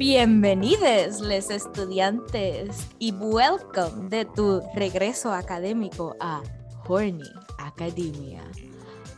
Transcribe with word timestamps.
Bienvenidos, 0.00 1.20
les 1.20 1.50
estudiantes, 1.50 2.88
y 2.98 3.12
welcome 3.12 4.08
de 4.08 4.24
tu 4.24 4.62
regreso 4.74 5.30
académico 5.30 6.16
a 6.20 6.42
Horny 6.88 7.30
Academia. 7.58 8.42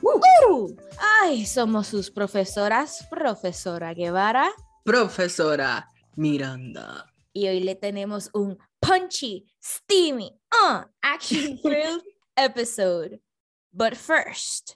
¡Uh! 0.02 0.74
Ay, 0.98 1.46
somos 1.46 1.86
sus 1.86 2.10
profesoras, 2.10 3.06
profesora 3.08 3.94
Guevara. 3.94 4.50
Profesora 4.82 5.88
Miranda. 6.16 7.06
Y 7.32 7.46
hoy 7.46 7.60
le 7.60 7.76
tenemos 7.76 8.28
un 8.34 8.58
punchy, 8.80 9.46
steamy, 9.62 10.36
uh, 10.50 10.82
action-filled 11.00 12.02
episode. 12.36 13.20
But 13.70 13.94
first, 13.94 14.72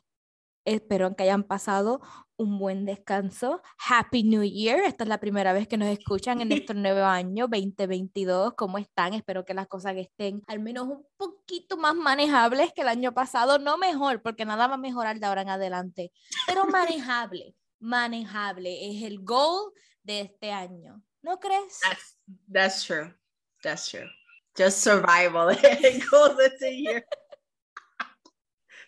espero 0.64 1.16
que 1.16 1.24
hayan 1.24 1.42
pasado 1.42 2.00
un 2.36 2.58
buen 2.58 2.84
descanso. 2.84 3.62
Happy 3.88 4.22
New 4.22 4.42
Year. 4.42 4.80
Esta 4.84 5.04
es 5.04 5.08
la 5.08 5.20
primera 5.20 5.52
vez 5.52 5.66
que 5.68 5.76
nos 5.76 5.88
escuchan 5.88 6.40
en 6.40 6.48
nuestro 6.48 6.74
nuevo 6.78 7.04
año 7.04 7.48
2022. 7.48 8.54
¿Cómo 8.54 8.78
están? 8.78 9.14
Espero 9.14 9.45
que 9.45 9.54
las 9.54 9.66
cosas 9.66 9.96
estén 9.96 10.42
al 10.46 10.60
menos 10.60 10.86
un 10.86 11.06
poquito 11.16 11.76
más 11.76 11.95
manejables 11.95 12.72
que 12.72 12.82
el 12.82 12.88
año 12.88 13.12
pasado. 13.12 13.59
No 13.59 13.78
mejor, 13.78 14.22
porque 14.22 14.45
nada 14.45 14.66
va 14.66 14.74
a 14.74 14.78
mejorar 14.78 15.18
de 15.18 15.26
ahora 15.26 15.42
en 15.42 15.50
adelante, 15.50 16.12
pero 16.46 16.66
manejable. 16.66 17.54
manejable 17.78 18.90
es 18.90 19.02
el 19.02 19.23
goal 19.23 19.73
de 20.02 20.23
este 20.23 20.50
año. 20.50 21.02
¿No 21.23 21.38
crees? 21.40 21.80
That's, 21.82 22.18
that's 22.52 22.84
true. 22.84 23.14
That's 23.62 23.88
true. 23.88 24.09
Just 24.57 24.79
survival. 24.79 25.54
goal 26.10 26.37
de 26.37 26.46
este 26.46 26.76
year. 26.76 27.07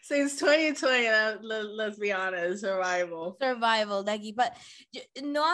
Since 0.09 0.41
2020, 0.41 1.45
let, 1.45 1.67
let's 1.77 1.99
be 1.99 2.13
honest, 2.13 2.63
survival. 2.63 3.37
Survival, 3.39 4.03
de 4.05 4.13
aquí. 4.13 4.33
But, 4.33 4.55
no, 5.23 5.45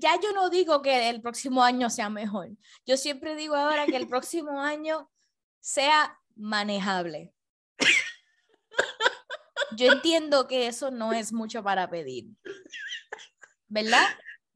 ya 0.00 0.18
yo 0.20 0.32
no 0.32 0.50
digo 0.50 0.82
que 0.82 1.08
el 1.08 1.22
próximo 1.22 1.62
año 1.62 1.88
sea 1.88 2.10
mejor. 2.10 2.48
Yo 2.84 2.96
siempre 2.96 3.36
digo 3.36 3.54
ahora 3.54 3.86
que 3.86 3.94
el 3.94 4.08
próximo 4.08 4.60
año 4.60 5.08
sea 5.60 6.18
manejable. 6.34 7.32
Yo 9.76 9.92
entiendo 9.92 10.48
que 10.48 10.66
eso 10.66 10.90
no 10.90 11.12
es 11.12 11.32
mucho 11.32 11.62
para 11.62 11.88
pedir. 11.88 12.26
¿Verdad? 13.68 14.04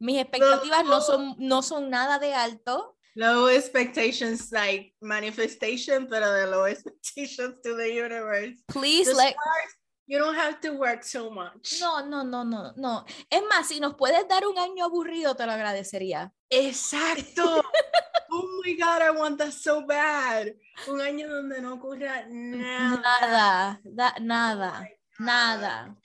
Mis 0.01 0.19
expectativas 0.19 0.85
no 0.85 1.01
son, 1.01 1.37
no 1.39 1.63
son 1.63 1.89
nada 1.89 2.19
de 2.19 2.35
alto. 2.35 2.99
Low 3.17 3.49
expectations 3.49 4.53
like 4.53 4.95
manifestation, 5.03 6.07
pero 6.07 6.31
the 6.33 6.47
low 6.47 6.65
expectations 6.71 7.59
to 7.65 7.75
the 7.75 7.93
universe. 7.93 8.63
Please 8.69 9.07
the 9.07 9.15
let 9.15 9.35
stars, 9.35 9.73
you 10.07 10.19
don't 10.19 10.35
have 10.35 10.61
to 10.61 10.71
work 10.79 11.05
so 11.05 11.31
much. 11.31 11.79
No, 11.81 12.07
no, 12.07 12.23
no, 12.23 12.43
no, 12.43 12.73
no. 12.77 13.05
Es 13.31 13.43
más, 13.43 13.67
si 13.67 13.81
nos 13.81 13.95
puedes 13.95 14.27
dar 14.29 14.47
un 14.47 14.59
año 14.59 14.85
aburrido, 14.85 15.35
te 15.35 15.47
lo 15.47 15.53
agradecería. 15.53 16.33
Exacto. 16.51 17.63
oh 18.33 18.61
my 18.65 18.75
God, 18.75 19.03
I 19.03 19.11
want 19.11 19.39
that 19.39 19.53
so 19.53 19.87
bad. 19.87 20.53
Un 20.89 21.01
año 21.01 21.29
donde 21.29 21.61
no 21.61 21.75
ocurra 21.75 22.27
nada. 22.29 23.01
Nada, 23.01 23.81
da, 23.85 24.15
nada, 24.21 24.89
oh 24.89 25.25
nada. 25.25 25.97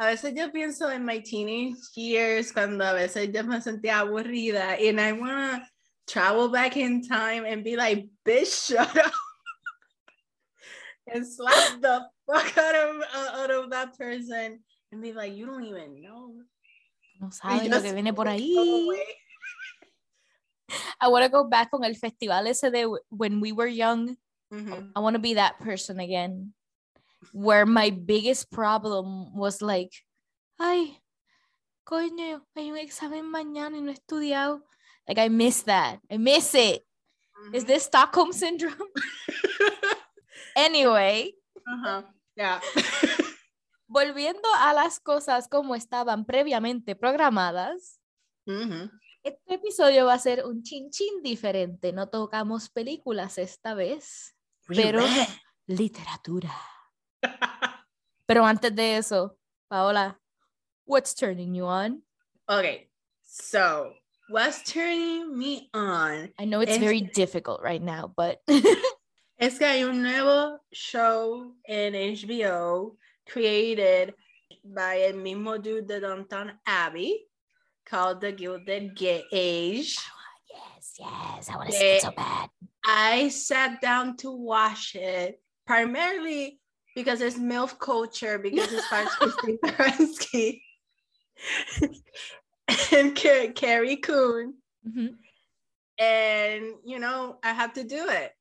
A 0.00 0.06
veces 0.06 0.32
yo 0.36 0.52
pienso 0.52 0.88
en 0.90 1.04
my 1.04 1.20
teenage 1.20 1.76
years 1.96 2.52
cuando 2.52 2.84
a 2.84 2.92
veces 2.92 3.32
yo 3.32 3.42
me 3.42 3.60
sentía 3.60 3.98
aburrida 3.98 4.78
and 4.78 5.00
I 5.00 5.10
want 5.12 5.60
to 5.60 5.68
travel 6.06 6.50
back 6.50 6.76
in 6.76 7.02
time 7.02 7.44
and 7.44 7.64
be 7.64 7.74
like, 7.74 8.08
bitch, 8.24 8.68
shut 8.68 8.96
up. 8.96 9.12
and 11.12 11.26
slap 11.26 11.80
the 11.80 12.06
fuck 12.26 12.56
out 12.56 12.76
of, 12.76 13.02
uh, 13.12 13.42
out 13.42 13.50
of 13.50 13.70
that 13.70 13.98
person 13.98 14.60
and 14.92 15.02
be 15.02 15.12
like, 15.12 15.34
you 15.34 15.46
don't 15.46 15.64
even 15.64 16.00
know. 16.00 16.32
No 17.20 17.30
sabes 17.30 17.68
lo 17.68 17.82
que 17.82 17.92
viene 17.92 18.14
por 18.14 18.26
ahí. 18.26 18.54
I 21.00 21.08
want 21.08 21.24
to 21.24 21.28
go 21.28 21.42
back 21.42 21.70
on 21.72 21.82
el 21.82 21.94
festival 21.94 22.46
ese 22.46 22.70
de 22.70 22.86
when 23.10 23.40
we 23.40 23.50
were 23.50 23.66
young. 23.66 24.16
Mm 24.52 24.64
-hmm. 24.64 24.92
I 24.94 25.00
want 25.00 25.16
to 25.16 25.20
be 25.20 25.34
that 25.34 25.58
person 25.58 25.98
again 25.98 26.54
where 27.32 27.66
my 27.66 27.90
biggest 27.90 28.50
problem 28.50 29.34
was 29.36 29.62
like, 29.62 29.92
ay, 30.60 30.98
coño, 31.84 32.42
hay 32.54 32.70
un 32.70 32.78
examen 32.78 33.24
mañana 33.24 33.76
y 33.76 33.80
no 33.80 33.90
he 33.90 33.94
estudiado. 33.94 34.62
Like, 35.06 35.18
I 35.18 35.28
miss 35.28 35.62
that. 35.62 36.00
I 36.10 36.18
miss 36.18 36.54
it. 36.54 36.82
Is 37.54 37.64
this 37.64 37.84
Stockholm 37.84 38.32
syndrome? 38.32 38.74
anyway. 40.56 41.32
Yeah. 42.36 42.60
volviendo 43.88 44.46
a 44.60 44.72
las 44.74 45.00
cosas 45.00 45.48
como 45.48 45.74
estaban 45.74 46.24
previamente 46.24 46.94
programadas, 46.94 48.00
este 49.22 49.54
episodio 49.54 50.06
va 50.06 50.14
a 50.14 50.18
ser 50.18 50.46
un 50.46 50.62
chin 50.62 50.90
chin 50.90 51.22
diferente. 51.22 51.92
No 51.92 52.08
tocamos 52.08 52.68
películas 52.70 53.38
esta 53.38 53.74
vez, 53.74 54.36
pero 54.66 55.00
literatura. 55.66 56.54
Pero 58.28 58.44
antes 58.44 58.74
de 58.74 58.96
eso, 58.98 59.38
Paola, 59.70 60.18
what's 60.84 61.14
turning 61.14 61.54
you 61.54 61.64
on? 61.64 62.02
Okay, 62.46 62.88
so 63.24 63.94
what's 64.28 64.62
turning 64.70 65.36
me 65.36 65.70
on? 65.72 66.28
I 66.38 66.44
know 66.44 66.60
it's 66.60 66.72
es 66.72 66.78
very 66.78 67.00
difficult 67.00 67.62
right 67.62 67.82
now, 67.82 68.12
but 68.14 68.40
es 69.38 69.58
que 69.58 69.66
hay 69.66 69.82
un 69.82 70.02
nuevo 70.02 70.58
show 70.74 71.54
en 71.66 71.94
HBO 71.94 72.96
created 73.26 74.12
by 74.62 75.04
el 75.06 75.14
mismo 75.14 75.62
dude 75.62 75.88
de 75.88 76.00
Downton 76.00 76.52
Abbey 76.66 77.26
called 77.86 78.20
The 78.20 78.32
Gilded 78.32 78.92
Age. 79.32 79.96
Oh, 79.98 80.64
yes, 80.76 80.94
yes, 81.00 81.48
I 81.48 81.56
want 81.56 81.70
to 81.70 81.76
see 81.76 81.96
it 81.96 82.02
so 82.02 82.10
bad. 82.10 82.50
I 82.84 83.28
sat 83.28 83.80
down 83.80 84.18
to 84.18 84.30
watch 84.30 84.94
it 84.94 85.40
primarily 85.66 86.57
because 86.98 87.20
it's 87.20 87.38
MILF 87.38 87.78
culture, 87.78 88.40
because 88.40 88.72
it's 88.72 88.84
stars 88.90 89.08
Christine 89.20 89.56
Baranski 89.58 90.60
and 92.92 93.14
Car- 93.14 93.52
Carrie 93.54 93.98
Coon. 93.98 94.54
Mm-hmm. 94.84 95.14
And, 96.00 96.64
you 96.84 96.98
know, 96.98 97.38
I 97.44 97.52
have 97.52 97.72
to 97.74 97.84
do 97.84 98.08
it. 98.08 98.32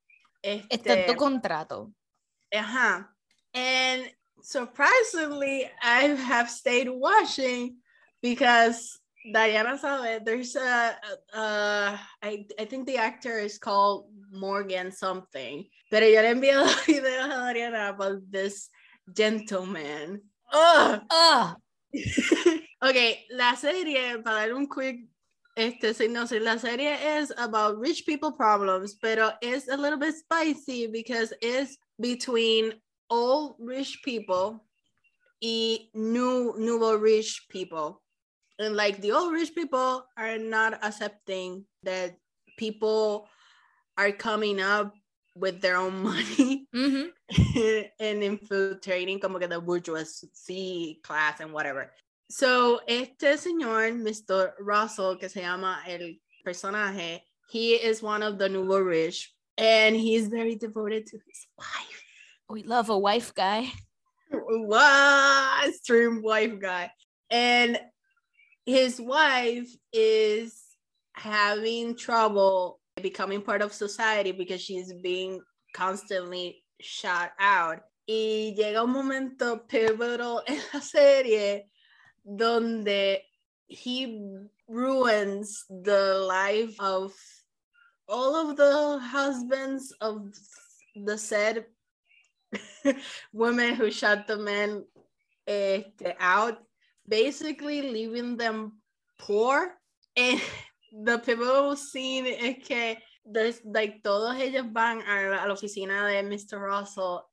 Este, 0.44 1.06
tu 1.06 1.14
contrato. 1.14 1.92
Uh-huh. 2.52 3.04
And 3.54 4.10
surprisingly, 4.42 5.70
I 5.84 6.18
have 6.18 6.50
stayed 6.50 6.90
watching 6.90 7.78
because 8.24 8.98
Diana 9.32 9.78
saw 9.78 10.04
it. 10.04 10.26
there's 10.26 10.56
a, 10.56 10.96
uh, 11.34 11.98
I, 12.22 12.46
I 12.60 12.66
think 12.66 12.88
the 12.88 12.98
actor 12.98 13.40
is 13.40 13.58
called 13.58 14.06
Morgan 14.32 14.92
something. 14.92 15.66
Pero 15.90 16.06
yo 16.06 16.22
le 16.22 16.34
envié 16.34 16.56
los 16.56 16.76
videos 16.86 17.30
a 17.30 17.54
Diana 17.54 17.90
about 17.90 18.22
this 18.32 18.70
gentleman. 19.14 20.22
Ugh. 20.52 21.02
Ugh. 21.10 21.56
ok, 22.82 23.18
la 23.32 23.56
serie, 23.56 24.20
para 24.24 24.48
dar 24.48 24.54
un 24.54 24.68
quick 24.68 25.08
este 25.58 25.94
sinopsis, 25.94 26.42
la 26.42 26.58
serie 26.58 26.94
is 27.20 27.34
about 27.38 27.80
rich 27.80 28.06
people 28.06 28.32
problems, 28.32 28.94
pero 29.02 29.32
it's 29.42 29.68
a 29.68 29.76
little 29.76 29.98
bit 29.98 30.16
spicy 30.16 30.86
because 30.86 31.34
it's 31.42 31.78
between 32.00 32.74
old 33.10 33.56
rich 33.60 34.02
people 34.04 34.64
y 35.42 35.90
new 35.96 36.54
nouveau 36.58 36.96
rich 36.96 37.48
people. 37.50 38.02
And 38.60 38.76
like 38.76 39.02
the 39.02 39.12
old 39.12 39.34
rich 39.34 39.54
people 39.54 40.06
are 40.18 40.38
not 40.38 40.84
accepting 40.84 41.66
that 41.84 42.18
people 42.58 43.28
are 43.98 44.12
coming 44.12 44.60
up 44.60 44.94
with 45.36 45.62
their 45.62 45.78
own 45.78 46.04
money 46.04 46.68
mm-hmm. 46.76 47.82
and 48.00 48.24
infiltrating 48.24 49.20
como 49.20 49.40
que 49.40 49.48
the 49.48 49.62
bourgeoisie 49.62 51.00
class 51.04 51.40
and 51.40 51.54
whatever. 51.54 51.92
So, 52.30 52.82
este 52.88 53.38
señor, 53.38 53.94
Mr. 53.96 54.52
Russell, 54.60 55.16
que 55.16 55.30
se 55.30 55.42
llama 55.42 55.80
el 55.88 56.16
personaje, 56.46 57.22
he 57.50 57.76
is 57.76 58.04
one 58.04 58.22
of 58.22 58.38
the 58.38 58.50
nouveau 58.50 58.80
rich 58.80 59.34
and 59.58 59.96
he's 59.96 60.28
very 60.28 60.56
devoted 60.56 61.06
to 61.08 61.18
his 61.26 61.48
wife. 61.58 62.04
We 62.50 62.64
love 62.64 62.90
a 62.90 62.98
wife 62.98 63.34
guy. 63.34 63.72
Wow, 64.30 65.62
extreme 65.66 66.22
wife 66.22 66.60
guy. 66.60 66.92
And 67.30 67.80
his 68.68 69.00
wife 69.00 69.74
is 69.94 70.62
having 71.14 71.96
trouble 71.96 72.80
becoming 73.02 73.42
part 73.42 73.62
of 73.62 73.72
society 73.72 74.34
because 74.34 74.62
she's 74.62 74.94
being 75.02 75.40
constantly 75.74 76.64
shot 76.82 77.32
out. 77.40 77.80
Y 78.08 78.54
llega 78.58 78.84
un 78.84 78.92
momento 78.92 79.62
pivotal 79.68 80.42
en 80.48 80.60
la 80.74 80.82
serie 80.82 81.70
donde 82.26 83.20
he 83.68 84.22
ruins 84.68 85.64
the 85.70 86.26
life 86.28 86.76
of 86.82 87.14
all 88.10 88.36
of 88.36 88.58
the 88.58 89.00
husbands 89.00 89.94
of 90.02 90.34
the 90.96 91.18
said 91.18 91.66
women 93.34 93.76
who 93.76 93.90
shot 93.92 94.28
the 94.28 94.38
men 94.38 94.84
este, 95.48 96.16
out, 96.20 96.60
basically 97.08 97.82
leaving 97.82 98.38
them 98.38 98.74
poor. 99.20 99.74
And 100.16 100.42
the 101.04 101.20
pivotal 101.20 101.76
scene 101.76 102.26
es 102.28 102.68
que 102.68 102.98
there's 103.26 103.60
like 103.66 104.02
todos 104.04 104.36
ellos 104.40 104.66
van 104.74 105.02
a 105.02 105.30
la, 105.30 105.44
a 105.44 105.48
la 105.48 105.54
oficina 105.54 106.08
de 106.08 106.24
Mr. 106.24 106.60
Russell 106.60 107.24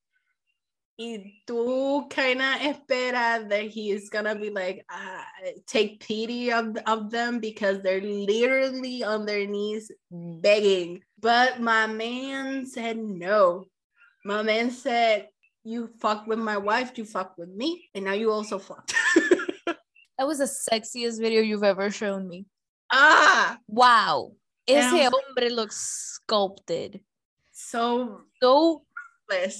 y 0.96 1.42
tú 1.46 2.08
kind 2.08 2.40
of 2.40 2.60
esperas 2.60 3.48
that 3.48 3.64
he's 3.64 4.08
gonna 4.10 4.34
be 4.34 4.50
like 4.50 4.84
uh, 4.88 5.22
take 5.66 5.98
pity 6.00 6.52
of, 6.52 6.76
of 6.86 7.10
them 7.10 7.40
because 7.40 7.80
they're 7.82 8.00
literally 8.00 9.02
on 9.02 9.26
their 9.26 9.46
knees 9.46 9.90
begging 10.10 11.00
but 11.20 11.60
my 11.60 11.86
man 11.86 12.64
said 12.64 12.96
no 12.96 13.64
my 14.24 14.42
man 14.42 14.70
said 14.70 15.28
you 15.64 15.88
fuck 16.00 16.26
with 16.28 16.38
my 16.38 16.56
wife 16.56 16.92
you 16.96 17.04
fuck 17.04 17.36
with 17.36 17.48
me 17.48 17.88
and 17.94 18.04
now 18.04 18.12
you 18.12 18.30
also 18.30 18.58
fucked 18.58 18.94
That 20.18 20.26
was 20.26 20.38
the 20.38 20.44
sexiest 20.44 21.20
video 21.20 21.42
you've 21.42 21.64
ever 21.64 21.90
shown 21.90 22.28
me. 22.28 22.46
ah 22.92 23.58
Wow. 23.66 24.32
Ese 24.66 24.92
was 24.92 25.12
hombre 25.12 25.50
looks 25.50 25.76
sculpted. 25.76 27.00
so 27.52 28.22
So 28.40 28.82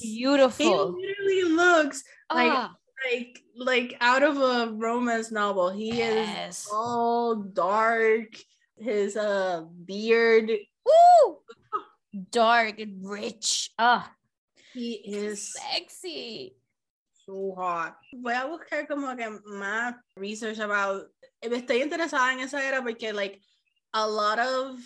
Beautiful. 0.03 0.95
he 0.97 1.06
literally 1.06 1.45
looks 1.55 2.05
like 2.33 2.53
Ah, 2.53 2.75
like 3.11 3.43
like 3.56 3.97
out 4.01 4.23
of 4.23 4.37
a 4.39 4.73
romance 4.73 5.31
novel 5.33 5.71
he 5.71 6.01
is 6.01 6.69
all 6.73 7.35
dark 7.37 8.29
his 8.77 9.17
uh 9.17 9.65
beard 9.85 10.51
Woo! 10.87 11.39
Dark 12.31 12.79
and 12.79 13.03
rich. 13.03 13.71
Ah, 13.79 14.12
he 14.73 14.93
is 15.03 15.53
sexy. 15.53 16.55
So 17.25 17.55
hot 17.56 17.97
voy 18.12 18.35
a 18.35 18.44
buscar 18.47 18.87
como 18.87 19.15
que 19.17 19.29
más 19.47 19.94
research 20.17 20.59
about 20.61 21.11
estoy 21.41 21.82
interesada 21.82 22.32
en 22.32 22.41
esa 22.41 22.62
era 22.67 22.82
porque 22.82 23.12
like 23.12 23.41
a 23.93 24.06
lot 24.06 24.38
of 24.38 24.79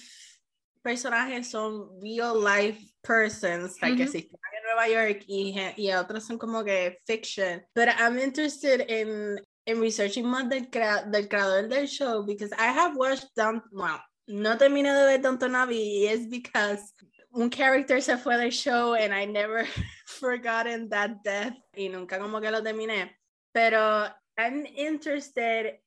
personajes 0.82 1.50
son 1.50 2.00
real 2.00 2.34
life 2.34 2.78
persons 3.02 3.76
like 3.82 3.96
que 3.96 4.04
Ujú. 4.04 4.10
existen 4.16 4.38
en 4.56 4.62
Nueva 4.64 4.88
York 4.88 5.24
y, 5.26 5.54
y 5.76 5.92
otros 5.92 6.24
son 6.26 6.38
como 6.38 6.64
que 6.64 6.98
fiction 7.06 7.62
but 7.74 7.88
I'm 7.88 8.18
interested 8.18 8.80
in 8.88 9.38
in 9.66 9.80
researching 9.80 10.24
más 10.24 10.48
del, 10.48 10.70
crea- 10.70 11.04
del 11.10 11.28
creador 11.28 11.68
del 11.68 11.86
show 11.86 12.22
because 12.22 12.52
I 12.58 12.68
have 12.72 12.96
watched 12.96 13.28
Down 13.36 13.62
well 13.72 14.00
no 14.26 14.56
terminé 14.56 14.94
de 14.94 15.04
ver 15.04 15.18
Downton 15.20 15.54
Abbey 15.54 16.04
y 16.04 16.06
es 16.06 16.26
because 16.28 16.94
un 17.38 17.50
character 17.50 18.00
se 18.00 18.16
fue 18.16 18.36
del 18.36 18.50
show 18.50 18.94
and 18.94 19.14
I 19.14 19.24
never 19.24 19.64
forgotten 20.06 20.88
that 20.90 21.22
death 21.22 21.54
y 21.76 21.88
nunca 21.88 22.18
como 22.18 22.40
que 22.40 22.50
lo 22.50 22.62
terminé 22.62 23.10
pero 23.52 24.08
I'm 24.36 24.66
interested 24.66 25.78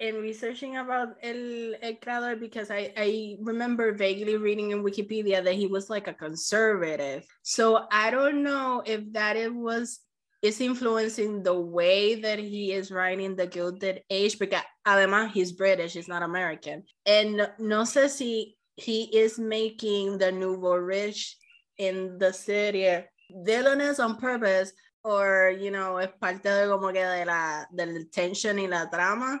in 0.00 0.20
researching 0.20 0.78
about 0.78 1.16
el, 1.22 1.74
el 1.82 1.94
creador 2.00 2.40
because 2.40 2.70
I, 2.70 2.92
I 2.96 3.36
remember 3.42 3.92
vaguely 3.92 4.36
reading 4.36 4.70
in 4.70 4.82
Wikipedia 4.82 5.44
that 5.44 5.54
he 5.54 5.66
was 5.66 5.90
like 5.90 6.08
a 6.08 6.14
conservative. 6.14 7.24
So 7.42 7.86
I 7.92 8.10
don't 8.10 8.42
know 8.42 8.82
if 8.84 9.12
that 9.12 9.36
it 9.36 9.54
was 9.54 10.00
is 10.42 10.60
influencing 10.60 11.42
the 11.42 11.54
way 11.54 12.14
that 12.14 12.38
he 12.38 12.72
is 12.72 12.90
writing 12.90 13.36
the 13.36 13.46
Gilded 13.46 14.02
Age 14.08 14.38
because 14.38 14.62
además 14.86 15.32
he's 15.32 15.52
British, 15.52 15.92
he's 15.92 16.08
not 16.08 16.22
American. 16.22 16.82
And 17.04 17.50
no 17.58 17.82
sé 17.82 18.08
si 18.08 18.56
he 18.80 19.04
is 19.04 19.38
making 19.38 20.18
the 20.18 20.32
nouveau 20.32 20.76
rich 20.76 21.36
in 21.78 22.18
the 22.18 22.32
city. 22.32 23.04
villainous 23.44 24.00
on 24.00 24.16
purpose 24.16 24.72
or 25.04 25.54
you 25.58 25.70
know 25.70 25.96
es 25.98 26.10
parte 26.20 26.42
de 26.42 26.66
como 26.68 26.92
que 26.92 27.00
de 27.00 27.24
la 27.24 27.64
del 27.74 28.06
tension 28.12 28.58
y 28.58 28.66
la 28.66 28.86
trama 28.86 29.38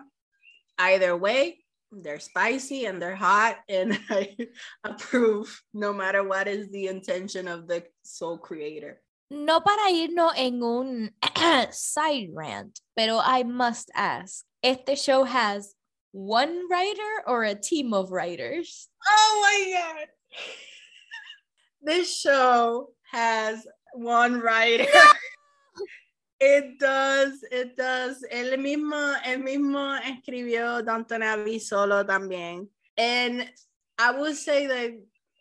either 0.78 1.16
way 1.16 1.58
they're 1.90 2.20
spicy 2.20 2.86
and 2.86 3.02
they're 3.02 3.16
hot 3.16 3.56
and 3.68 3.98
i 4.10 4.36
approve 4.84 5.62
no 5.74 5.92
matter 5.92 6.22
what 6.22 6.46
is 6.46 6.70
the 6.70 6.86
intention 6.86 7.48
of 7.48 7.66
the 7.66 7.82
soul 8.04 8.38
creator 8.38 9.00
No 9.32 9.60
para 9.60 9.90
irnos 9.92 10.32
en 10.36 10.60
un 10.60 11.10
side 11.70 12.30
rant, 12.34 12.80
pero 12.96 13.20
I 13.22 13.44
must 13.44 13.88
ask, 13.94 14.44
¿este 14.60 14.96
show 14.96 15.22
has 15.22 15.76
one 16.12 16.68
writer 16.70 17.22
or 17.26 17.44
a 17.44 17.54
team 17.54 17.92
of 17.94 18.10
writers? 18.10 18.88
oh 19.06 19.40
my 19.42 19.80
god 19.80 20.06
this 21.82 22.20
show 22.20 22.88
has 23.10 23.66
one 23.94 24.40
writer 24.40 24.86
It 26.42 26.78
does, 26.78 27.44
it 27.52 27.76
does. 27.76 28.24
Él 28.32 28.56
mismo, 28.58 28.96
él 29.26 29.42
mismo 29.42 29.94
escribió 29.98 30.82
Downton 30.82 31.22
Abbey 31.22 31.60
solo 31.60 32.02
también. 32.02 32.66
And 32.96 33.46
I 33.98 34.10
would 34.12 34.36
say 34.36 34.66
that 34.66 34.92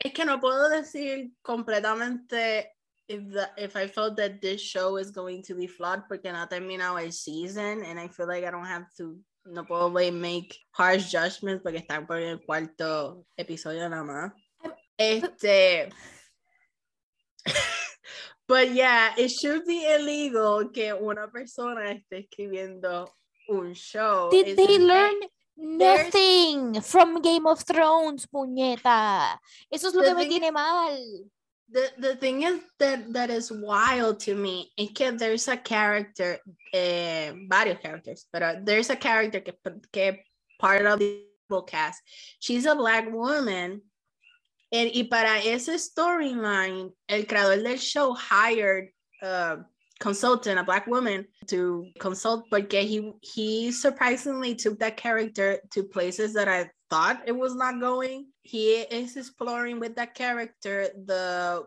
es 0.03 0.11
que 0.13 0.25
no 0.25 0.39
puedo 0.39 0.69
decir 0.69 1.31
completamente 1.41 2.65
if 3.07 3.31
the, 3.31 3.49
if 3.57 3.77
I 3.77 3.87
felt 3.87 4.17
that 4.17 4.41
this 4.41 4.61
show 4.61 4.97
is 4.97 5.11
going 5.11 5.41
to 5.43 5.55
be 5.55 5.67
flawed 5.67 6.03
porque 6.09 6.25
no 6.25 6.39
ha 6.39 6.47
terminado 6.47 7.01
el 7.01 7.11
season 7.11 7.83
and 7.83 7.97
I 7.97 8.09
feel 8.09 8.27
like 8.27 8.43
I 8.43 8.51
don't 8.51 8.65
have 8.65 8.85
to 8.97 9.17
no 9.49 9.65
puedo 9.65 9.89
make 9.89 10.49
harsh 10.71 11.11
judgments 11.11 11.61
porque 11.63 11.79
están 11.79 12.05
por 12.05 12.17
el 12.17 12.43
cuarto 12.45 13.25
episodio 13.35 13.89
nada 13.89 14.03
más. 14.03 14.33
Este 14.97 15.89
But 18.47 18.73
yeah, 18.73 19.13
it 19.15 19.29
should 19.29 19.65
be 19.65 19.85
illegal 19.85 20.71
que 20.71 20.91
una 20.91 21.29
persona 21.31 21.91
esté 21.91 22.27
escribiendo 22.27 23.07
un 23.47 23.73
show. 23.73 24.31
Did 24.31 24.47
It's 24.47 24.55
they 24.55 24.79
learn 24.79 25.15
nothing 25.55 26.81
from 26.81 27.21
Game 27.21 27.45
of 27.45 27.63
Thrones, 27.63 28.27
puñeta? 28.27 29.39
Eso 29.69 29.89
es 29.89 29.93
lo 29.93 30.01
que 30.01 30.15
me 30.15 30.25
tiene 30.25 30.51
mal. 30.51 30.97
The, 31.71 31.91
the 31.99 32.15
thing 32.15 32.43
is 32.43 32.61
that 32.79 33.13
that 33.13 33.29
is 33.29 33.51
wild 33.51 34.19
to 34.21 34.33
me 34.33 34.71
es 34.77 34.89
que 34.93 35.11
there's 35.11 35.47
a 35.47 35.57
character, 35.57 36.39
eh, 36.73 37.31
varios 37.47 37.79
characters, 37.79 38.25
but 38.33 38.65
there's 38.65 38.89
a 38.89 38.95
character 38.95 39.39
que, 39.39 39.53
que 39.91 40.19
part 40.59 40.85
of 40.85 40.99
the 40.99 41.23
cast. 41.67 42.01
She's 42.39 42.65
a 42.65 42.75
black 42.75 43.11
woman. 43.11 43.81
And, 44.71 44.91
y 44.93 45.07
para 45.09 45.39
ese 45.43 45.79
storyline, 45.79 46.91
el 47.07 47.23
creador 47.25 47.63
del 47.63 47.77
show 47.77 48.13
hired 48.13 48.89
a 49.21 49.57
consultant, 49.99 50.59
a 50.59 50.63
black 50.63 50.87
woman, 50.87 51.25
to 51.47 51.85
consult 51.99 52.45
porque 52.49 52.81
he, 52.83 53.11
he 53.21 53.71
surprisingly 53.71 54.55
took 54.55 54.79
that 54.79 54.97
character 54.97 55.59
to 55.71 55.83
places 55.83 56.33
that 56.33 56.47
I 56.47 56.69
thought 56.89 57.21
it 57.27 57.35
was 57.35 57.55
not 57.55 57.79
going. 57.79 58.27
He 58.41 58.77
is 58.81 59.17
exploring 59.17 59.79
with 59.79 59.95
that 59.97 60.15
character 60.15 60.87
the 61.05 61.63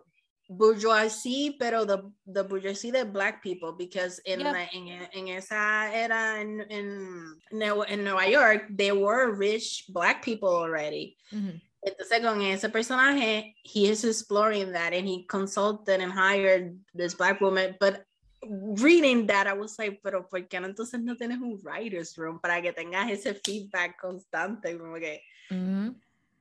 bourgeoisie, 0.51 1.57
pero 1.59 1.85
the, 1.85 2.11
the 2.27 2.45
bourgeoisie 2.45 2.91
de 2.91 3.05
black 3.05 3.43
people, 3.43 3.73
because 3.73 4.19
in, 4.27 4.41
Yeah. 4.41 4.53
la- 4.53 4.69
en, 4.73 5.09
en 5.15 5.29
esa 5.29 5.91
era 5.93 6.41
in, 6.41 7.37
Neu- 7.53 7.85
en 7.89 8.05
Nueva 8.05 8.29
York, 8.31 8.63
there 8.71 8.95
were 8.95 9.33
rich 9.35 9.85
black 9.89 10.23
people 10.23 10.49
already. 10.51 11.17
Ujú. 11.33 11.61
Entonces 11.85 12.21
con 12.23 12.41
ese 12.43 12.69
personaje, 12.71 13.55
he 13.65 13.89
is 13.89 14.05
exploring 14.05 14.73
that 14.73 14.93
and 14.93 15.07
he 15.09 15.25
consulted 15.27 16.01
and 16.01 16.13
hired 16.13 16.79
this 16.95 17.15
black 17.15 17.41
woman, 17.41 17.75
but 17.81 18.05
reading 18.45 19.27
that, 19.27 19.47
I 19.47 19.53
was 19.53 19.79
like, 19.79 20.01
pero 20.03 20.29
¿por 20.29 20.49
qué 20.49 20.61
no 20.61 20.67
entonces 20.67 21.01
no 21.01 21.17
tienes 21.17 21.39
un 21.39 21.61
writer's 21.63 22.17
room 22.17 22.41
para 22.41 22.61
que 22.61 22.73
tengas 22.73 23.11
ese 23.11 23.35
feedback 23.35 23.99
constante? 24.01 24.77
Como 24.79 24.99
que, 24.99 25.23
Ujú. 25.51 25.95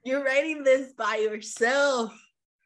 you're 0.04 0.24
writing 0.24 0.64
this 0.64 0.94
by 0.94 1.18
yourself. 1.18 2.12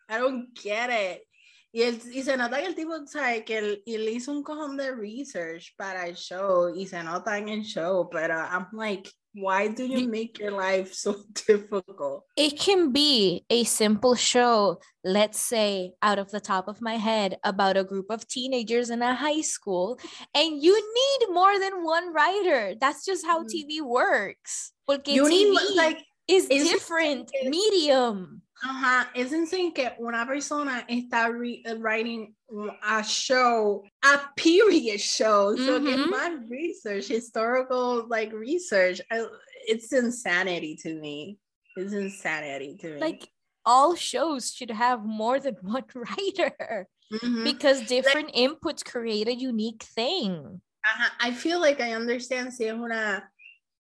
I 0.08 0.18
don't 0.20 0.54
get 0.56 0.89
it. 0.89 1.27
Y, 1.74 1.82
él, 1.82 2.01
y 2.13 2.24
se 2.24 2.38
nota 2.38 2.62
que 2.62 2.68
el 2.68 2.75
tipo, 2.75 3.06
sabe 3.06 3.44
que 3.44 3.58
él, 3.58 3.84
él 3.86 4.08
hizo 4.08 4.32
un 4.32 4.44
cojón 4.44 4.77
de 4.77 4.96
research 4.96 5.75
para 5.75 6.08
el 6.08 6.15
show 6.15 6.74
y 6.74 6.88
se 6.88 7.04
nota 7.04 7.38
en 7.38 7.50
el 7.50 7.63
show, 7.63 8.10
pero 8.10 8.36
I'm 8.36 8.68
like, 8.72 9.12
why 9.36 9.68
do 9.68 9.86
you 9.86 10.08
make 10.08 10.39
your 10.39 10.51
life 10.51 10.94
so 10.94 11.15
difficult? 11.48 12.24
It 12.36 12.58
can 12.58 12.92
be 12.92 13.46
a 13.50 13.63
simple 13.63 14.15
show, 14.15 14.80
let's 15.04 15.39
say, 15.39 15.94
out 16.01 16.20
of 16.20 16.32
the 16.32 16.39
top 16.39 16.68
of 16.68 16.82
my 16.82 16.96
head, 16.96 17.38
about 17.44 17.77
a 17.77 17.84
group 17.84 18.08
of 18.10 18.27
teenagers 18.27 18.89
in 18.89 19.01
a 19.01 19.13
high 19.13 19.42
school, 19.42 20.00
and 20.34 20.63
you 20.63 20.74
need 20.74 21.34
more 21.34 21.60
than 21.60 21.84
one 21.84 22.13
writer. 22.13 22.75
That's 22.80 23.06
just 23.06 23.25
how 23.25 23.44
Mhm. 23.44 23.51
TV 23.51 23.82
works. 23.82 24.72
Porque 24.88 25.12
You 25.12 25.24
TV 25.24 25.30
need, 25.30 25.75
like, 25.75 26.00
is 26.27 26.48
different 26.48 27.32
medium. 27.44 28.42
Ajá, 28.64 29.12
es 29.14 29.32
insane 29.34 29.74
que 29.74 29.92
una 30.00 30.26
persona 30.26 30.86
está 30.88 31.28
re- 31.30 31.62
writing 31.80 32.34
a 32.82 33.04
show, 33.04 33.84
a 34.02 34.32
period 34.36 34.98
show, 35.00 35.56
so 35.58 35.82
que 35.84 35.92
es 35.94 35.98
Mhm. 36.00 36.10
más 36.10 36.50
research, 36.50 37.08
historical 37.10 38.08
like 38.10 38.32
research. 38.34 39.02
I- 39.12 39.28
it's 39.68 39.92
insanity 39.92 40.76
to 40.84 40.96
me. 40.96 41.38
It's 41.76 41.92
insanity 41.94 42.78
to 42.78 42.88
me. 42.96 43.00
Like 43.02 43.30
all 43.66 43.96
shows 43.96 44.54
should 44.54 44.72
have 44.72 45.04
more 45.04 45.40
than 45.40 45.56
one 45.62 45.86
writer 45.94 46.88
Mhm. 47.12 47.44
because 47.44 47.82
different 47.88 48.32
inputs 48.34 48.84
create 48.86 49.28
a 49.28 49.34
unique 49.36 49.84
thing. 49.84 50.62
Ajá, 50.86 51.12
I 51.20 51.34
feel 51.34 51.60
like 51.60 51.82
I 51.82 51.94
understand 51.94 52.54
si 52.54 52.66
es 52.68 52.74
una 52.74 53.30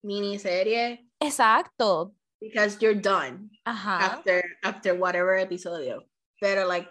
miniserie 0.03 1.05
Exacto. 1.21 2.13
Because 2.39 2.77
you're 2.81 2.99
done 2.99 3.49
Ajá. 3.65 3.99
after 3.99 4.43
after 4.63 4.93
whatever 4.95 5.35
episodio. 5.37 6.03
Pero 6.39 6.67
like 6.67 6.87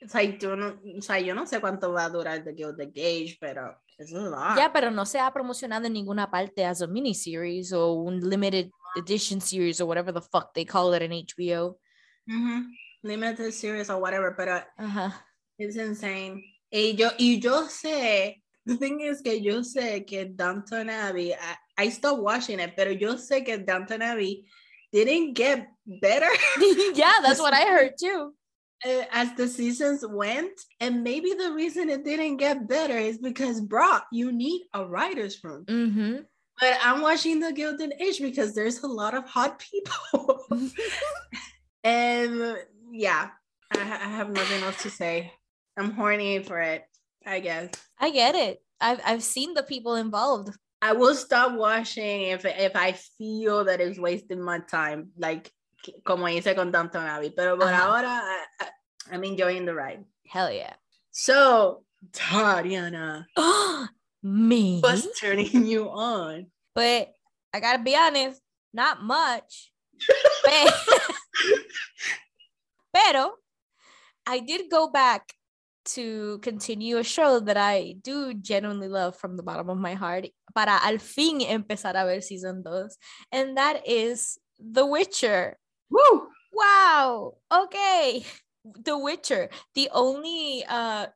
it's 0.00 0.14
like 0.14 0.38
yo 0.40 0.54
no, 0.56 0.78
o 0.96 1.00
sea, 1.00 1.18
yo 1.18 1.34
no 1.34 1.44
sé 1.46 1.60
cuánto 1.60 1.92
va 1.92 2.06
a 2.06 2.10
durar 2.10 2.44
The 2.44 2.54
Gilded 2.54 2.90
Age, 2.96 3.38
pero 3.40 3.76
es 3.98 4.12
a 4.12 4.18
lot. 4.18 4.56
Ya, 4.56 4.72
pero 4.72 4.90
no 4.90 5.04
se 5.06 5.18
ha 5.18 5.32
promocionado 5.32 5.86
en 5.86 5.92
ninguna 5.92 6.30
parte 6.30 6.64
as 6.64 6.82
a 6.82 6.86
miniseries 6.86 7.72
o 7.72 7.94
un 7.94 8.20
limited 8.20 8.70
edition 8.96 9.40
series 9.40 9.80
or 9.80 9.86
whatever 9.88 10.12
the 10.12 10.20
fuck 10.20 10.52
they 10.54 10.64
call 10.64 10.92
it 10.94 11.02
in 11.02 11.12
HBO. 11.12 11.78
Mhm. 12.28 12.66
Limited 13.02 13.52
series 13.52 13.88
or 13.90 14.00
whatever, 14.00 14.34
pero 14.36 14.60
Ajá. 14.76 15.24
it's 15.58 15.76
insane. 15.76 16.42
Y 16.70 16.94
yo, 16.96 17.10
y 17.18 17.40
yo 17.40 17.66
sé, 17.68 18.42
the 18.66 18.76
thing 18.76 19.00
is 19.00 19.22
que 19.22 19.40
yo 19.40 19.62
sé 19.62 20.04
que 20.06 20.26
Downton 20.26 20.90
Abbey, 20.90 21.32
I, 21.32 21.56
I 21.86 21.88
stopped 21.90 22.20
watching 22.22 22.60
it, 22.60 22.74
pero 22.76 22.90
yo 22.92 23.16
sé 23.16 23.44
que 23.44 23.56
Downton 23.58 24.02
Abbey 24.02 24.44
didn't 24.92 25.34
get 25.34 25.68
better 26.00 26.28
yeah, 26.94 27.14
that's 27.22 27.40
what 27.40 27.54
I 27.54 27.64
heard 27.66 27.92
too. 27.98 28.32
uh, 28.86 29.04
as 29.10 29.34
the 29.34 29.48
seasons 29.48 30.04
went. 30.06 30.52
And 30.80 31.02
maybe 31.02 31.32
the 31.34 31.52
reason 31.52 31.90
it 31.90 32.04
didn't 32.04 32.36
get 32.36 32.68
better 32.68 32.96
is 32.96 33.18
because, 33.18 33.60
bro, 33.60 33.98
you 34.12 34.32
need 34.32 34.62
a 34.74 34.84
writer's 34.86 35.42
room. 35.42 35.64
Mm-hmm. 35.66 36.16
But 36.60 36.78
I'm 36.82 37.00
watching 37.02 37.40
The 37.40 37.52
Gilded 37.52 37.94
Age 38.00 38.20
because 38.20 38.54
there's 38.54 38.82
a 38.82 38.86
lot 38.86 39.14
of 39.14 39.24
hot 39.24 39.58
people. 39.60 40.44
and 41.84 42.56
yeah, 42.92 43.30
I, 43.74 43.78
ha- 43.78 44.00
I 44.02 44.08
have 44.08 44.30
nothing 44.30 44.62
else 44.62 44.82
to 44.82 44.90
say. 44.90 45.32
I'm 45.76 45.92
horny 45.92 46.42
for 46.42 46.60
it, 46.60 46.84
I 47.24 47.38
guess. 47.40 47.70
I 47.98 48.10
get 48.10 48.34
it. 48.34 48.60
I've 48.80 49.00
I've 49.04 49.22
seen 49.22 49.54
the 49.54 49.62
people 49.62 49.94
involved. 49.94 50.50
I 50.80 50.92
will 50.92 51.14
stop 51.14 51.58
watching 51.58 52.22
if 52.30 52.44
if 52.44 52.76
I 52.76 52.92
feel 53.18 53.64
that 53.64 53.80
it's 53.80 53.98
wasting 53.98 54.40
my 54.40 54.60
time, 54.60 55.10
like 55.18 55.50
como 56.04 56.26
hice 56.26 56.54
con 56.54 56.70
Downton 56.70 57.04
Abbey. 57.04 57.30
Pero 57.30 57.56
por 57.56 57.66
Ajá. 57.66 57.86
ahora, 57.86 58.08
I, 58.08 58.44
I- 58.60 59.14
I'm 59.14 59.24
enjoying 59.24 59.64
the 59.64 59.74
ride. 59.74 60.04
Hell 60.26 60.52
yeah. 60.52 60.74
So, 61.10 61.82
Tariana, 62.12 63.26
Me. 64.22 64.80
what's 64.80 65.18
turning 65.18 65.66
you 65.66 65.88
on? 65.88 66.46
But 66.74 67.08
I 67.52 67.60
gotta 67.60 67.82
be 67.82 67.96
honest, 67.96 68.40
not 68.72 69.02
much. 69.02 69.72
Pe- 70.44 70.66
Pero 72.94 73.32
I 74.26 74.40
did 74.40 74.70
go 74.70 74.90
back 74.90 75.32
to 75.94 76.38
continue 76.38 76.98
a 76.98 77.04
show 77.04 77.40
that 77.40 77.56
I 77.56 77.96
do 78.02 78.34
genuinely 78.34 78.88
love 78.88 79.16
from 79.16 79.36
the 79.36 79.42
bottom 79.42 79.68
of 79.70 79.78
my 79.78 79.94
heart 79.94 80.26
para 80.54 80.78
al 80.82 80.98
fin 80.98 81.40
empezar 81.40 81.94
a 81.96 82.04
ver 82.04 82.20
season 82.20 82.62
2 82.64 82.88
and 83.32 83.56
that 83.56 83.86
is 83.86 84.38
The 84.58 84.84
Witcher. 84.84 85.56
Woo! 85.90 86.28
Wow. 86.52 87.34
Okay. 87.52 88.24
The 88.64 88.98
Witcher. 88.98 89.48
The 89.74 89.88
only 89.92 90.64
uh 90.68 91.06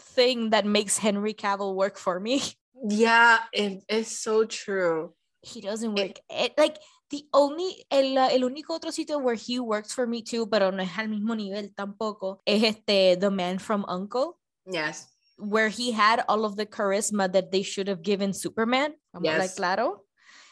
thing 0.00 0.50
that 0.50 0.66
makes 0.66 0.98
Henry 0.98 1.34
Cavill 1.34 1.74
work 1.74 1.98
for 1.98 2.20
me. 2.20 2.42
Yeah, 2.84 3.38
it's 3.52 4.18
so 4.18 4.44
true. 4.44 5.14
He 5.42 5.60
doesn't 5.60 5.94
work. 5.94 6.18
It, 6.30 6.54
like 6.58 6.78
the 7.12 7.28
only 7.32 7.84
el, 7.90 8.16
el 8.18 8.42
único 8.42 8.70
otro 8.70 8.90
sitio 8.90 9.18
where 9.18 9.36
he 9.36 9.60
works 9.60 9.92
for 9.92 10.06
me 10.06 10.22
too, 10.22 10.46
pero 10.48 10.70
no 10.72 10.82
es 10.82 10.90
al 10.98 11.08
mismo 11.08 11.36
nivel 11.36 11.72
tampoco, 11.74 12.40
es 12.46 12.62
este 12.64 13.16
The 13.20 13.30
Man 13.30 13.58
from 13.60 13.84
U.N.C.L.E., 13.86 14.32
Yes. 14.72 15.08
where 15.38 15.68
he 15.68 15.92
had 15.92 16.24
all 16.28 16.44
of 16.44 16.56
the 16.56 16.64
charisma 16.66 17.30
that 17.32 17.50
they 17.52 17.62
should 17.62 17.86
have 17.88 18.02
given 18.02 18.32
Superman. 18.32 18.94
Vamos 19.12 19.24
Yes. 19.26 19.54
claro. 19.54 20.04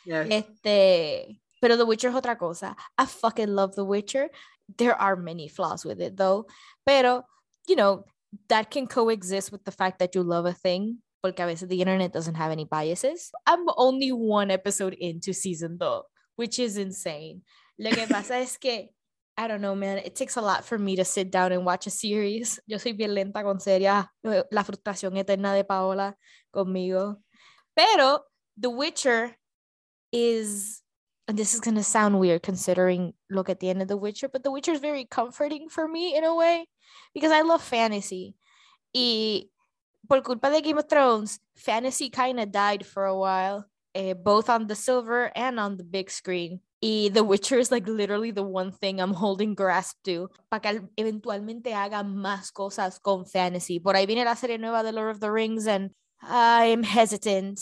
Yes. 0.05 0.27
Este, 0.31 1.41
pero 1.61 1.77
The 1.77 1.85
Witcher 1.85 2.11
es 2.11 2.15
otra 2.17 2.37
cosa. 2.39 2.77
I 2.99 3.07
fucking 3.07 3.49
love 3.55 3.75
The 3.75 3.85
Witcher. 3.85 4.31
There 4.77 4.95
are 4.95 5.17
many 5.17 5.49
flaws 5.49 5.85
with 5.85 6.01
it 6.01 6.17
though. 6.17 6.47
Pero, 6.85 7.25
you 7.69 7.77
know, 7.77 8.05
that 8.49 8.71
can 8.71 8.87
coexist 8.87 9.51
with 9.53 9.65
the 9.65 9.73
fact 9.73 9.99
that 10.01 10.15
you 10.15 10.23
love 10.23 10.47
a 10.47 10.53
thing. 10.53 10.99
Porque 11.23 11.41
a 11.41 11.47
veces 11.47 11.69
the 11.69 11.81
internet 11.81 12.13
doesn't 12.13 12.35
have 12.37 12.51
any 12.51 12.65
biases. 12.65 13.31
I'm 13.47 13.67
only 13.77 14.11
one 14.11 14.51
episode 14.51 14.95
into 14.95 15.35
season 15.35 15.79
two, 15.79 16.01
which 16.41 16.59
is 16.59 16.79
insane. 16.79 17.43
Lo 17.79 17.91
que 17.91 18.07
pasa 18.07 18.39
es 18.41 18.57
que, 18.57 18.95
I 19.37 19.47
don't 19.47 19.61
know, 19.61 19.75
man, 19.75 19.99
it 19.99 20.15
takes 20.15 20.39
a 20.39 20.41
lot 20.41 20.65
for 20.65 20.79
me 20.79 20.97
to 20.97 21.05
sit 21.05 21.31
down 21.31 21.53
and 21.53 21.67
watch 21.67 21.87
a 21.87 21.91
series. 21.91 22.59
Yo 22.67 22.79
soy 22.79 22.93
bien 22.93 23.15
lenta 23.15 23.43
con 23.43 23.61
series. 23.61 24.07
La 24.23 24.65
frustración 24.65 25.19
eterna 25.19 25.53
de 25.55 25.65
Paola 25.65 26.17
conmigo. 26.51 27.19
Pero 27.77 28.21
The 28.57 28.71
Witcher 28.71 29.37
is 30.13 30.83
and 31.29 31.39
this 31.39 31.53
is 31.53 31.61
gonna 31.61 31.83
sound 31.83 32.19
weird 32.19 32.43
considering 32.43 33.13
lo 33.29 33.45
que 33.45 33.55
tiene 33.55 33.87
The 33.87 33.99
Witcher, 33.99 34.29
but 34.29 34.43
The 34.43 34.51
Witcher 34.51 34.73
is 34.73 34.81
very 34.81 35.05
comforting 35.05 35.69
for 35.69 35.87
me 35.87 36.17
in 36.17 36.25
a 36.25 36.35
way 36.35 36.67
because 37.13 37.33
I 37.33 37.43
love 37.43 37.63
fantasy. 37.63 38.35
Y 38.95 39.51
por 40.09 40.23
culpa 40.23 40.49
de 40.51 40.63
Game 40.63 40.79
of 40.79 40.89
Thrones, 40.89 41.39
fantasy 41.55 42.09
kind 42.09 42.41
of 42.41 42.51
died 42.51 42.87
for 42.87 43.05
a 43.05 43.17
while, 43.17 43.70
eh, 43.95 44.15
both 44.15 44.49
on 44.49 44.67
the 44.67 44.75
silver 44.75 45.31
and 45.35 45.59
on 45.61 45.77
the 45.77 45.85
big 45.85 46.11
screen. 46.11 46.61
Y 46.83 47.11
The 47.13 47.23
Witcher 47.23 47.59
is 47.59 47.71
like 47.71 47.87
literally 47.87 48.31
the 48.31 48.43
one 48.43 48.73
thing 48.73 49.01
I'm 49.01 49.13
holding 49.13 49.55
grasp 49.55 49.97
to 50.05 50.29
para 50.51 50.61
que 50.61 50.71
al- 50.71 50.89
eventualmente 50.97 51.75
haga 51.75 52.03
más 52.03 52.51
cosas 52.53 52.99
con 53.03 53.27
fantasy. 53.27 53.81
Por 53.81 53.95
ahí 53.97 54.07
viene 54.07 54.25
la 54.25 54.35
serie 54.35 54.57
nueva 54.59 54.83
de 54.83 54.93
Lord 54.93 55.11
of 55.11 55.21
the 55.21 55.31
Rings 55.31 55.67
and 55.67 55.91
I'm 56.23 56.83
hesitant, 56.83 57.61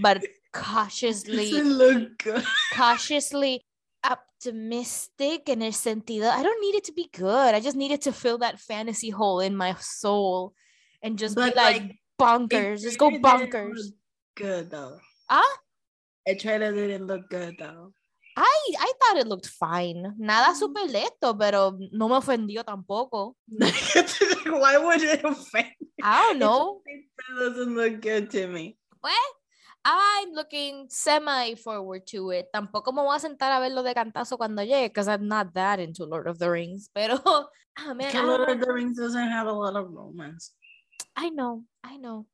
but 0.00 0.22
cautiously 0.52 1.50
Doesn't 1.50 1.76
look 1.78 2.18
good. 2.22 2.44
cautiously 2.74 3.62
optimistic 4.04 5.48
in 5.48 5.62
el 5.62 5.72
sentido 5.72 6.28
I 6.28 6.42
don't 6.42 6.60
need 6.60 6.74
it 6.74 6.84
to 6.84 6.92
be 6.92 7.08
good. 7.12 7.54
I 7.54 7.60
just 7.60 7.76
need 7.76 7.90
it 7.92 8.02
to 8.02 8.12
fill 8.12 8.38
that 8.38 8.58
fantasy 8.60 9.10
hole 9.10 9.40
in 9.40 9.56
my 9.56 9.74
soul 9.80 10.54
and 11.02 11.18
just 11.18 11.34
But, 11.34 11.54
be 11.54 11.60
like, 11.60 11.82
like, 11.82 11.98
bonkers. 12.20 12.82
Just 12.82 12.98
go 12.98 13.10
bonkers. 13.10 13.92
Good 14.36 14.70
though. 14.70 14.98
Ah, 15.28 15.56
The 16.26 16.36
trailer 16.36 16.72
didn't 16.72 17.06
look 17.06 17.28
good 17.28 17.56
though. 17.58 17.92
I 18.36 18.56
I 18.78 18.92
thought 19.00 19.18
it 19.20 19.26
looked 19.28 19.48
fine. 19.48 20.14
Nada 20.16 20.52
Mm. 20.52 20.56
super 20.56 20.86
leto, 20.88 21.34
pero 21.36 21.76
no 21.92 22.08
me 22.08 22.16
ofendió 22.16 22.64
tampoco. 22.64 23.36
Why 24.46 24.78
would 24.78 25.02
it 25.02 25.24
offend? 25.24 25.74
I 26.02 26.32
don't 26.32 26.38
know. 26.38 26.80
It 26.86 27.04
doesn't 27.38 27.74
look 27.74 28.00
good 28.00 28.30
to 28.30 28.46
me. 28.48 28.78
Well, 29.02 29.30
I'm 29.84 30.32
looking 30.32 30.86
semi 30.88 31.56
forward 31.56 32.06
to 32.14 32.30
it. 32.30 32.48
Tampoco 32.54 32.92
me 32.94 33.02
voy 33.02 33.16
a 33.16 33.20
sentar 33.20 33.50
a 33.52 33.60
verlo 33.60 33.82
de 33.82 33.92
cantazo 33.94 34.38
cuando 34.38 34.62
llegue, 34.62 34.88
because 34.88 35.08
I'm 35.08 35.26
not 35.28 35.52
that 35.54 35.80
into 35.80 36.04
Lord 36.06 36.26
of 36.28 36.38
the 36.38 36.48
Rings. 36.48 36.88
Pero, 36.94 37.18
ah, 37.76 37.92
man, 37.94 38.14
Lord 38.26 38.48
of 38.48 38.60
the 38.60 38.72
Rings 38.72 38.96
doesn't 38.96 39.28
have 39.28 39.46
a 39.48 39.52
lot 39.52 39.74
of 39.76 39.90
romance. 39.92 40.54
I 41.16 41.28
know, 41.30 41.64
I 41.84 41.96
know, 41.98 42.26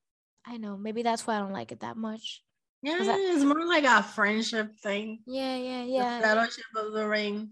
I 0.47 0.59
know. 0.59 0.77
Maybe 0.77 1.03
that's 1.03 1.27
why 1.27 1.37
I 1.37 1.41
don't 1.41 1.53
like 1.57 1.73
it 1.73 1.81
that 1.81 1.97
much. 1.97 2.45
Yeah, 2.83 2.99
that- 3.03 3.19
it's 3.19 3.45
more 3.45 3.67
like 3.67 3.85
a 3.85 4.03
friendship 4.03 4.79
thing. 4.81 5.21
Yeah, 5.27 5.57
yeah, 5.57 5.83
The 5.85 5.91
yeah. 5.91 6.21
Fellowship 6.21 6.65
of 6.77 6.93
the 6.93 7.09
Ring. 7.09 7.51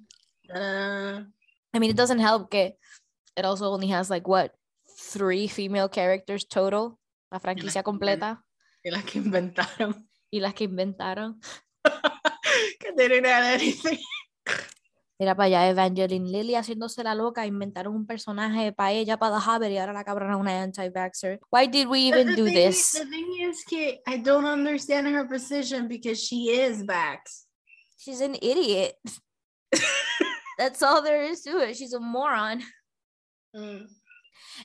Da-da-da. 0.48 1.24
I 1.74 1.78
mean, 1.78 1.90
it 1.90 1.96
doesn't 1.96 2.20
help 2.20 2.50
que 2.50 2.72
it 3.36 3.44
also 3.44 3.66
only 3.72 3.88
has 3.88 4.08
like 4.08 4.28
what 4.28 4.54
three 4.98 5.46
female 5.48 5.88
characters 5.88 6.44
total, 6.44 6.98
la 7.32 7.38
franquicia 7.38 7.82
completa 7.82 8.38
Y 8.84 8.90
las 8.90 9.04
que 9.04 9.18
inventaron. 9.20 10.06
y 10.32 10.38
las 10.40 10.54
que 10.54 10.64
inventaron. 10.68 11.40
que 12.80 12.92
they 12.96 13.08
didn't 13.08 13.26
add 13.26 13.44
anything. 13.60 13.98
Mira 15.18 15.34
para 15.34 15.46
allá 15.46 15.68
Evangeline 15.68 16.28
Lilly 16.28 16.54
haciéndose 16.56 17.02
la 17.02 17.14
loca, 17.14 17.46
inventaron 17.46 17.94
un 17.94 18.06
personaje 18.06 18.72
para 18.72 18.92
ella, 18.92 19.16
para 19.16 19.38
Hobbit 19.38 19.70
y 19.70 19.78
ahora 19.78 19.94
la 19.94 20.04
cabrona 20.04 20.34
es 20.34 20.40
una 20.40 20.62
anti-vaxxer. 20.62 21.40
Why 21.50 21.66
did 21.66 21.88
we 21.88 22.00
even 22.00 22.36
do 22.36 22.44
thing 22.44 22.54
this? 22.54 22.94
Is, 22.94 23.00
the 23.00 23.06
thing 23.06 23.26
is, 23.40 23.64
Kate, 23.64 24.00
I 24.06 24.18
don't 24.18 24.44
understand 24.44 25.06
her 25.06 25.26
position 25.26 25.88
because 25.88 26.22
she 26.22 26.50
is 26.50 26.82
Vax. 26.82 27.46
She's 27.96 28.20
an 28.20 28.34
idiot. 28.42 28.94
That's 30.58 30.82
all 30.82 31.02
there 31.02 31.22
is 31.22 31.42
to 31.42 31.60
it. 31.60 31.76
She's 31.76 31.92
a 31.92 32.00
moron. 32.00 32.62
Mm. 33.56 33.86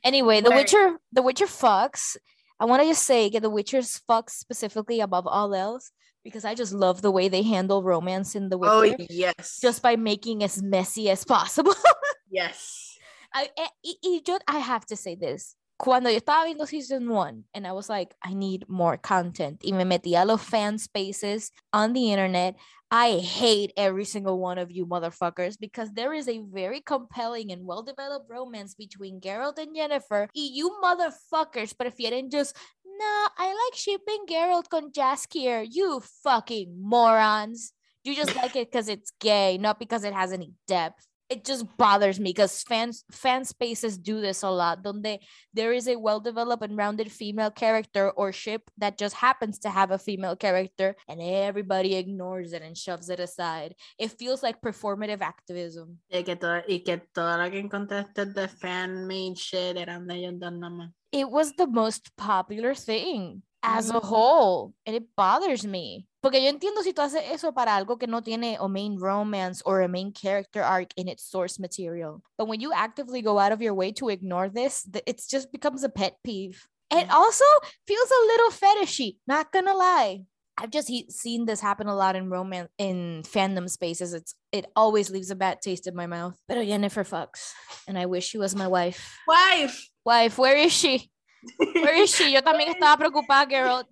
Anyway, 0.04 0.42
The 0.42 0.50
Right. 0.50 0.58
Witcher, 0.58 1.00
The 1.14 1.22
Witcher 1.22 1.46
fucks. 1.46 2.18
I 2.60 2.66
want 2.66 2.82
to 2.82 2.88
just 2.90 3.04
say, 3.04 3.30
get 3.30 3.42
The 3.42 3.50
Witcher's 3.50 4.02
fucks 4.10 4.32
specifically 4.32 5.00
above 5.00 5.28
all 5.28 5.56
else 5.56 5.92
because 6.24 6.46
I 6.46 6.56
just 6.56 6.74
love 6.74 7.02
the 7.02 7.12
way 7.12 7.30
they 7.30 7.44
handle 7.44 7.84
romance 7.84 8.36
in 8.36 8.50
The 8.50 8.60
Oh 8.62 8.96
yes, 9.10 9.60
just 9.62 9.82
by 9.82 9.96
making 9.96 10.44
as 10.44 10.62
messy 10.62 11.10
as 11.10 11.24
possible. 11.24 11.74
yes. 12.32 12.98
I, 13.34 13.50
eh, 13.58 13.68
y, 13.84 13.94
y 14.04 14.22
yo, 14.28 14.40
I 14.48 14.60
have 14.60 14.86
to 14.88 14.96
say 14.96 15.16
this. 15.16 15.56
Cuando 15.78 16.10
yo 16.10 16.20
estaba 16.20 16.46
viendo 16.46 16.68
season 16.68 17.10
one, 17.10 17.46
and 17.56 17.66
I 17.66 17.72
was 17.72 17.90
like, 17.90 18.14
I 18.24 18.34
need 18.36 18.66
more 18.68 18.98
content, 18.98 19.62
y 19.64 19.72
me 19.72 19.84
metí 19.84 20.14
a 20.16 20.26
los 20.26 20.44
fan 20.44 20.78
spaces 20.78 21.52
on 21.74 21.94
the 21.94 22.12
internet, 22.12 22.56
I 22.94 23.20
hate 23.20 23.72
every 23.78 24.04
single 24.04 24.38
one 24.38 24.58
of 24.58 24.70
you 24.70 24.86
motherfuckers 24.86 25.58
because 25.58 25.90
there 25.94 26.14
is 26.14 26.28
a 26.28 26.40
very 26.40 26.82
compelling 26.82 27.54
and 27.54 27.66
well 27.66 27.84
developed 27.84 28.30
romance 28.30 28.76
between 28.76 29.22
Geralt 29.22 29.58
and 29.60 29.74
Yennefer. 29.74 30.28
Y 30.36 30.50
you 30.52 30.70
motherfuckers 30.84 31.74
prefieren 31.74 32.30
just, 32.30 32.54
no, 33.02 33.28
I 33.38 33.48
like 33.48 33.76
shipping 33.76 34.26
Geralt 34.30 34.70
con 34.70 34.92
Jaskier. 34.92 35.66
You 35.70 36.02
fucking 36.24 36.78
morons. 36.80 37.74
You 38.04 38.16
just 38.16 38.36
like 38.36 38.56
it 38.56 38.72
because 38.72 38.90
it's 38.90 39.12
gay, 39.20 39.58
not 39.58 39.80
because 39.80 40.04
it 40.04 40.14
has 40.14 40.32
any 40.32 40.54
depth. 40.68 41.08
It 41.30 41.46
just 41.46 41.66
bothers 41.78 42.20
me 42.20 42.32
because 42.32 42.62
fans 42.62 43.06
fan 43.10 43.46
spaces 43.46 43.98
do 43.98 44.20
this 44.20 44.44
a 44.44 44.50
lot. 44.50 44.84
Donde 44.84 45.20
there 45.54 45.72
is 45.72 45.88
a 45.88 45.96
well-developed 45.96 46.62
and 46.62 46.76
rounded 46.76 47.10
female 47.10 47.50
character 47.50 48.12
or 48.12 48.34
ship 48.34 48.70
that 48.78 48.98
just 48.98 49.16
happens 49.16 49.58
to 49.60 49.70
have 49.70 49.92
a 49.92 49.98
female 49.98 50.36
character, 50.36 50.94
and 51.08 51.22
everybody 51.22 51.96
ignores 51.96 52.52
it 52.54 52.62
and 52.62 52.78
shoves 52.78 53.10
it 53.10 53.22
aside. 53.22 53.76
It 53.98 54.12
feels 54.12 54.44
like 54.44 54.62
performative 54.62 55.22
activism. 55.22 56.00
Y 56.12 56.24
que 56.24 56.36
todo, 56.36 56.64
y 56.68 56.84
que 56.84 56.98
todo 57.14 57.38
lo 57.38 57.50
que 57.50 57.60
encontraste 57.60 58.26
de 58.26 58.48
fan-made 58.48 59.38
shit 59.38 59.78
eran 59.78 60.08
de 60.08 60.16
ellos 60.16 60.38
dos 60.38 60.52
nada 60.52 60.70
más. 60.70 60.92
It 61.12 61.30
was 61.30 61.54
the 61.54 61.68
most 61.68 62.16
popular 62.16 62.74
thing 62.74 63.44
as 63.64 63.90
a 63.90 64.00
whole, 64.00 64.74
and 64.86 64.96
it 64.96 65.04
bothers 65.16 65.66
me. 65.66 66.08
Porque 66.24 66.36
yo 66.42 66.50
entiendo 66.52 66.84
si 66.84 66.94
tú 66.94 67.02
haces 67.02 67.24
eso 67.32 67.52
para 67.52 67.76
algo 67.76 68.00
que 68.00 68.08
no 68.08 68.22
tiene 68.22 68.58
a 68.60 68.68
main 68.68 68.98
romance 69.00 69.62
or 69.66 69.82
a 69.82 69.88
main 69.88 70.12
character 70.14 70.62
arc 70.62 70.90
in 70.96 71.08
its 71.08 71.24
source 71.24 71.60
material. 71.60 72.22
But 72.38 72.48
when 72.48 72.60
you 72.60 72.72
actively 72.74 73.22
go 73.22 73.40
out 73.40 73.52
of 73.52 73.62
your 73.62 73.74
way 73.74 73.92
to 73.94 74.10
ignore 74.10 74.50
this, 74.50 74.88
it 75.06 75.22
just 75.28 75.52
becomes 75.52 75.84
a 75.84 75.90
pet 75.90 76.18
peeve. 76.24 76.68
It 76.92 77.10
also 77.10 77.46
feels 77.88 78.12
a 78.12 78.26
little 78.28 78.52
fetishy, 78.52 79.18
not 79.28 79.52
gonna 79.52 79.74
lie. 79.74 80.26
I've 80.58 80.70
just 80.70 80.90
he- 80.90 81.10
seen 81.10 81.46
this 81.46 81.60
happen 81.62 81.88
a 81.88 81.96
lot 81.96 82.16
in 82.16 82.30
romance 82.30 82.70
in 82.78 83.24
fandom 83.24 83.70
spaces. 83.70 84.14
It's 84.14 84.36
it 84.52 84.66
always 84.76 85.10
leaves 85.10 85.32
a 85.32 85.36
bad 85.36 85.62
taste 85.62 85.88
in 85.88 85.96
my 85.96 86.06
mouth. 86.06 86.38
Pero 86.48 86.62
Yennefer 86.62 87.08
fucks, 87.08 87.52
and 87.88 87.98
I 87.98 88.06
wish 88.06 88.28
she 88.28 88.38
was 88.38 88.56
my 88.56 88.68
wife. 88.68 89.18
Wife! 89.28 89.91
Wife, 90.06 90.38
where 90.38 90.58
is 90.58 90.72
she? 90.74 91.10
Where 91.58 91.96
is 91.96 92.14
she? 92.14 92.34
Yo 92.34 92.42
también 92.46 92.70
estaba 92.74 92.98
preocupada, 92.98 93.48
girl. 93.50 93.84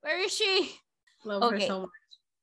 Where 0.00 0.20
is 0.24 0.32
she? 0.32 0.70
Love 1.24 1.42
her 1.42 1.56
Okay. 1.56 1.66
so 1.66 1.80
much. 1.80 1.90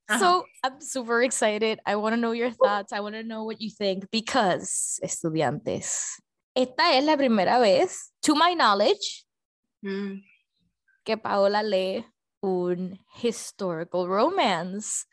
Ajá. 0.10 0.20
So 0.20 0.46
I'm 0.64 0.82
super 0.82 1.22
excited. 1.24 1.80
I 1.86 1.96
want 1.96 2.14
to 2.16 2.18
know 2.22 2.32
your 2.32 2.50
thoughts. 2.52 2.94
I 2.94 3.00
want 3.00 3.16
to 3.16 3.24
know 3.24 3.44
what 3.44 3.62
you 3.62 3.70
think 3.70 4.10
because, 4.12 5.00
estudiantes, 5.04 6.18
esta 6.56 6.84
es 6.98 7.04
la 7.04 7.16
primera 7.16 7.60
vez, 7.60 8.12
to 8.24 8.34
my 8.36 8.54
knowledge, 8.54 9.26
Mm. 9.86 10.22
que 11.06 11.16
Paola 11.18 11.62
lee 11.64 12.04
un 12.44 12.98
historical 13.16 14.08
romance, 14.10 15.06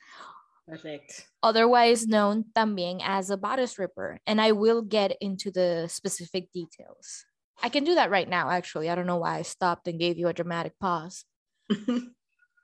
Perfect. 0.67 1.29
otherwise 1.43 2.07
known 2.07 2.45
también 2.55 3.01
as 3.03 3.31
a 3.31 3.37
bodice 3.37 3.79
ripper. 3.79 4.19
And 4.27 4.41
I 4.41 4.53
will 4.53 4.83
get 4.83 5.17
into 5.21 5.51
the 5.53 5.87
specific 5.89 6.51
details. 6.53 7.25
I 7.63 7.69
can 7.69 7.85
do 7.85 7.95
that 7.95 8.11
right 8.11 8.29
now, 8.29 8.51
actually. 8.51 8.91
I 8.91 8.95
don't 8.95 9.07
know 9.07 9.19
why 9.19 9.39
I 9.39 9.43
stopped 9.43 9.89
and 9.89 9.99
gave 9.99 10.19
you 10.19 10.29
a 10.29 10.35
dramatic 10.35 10.79
pause. 10.79 11.25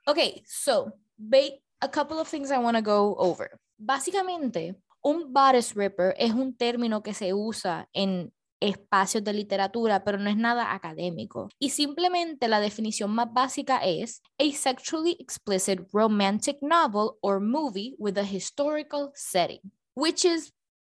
Okay, 0.05 0.43
so 0.45 0.91
ba- 1.17 1.59
a 1.81 1.87
couple 1.87 2.19
of 2.19 2.27
things 2.27 2.51
I 2.51 2.57
want 2.57 2.75
to 2.75 2.81
go 2.81 3.15
over. 3.17 3.57
Básicamente, 3.79 4.75
un 5.01 5.31
bodice 5.31 5.73
ripper 5.75 6.13
es 6.17 6.31
un 6.33 6.53
término 6.55 7.01
que 7.01 7.13
se 7.13 7.33
usa 7.33 7.87
en 7.93 8.33
espacios 8.59 9.23
de 9.23 9.33
literatura, 9.33 10.03
pero 10.03 10.17
no 10.17 10.29
es 10.29 10.35
nada 10.35 10.73
académico. 10.73 11.49
Y 11.57 11.69
simplemente 11.69 12.47
la 12.49 12.59
definición 12.59 13.11
más 13.11 13.31
básica 13.31 13.77
es 13.83 14.21
a 14.39 14.51
sexually 14.51 15.15
explicit 15.19 15.87
romantic 15.93 16.57
novel 16.61 17.17
or 17.21 17.39
movie 17.39 17.95
with 17.97 18.17
a 18.17 18.25
historical 18.25 19.11
setting, 19.15 19.59
which 19.95 20.25
is 20.25 20.51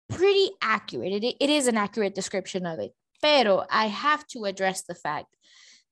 pretty 0.08 0.52
accurate. 0.62 1.14
It, 1.14 1.36
it 1.40 1.50
is 1.50 1.68
an 1.68 1.78
accurate 1.78 2.16
description 2.16 2.66
of 2.66 2.80
it. 2.80 2.94
Pero 3.22 3.66
I 3.70 3.88
have 3.88 4.26
to 4.28 4.46
address 4.46 4.84
the 4.84 4.96
fact 4.96 5.36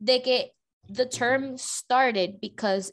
de 0.03 0.19
que 0.19 0.51
the 0.89 1.05
term 1.05 1.57
started 1.57 2.39
because 2.41 2.91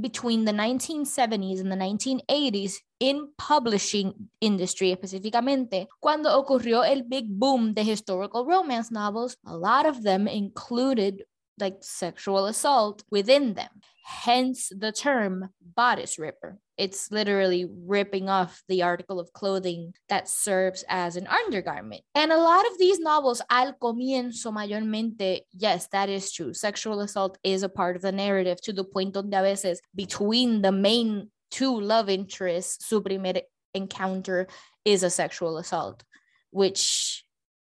between 0.00 0.44
the 0.44 0.52
1970s 0.52 1.60
and 1.60 1.70
the 1.72 1.76
1980s 1.76 2.74
in 3.00 3.28
publishing 3.36 4.12
industry 4.40 4.92
específicamente 4.92 5.88
cuando 6.00 6.30
ocurrió 6.36 6.84
el 6.84 7.02
big 7.02 7.26
boom 7.28 7.74
de 7.74 7.82
historical 7.82 8.44
romance 8.44 8.90
novels 8.90 9.36
a 9.46 9.56
lot 9.56 9.86
of 9.86 10.02
them 10.02 10.26
included 10.28 11.24
like 11.60 11.78
sexual 11.80 12.46
assault 12.46 13.02
within 13.10 13.54
them 13.54 13.70
hence 14.04 14.70
the 14.76 14.92
term 14.92 15.50
bodice 15.76 16.18
ripper 16.18 16.58
it's 16.78 17.10
literally 17.10 17.66
ripping 17.86 18.28
off 18.28 18.62
the 18.68 18.84
article 18.84 19.18
of 19.18 19.32
clothing 19.32 19.94
that 20.08 20.28
serves 20.28 20.84
as 20.88 21.16
an 21.16 21.26
undergarment. 21.26 22.02
And 22.14 22.30
a 22.30 22.38
lot 22.38 22.64
of 22.70 22.78
these 22.78 23.00
novels, 23.00 23.42
al 23.50 23.74
comienzo 23.74 24.52
mayormente, 24.52 25.40
yes, 25.52 25.88
that 25.88 26.08
is 26.08 26.32
true. 26.32 26.54
Sexual 26.54 27.00
assault 27.00 27.36
is 27.42 27.64
a 27.64 27.68
part 27.68 27.96
of 27.96 28.02
the 28.02 28.12
narrative 28.12 28.60
to 28.62 28.72
the 28.72 28.84
point 28.84 29.14
donde 29.14 29.34
a 29.34 29.42
veces 29.42 29.82
between 29.94 30.62
the 30.62 30.70
main 30.70 31.30
two 31.50 31.80
love 31.80 32.08
interests, 32.08 32.86
su 32.86 33.00
primer 33.00 33.40
encounter 33.74 34.46
is 34.84 35.02
a 35.02 35.10
sexual 35.10 35.58
assault, 35.58 36.04
which 36.50 37.24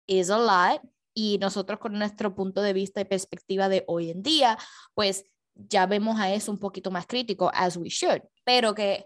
is 0.09 0.29
a 0.29 0.37
lot. 0.37 0.81
Y 1.19 1.37
nosotros 1.37 1.79
con 1.79 1.91
nuestro 1.99 2.33
punto 2.33 2.61
de 2.61 2.71
vista 2.71 3.01
y 3.01 3.03
perspectiva 3.03 3.67
de 3.67 3.83
hoy 3.87 4.09
en 4.09 4.23
día, 4.23 4.57
pues 4.93 5.25
ya 5.53 5.85
vemos 5.85 6.17
a 6.17 6.33
eso 6.33 6.49
un 6.49 6.59
poquito 6.59 6.91
más 6.91 7.05
crítico, 7.07 7.51
as 7.53 7.75
we 7.75 7.89
should. 7.89 8.21
Pero 8.45 8.73
que 8.73 9.05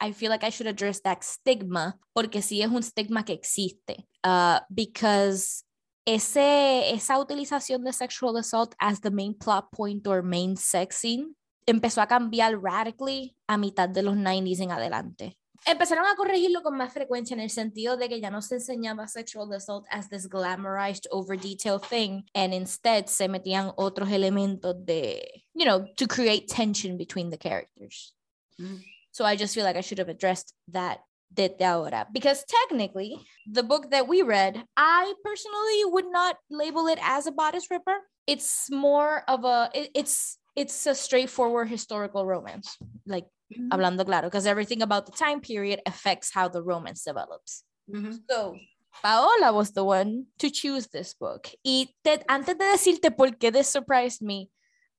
I 0.00 0.12
feel 0.12 0.30
like 0.30 0.44
I 0.44 0.50
should 0.50 0.66
address 0.66 1.00
that 1.02 1.18
stigma, 1.22 2.00
porque 2.12 2.42
sí 2.42 2.62
es 2.62 2.68
un 2.68 2.82
stigma 2.82 3.24
que 3.24 3.34
existe. 3.34 4.08
Uh, 4.26 4.58
because 4.68 5.62
ese, 6.04 6.90
esa 6.90 7.20
utilización 7.20 7.84
de 7.84 7.92
sexual 7.92 8.36
assault 8.38 8.74
as 8.80 9.00
the 9.00 9.12
main 9.12 9.32
plot 9.32 9.70
point 9.70 10.04
or 10.08 10.20
main 10.20 10.56
sex 10.56 10.96
scene 10.96 11.36
empezó 11.64 12.02
a 12.02 12.08
cambiar 12.08 12.60
radically 12.60 13.36
a 13.46 13.56
mitad 13.56 13.88
de 13.88 14.02
los 14.02 14.16
90s 14.16 14.58
en 14.58 14.72
adelante. 14.72 15.38
Empezaron 15.64 16.04
a 16.06 16.16
corregirlo 16.16 16.62
con 16.62 16.76
más 16.76 16.92
frecuencia 16.92 17.34
en 17.34 17.40
el 17.40 17.50
sentido 17.50 17.96
de 17.96 18.08
que 18.08 18.20
ya 18.20 18.30
no 18.30 18.42
se 18.42 18.56
enseñaba 18.56 19.06
sexual 19.06 19.52
assault 19.52 19.86
as 19.90 20.08
this 20.08 20.28
glamorized, 20.28 21.06
over 21.10 21.36
detailed 21.36 21.82
thing, 21.86 22.24
and 22.34 22.52
instead 22.52 23.06
se 23.06 23.28
metían 23.28 23.72
otros 23.76 24.10
elementos 24.10 24.74
de, 24.84 25.44
you 25.54 25.64
know, 25.64 25.86
to 25.96 26.06
create 26.06 26.48
tension 26.48 26.96
between 26.96 27.30
the 27.30 27.38
characters. 27.38 28.12
Mm. 28.60 28.80
So 29.12 29.24
I 29.24 29.36
just 29.36 29.54
feel 29.54 29.64
like 29.64 29.76
I 29.76 29.82
should 29.82 29.98
have 29.98 30.08
addressed 30.08 30.52
that 30.72 31.00
desde 31.32 31.62
ahora. 31.62 32.06
Because 32.12 32.44
technically, 32.44 33.18
the 33.46 33.62
book 33.62 33.90
that 33.90 34.08
we 34.08 34.22
read, 34.22 34.64
I 34.76 35.14
personally 35.22 35.84
would 35.92 36.10
not 36.10 36.36
label 36.50 36.88
it 36.88 36.98
as 37.02 37.26
a 37.26 37.32
bodice 37.32 37.70
ripper. 37.70 37.96
It's 38.26 38.68
more 38.70 39.22
of 39.28 39.44
a, 39.44 39.70
it- 39.74 39.90
it's, 39.94 40.38
it's 40.56 40.86
a 40.86 40.94
straightforward 40.94 41.68
historical 41.68 42.26
romance. 42.26 42.76
Like, 43.06 43.26
Mhm. 43.56 43.68
hablando 43.70 44.04
claro, 44.04 44.28
because 44.28 44.46
everything 44.46 44.82
about 44.82 45.06
the 45.06 45.12
time 45.12 45.40
period 45.40 45.80
affects 45.86 46.30
how 46.32 46.48
the 46.48 46.62
romance 46.62 47.04
develops. 47.04 47.64
Mhm. 47.88 48.20
So, 48.28 48.56
Paola 49.02 49.52
was 49.52 49.72
the 49.72 49.84
one 49.84 50.26
to 50.38 50.50
choose 50.50 50.88
this 50.88 51.14
book. 51.14 51.48
Y 51.64 51.88
te- 52.04 52.22
antes 52.28 52.56
de 52.58 52.64
decirte 52.64 53.10
por 53.16 53.28
qué 53.38 53.52
this 53.52 53.68
surprised 53.68 54.20
me, 54.22 54.50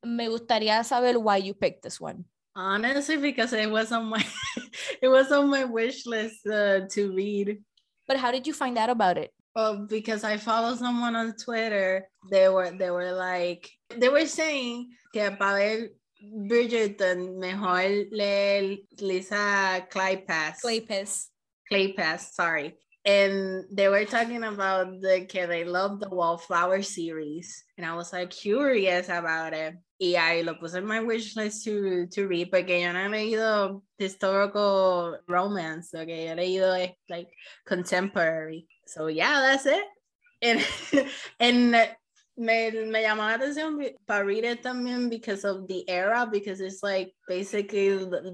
me 0.04 0.28
gustaría 0.28 0.84
saber 0.84 1.20
why 1.20 1.38
you 1.38 1.54
picked 1.54 1.84
this 1.84 2.00
one. 2.02 2.26
Honestly, 2.56 3.18
because 3.18 3.54
it 3.54 3.70
was 3.70 3.92
on 3.92 4.06
my 4.06 4.24
it 5.02 5.08
was 5.08 5.32
on 5.32 5.50
my 5.50 5.63
wish 5.66 6.06
list 6.06 6.46
uh, 6.48 6.82
to 6.89 7.12
read. 7.13 7.63
But 8.08 8.18
how 8.18 8.32
did 8.32 8.46
you 8.46 8.54
find 8.54 8.78
out 8.78 8.89
about 8.89 9.18
it? 9.18 9.32
Well, 9.56 9.86
because 9.88 10.24
I 10.24 10.38
follow 10.38 10.76
someone 10.76 11.16
on 11.16 11.34
Twitter, 11.38 12.10
they 12.30 12.50
were 12.50 12.72
they 12.72 12.89
were 12.89 13.12
like 13.13 13.70
they 13.96 14.10
were 14.10 14.26
saying 14.26 14.89
que 15.13 15.30
para 15.38 15.58
ver 15.58 15.89
Bridgerton 16.24 17.38
mejor 17.38 18.06
leer 18.12 18.78
Lisa 19.00 19.86
Kleypas. 19.90 20.62
Claypiss. 20.64 21.28
Claypass, 21.72 22.34
sorry. 22.34 22.76
And 23.06 23.66
they 23.70 23.90
were 23.90 24.06
talking 24.06 24.44
about 24.44 25.02
the 25.02 25.26
que 25.28 25.46
they 25.46 25.66
love 25.66 26.00
the 26.00 26.10
Wallflower 26.10 26.82
series. 26.82 27.64
And 27.78 27.86
I 27.86 27.96
was 27.96 28.14
like 28.14 28.30
curious 28.30 29.10
about 29.10 29.54
it. 29.54 29.76
Y 30.00 30.16
ahí 30.18 30.46
lo 30.46 30.56
puse 30.56 30.76
en 30.76 30.86
my 30.86 31.02
wish 31.02 31.36
list 31.36 31.66
to, 31.66 32.08
to 32.08 32.28
read 32.28 32.50
porque 32.52 32.82
yo 32.82 32.92
no 32.94 33.00
he 33.00 33.10
leído 33.10 33.82
historical 33.98 35.18
romance. 35.28 35.94
Okay, 35.94 36.28
yo 36.28 36.36
he 36.36 36.36
leído 36.36 36.80
eh, 36.80 36.94
like 37.10 37.30
contemporary. 37.66 38.68
So 38.88 39.08
yeah, 39.08 39.42
that's 39.42 39.66
it. 39.66 39.84
And, 40.42 40.66
and 41.40 41.88
me, 42.36 42.72
me 42.72 43.02
llamó 43.02 43.24
la 43.24 43.36
atención 43.36 43.80
para 44.06 44.24
read 44.26 44.43
it 44.43 44.63
también 44.63 45.10
because 45.10 45.46
of 45.46 45.67
the 45.67 45.88
era, 45.88 46.28
because 46.32 46.62
it's 46.62 46.82
like 46.82 47.13
basically 47.28 47.89
the, 47.89 48.34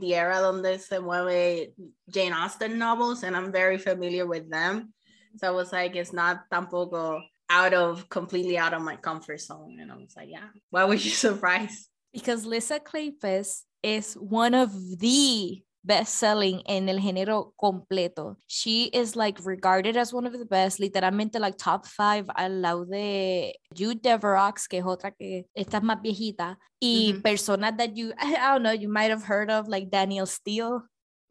the, 0.00 0.14
era 0.14 0.40
donde 0.40 0.80
se 0.80 0.98
mueve 0.98 1.72
Jane 2.08 2.32
Austen 2.32 2.78
novels, 2.78 3.24
and 3.24 3.36
I'm 3.36 3.50
very 3.52 3.78
familiar 3.78 4.26
with 4.26 4.50
them. 4.50 4.92
So 5.36 5.48
I 5.48 5.50
was 5.50 5.72
like, 5.72 5.96
it's 5.96 6.12
not 6.12 6.42
tampoco 6.52 7.20
out 7.50 7.74
of 7.74 8.08
completely 8.08 8.56
out 8.56 8.72
of 8.72 8.82
my 8.82 8.96
comfort 8.96 9.40
zone. 9.40 9.78
And 9.80 9.90
I 9.90 9.96
was 9.96 10.14
like, 10.16 10.28
yeah, 10.30 10.48
why 10.70 10.84
was 10.84 11.04
you 11.04 11.10
surprised? 11.28 11.88
Because 12.12 12.46
Lisa 12.46 12.78
Kleypas 12.78 13.62
is 13.82 14.14
one 14.14 14.54
of 14.54 14.72
the 14.98 15.62
best 15.84 16.14
selling 16.14 16.62
en 16.66 16.88
el 16.88 16.98
género 16.98 17.52
completo. 17.56 18.36
She 18.46 18.84
is 18.92 19.14
like 19.14 19.38
regarded 19.44 19.96
as 19.96 20.12
one 20.12 20.26
of 20.26 20.32
the 20.32 20.46
best, 20.46 20.80
literalmente 20.80 21.38
like 21.38 21.56
top 21.58 21.86
five 21.86 22.26
al 22.36 22.60
lado 22.60 22.84
de 22.86 23.54
Jude 23.76 24.00
Deveraux, 24.02 24.66
que 24.66 24.78
es 24.78 24.84
otra 24.84 25.12
que 25.12 25.44
esta 25.54 25.76
es 25.76 25.82
más 25.82 26.00
viejita, 26.02 26.58
y 26.80 27.12
Ujú. 27.14 27.22
personas 27.22 27.76
that 27.76 27.94
you, 27.94 28.12
I 28.18 28.54
don't 28.54 28.62
know, 28.62 28.72
you 28.72 28.88
might 28.88 29.10
have 29.10 29.24
heard 29.24 29.50
of 29.50 29.68
like 29.68 29.90
Danielle 29.90 30.26
Steel. 30.26 30.82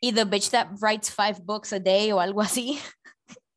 y 0.00 0.10
the 0.12 0.24
bitch 0.24 0.50
that 0.50 0.68
writes 0.80 1.10
five 1.10 1.44
books 1.44 1.72
a 1.72 1.80
day 1.80 2.12
o 2.12 2.18
algo 2.18 2.42
así. 2.42 2.78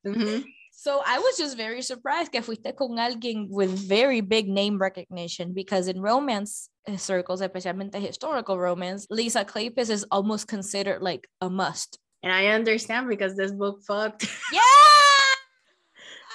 Mhm. 0.06 0.46
So 0.74 1.00
I 1.06 1.20
was 1.20 1.38
just 1.38 1.56
very 1.58 1.84
surprised 1.84 2.32
que 2.32 2.42
fuiste 2.42 2.76
con 2.76 2.98
alguien 2.98 3.48
with 3.52 3.70
very 3.70 4.20
big 4.22 4.48
name 4.50 4.80
recognition 4.80 5.54
because 5.54 5.88
in 5.88 6.02
romance 6.02 6.71
Eh, 6.88 6.98
circles, 6.98 7.42
especialmente 7.42 8.00
historical 8.00 8.58
romance, 8.58 9.06
Lisa 9.10 9.46
Kleypas 9.46 9.90
is 9.92 10.04
almost 10.10 10.48
considered 10.48 11.02
like 11.02 11.28
a 11.40 11.50
must. 11.50 12.00
And 12.24 12.34
I 12.34 12.48
understand 12.48 13.08
because 13.08 13.36
this 13.36 13.52
book 13.52 13.84
fucked. 13.84 14.26
Yeah! 14.54 14.62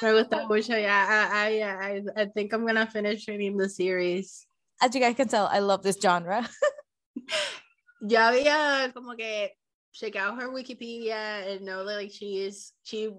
Me 0.03 0.13
gusta 0.13 0.47
mucho. 0.47 0.77
Yeah, 0.77 1.29
I, 1.33 1.33
I, 1.33 1.63
I, 1.63 2.23
I 2.23 2.27
think 2.27 2.53
I'm 2.53 2.67
gonna 2.67 2.87
finish 2.87 3.27
reading 3.29 3.57
the 3.57 3.69
series. 3.69 4.47
As 4.81 4.95
you 4.95 5.01
guys 5.01 5.17
can 5.17 5.27
tell, 5.27 5.47
I 5.47 5.61
love 5.61 5.83
this 5.83 5.97
genre. 6.01 6.49
Ya 8.03 8.31
había 8.31 8.93
como 8.93 9.17
que 9.17 9.49
check 9.91 10.17
out 10.17 10.39
her 10.39 10.51
Wikipedia 10.51 11.51
and 11.51 11.65
know 11.65 11.83
that 11.85 11.97
like 11.97 12.13
she 12.13 12.45
is 12.45 12.73
she 12.85 13.11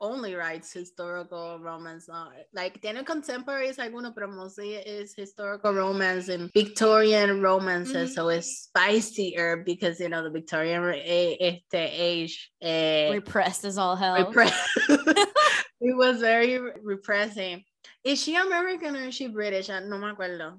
only 0.00 0.34
writes 0.34 0.72
historical 0.72 1.58
romance. 1.60 2.08
Not 2.08 2.32
like 2.52 2.80
tiene 2.80 3.04
contemporaries 3.04 3.76
algunos, 3.78 4.14
pero 4.14 4.28
mostly 4.28 4.74
is 4.74 5.14
historical 5.14 5.72
romance 5.72 6.28
and 6.28 6.50
Victorian 6.52 7.40
romances. 7.42 8.10
Mhm. 8.10 8.14
So 8.14 8.28
it's 8.28 8.68
spicier 8.68 9.62
because 9.64 10.00
you 10.00 10.08
know 10.08 10.22
the 10.22 10.30
Victorian 10.30 10.82
eh, 10.94 11.36
este 11.40 11.74
age. 11.74 12.50
Eh, 12.60 13.10
Repressed 13.12 13.64
as 13.64 13.78
all 13.78 13.96
hell. 13.96 14.16
repre- 14.32 14.52
it 15.80 15.96
was 15.96 16.20
very 16.20 16.58
repressing. 16.82 17.64
Is 18.04 18.22
she 18.22 18.36
American 18.36 18.96
or 18.96 19.08
is 19.08 19.14
she 19.14 19.28
British? 19.28 19.68
Ah, 19.70 19.80
No 19.80 19.98
me 19.98 20.06
acuerdo. 20.12 20.58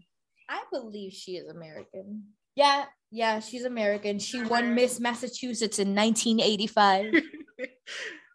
I 0.50 0.64
believe 0.72 1.14
she 1.14 1.38
is 1.38 1.48
American. 1.50 2.24
Yeah, 2.56 2.86
yeah, 3.12 3.40
she's 3.40 3.64
American. 3.66 4.18
She 4.20 4.42
won 4.44 4.74
Miss 4.74 5.00
Massachusetts 5.00 5.78
in 5.78 5.94
1985. 5.94 7.14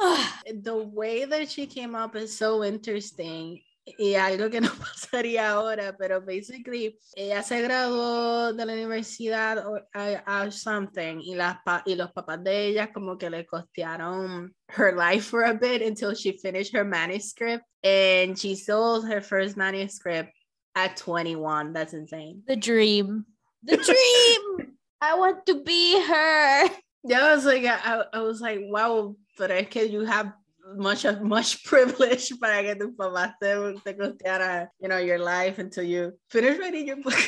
the 0.62 0.76
way 0.92 1.24
that 1.24 1.50
she 1.50 1.66
came 1.66 1.94
up 1.94 2.16
is 2.16 2.36
so 2.36 2.64
interesting. 2.64 3.60
Y 3.98 4.14
algo 4.14 4.50
que 4.50 4.60
no 4.60 4.68
pasaría 4.78 5.50
ahora, 5.50 5.96
pero 5.98 6.20
basically 6.20 6.98
ella 7.16 7.42
se 7.42 7.60
graduó 7.62 8.52
de 8.52 8.64
la 8.64 8.72
universidad 8.72 9.66
o 9.66 9.80
a, 9.94 10.22
a 10.26 10.50
something 10.50 11.20
y, 11.20 11.34
las 11.34 11.58
y 11.86 11.94
los 11.96 12.12
papás 12.12 12.44
de 12.44 12.68
ella 12.68 12.92
como 12.92 13.16
que 13.16 13.30
le 13.30 13.44
costearon 13.46 14.54
her 14.68 14.94
life 14.94 15.24
for 15.24 15.44
a 15.44 15.54
bit 15.54 15.82
until 15.82 16.14
she 16.14 16.38
finished 16.38 16.72
her 16.72 16.84
manuscript 16.84 17.64
and 17.82 18.38
she 18.38 18.54
sold 18.54 19.08
her 19.08 19.20
first 19.20 19.56
manuscript 19.56 20.30
at 20.74 20.96
21. 20.96 21.72
That's 21.72 21.94
insane. 21.94 22.42
the 22.46 22.56
dream. 22.56 23.24
The 23.64 23.76
dream. 23.76 24.76
I 25.00 25.14
want 25.14 25.46
to 25.46 25.62
be 25.62 26.00
her. 26.00 26.68
Yeah, 27.04 27.24
I 27.24 27.34
was 27.34 27.46
like, 27.46 27.64
I, 27.64 28.04
I 28.12 28.20
was 28.20 28.40
like, 28.40 28.60
wow, 28.62 29.16
pero 29.36 29.54
es 29.54 29.68
que 29.68 29.88
you 29.88 30.04
have 30.04 30.32
much 30.76 31.04
of 31.04 31.20
much 31.22 31.64
privilege 31.70 32.32
para 32.38 32.62
que 32.62 32.74
tus 32.74 32.94
papás 32.94 33.34
te, 33.40 33.54
te 33.84 33.96
costearan, 33.96 34.68
you 34.80 34.88
know, 34.88 34.98
your 34.98 35.18
life 35.18 35.58
until 35.58 35.84
you 35.84 36.12
finish 36.28 36.58
writing 36.58 36.86
your 36.86 36.96
book. 36.96 37.18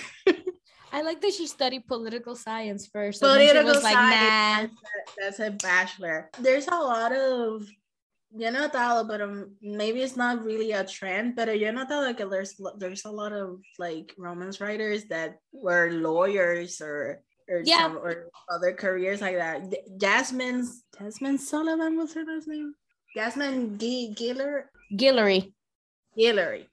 I 0.92 1.00
like 1.00 1.22
that 1.22 1.32
she 1.32 1.46
studied 1.46 1.86
political 1.86 2.36
science 2.36 2.86
first. 2.86 3.22
and 3.22 3.30
then 3.32 3.48
she 3.48 3.52
Political 3.54 3.82
like, 3.82 3.94
science, 3.94 4.72
nah. 4.72 4.90
that's, 5.16 5.38
a, 5.38 5.40
that's 5.40 5.40
a 5.40 5.50
bachelor. 5.66 6.30
There's 6.38 6.68
a 6.68 6.76
lot 6.76 7.12
of, 7.12 7.66
yo 8.36 8.50
he 8.50 8.56
notado, 8.56 9.08
but 9.08 9.22
um, 9.22 9.52
maybe 9.62 10.02
it's 10.02 10.16
not 10.16 10.44
really 10.44 10.72
a 10.72 10.84
trend, 10.84 11.34
but 11.34 11.48
yo 11.48 11.72
he 11.72 11.72
notado 11.72 12.14
que 12.14 12.28
there's, 12.28 12.60
there's 12.76 13.06
a 13.06 13.10
lot 13.10 13.32
of 13.32 13.60
like 13.78 14.14
romance 14.18 14.60
writers 14.60 15.04
that 15.06 15.38
were 15.50 15.90
lawyers 15.92 16.82
or 16.82 17.22
or, 17.52 17.62
Yeah. 17.64 17.84
some, 17.84 17.96
or 17.98 18.30
other 18.48 18.72
careers 18.72 19.20
like 19.20 19.36
that. 19.36 19.68
D- 19.68 19.78
Jasmine's 20.00 20.84
Jasmine 20.98 21.38
Sullivan 21.38 21.96
was 21.96 22.14
her 22.14 22.24
last 22.24 22.48
name. 22.48 22.74
Jasmine 23.14 23.76
G- 23.78 24.14
Giller 24.16 24.64
Guillory. 24.96 25.52
Guillory. 26.18 26.66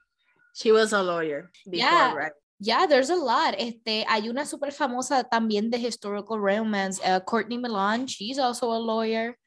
She 0.56 0.72
was 0.72 0.94
a 0.94 1.04
lawyer 1.04 1.52
before, 1.70 1.78
Yeah. 1.89 2.13
right? 2.15 2.32
Yeah, 2.62 2.86
there's 2.88 3.10
a 3.10 3.15
lot. 3.15 3.56
Este, 3.58 4.04
hay 4.08 4.28
una 4.28 4.44
súper 4.46 4.72
famosa 4.72 5.24
también 5.24 5.70
de 5.72 5.78
historical 5.78 6.39
romance. 6.39 7.00
Uh, 7.04 7.20
Courtney 7.22 7.58
Milan, 7.58 8.08
she's 8.08 8.38
also 8.39 8.72
a 8.72 8.80
lawyer. 8.80 9.38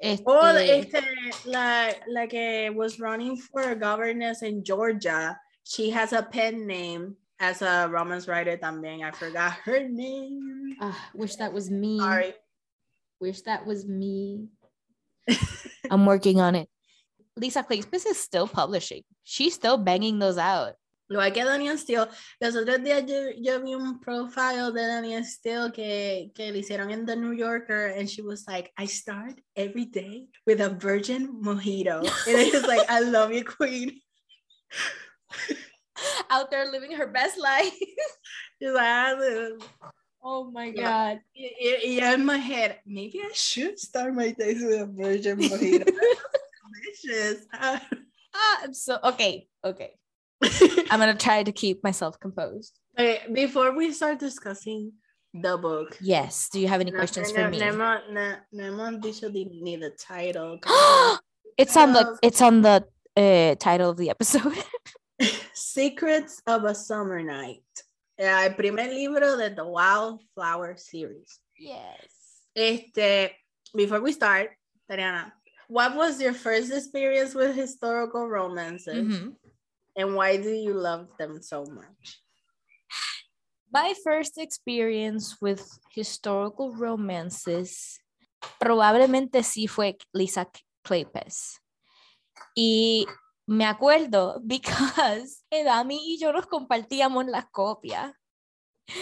Este, 0.00 0.22
Oh, 0.26 0.56
este, 0.56 1.00
la, 1.46 1.90
la 2.08 2.26
que 2.26 2.70
was 2.74 2.98
running 3.00 3.36
for 3.36 3.74
governess 3.74 4.42
in 4.42 4.62
Georgia. 4.64 5.36
She 5.64 5.90
has 5.90 6.12
a 6.12 6.22
pen 6.22 6.66
name 6.66 7.16
as 7.42 7.60
a 7.60 7.88
romance 7.90 8.28
writer 8.28 8.56
también. 8.56 9.02
I 9.02 9.10
forgot 9.10 9.52
her 9.64 9.82
name. 9.88 10.76
ah, 10.80 10.96
wish 11.12 11.34
that 11.36 11.52
was 11.52 11.70
me. 11.70 11.98
Sorry. 11.98 12.34
Wish 13.20 13.42
that 13.42 13.66
was 13.66 13.84
me. 13.84 14.46
I'm 15.90 16.06
working 16.06 16.40
on 16.40 16.54
it. 16.54 16.68
Lisa 17.36 17.62
Kleypas 17.62 18.06
is 18.06 18.18
still 18.18 18.46
publishing. 18.46 19.02
She's 19.24 19.54
still 19.54 19.76
banging 19.76 20.18
those 20.18 20.38
out. 20.38 20.74
Lo 21.10 21.20
hay 21.20 21.30
que 21.30 21.44
Danielle 21.44 21.76
Steel. 21.76 22.08
Los 22.40 22.54
otros 22.54 22.82
días 22.82 23.04
yo, 23.06 23.32
yo 23.36 23.60
vi 23.60 23.74
un 23.74 24.00
profile 24.00 24.72
de 24.72 24.86
Danielle 24.86 25.24
Steel 25.24 25.70
que, 25.72 26.30
que 26.34 26.52
le 26.52 26.60
hicieron 26.60 26.90
en 26.90 27.04
The 27.04 27.16
New 27.16 27.32
Yorker 27.32 27.94
and 27.98 28.08
she 28.08 28.22
was 28.22 28.46
like, 28.46 28.72
I 28.78 28.86
start 28.86 29.40
every 29.56 29.84
day 29.84 30.28
with 30.46 30.60
a 30.60 30.70
virgin 30.70 31.42
mojito. 31.42 31.98
And 32.26 32.38
it 32.38 32.54
was 32.54 32.66
like, 32.66 32.88
I 32.88 33.00
love 33.00 33.32
you, 33.32 33.44
queen. 33.44 34.00
Out 36.30 36.50
there 36.50 36.70
living 36.70 36.92
her 36.92 37.06
best 37.06 37.38
life. 37.38 37.72
She's 38.60 38.72
like, 38.72 38.86
"I- 38.86 39.50
Oh 40.24 40.50
my 40.52 40.70
God. 40.70 41.18
Y- 41.34 41.50
y- 41.60 41.98
y 42.00 42.14
in 42.14 42.24
my 42.24 42.36
head, 42.38 42.78
maybe 42.86 43.20
I 43.24 43.32
should 43.34 43.78
start 43.78 44.14
my 44.14 44.30
days 44.30 44.62
with 44.62 44.80
a 44.80 44.86
virgin 44.86 45.38
mojito. 45.38 45.84
Delicious. 46.72 47.46
Ah, 48.34 48.60
I'm 48.64 48.72
so 48.72 48.98
okay. 49.04 49.46
Okay. 49.62 49.90
I'm 50.90 50.98
gonna 50.98 51.14
try 51.14 51.42
to 51.42 51.52
keep 51.52 51.84
myself 51.84 52.18
composed. 52.18 52.78
okay, 52.98 53.20
before 53.32 53.76
we 53.76 53.92
start 53.92 54.18
discussing 54.18 54.92
the 55.34 55.58
book, 55.58 55.98
Yes. 56.00 56.48
Do 56.50 56.58
you 56.58 56.66
have 56.68 56.80
any 56.80 56.90
no, 56.92 56.96
questions 56.98 57.28
no, 57.32 57.44
for 57.44 57.50
me? 57.50 57.58
no, 57.58 57.66
hemos- 57.66 58.40
no, 58.52 58.98
dicho 58.98 59.28
ni, 59.28 59.44
ni 59.60 59.76
the 59.76 59.90
title. 59.90 60.58
it's 61.58 61.76
on 61.76 61.92
the 61.92 62.18
it's 62.22 62.40
on 62.40 62.62
the 62.62 62.84
uh, 63.16 63.54
title 63.56 63.90
of 63.90 63.98
the 63.98 64.08
episode. 64.08 64.56
Secrets 65.54 66.42
of 66.46 66.64
a 66.64 66.74
Summer 66.74 67.22
Night. 67.22 67.64
Eh, 68.18 68.26
El 68.26 68.54
primer 68.54 68.88
libro 68.88 69.36
de 69.36 69.50
the 69.50 69.64
Wallflower 69.64 70.76
series. 70.76 71.40
yes. 71.58 72.10
Este, 72.54 73.32
before 73.74 74.00
we 74.00 74.12
start, 74.12 74.50
Tariana, 74.90 75.32
what 75.68 75.96
was 75.96 76.20
your 76.20 76.34
first 76.34 76.70
experience 76.70 77.34
with 77.34 77.54
historical 77.56 78.28
romances 78.28 79.08
Mhm. 79.08 79.36
and 79.96 80.14
why 80.14 80.36
do 80.36 80.50
you 80.50 80.74
love 80.74 81.08
them 81.18 81.40
so 81.40 81.64
much? 81.64 82.20
My 83.72 83.94
first 84.04 84.36
experience 84.36 85.40
with 85.40 85.62
historical 85.94 86.74
romances 86.74 87.98
probablemente 88.60 89.42
sí 89.42 89.66
fue 89.66 89.96
Lisa 90.12 90.46
Kleypas. 90.84 91.58
Y 92.54 93.06
me 93.52 93.64
acuerdo 93.66 94.40
because 94.46 95.42
eh, 95.50 95.60
Edami 95.60 95.98
y 96.14 96.18
yo 96.18 96.32
nos 96.32 96.46
compartíamos 96.46 97.26
las 97.26 97.46
copias. 97.50 98.12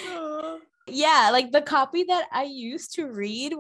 Ah. 0.09 0.59
Yeah, 0.87 1.31
like 1.31 1.53
the 1.53 1.63
copy 1.63 2.05
that 2.05 2.27
I 2.33 2.45
used 2.45 2.95
to 2.97 3.07
read 3.07 3.53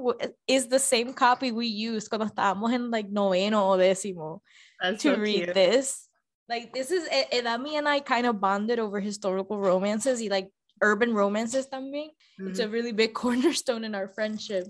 is 0.49 0.67
the 0.69 0.79
same 0.81 1.13
copy 1.15 1.53
we 1.53 1.67
used 1.67 2.09
cuando 2.09 2.27
estábamos 2.27 2.73
en 2.73 2.91
like 2.91 3.09
noveno 3.09 3.69
o 3.71 3.77
décimo 3.77 4.41
That's 4.81 5.03
to 5.03 5.15
so 5.15 5.21
read 5.21 5.45
cute. 5.45 5.55
this. 5.55 6.09
Like 6.49 6.73
this 6.73 6.91
is 6.91 7.07
eh, 7.09 7.27
eh, 7.31 7.41
Edami 7.43 7.79
and 7.79 7.89
I 7.89 8.01
kind 8.01 8.27
of 8.27 8.41
bonded 8.41 8.81
over 8.81 8.99
historical 8.99 9.59
romances 9.61 10.21
y 10.21 10.27
like 10.29 10.51
urban 10.83 11.15
romances 11.15 11.69
también. 11.69 12.09
It's 12.39 12.59
a 12.59 12.65
Mhm. 12.67 12.73
really 12.73 12.93
big 12.93 13.15
cornerstone 13.23 13.85
in 13.85 13.95
our 13.95 14.09
friendship. 14.09 14.67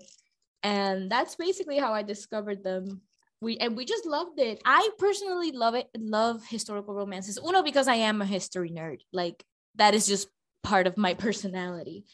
And 0.62 1.10
that's 1.10 1.36
basically 1.36 1.78
how 1.78 1.94
I 1.94 2.02
discovered 2.02 2.62
them. 2.62 3.00
We 3.40 3.56
and 3.58 3.76
we 3.76 3.84
just 3.84 4.04
loved 4.04 4.38
it. 4.38 4.60
I 4.64 4.90
personally 4.98 5.52
love 5.52 5.74
it, 5.74 5.88
love 5.96 6.44
historical 6.46 6.94
romances. 6.94 7.38
Uno, 7.38 7.62
because 7.62 7.88
I 7.88 7.96
am 7.96 8.20
a 8.20 8.26
history 8.26 8.70
nerd. 8.70 9.00
Like 9.12 9.44
that 9.76 9.94
is 9.94 10.06
just 10.06 10.28
part 10.62 10.86
of 10.86 10.96
my 10.96 11.14
personality. 11.26 12.04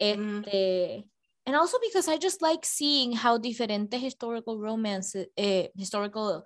Mhm. 0.00 0.44
Este, 0.46 1.04
and 1.46 1.56
also 1.56 1.78
because 1.82 2.08
I 2.08 2.18
just 2.18 2.42
like 2.42 2.64
seeing 2.64 3.12
how 3.12 3.38
diferentes 3.38 4.00
historical 4.00 4.58
romance, 4.58 5.16
eh, 5.36 5.68
historical 5.76 6.44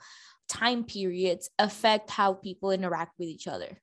time 0.48 0.85
periods 0.85 1.50
affect 1.59 2.11
how 2.11 2.35
people 2.35 2.70
interact 2.70 3.18
with 3.18 3.29
each 3.29 3.46
other. 3.46 3.81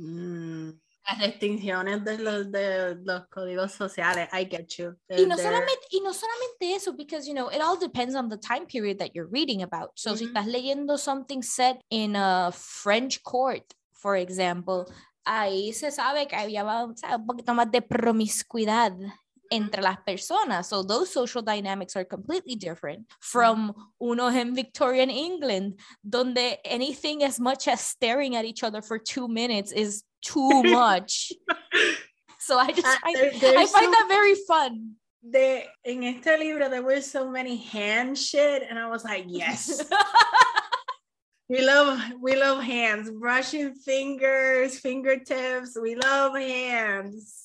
Mm. 0.00 0.78
Las 1.06 1.18
distinciones 1.20 2.04
de 2.04 2.18
los, 2.18 2.50
de 2.50 2.96
los 3.04 3.26
códigos 3.28 3.72
sociales, 3.72 4.28
I 4.32 4.46
get 4.50 4.68
you. 4.78 4.96
y 5.10 5.26
no 5.26 5.36
solamente 5.36 5.86
y 5.90 6.00
no 6.00 6.14
solamente 6.14 6.74
eso 6.74 6.94
because 6.94 7.26
you 7.26 7.34
know 7.34 7.50
it 7.50 7.60
all 7.60 7.78
depends 7.78 8.14
on 8.14 8.28
the 8.28 8.38
time 8.38 8.66
period 8.66 8.98
that 8.98 9.10
you're 9.14 9.28
reading 9.30 9.62
about 9.62 9.90
so 9.94 10.16
si 10.16 10.24
Ujú. 10.24 10.32
estás 10.32 10.46
leyendo 10.46 10.98
something 10.98 11.42
set 11.42 11.80
in 11.90 12.16
a 12.16 12.50
French 12.52 13.22
court 13.22 13.74
for 13.92 14.16
example 14.16 14.86
ahí 15.24 15.72
se 15.72 15.90
sabe 15.90 16.26
que 16.26 16.36
había 16.36 16.64
o 16.64 16.96
sea, 16.96 17.16
un 17.16 17.26
poquito 17.26 17.54
más 17.54 17.70
de 17.70 17.82
promiscuidad 17.82 18.92
entre 19.50 19.82
las 19.82 19.98
personas. 19.98 20.68
So 20.68 20.82
those 20.82 21.10
social 21.10 21.42
dynamics 21.42 21.96
are 21.96 22.04
completely 22.04 22.56
different 22.56 23.06
from 23.20 23.74
unos 24.00 24.34
en 24.34 24.54
Victorian 24.54 25.10
England, 25.10 25.78
donde 26.02 26.58
anything 26.64 27.22
as 27.22 27.38
much 27.38 27.68
as 27.68 27.80
staring 27.80 28.36
at 28.36 28.44
each 28.44 28.62
other 28.64 28.82
for 28.82 28.98
two 28.98 29.28
minutes 29.28 29.72
is 29.72 30.04
too 30.24 30.62
much. 30.64 31.32
so 32.40 32.58
I 32.58 32.70
just, 32.72 32.86
Uh, 32.86 32.96
I, 33.04 33.12
there- 33.40 33.58
I 33.58 33.66
find 33.66 33.84
so- 33.84 33.90
that 33.90 34.06
very 34.08 34.34
fun. 34.46 34.92
De, 35.30 35.64
en 35.86 36.02
este 36.04 36.36
libro 36.38 36.68
there 36.68 36.82
were 36.82 37.00
so 37.00 37.30
many 37.30 37.56
hand 37.56 38.18
shit 38.18 38.62
and 38.68 38.78
I 38.78 38.88
was 38.90 39.04
like, 39.04 39.24
yes. 39.26 39.82
we 41.48 41.62
love 41.64 41.98
we 42.20 42.36
love 42.36 42.62
hands, 42.62 43.10
brushing 43.10 43.74
fingers, 43.74 44.78
fingertips. 44.78 45.78
We 45.80 45.94
love 45.96 46.34
hands. 46.36 47.42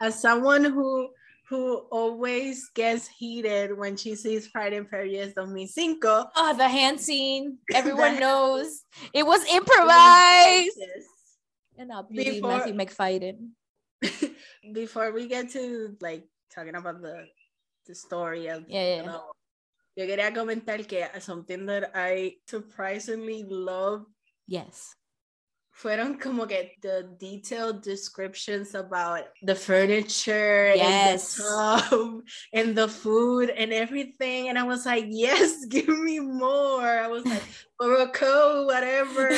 As 0.00 0.18
someone 0.20 0.64
who 0.64 1.10
who 1.50 1.76
always 1.92 2.70
gets 2.74 3.06
heated 3.06 3.76
when 3.76 3.96
she 3.98 4.14
sees 4.14 4.48
Pride 4.48 4.72
and 4.72 4.88
Prejudice 4.88 5.34
2005. 5.34 6.26
oh, 6.36 6.56
the 6.56 6.66
hand 6.68 6.98
scene. 6.98 7.58
Everyone 7.74 8.18
knows. 8.26 8.80
It 9.12 9.26
was 9.26 9.44
improvised. 9.44 10.80
And 11.76 11.88
now 11.88 12.02
Beauty 12.02 12.40
Before- 12.40 12.50
Matthew 12.50 12.74
Macfadyen. 12.74 13.38
Before 14.72 15.12
we 15.12 15.26
get 15.28 15.50
to 15.50 15.96
like 16.00 16.24
talking 16.54 16.74
about 16.74 17.00
the 17.02 17.26
the 17.86 17.94
story 17.94 18.48
of 18.48 18.64
Yeah, 18.68 18.82
yeah. 18.82 18.96
you 19.00 19.06
know, 19.06 19.32
yo 19.96 20.06
quería 20.06 20.32
comentar 20.34 20.86
que 20.86 21.04
something 21.20 21.66
that 21.66 21.90
I 21.94 22.36
surprisingly 22.46 23.44
love 23.44 24.06
Yes. 24.46 24.94
Fueron 25.74 26.20
como 26.20 26.46
que 26.46 26.72
the 26.82 27.08
detailed 27.18 27.82
descriptions 27.82 28.74
about 28.74 29.24
the 29.42 29.54
furniture 29.56 30.72
Yes. 30.76 31.38
and 31.40 31.46
the 31.46 31.82
tub 31.90 32.22
and 32.52 32.76
the 32.76 32.88
food 32.88 33.50
and 33.50 33.72
everything. 33.72 34.48
And 34.48 34.58
I 34.58 34.62
was 34.62 34.86
like 34.86 35.06
yes 35.08 35.64
give 35.68 35.88
me 35.88 36.20
more. 36.20 36.86
I 36.86 37.08
was 37.08 37.26
like 37.26 37.42
Morocco 37.80 38.66
whatever. 38.66 39.28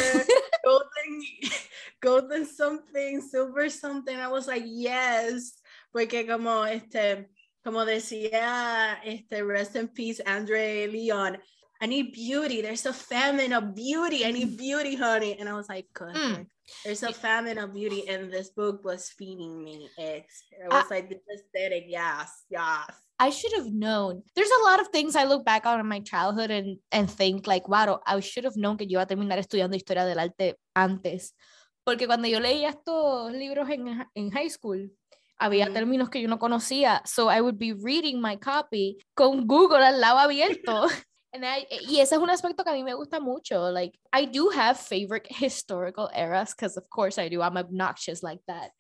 Golden 0.65 1.23
golden 2.03 2.45
something 2.45 3.23
silver 3.23 3.69
something. 3.71 4.17
I 4.17 4.29
was 4.29 4.47
like 4.47 4.65
yes. 4.67 5.59
Porque 5.93 6.27
como 6.29 6.65
este 6.65 7.31
como 7.65 7.85
decía 7.87 8.99
este 9.05 9.43
rest 9.43 9.75
in 9.75 9.89
peace 9.89 10.21
Andre 10.21 10.87
Leon 10.87 11.39
I 11.81 11.87
need 11.87 12.13
beauty. 12.13 12.63
There's 12.63 12.87
a 12.87 12.93
famine 12.93 13.53
of 13.53 13.75
beauty. 13.75 14.25
I 14.25 14.33
need 14.33 14.57
beauty, 14.57 14.97
honey. 14.97 15.37
And 15.39 15.49
I 15.49 15.53
was 15.53 15.69
like, 15.69 15.87
good. 15.93 16.15
Mm. 16.15 16.47
There's 16.85 17.03
a 17.03 17.13
famine 17.13 17.59
of 17.59 17.73
beauty, 17.73 18.09
and 18.09 18.33
this 18.33 18.51
book 18.51 18.85
was 18.85 19.11
feeding 19.11 19.63
me 19.63 19.89
it. 19.97 20.27
It 20.51 20.69
was 20.69 20.91
like 20.91 21.09
this 21.09 21.23
aesthetic, 21.33 21.85
yes, 21.87 22.45
yes. 22.51 22.91
I 23.19 23.31
should 23.31 23.53
have 23.55 23.73
known. 23.73 24.23
There's 24.35 24.51
a 24.51 24.65
lot 24.65 24.81
of 24.81 24.89
things 24.89 25.17
I 25.17 25.25
look 25.25 25.45
back 25.45 25.65
on 25.65 25.81
in 25.81 25.87
my 25.87 26.01
childhood 26.01 26.51
and, 26.51 26.79
and 26.93 27.11
think 27.11 27.47
like, 27.47 27.69
wow, 27.69 28.01
I 28.05 28.21
should 28.21 28.45
have 28.45 28.57
known 28.57 28.77
que 28.77 28.87
yo 28.87 28.99
iba 28.99 29.03
a 29.03 29.07
terminar 29.07 29.39
estudiando 29.39 29.77
historia 29.77 30.05
del 30.05 30.19
arte 30.19 30.57
antes. 30.75 31.35
Porque 31.85 32.07
cuando 32.07 32.27
yo 32.29 32.41
leía 32.41 32.71
estos 32.71 33.33
libros 33.33 33.71
en, 33.71 34.05
en 34.15 34.31
high 34.31 34.51
school, 34.51 34.91
había 35.39 35.73
términos 35.73 36.11
que 36.11 36.21
yo 36.21 36.29
no 36.29 36.39
conocía. 36.39 37.01
So 37.07 37.31
I 37.31 37.41
would 37.41 37.59
be 37.59 37.73
reading 37.73 38.21
my 38.21 38.37
copy 38.39 38.99
con 39.15 39.47
Google 39.47 39.85
al 39.85 40.01
lado 40.01 40.19
abierto. 40.19 40.87
And 41.33 41.45
I, 41.45 41.67
y 41.89 42.01
ese 42.01 42.13
es 42.15 42.19
un 42.21 42.31
aspecto 42.31 42.65
que 42.65 42.71
a 42.71 42.75
mí 42.75 42.83
me 42.85 42.95
gusta 42.95 43.21
mucho. 43.21 43.71
Like, 43.71 43.99
I 44.13 44.25
do 44.27 44.49
have 44.51 44.79
favorite 44.79 45.27
historical 45.31 46.09
eras 46.15 46.55
because, 46.55 46.77
of 46.77 46.89
course, 46.89 47.19
I 47.19 47.29
do. 47.29 47.43
I'm 47.43 47.57
obnoxious 47.57 48.23
like 48.23 48.41
that. 48.47 48.71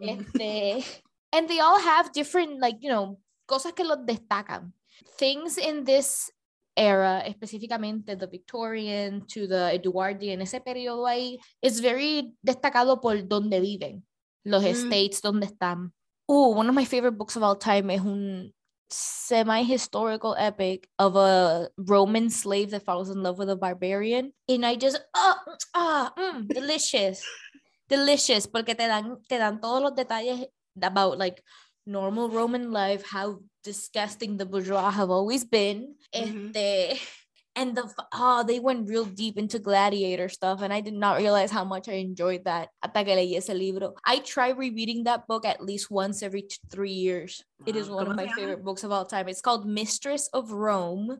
Este, 0.00 0.84
and 1.32 1.48
they 1.48 1.60
all 1.60 1.78
have 1.78 2.12
different, 2.12 2.60
like, 2.60 2.76
you 2.80 2.90
know, 2.90 3.18
cosas 3.46 3.72
que 3.74 3.84
los 3.84 3.98
destacan. 4.06 4.72
Things 5.18 5.56
in 5.58 5.84
this 5.84 6.30
era, 6.76 7.22
específicamente 7.26 8.18
the 8.18 8.26
Victorian 8.26 9.24
to 9.28 9.46
the 9.46 9.72
Edwardian, 9.74 10.42
ese 10.42 10.60
periodo 10.60 11.06
ahí, 11.06 11.38
es 11.62 11.80
very 11.80 12.32
destacado 12.44 13.00
por 13.00 13.16
donde 13.22 13.60
viven, 13.60 14.02
los 14.44 14.62
Mm. 14.62 14.66
estates 14.66 15.20
donde 15.22 15.46
están. 15.46 15.92
Uh, 16.28 16.48
one 16.54 16.68
of 16.68 16.74
my 16.74 16.84
favorite 16.84 17.16
books 17.16 17.36
of 17.36 17.42
all 17.42 17.56
time 17.56 17.90
es 17.90 18.00
un 18.00 18.52
semi-historical 18.94 20.36
epic 20.38 20.88
of 20.98 21.16
a 21.16 21.68
Roman 21.76 22.30
slave 22.30 22.70
that 22.70 22.84
falls 22.84 23.10
in 23.10 23.22
love 23.22 23.38
with 23.38 23.50
a 23.50 23.56
barbarian. 23.56 24.32
And 24.48 24.64
I 24.64 24.76
just, 24.76 25.00
ah, 25.14 25.42
ah, 25.74 26.12
mm, 26.16 26.48
delicious. 26.48 27.22
delicious 27.88 28.46
porque 28.46 28.74
te 28.74 28.86
dan 28.88 29.20
te 29.28 29.36
dan 29.36 29.60
todos 29.60 29.82
los 29.82 29.94
detalles 29.94 30.46
about 30.80 31.18
like 31.18 31.42
normal 31.86 32.30
Roman 32.30 32.72
life, 32.72 33.04
how 33.04 33.40
disgusting 33.62 34.36
the 34.36 34.46
bourgeois 34.46 34.90
have 34.90 35.10
always 35.10 35.44
been. 35.44 35.96
Mhm. 36.14 36.50
Este, 36.54 37.00
and 37.56 37.76
the 37.76 37.88
oh, 38.12 38.42
they 38.42 38.58
went 38.58 38.88
real 38.88 39.04
deep 39.04 39.38
into 39.38 39.58
gladiator 39.58 40.28
stuff, 40.28 40.62
and 40.62 40.72
I 40.72 40.80
did 40.80 40.94
not 40.94 41.18
realize 41.18 41.50
how 41.50 41.64
much 41.64 41.88
I 41.88 41.94
enjoyed 41.94 42.44
that. 42.44 42.68
Hasta 42.82 43.04
que 43.04 43.14
leí 43.14 43.36
ese 43.36 43.50
libro. 43.50 43.94
I 44.04 44.18
try 44.18 44.50
rereading 44.50 45.04
that 45.04 45.26
book 45.26 45.44
at 45.46 45.62
least 45.62 45.90
once 45.90 46.22
every 46.22 46.42
t- 46.42 46.56
three 46.70 46.92
years. 46.92 47.44
It 47.66 47.76
is 47.76 47.88
one 47.88 48.08
of 48.08 48.16
my 48.16 48.28
favorite 48.28 48.64
books 48.64 48.84
of 48.84 48.92
all 48.92 49.06
time. 49.06 49.28
It's 49.28 49.40
called 49.40 49.66
Mistress 49.66 50.28
of 50.32 50.52
Rome 50.52 51.18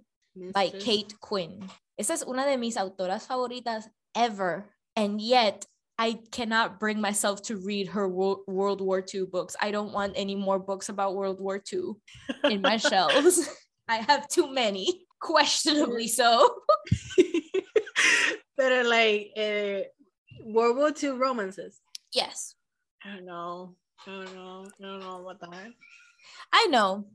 by 0.52 0.70
Kate 0.70 1.14
Quinn. 1.20 1.68
Esa 1.98 2.14
es 2.14 2.24
una 2.26 2.44
de 2.44 2.56
mis 2.56 2.76
autoras 2.76 3.26
favoritas 3.26 3.84
ever. 4.14 4.66
And 4.96 5.20
yet, 5.20 5.66
I 5.98 6.18
cannot 6.32 6.80
bring 6.80 7.00
myself 7.00 7.42
to 7.42 7.56
read 7.56 7.88
her 7.88 8.08
World 8.08 8.80
War 8.80 9.04
II 9.14 9.26
books. 9.26 9.54
I 9.60 9.70
don't 9.70 9.92
want 9.92 10.14
any 10.16 10.34
more 10.34 10.58
books 10.58 10.88
about 10.88 11.14
World 11.14 11.40
War 11.40 11.62
II 11.72 11.92
in 12.44 12.60
my 12.60 12.76
shelves. 12.78 13.48
I 13.88 13.96
have 13.96 14.28
too 14.28 14.52
many, 14.52 15.03
questionably 15.24 16.06
so. 16.06 16.60
Pero 18.56 18.84
like 18.84 19.32
uh, 19.36 19.88
World 20.44 20.76
War 20.76 20.92
II 20.92 21.16
romances. 21.16 21.80
Yes, 22.12 22.54
I 23.02 23.16
don't 23.16 23.24
know. 23.24 23.74
I 24.06 24.10
don't 24.10 24.34
know. 24.36 24.68
I 24.68 24.82
don't 24.82 25.00
know 25.00 25.18
what 25.24 25.40
the 25.40 25.48
heck. 25.48 25.72
I 26.52 26.68
know. 26.68 27.08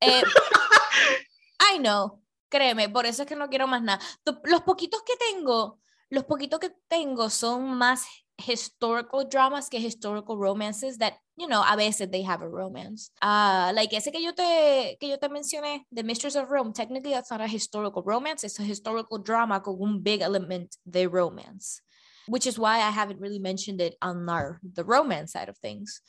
Eh, 0.00 0.22
I 1.60 1.78
know. 1.78 2.22
Créeme, 2.48 2.88
por 2.88 3.04
eso 3.04 3.22
es 3.24 3.28
que 3.28 3.36
no 3.36 3.48
quiero 3.50 3.66
más 3.66 3.82
nada. 3.82 4.00
Los 4.44 4.62
poquitos 4.62 5.02
que 5.02 5.16
tengo, 5.16 5.80
los 6.08 6.24
poquitos 6.24 6.58
que 6.60 6.70
tengo 6.88 7.28
son 7.28 7.74
más 7.74 8.06
historical 8.38 9.28
dramas 9.28 9.68
que 9.68 9.78
historical 9.78 10.38
romances 10.38 10.96
that, 10.98 11.14
you 11.38 11.46
know, 11.46 11.62
a 11.62 11.76
veces 11.76 12.10
they 12.10 12.22
have 12.22 12.42
a 12.42 12.48
romance. 12.48 13.10
Ah, 13.22 13.70
like 13.74 13.92
ese 13.96 14.10
que 14.10 14.20
yo 14.20 14.32
te 14.32 14.96
que 15.00 15.08
yo 15.08 15.18
te 15.18 15.28
mencioné, 15.28 15.84
The 15.92 16.02
Mistress 16.02 16.36
of 16.36 16.50
Rome, 16.50 16.72
technically 16.72 17.12
that's 17.12 17.30
not 17.30 17.40
a 17.40 17.46
historical 17.46 18.02
romance, 18.02 18.42
it's 18.44 18.58
a 18.58 18.64
historical 18.64 19.18
drama 19.18 19.60
con 19.60 19.76
un 19.80 20.02
big 20.02 20.20
element 20.20 20.76
de 20.84 21.06
romance. 21.06 21.80
Which 22.26 22.46
is 22.46 22.58
why 22.58 22.78
I 22.78 22.90
haven't 22.90 23.20
really 23.20 23.38
mentioned 23.38 23.80
it 23.80 23.96
on 24.02 24.28
our 24.28 24.60
the 24.62 24.84
romance 24.84 25.32
side 25.32 25.48
of 25.48 25.56
things. 25.58 26.02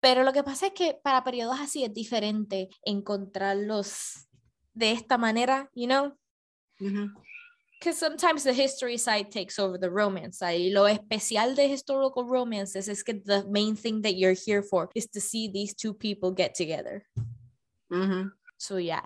Pero 0.00 0.22
lo 0.22 0.32
que 0.32 0.42
pasa 0.42 0.66
es 0.66 0.72
que 0.72 0.94
para 1.02 1.22
periodos 1.22 1.60
así 1.60 1.84
es 1.84 1.92
diferente 1.92 2.68
encontrarlos 2.84 4.26
de 4.74 4.92
esta 4.92 5.18
manera, 5.18 5.68
you 5.74 5.86
know? 5.86 6.16
Mhm. 6.80 7.14
Because 7.82 7.98
sometimes 7.98 8.44
the 8.44 8.52
history 8.52 8.96
side 8.96 9.32
takes 9.32 9.58
over 9.58 9.76
the 9.76 9.90
romance 9.90 10.38
side. 10.38 10.70
Lo 10.70 10.84
especial 10.84 11.56
de 11.56 11.66
historical 11.66 12.24
romances 12.24 12.88
es 12.88 13.02
que 13.02 13.14
the 13.24 13.44
main 13.48 13.74
thing 13.74 14.02
that 14.02 14.14
you're 14.14 14.36
here 14.38 14.62
for 14.62 14.88
is 14.94 15.08
to 15.08 15.20
see 15.20 15.48
these 15.48 15.74
two 15.74 15.92
people 15.92 16.30
get 16.30 16.54
together. 16.54 17.04
Mhm. 17.90 18.30
So 18.56 18.76
yeah. 18.76 19.02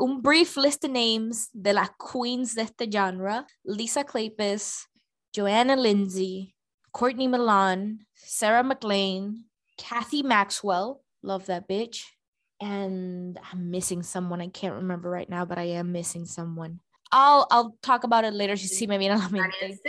Un 0.00 0.22
brief 0.22 0.56
list 0.56 0.82
of 0.82 0.90
names 0.90 1.50
de 1.54 1.72
las 1.72 1.90
queens 2.00 2.56
de 2.56 2.62
este 2.62 2.90
genre. 2.90 3.46
Lisa 3.64 4.02
Kleypas, 4.02 4.86
Johanna 5.32 5.76
Lindsey, 5.76 6.56
Courtney 6.92 7.28
Milan, 7.28 8.00
Sarah 8.16 8.64
MacLean, 8.64 9.44
Cathy 9.78 10.24
Maxwell, 10.24 11.00
love 11.22 11.46
that 11.46 11.68
bitch. 11.68 12.02
And 12.60 13.38
I'm 13.52 13.70
missing 13.70 14.02
someone. 14.02 14.40
I 14.40 14.48
can't 14.48 14.74
remember 14.74 15.08
right 15.08 15.30
now, 15.30 15.44
but 15.44 15.58
I 15.58 15.76
am 15.78 15.92
missing 15.92 16.26
someone. 16.26 16.80
I'll 17.12 17.46
I'll 17.50 17.76
talk 17.82 18.04
about 18.04 18.24
it 18.24 18.32
later 18.34 18.56
si 18.56 18.66
si 18.68 18.86
me 18.86 18.98
viene 18.98 19.14
a 19.14 19.18
la 19.18 19.28
Daniel 19.28 19.52
mente. 19.60 19.80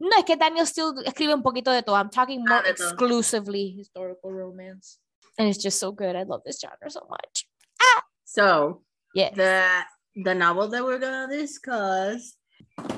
No, 0.00 0.10
es 0.18 0.24
que 0.24 0.36
Danielle 0.36 0.66
Steel 0.66 0.94
escribe 1.06 1.32
un 1.32 1.42
poquito 1.42 1.70
de 1.70 1.82
todo. 1.82 1.94
I'm 1.94 2.10
talking 2.10 2.42
more 2.44 2.58
Ah, 2.58 2.62
todo. 2.62 2.70
exclusively 2.70 3.70
historical 3.76 4.32
romance. 4.32 4.98
And 5.38 5.48
it's 5.48 5.62
just 5.62 5.78
so 5.78 5.92
good. 5.92 6.16
I 6.16 6.24
love 6.24 6.42
this 6.44 6.58
genre 6.60 6.90
so 6.90 7.06
much. 7.08 7.46
Ah! 7.80 8.02
So 8.24 8.82
Yeah. 9.14 9.30
the 9.34 9.84
the 10.24 10.34
novel 10.34 10.68
that 10.68 10.82
we're 10.84 10.98
gonna 10.98 11.28
discuss 11.30 12.36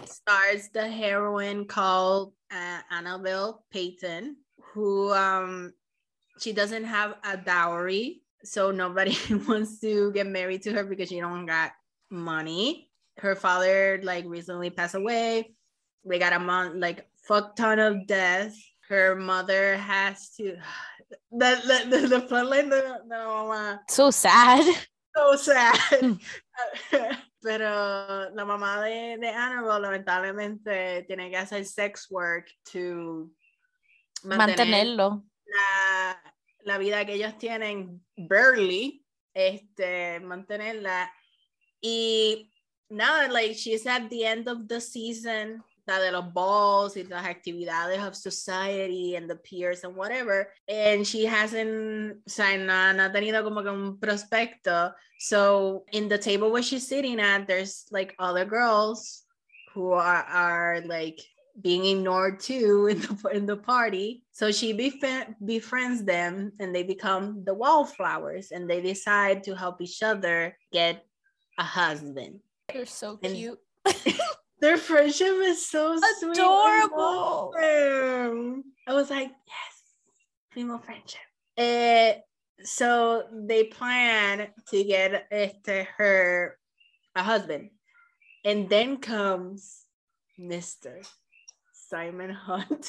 stars 0.06 0.68
the 0.72 0.88
heroine 0.88 1.66
called 1.66 2.32
uh, 2.50 2.80
Annabelle 2.90 3.64
Peyton, 3.70 4.36
who 4.72 5.12
um 5.12 5.74
she 6.40 6.52
doesn't 6.52 6.84
have 6.84 7.16
a 7.22 7.36
dowry, 7.36 8.22
so 8.42 8.70
nobody 8.70 9.14
wants 9.46 9.78
to 9.80 10.10
get 10.12 10.26
married 10.26 10.62
to 10.62 10.72
her 10.72 10.84
because 10.84 11.08
she 11.10 11.20
don't 11.20 11.44
got 11.46 11.72
money. 12.10 12.88
Her 13.18 13.34
father 13.36 14.00
like 14.02 14.24
recently 14.26 14.70
passed 14.70 14.94
away. 14.94 15.54
They 16.04 16.18
got 16.18 16.32
a 16.32 16.38
month 16.38 16.76
like 16.76 17.06
fuck 17.26 17.56
ton 17.56 17.78
of 17.78 18.06
death. 18.06 18.54
Her 18.88 19.16
mother 19.16 19.76
has 19.76 20.30
to 20.36 20.56
the, 21.30 21.86
the, 21.88 21.96
the, 21.96 22.08
the 22.08 22.20
de, 22.20 22.70
de 22.70 23.08
la 23.08 23.44
mamá. 23.44 23.78
So 23.88 24.10
sad. 24.10 24.64
So 25.16 25.36
sad. 25.36 26.18
Pero 27.40 28.30
la 28.34 28.44
mamá 28.44 28.82
de, 28.82 29.16
de 29.20 29.28
Annabelle 29.28 29.80
lamentablemente 29.80 31.04
tiene 31.06 31.30
que 31.30 31.36
hacer 31.36 31.64
sex 31.66 32.10
work 32.10 32.50
to 32.72 33.30
mantener 34.24 34.56
Mantenerlo. 34.56 35.24
la, 35.46 36.34
la 36.64 36.78
vida 36.78 37.04
que 37.04 37.12
ellos 37.14 37.38
tienen 37.38 38.04
barely, 38.16 39.04
este, 39.34 40.18
mantenerla. 40.18 41.12
Y 41.80 42.50
nada, 42.94 43.32
like 43.32 43.56
she's 43.56 43.86
at 43.86 44.08
the 44.08 44.24
end 44.24 44.48
of 44.48 44.68
the 44.68 44.80
season, 44.80 45.62
la 45.86 45.98
de 45.98 46.12
los 46.12 46.32
balls 46.32 46.96
y 46.96 47.04
las 47.08 47.26
actividades 47.26 48.06
of 48.06 48.16
society 48.16 49.16
and 49.16 49.28
the 49.28 49.36
peers 49.36 49.84
and 49.84 49.94
whatever. 49.94 50.48
And 50.68 51.06
she 51.06 51.24
hasn't, 51.26 52.18
o 52.26 52.30
sea, 52.30 52.56
no, 52.56 52.72
ha 52.72 53.12
tenido 53.12 53.42
como 53.44 53.62
que 53.62 53.70
un 53.70 53.96
prospecto. 53.98 54.94
So 55.18 55.84
in 55.92 56.08
the 56.08 56.18
table 56.18 56.50
where 56.50 56.62
she's 56.62 56.86
sitting 56.86 57.20
at, 57.20 57.46
there's 57.46 57.84
like 57.90 58.14
other 58.18 58.44
girls 58.44 59.24
who 59.74 59.92
are, 59.92 60.24
are 60.24 60.80
like 60.86 61.20
being 61.60 61.84
ignored 61.84 62.40
too 62.40 62.86
in 62.90 63.00
the 63.00 63.30
in 63.32 63.46
the 63.46 63.56
party. 63.56 64.24
So 64.32 64.50
she 64.50 64.74
befri- 64.74 65.34
befriends 65.44 66.04
them 66.04 66.52
and 66.60 66.74
they 66.74 66.82
become 66.82 67.44
the 67.44 67.54
wallflowers 67.54 68.50
and 68.50 68.68
they 68.68 68.80
decide 68.80 69.44
to 69.44 69.54
help 69.54 69.80
each 69.80 70.02
other 70.02 70.56
get 70.72 71.04
a 71.58 71.62
husband. 71.62 72.40
They're 72.72 72.86
so 72.86 73.18
And- 73.22 73.34
cute. 73.34 73.58
Their 74.60 74.78
friendship 74.78 75.34
is 75.42 75.66
so 75.66 75.98
sweet 76.20 76.38
Adorable. 76.38 77.52
wholesome. 77.54 78.64
I 78.88 78.94
was 78.94 79.10
like, 79.10 79.28
yes, 79.28 79.82
female 80.52 80.78
friendship. 80.78 81.20
Eh, 81.58 82.14
so 82.62 83.24
they 83.46 83.64
plan 83.64 84.48
to 84.70 84.84
get 84.84 85.26
este, 85.30 85.86
her 85.98 86.56
a 87.14 87.22
husband. 87.22 87.70
And 88.44 88.68
then 88.70 88.98
comes 88.98 89.82
Mr. 90.40 91.06
Simon 91.90 92.30
Hunt, 92.30 92.88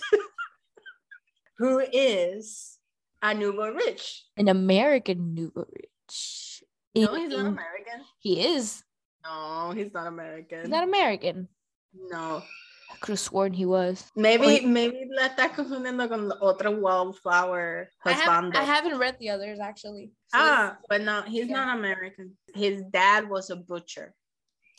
who 1.57 1.79
is 1.91 2.77
Anuba 3.21 3.75
Rich. 3.75 4.23
An 4.37 4.47
American 4.47 5.33
New 5.33 5.51
Rich. 5.53 6.63
No, 6.95 7.13
he's 7.15 7.29
not 7.31 7.39
American. 7.47 7.99
He 8.19 8.39
is. 8.45 8.83
No, 9.25 9.71
he's 9.71 9.93
not 9.93 10.07
American. 10.07 10.61
He's 10.61 10.69
not 10.69 10.83
American. 10.83 11.47
no. 11.93 12.43
I 12.91 12.97
could 12.97 13.13
have 13.13 13.19
sworn 13.19 13.51
he 13.51 13.65
was. 13.65 14.11
Maybe, 14.15 14.45
Wait. 14.45 14.65
maybe 14.65 15.09
la 15.09 15.27
estás 15.29 15.51
confundiendo 15.53 16.07
con 16.07 16.29
la 16.29 16.35
otra 16.39 16.69
wallflower 16.69 17.89
I, 18.05 18.11
have, 18.13 18.53
haven't 18.53 18.97
read 18.99 19.17
the 19.19 19.31
others 19.31 19.59
actually. 19.59 20.11
So 20.27 20.37
ah, 20.39 20.77
but 20.87 21.01
no, 21.01 21.23
he's 21.23 21.47
Yeah. 21.47 21.65
not 21.65 21.77
American. 21.77 22.37
His 22.53 22.83
dad 22.91 23.27
was 23.27 23.49
a 23.49 23.55
butcher, 23.55 24.13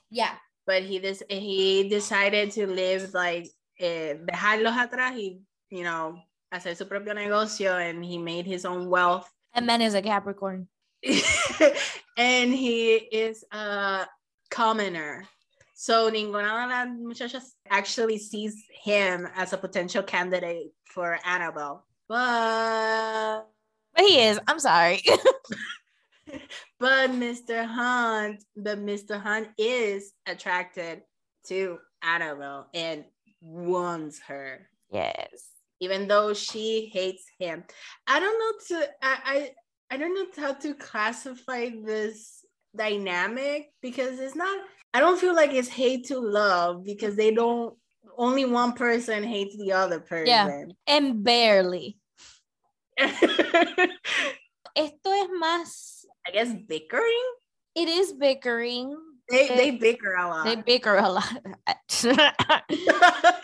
yeah. 0.08 0.36
but 0.66 0.82
he 0.82 0.98
des- 0.98 1.26
he 1.28 1.88
decided 1.88 2.52
to 2.52 2.66
live 2.66 3.12
like 3.12 3.48
eh, 3.80 4.14
dejarlos 4.24 4.76
atrás 4.76 5.12
y 5.14 5.40
you 5.68 5.82
know 5.82 6.16
hacer 6.52 6.74
su 6.76 6.86
propio 6.86 7.12
negocio, 7.12 7.76
and 7.76 8.04
he 8.04 8.18
made 8.18 8.46
his 8.46 8.64
own 8.64 8.88
wealth. 8.88 9.28
And 9.52 9.68
then 9.68 9.82
is 9.82 9.94
a 9.94 10.00
Capricorn. 10.00 10.68
and 12.16 12.52
he 12.52 12.94
is 12.94 13.44
a 13.52 14.06
commoner. 14.50 15.24
So 15.74 16.10
ninguna 16.10 16.48
de 16.48 16.68
las 16.68 16.88
muchachas 16.98 17.52
actually 17.68 18.18
sees 18.18 18.64
him 18.82 19.28
as 19.36 19.52
a 19.52 19.58
potential 19.58 20.02
candidate 20.02 20.72
for 20.84 21.18
Annabelle. 21.24 21.84
But 22.08 23.46
But 23.94 24.04
he 24.04 24.20
is. 24.20 24.38
I'm 24.46 24.60
sorry. 24.60 25.02
but 26.78 27.10
Mr. 27.10 27.64
Hunt, 27.64 28.44
but 28.56 28.78
Mr. 28.78 29.20
Hunt 29.20 29.48
is 29.58 30.12
attracted 30.26 31.02
to 31.48 31.78
Annabelle 32.02 32.68
and 32.74 33.04
wants 33.40 34.20
her, 34.26 34.68
yes. 34.90 35.48
even 35.80 36.08
though 36.08 36.34
she 36.34 36.90
hates 36.92 37.24
him. 37.38 37.64
I 38.06 38.20
don't 38.20 38.38
know 38.38 38.78
to 38.78 38.88
I 39.02 39.18
I, 39.24 39.50
I 39.90 39.96
don't 39.96 40.14
know 40.14 40.42
how 40.42 40.52
to 40.52 40.74
classify 40.74 41.70
this 41.82 42.35
dynamic 42.76 43.70
because 43.80 44.20
it's 44.20 44.36
not 44.36 44.58
I 44.94 45.00
don't 45.00 45.18
feel 45.20 45.34
like 45.34 45.52
it's 45.52 45.68
hate 45.68 46.06
to 46.06 46.18
love 46.18 46.84
because 46.84 47.16
they 47.16 47.32
don't 47.34 47.74
only 48.16 48.46
one 48.46 48.72
person 48.72 49.22
hates 49.24 49.56
the 49.58 49.72
other 49.72 50.00
person. 50.00 50.26
Yeah. 50.26 50.64
And 50.86 51.22
barely. 51.22 51.98
Esto 52.98 53.12
es 55.12 55.28
más. 55.40 56.04
I 56.26 56.30
guess 56.32 56.52
bickering. 56.66 57.24
It 57.74 57.88
is 57.88 58.12
bickering. 58.12 58.96
They 59.28 59.48
Eh, 59.50 59.56
they 59.56 59.70
bicker 59.72 60.14
a 60.14 60.28
lot. 60.28 60.44
They 60.46 60.56
bicker 60.56 60.96
a 60.96 61.08
lot. 61.10 61.42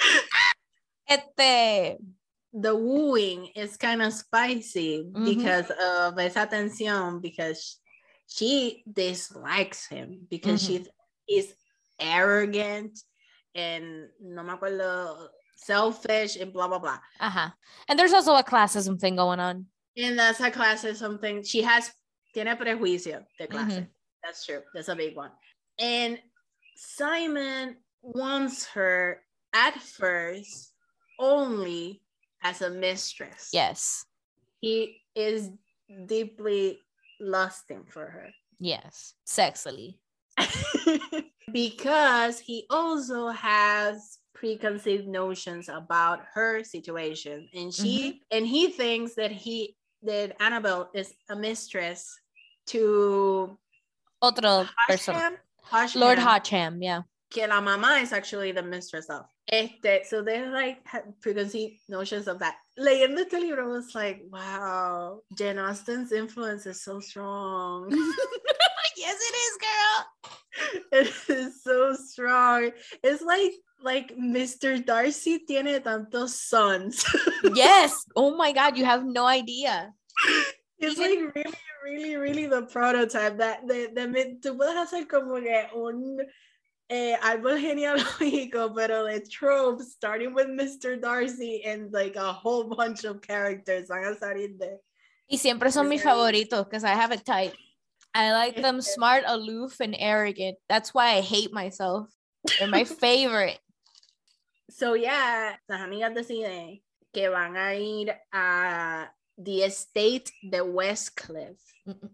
este. 1.09 1.99
the 2.55 2.77
wooing 2.77 3.47
is 3.57 3.77
kind 3.77 4.03
of 4.03 4.13
spicy 4.13 5.05
Mhm. 5.11 5.25
because 5.25 5.71
of 5.71 6.19
esa 6.19 6.47
tensión 6.47 7.21
because 7.21 7.79
she 8.37 8.83
dislikes 8.91 9.87
him 9.87 10.27
because 10.31 10.63
Mhm. 10.63 10.87
she 11.29 11.35
is 11.39 11.55
arrogant 11.99 12.99
and 13.55 14.09
no 14.21 14.43
me 14.43 14.51
acuerdo 14.53 15.29
selfish 15.57 16.37
and 16.37 16.53
blah 16.53 16.67
blah 16.69 16.79
blah 16.79 16.99
Uh-huh. 17.21 17.51
And 17.89 17.99
there's 17.99 18.13
also 18.13 18.35
a 18.35 18.43
classism 18.45 18.99
thing 18.99 19.17
going 19.17 19.41
on. 19.41 19.67
and 19.97 20.19
that's 20.19 20.41
a 20.41 20.51
class 20.51 20.85
is 20.85 20.99
something 20.99 21.43
she 21.45 21.61
has 21.63 21.93
tiene 22.35 22.57
prejuicio 22.57 23.25
de 23.39 23.47
clase 23.47 23.79
Mhm. 23.79 23.89
that's 24.25 24.47
true 24.47 24.63
that's 24.73 24.89
a 24.89 24.97
big 24.97 25.15
one 25.15 25.31
and 25.79 26.19
Simon 26.77 27.77
wants 28.01 28.65
her 28.73 29.23
at 29.53 29.75
first 29.79 30.73
only 31.19 32.03
as 32.43 32.63
a 32.63 32.71
mistress 32.71 33.51
Yes. 33.53 34.07
he 34.63 35.03
is 35.15 35.51
deeply 36.07 36.81
lusting 37.23 37.85
for 37.89 38.07
her 38.07 38.29
Yes. 38.59 39.15
sexually. 39.25 39.99
because 41.53 42.39
he 42.39 42.67
also 42.71 43.29
has 43.29 44.19
preconceived 44.35 45.07
notions 45.07 45.69
about 45.69 46.21
her 46.35 46.65
situation 46.65 47.49
and 47.55 47.73
she 47.73 47.99
mm-hmm. 47.99 48.37
and 48.37 48.47
he 48.47 48.69
thinks 48.69 49.15
that 49.15 49.31
he 49.31 49.77
that 50.03 50.35
annabelle 50.41 50.91
is 50.95 51.13
a 51.31 51.37
mistress 51.37 52.19
to 52.67 53.57
Otro 54.21 54.67
person. 54.89 55.37
Lord 55.95 56.19
Hodgeham, 56.19 56.83
yeah. 56.83 57.03
Que 57.33 57.47
la 57.47 57.61
mamá 57.61 58.03
is 58.03 58.13
actually 58.13 58.53
the 58.53 58.63
mistress 58.63 59.09
of 59.09 59.25
este 59.49 60.05
so 60.05 60.23
they're 60.23 60.51
like 60.51 60.79
preconceived 61.21 61.81
notions 61.89 62.29
of 62.29 62.39
that 62.39 62.57
leyendo 62.79 63.21
este 63.21 63.41
libro 63.41 63.69
was 63.69 63.95
like 63.95 64.23
wow 64.31 65.21
Jane 65.37 65.59
Austen's 65.59 66.13
influence 66.13 66.67
is 66.67 66.83
so 66.83 67.01
strong 67.01 67.89
yes, 68.97 69.17
it 69.21 69.35
is, 69.35 69.55
girl. 69.59 69.99
it 70.93 71.39
is 71.39 71.63
so 71.63 71.95
strong. 71.95 72.71
It's 73.03 73.23
like 73.23 73.53
like 73.83 74.15
Mr. 74.17 74.85
Darcy 74.85 75.41
tiene 75.47 75.81
tantos 75.83 76.31
sons. 76.31 77.05
Yes. 77.55 78.07
Oh 78.15 78.37
my 78.37 78.53
God, 78.53 78.79
you 78.79 78.85
have 78.85 79.05
no 79.05 79.27
idea. 79.27 79.93
it's 80.79 80.99
like 80.99 81.19
really, 81.35 81.59
really, 81.85 82.17
really 82.17 82.47
the 82.47 82.63
prototype 82.71 83.39
that 83.39 83.67
the 83.67 84.07
mi- 84.07 84.39
tú 84.41 84.57
puedes 84.57 84.77
hacer 84.79 85.09
como 85.09 85.41
que 85.41 85.67
un 85.75 86.19
eh, 86.89 87.17
árbol 87.23 87.59
genealógico, 87.59 88.73
pero 88.77 89.05
de 89.05 89.21
tropes, 89.21 89.93
starting 89.93 90.35
with 90.35 90.49
Mr. 90.49 91.01
Darcy 91.01 91.63
and 91.65 91.93
like 91.93 92.17
a 92.17 92.33
whole 92.33 92.65
bunch 92.65 93.05
of 93.05 93.21
characters 93.21 93.89
van 93.89 94.05
a 94.05 94.15
salir 94.15 94.59
de. 94.59 94.79
Y 95.29 95.39
siempre 95.39 95.71
son 95.71 95.89
mis 95.89 96.03
favoritos 96.03 96.65
because 96.65 96.85
I 96.85 96.95
have 96.95 97.13
a 97.13 97.17
type. 97.17 97.55
I 98.15 98.33
like 98.33 98.61
them 98.61 98.83
smart, 98.83 99.25
aloof, 99.27 99.81
and 99.81 99.97
arrogant. 99.99 100.59
That's 100.69 100.93
why 100.93 101.15
I 101.17 101.21
hate 101.23 101.53
myself. 101.53 102.09
They're 102.59 102.69
my 102.69 102.85
favorite. 103.01 103.59
So 104.69 104.95
yeah, 104.95 105.57
las 105.69 105.81
amigas 105.81 106.15
deciden 106.15 106.83
que 107.13 107.31
van 107.31 107.57
a 107.57 107.75
ir 107.75 108.15
a 108.33 109.09
the 109.39 109.63
estate 109.63 110.31
de 110.43 110.63
Westcliff. 110.63 111.59
Mm-mm. 111.89 112.11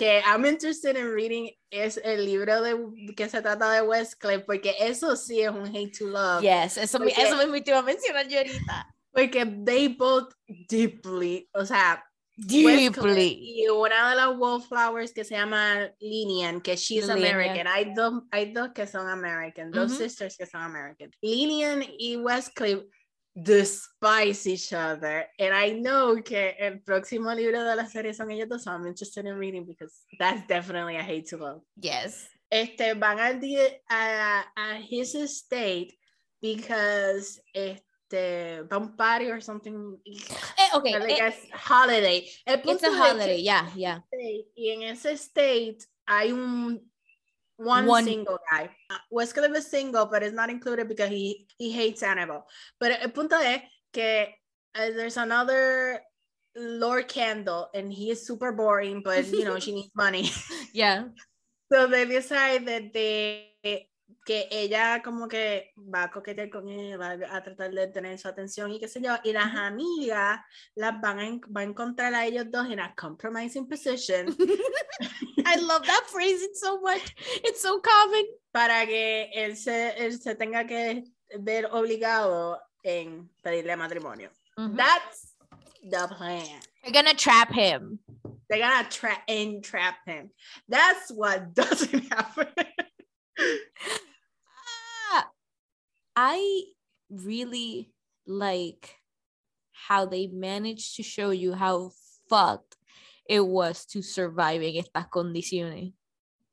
Que 0.00 0.22
I'm 0.24 0.46
interested 0.46 0.96
in 0.96 1.12
reading 1.12 1.50
es 1.70 1.98
el 2.02 2.24
libro 2.24 2.62
de 2.62 2.74
que 3.14 3.28
se 3.28 3.42
trata 3.42 3.70
de 3.70 3.82
Westcliff 3.82 4.44
porque 4.46 4.74
eso 4.80 5.14
sí 5.14 5.42
es 5.42 5.50
un 5.50 5.66
hate 5.66 5.92
to 5.98 6.06
love. 6.06 6.40
Yes, 6.40 6.78
eso, 6.78 6.96
Porque- 6.96 7.12
eso 7.18 7.36
mismo 7.36 7.52
te 7.62 7.70
iba 7.70 7.80
a 7.80 7.82
mencionar 7.82 8.26
yo 8.26 8.38
ahorita. 8.38 8.86
Porque 9.12 9.44
they 9.66 9.88
both 9.88 10.32
deeply, 10.70 11.50
o 11.52 11.66
sea, 11.66 12.02
Deeply. 12.34 13.36
y 13.42 13.68
una 13.68 14.08
de 14.10 14.16
las 14.16 14.28
wallflowers 14.38 15.12
que 15.12 15.24
se 15.24 15.34
llama 15.34 15.90
Linian, 16.00 16.62
que 16.62 16.76
she's 16.76 17.06
Linian. 17.06 17.34
American. 17.34 17.66
Hay 17.66 17.92
dos, 17.94 18.22
hay 18.30 18.52
dos 18.52 18.70
que 18.74 18.86
son 18.86 19.06
American, 19.06 19.70
dos 19.70 19.98
sisters 19.98 20.36
que 20.38 20.46
son 20.46 20.62
American. 20.62 21.10
Linian 21.20 21.84
y 21.98 22.16
Westcliff 22.16 22.84
despise 23.34 24.46
each 24.46 24.72
other. 24.72 25.26
And 25.38 25.54
I 25.54 25.70
know 25.70 26.20
que 26.22 26.54
el 26.58 26.80
próximo 26.80 27.34
libro 27.34 27.64
de 27.64 27.76
la 27.76 27.86
serie 27.86 28.14
son 28.14 28.30
ellos 28.30 28.48
dos, 28.48 28.64
so 28.64 28.72
I'm 28.72 28.86
interested 28.86 29.26
in 29.26 29.36
reading 29.36 29.64
because 29.64 29.94
that's 30.18 30.46
definitely 30.46 30.96
a 30.96 31.02
hate 31.02 31.26
to 31.28 31.36
love. 31.36 31.62
Yes. 31.76 32.28
Este, 32.50 32.94
van 32.94 33.18
al 33.20 33.40
a, 33.90 34.44
a 34.56 34.74
his 34.80 35.14
estate 35.14 35.96
because 36.42 37.40
este, 37.54 38.62
va 38.68 38.76
a 38.76 38.80
un 38.80 38.96
party 38.96 39.30
or 39.30 39.40
something. 39.40 39.96
Eh, 40.04 40.76
okay. 40.76 40.98
like 40.98 41.20
eh, 41.20 41.32
a 41.52 41.56
holiday. 41.56 42.28
El 42.46 42.60
it's 42.64 42.82
a 42.82 42.90
holiday. 42.90 43.40
Yeah, 43.40 43.68
yeah. 43.76 44.00
y 44.56 44.70
en 44.70 44.82
ese 44.82 45.16
state 45.16 45.86
hay 46.06 46.32
un 46.32 46.89
one, 47.60 47.84
One- 47.86 48.04
single 48.04 48.38
guy. 48.50 48.70
Uh, 48.88 48.96
Westcliff 49.12 49.54
is 49.54 49.66
single, 49.66 50.06
but 50.06 50.22
it's 50.22 50.34
not 50.34 50.48
included 50.48 50.88
because 50.88 51.10
he 51.10 51.46
he 51.58 51.70
hates 51.70 52.02
Annabelle. 52.02 52.46
But 52.78 53.02
el 53.02 53.10
punto 53.10 53.36
es 53.36 53.60
que 53.92 54.28
uh, 54.74 54.90
there's 54.96 55.18
another 55.18 56.00
Lord 56.56 57.06
Kendall, 57.08 57.68
and 57.74 57.92
he 57.92 58.10
is 58.10 58.26
super 58.26 58.52
boring, 58.52 59.02
but 59.04 59.28
you 59.28 59.44
know 59.44 59.58
she 59.58 59.72
needs 59.76 59.92
money. 59.94 60.30
Yeah. 60.72 61.04
So 61.70 61.86
they 61.86 62.04
decide 62.06 62.66
that 62.66 62.92
they 62.92 63.52
que 64.24 64.48
ella 64.50 65.02
como 65.02 65.28
que 65.28 65.72
va 65.76 66.04
a 66.04 66.10
coquetear 66.10 66.50
con 66.50 66.68
él, 66.68 67.00
va 67.00 67.12
a 67.12 67.42
tratar 67.42 67.70
de 67.70 67.86
tener 67.88 68.18
su 68.18 68.28
atención 68.28 68.70
y 68.72 68.80
qué 68.80 68.88
sé 68.88 69.00
yo, 69.00 69.16
y 69.24 69.32
las 69.32 69.54
amigas 69.54 70.40
las 70.74 71.00
van 71.00 71.20
a, 71.20 71.40
va 71.54 71.60
a 71.62 71.64
encontrar 71.64 72.14
a 72.14 72.26
ellos 72.26 72.46
dos 72.50 72.68
en 72.70 72.80
a 72.80 72.94
compromising 72.94 73.68
position 73.68 74.36
I 75.46 75.56
love 75.56 75.82
that 75.86 76.04
phrasing 76.06 76.54
so 76.54 76.80
much. 76.80 77.14
It's 77.42 77.62
so 77.62 77.80
common. 77.80 78.24
para 78.52 78.86
que 78.86 79.30
él 79.32 79.56
se, 79.56 79.90
él 79.96 80.20
se 80.20 80.34
tenga 80.34 80.66
que 80.66 81.04
ver 81.38 81.66
obligado 81.72 82.60
en 82.82 83.30
pedirle 83.42 83.76
matrimonio. 83.76 84.30
Mhm. 84.56 84.76
That's 84.76 85.36
the 85.82 86.08
plan. 86.16 86.60
They're 86.82 86.92
gonna 86.92 87.14
trap 87.14 87.50
him. 87.52 88.00
They're 88.48 88.60
gonna 88.60 88.88
trap 88.88 89.22
entrap 89.28 89.96
him. 90.06 90.30
That's 90.68 91.10
what 91.10 91.54
doesn't 91.54 92.12
happen. 92.12 92.48
Ah, 95.12 95.30
I 96.16 96.62
really 97.10 97.92
like 98.26 98.96
how 99.72 100.06
they 100.06 100.26
managed 100.28 100.96
to 100.96 101.02
show 101.02 101.30
you 101.30 101.54
how 101.54 101.92
fucked 102.28 102.76
it 103.28 103.40
was 103.40 103.84
to 103.86 104.02
survive 104.02 104.62
en 104.62 104.82
estas 104.82 105.08
condiciones. 105.10 105.92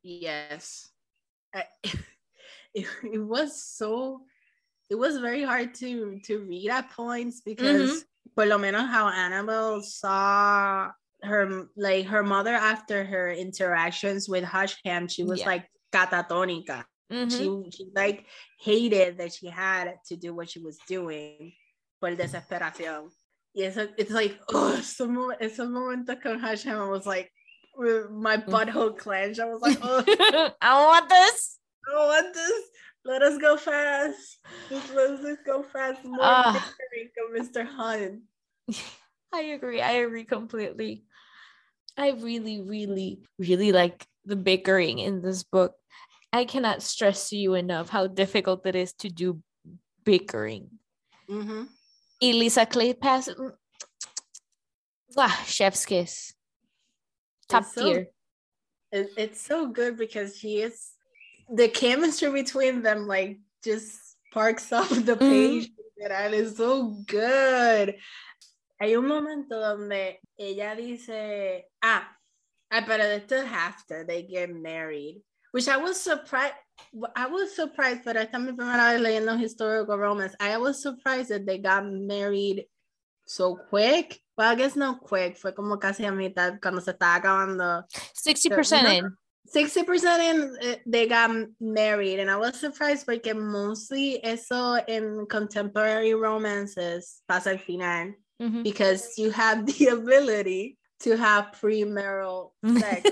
Yes. 0.02 0.90
I, 1.54 1.64
it, 2.74 2.86
it 3.02 3.18
was 3.18 3.62
so 3.62 4.22
it 4.90 4.94
was 4.94 5.18
very 5.18 5.42
hard 5.42 5.74
to 5.74 6.20
to 6.24 6.38
read 6.40 6.70
at 6.70 6.90
points 6.90 7.42
because 7.44 8.04
por 8.34 8.46
lo 8.46 8.58
menos 8.58 8.88
how 8.88 9.08
Annabelle 9.08 9.82
saw 9.82 10.90
her 11.22 11.68
like 11.76 12.06
her 12.06 12.22
mother 12.22 12.54
after 12.54 13.04
her 13.04 13.30
interactions 13.30 14.28
with 14.28 14.44
Hodgeham, 14.44 15.08
she 15.08 15.24
was 15.24 15.40
Yeah. 15.40 15.46
like 15.46 15.66
catatónica. 15.92 16.84
Mhm. 17.10 17.30
She 17.30 17.70
she 17.70 17.90
like 17.94 18.26
hated 18.60 19.18
that 19.18 19.32
she 19.32 19.48
had 19.48 19.96
to 20.08 20.16
do 20.16 20.34
what 20.34 20.50
she 20.50 20.60
was 20.60 20.78
doing 20.86 21.52
por 22.00 22.10
desesperación. 22.10 23.10
Y 23.54 23.64
eso, 23.64 23.88
it's 23.96 24.10
like, 24.10 24.38
oh, 24.52 24.76
some 24.82 25.14
moment, 25.14 25.40
esos 25.40 25.68
momentos 25.68 26.20
con 26.22 26.38
Hodgeham, 26.38 26.80
I 26.80 26.88
was 26.88 27.06
like, 27.06 27.32
uh, 27.78 28.08
my 28.10 28.36
butthole 28.36 28.96
clenched. 28.96 29.40
I 29.40 29.46
was 29.46 29.60
like, 29.60 29.78
oh, 29.82 30.04
I 30.60 30.84
want 30.86 31.08
this. 31.08 31.58
I 31.88 31.92
don't 31.92 32.08
want 32.08 32.34
this. 32.34 32.62
Let 33.04 33.22
us 33.22 33.38
go 33.38 33.56
fast. 33.56 34.38
Just 34.68 34.94
let's 34.94 35.22
just 35.22 35.44
go 35.46 35.62
fast. 35.62 36.04
More 36.04 36.22
of 36.22 36.56
Mr. 37.34 37.66
Hunt. 37.66 38.20
I 39.32 39.40
agree. 39.40 39.80
I 39.80 39.92
agree 40.04 40.24
completely. 40.24 41.04
I 41.96 42.10
really, 42.10 42.60
really, 42.60 43.22
really 43.38 43.72
like 43.72 44.06
the 44.28 44.36
bickering 44.36 44.98
in 44.98 45.22
this 45.22 45.42
book. 45.42 45.74
I 46.32 46.44
cannot 46.44 46.82
stress 46.82 47.30
to 47.30 47.36
you 47.36 47.54
enough 47.54 47.88
how 47.88 48.06
difficult 48.06 48.66
it 48.66 48.76
is 48.76 48.92
to 49.00 49.08
do 49.08 49.42
bickering. 50.04 50.68
Mm-hmm. 51.28 51.64
Elisa 52.22 52.66
Kleypas, 52.66 53.34
mm, 53.34 53.52
wow, 55.16 55.28
chef's 55.46 55.86
kiss, 55.86 56.34
top 57.48 57.62
It's 57.64 57.74
so- 57.74 57.84
tier. 57.92 58.06
It, 58.90 59.10
it's 59.18 59.40
so 59.42 59.66
good 59.68 59.98
because 59.98 60.36
she 60.38 60.62
is 60.62 60.92
the 61.54 61.68
chemistry 61.68 62.30
between 62.32 62.82
them, 62.82 63.06
like 63.06 63.38
just 63.62 64.16
sparks 64.30 64.72
off 64.72 64.88
the 64.88 65.16
Mhm. 65.16 65.18
page. 65.20 65.70
literal, 66.00 66.32
is 66.34 66.56
so 66.56 66.94
good. 67.06 67.96
Hay 68.80 68.94
un 68.96 69.06
momento 69.08 69.58
donde 69.58 70.18
ella 70.38 70.76
dice, 70.76 71.64
ah, 71.82 72.08
pero 72.86 73.02
esto 73.04 73.34
es 73.36 73.46
after 73.50 74.04
they 74.04 74.22
get 74.22 74.50
married, 74.50 75.22
which 75.52 75.68
I 75.68 75.76
was 75.76 76.00
surprised. 76.00 76.54
I 77.16 77.26
was 77.26 77.54
surprised, 77.56 78.02
pero 78.04 78.20
esta 78.20 78.36
es 78.36 78.42
mi 78.42 78.52
primera 78.52 78.92
vez 78.92 79.00
leyendo 79.00 79.36
historical 79.38 79.98
romance. 79.98 80.34
I 80.40 80.56
was 80.58 80.80
surprised 80.82 81.30
that 81.30 81.44
they 81.46 81.58
got 81.58 81.84
married 81.84 82.66
so 83.26 83.56
quick. 83.56 84.20
Well, 84.36 84.52
I 84.52 84.54
guess 84.54 84.76
not 84.76 85.00
quick, 85.00 85.36
fue 85.36 85.52
como 85.52 85.76
casi 85.78 86.04
a 86.04 86.12
mitad 86.12 86.60
cuando 86.60 86.80
se 86.80 86.92
estaba 86.92 87.16
acabando. 87.20 87.84
60% 88.14 88.82
no- 88.82 88.90
in. 88.90 89.16
60% 89.50 90.20
in, 90.20 90.56
eh, 90.60 90.76
they 90.86 91.06
got 91.08 91.30
married, 91.58 92.20
and 92.20 92.30
I 92.30 92.36
was 92.36 92.56
surprised 92.60 93.06
porque 93.06 93.34
mostly 93.34 94.20
eso 94.22 94.76
in 94.86 95.26
contemporary 95.26 96.12
romances 96.14 97.22
pasa 97.26 97.50
al 97.50 97.58
final 97.58 98.14
Mhm. 98.40 98.62
because 98.62 99.14
you 99.18 99.30
have 99.32 99.64
the 99.66 99.86
ability 99.98 100.77
to 101.00 101.16
have 101.16 101.56
premarital 101.60 102.50
sex. 102.78 103.10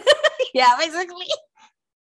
yeah, 0.55 0.77
basically. 0.79 1.27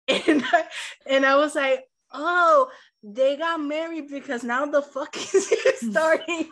and, 0.08 0.44
I, 0.52 0.64
and 1.06 1.26
I 1.26 1.36
was 1.36 1.54
like, 1.54 1.84
oh, 2.12 2.70
they 3.02 3.36
got 3.36 3.60
married 3.60 4.08
because 4.08 4.44
now 4.44 4.66
the 4.66 4.82
fuck 4.82 5.16
is 5.34 5.52
starting. 5.90 6.48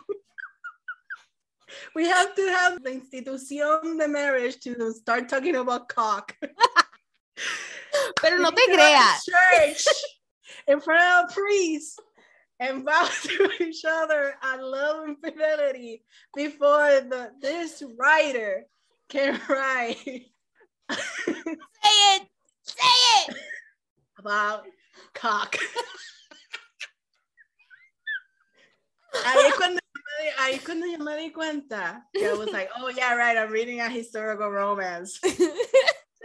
we 1.95 2.07
have 2.07 2.35
to 2.35 2.41
have 2.41 2.83
the 2.83 2.91
institución 2.91 3.99
de 3.99 4.07
marriage 4.07 4.59
to 4.61 4.91
start 4.93 5.29
talking 5.29 5.55
about 5.55 5.89
cock. 5.89 6.35
Pero 8.21 8.37
no 8.37 8.51
te 8.51 8.67
creas. 8.71 9.23
Church 9.25 9.85
in 10.67 10.79
front 10.79 11.01
of 11.01 11.29
a 11.29 11.33
priest 11.33 12.01
and 12.59 12.83
vow 12.83 13.07
to 13.23 13.49
each 13.61 13.83
other 13.85 14.35
on 14.43 14.61
love 14.61 15.03
and 15.05 15.17
fidelity 15.19 16.03
before 16.35 17.01
the 17.01 17.31
this 17.41 17.83
writer 17.97 18.65
can 19.13 19.39
write 19.47 19.97
Say 20.91 21.97
it. 22.15 22.23
Say 22.63 22.97
it. 23.27 23.35
about 24.17 24.63
cock. 25.13 25.55
Ahí 29.25 29.51
cuando, 29.57 29.79
me 30.19 30.31
ahí 30.39 30.59
cuando 30.65 30.87
yo 30.87 30.97
me 30.97 31.15
di 31.17 31.31
cuenta. 31.31 32.01
I 32.17 32.33
was 32.33 32.49
like, 32.49 32.69
oh 32.75 32.89
yeah, 32.89 33.13
right. 33.13 33.37
I'm 33.37 33.51
reading 33.51 33.79
a 33.79 33.89
historical 33.89 34.49
romance. 34.49 35.19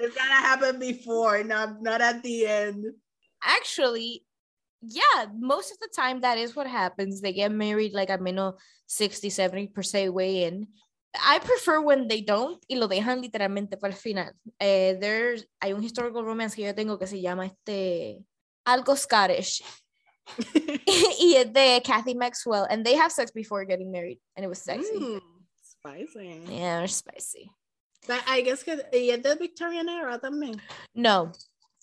It's 0.01 0.17
gonna 0.17 0.31
happen 0.31 0.79
before, 0.79 1.43
not 1.43 1.83
not 1.83 2.01
at 2.01 2.23
the 2.23 2.47
end. 2.47 2.87
Actually, 3.43 4.25
yeah, 4.81 5.27
most 5.37 5.73
of 5.73 5.79
the 5.81 5.89
time 5.95 6.21
that 6.21 6.39
is 6.39 6.55
what 6.55 6.69
happens. 6.69 7.21
They 7.21 7.33
get 7.33 7.51
married 7.51 7.93
like 7.93 8.09
a 8.09 8.17
menos 8.17 8.55
60, 8.87 9.29
70% 9.29 10.13
way 10.13 10.45
in. 10.45 10.69
I 11.15 11.39
prefer 11.41 11.81
when 11.81 12.07
they 12.09 12.21
don't 12.23 12.63
y 12.69 12.77
lo 12.77 12.87
dejan 12.87 13.21
literalmente 13.23 13.77
para 13.79 13.93
el 13.93 13.99
final. 13.99 14.33
Eh, 14.61 14.97
there's, 15.01 15.47
hay 15.61 15.73
un 15.73 15.83
historical 15.83 16.23
romance 16.25 16.55
que 16.55 16.65
yo 16.65 16.75
tengo 16.75 16.99
que 16.99 17.07
se 17.07 17.21
llama 17.21 17.47
este 17.47 18.25
algo 18.67 18.95
Scottish 18.95 19.63
y 21.21 21.35
es 21.37 21.53
de 21.53 21.81
Cathy 21.85 22.15
Maxwell 22.15 22.67
and 22.71 22.85
they 22.85 22.95
have 22.95 23.11
sex 23.11 23.31
before 23.33 23.65
getting 23.65 23.91
married 23.91 24.21
and 24.37 24.45
it 24.45 24.49
was 24.49 24.59
sexy. 24.61 24.93
Mm, 24.99 25.21
spicy. 25.63 26.43
Yeah, 26.51 26.87
spicy. 26.87 27.51
But 28.07 28.23
I 28.27 28.43
guess 28.43 28.63
que 28.63 28.77
y 28.93 29.11
es 29.11 29.23
de 29.23 29.37
Victorian 29.37 29.89
era 29.89 30.19
también. 30.19 30.61
No, 30.95 31.33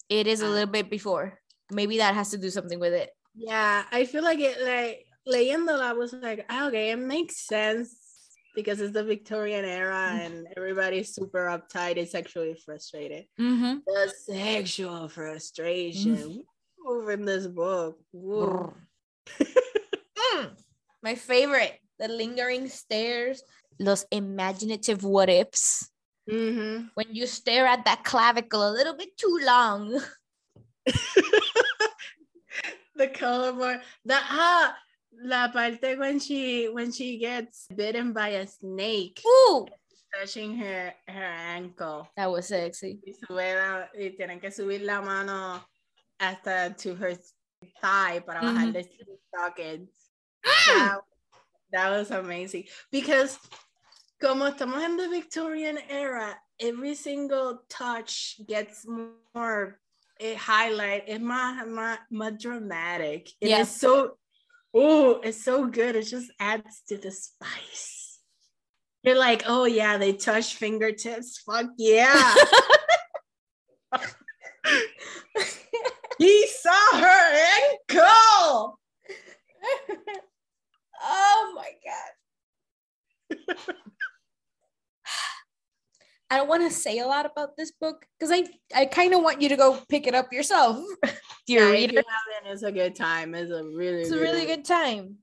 it 0.09 0.27
is 0.27 0.41
a 0.41 0.45
Ah. 0.45 0.49
little 0.49 0.71
bit 0.71 0.89
before. 0.89 1.39
Maybe 1.71 1.97
that 1.97 2.13
has 2.13 2.29
to 2.29 2.37
do 2.37 2.49
something 2.51 2.79
with 2.79 2.93
it. 2.93 3.09
Yeah, 3.33 3.85
I 3.91 4.05
feel 4.05 4.23
like 4.23 4.39
it 4.39 4.61
like 4.61 5.07
leyéndola 5.27 5.81
I 5.81 5.93
was 5.93 6.13
like, 6.13 6.45
ah, 6.49 6.67
okay, 6.67 6.91
it 6.91 6.99
makes 6.99 7.37
sense 7.47 8.04
because 8.55 8.79
it's 8.81 8.93
the 8.93 9.03
Victorian 9.03 9.65
era 9.65 10.09
Mm. 10.13 10.25
and 10.25 10.47
everybody's 10.57 11.13
super 11.13 11.45
uptight 11.47 11.99
and 11.99 12.07
sexually 12.07 12.55
frustrated. 12.55 13.25
Mm-hmm. 13.39 13.79
The 13.85 14.13
sexual 14.25 15.07
frustration 15.09 16.43
Ooh, 16.87 17.09
in 17.09 17.25
this 17.25 17.47
book. 17.47 17.99
Mm, 20.35 20.49
my 21.03 21.15
favorite, 21.15 21.79
the 21.99 22.07
lingering 22.07 22.67
stares, 22.67 23.43
los 23.79 24.05
imaginative 24.11 25.03
what 25.03 25.29
ifs. 25.29 25.89
Mhm. 26.29 26.89
When 26.95 27.13
you 27.13 27.27
stare 27.27 27.67
at 27.67 27.85
that 27.85 28.03
clavicle 28.03 28.67
a 28.67 28.71
little 28.71 28.95
bit 28.95 29.15
too 29.17 29.39
long. 29.43 29.99
the 32.95 33.07
color 33.13 33.53
bar, 33.53 33.81
the 34.05 34.15
ah, 34.17 34.75
La 35.23 35.47
parte 35.51 35.95
when 35.97 36.19
she 36.19 36.67
when 36.69 36.91
she 36.91 37.17
gets 37.17 37.67
bitten 37.75 38.13
by 38.13 38.29
a 38.29 38.47
snake, 38.47 39.21
Ooh, 39.25 39.65
touching 40.13 40.57
her 40.57 40.93
her 41.07 41.23
ankle. 41.23 42.07
that 42.17 42.29
was 42.31 42.47
sexy. 42.47 42.99
Y, 43.05 43.13
sube 43.13 43.55
la- 43.55 43.87
y 43.95 44.15
tienen 44.17 44.39
que 44.41 44.49
subir 44.51 44.81
la 44.83 45.01
mano 45.01 45.61
hasta 46.19 46.73
to 46.77 46.95
her 46.95 47.15
thigh 47.81 48.19
para 48.19 48.41
Ujú. 48.41 48.53
bajarle 48.53 48.83
sus 48.83 49.19
stockings. 49.29 49.89
Ah! 50.47 50.97
That, 50.97 51.01
that 51.71 51.89
was 51.91 52.11
amazing 52.11 52.65
because 52.91 53.39
como 54.21 54.45
estamos 54.51 54.83
in 54.85 54.97
the 54.97 55.09
Victorian 55.09 55.77
era, 55.89 56.37
every 56.59 56.95
single 56.95 57.61
touch 57.69 58.39
gets 58.47 58.85
more 59.33 59.79
it 60.19 60.37
highlight 60.37 61.03
it's 61.07 61.21
más, 61.23 61.65
más, 61.67 61.97
más 62.11 62.39
dramatic. 62.39 63.29
It 63.41 63.47
is 63.47 63.49
Yeah. 63.49 63.63
so 63.63 64.17
oh, 64.75 65.21
it's 65.23 65.43
so 65.43 65.65
good. 65.65 65.95
It 65.95 66.03
just 66.03 66.31
adds 66.39 66.81
to 66.89 66.97
the 66.97 67.11
spice. 67.11 68.19
You're 69.03 69.17
like, 69.17 69.43
oh 69.47 69.65
yeah, 69.65 69.97
they 69.97 70.13
touch 70.13 70.55
fingertips. 70.55 71.39
Fuck 71.39 71.67
yeah. 71.77 72.35
he 76.17 76.47
saw 76.47 76.97
her 76.97 77.35
ankle. 77.91 78.79
oh 81.03 81.53
my 81.55 81.71
god. 83.29 83.75
I 86.35 86.39
don't 86.39 86.49
want 86.49 86.63
to 86.63 86.69
say 86.69 86.99
a 86.99 87.07
lot 87.07 87.25
about 87.25 87.55
this 87.55 87.71
book 87.71 88.05
because 88.19 88.29
I, 88.29 88.43
I 88.75 88.87
kind 88.87 89.13
of 89.13 89.21
want 89.23 89.41
you 89.41 89.47
to 89.47 89.55
go 89.55 89.79
pick 89.87 90.05
it 90.05 90.13
up 90.13 90.33
yourself. 90.33 90.83
Dear 91.47 91.67
Yeah, 91.67 91.71
reader. 91.71 91.93
you 91.93 92.51
it's 92.51 92.63
a 92.63 92.73
good 92.73 92.93
time. 92.93 93.33
It's 93.33 93.51
a 93.51 93.63
really, 93.63 94.01
It's 94.01 94.11
a 94.11 94.19
really 94.19 94.45
good 94.45 94.65
time. 94.65 95.19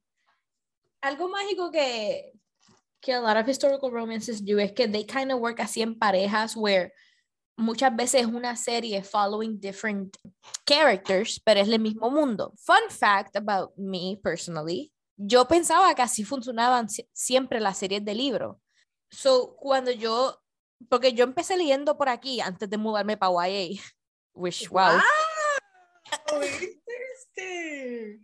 Algo 1.05 1.29
mágico 1.29 1.71
que, 1.71 2.33
que 3.03 3.13
a 3.13 3.21
lot 3.21 3.37
of 3.37 3.47
historical 3.47 3.91
romances 3.91 4.41
do 4.41 4.59
es 4.59 4.73
que 4.73 4.87
they 4.89 5.05
kind 5.05 5.31
of 5.31 5.41
work 5.41 5.59
así 5.61 5.83
en 5.83 5.99
parejas 5.99 6.57
where 6.57 6.95
muchas 7.59 7.95
veces 7.95 8.25
una 8.25 8.57
serie 8.57 9.03
following 9.03 9.61
different 9.61 10.17
characters, 10.67 11.39
pero 11.45 11.61
es 11.61 11.69
el 11.69 11.79
mismo 11.79 12.11
mundo. 12.11 12.55
Fun 12.57 12.89
fact 12.89 13.37
about 13.37 13.77
me 13.77 14.17
personally, 14.23 14.91
yo 15.19 15.45
pensaba 15.45 15.95
que 15.95 16.01
así 16.01 16.25
funcionaban 16.25 16.89
si- 16.89 17.07
siempre 17.13 17.61
las 17.61 17.77
series 17.77 18.03
de 18.03 18.15
libro. 18.15 18.63
So, 19.11 19.55
cuando 19.57 19.91
yo, 19.91 20.39
porque 20.89 21.13
yo 21.13 21.25
empecé 21.25 21.57
leyendo 21.57 21.97
por 21.97 22.09
aquí 22.09 22.41
antes 22.41 22.69
de 22.69 22.77
mudarme 22.77 23.17
para 23.17 23.49
YA, 23.49 23.81
which, 24.33 24.71
wow. 24.71 24.97
Wow, 24.97 26.43
interesting. 26.43 28.21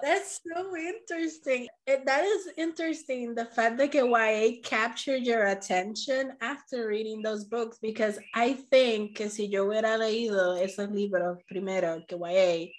That's 0.00 0.40
so 0.40 0.74
interesting. 0.74 1.68
And 1.86 2.06
that 2.06 2.24
is 2.24 2.48
interesting. 2.56 3.34
The 3.34 3.44
fact 3.44 3.76
that 3.76 3.92
YA 3.92 4.60
captured 4.62 5.22
your 5.22 5.48
attention 5.48 6.32
after 6.40 6.86
reading 6.86 7.20
those 7.20 7.44
books, 7.44 7.78
because 7.82 8.18
I 8.34 8.54
think 8.70 9.16
que 9.16 9.28
si 9.28 9.48
yo 9.48 9.66
hubiera 9.66 9.98
leído 9.98 10.56
esos 10.56 10.90
libros 10.90 11.38
primero 11.46 12.02
que 12.08 12.16
YA. 12.16 12.72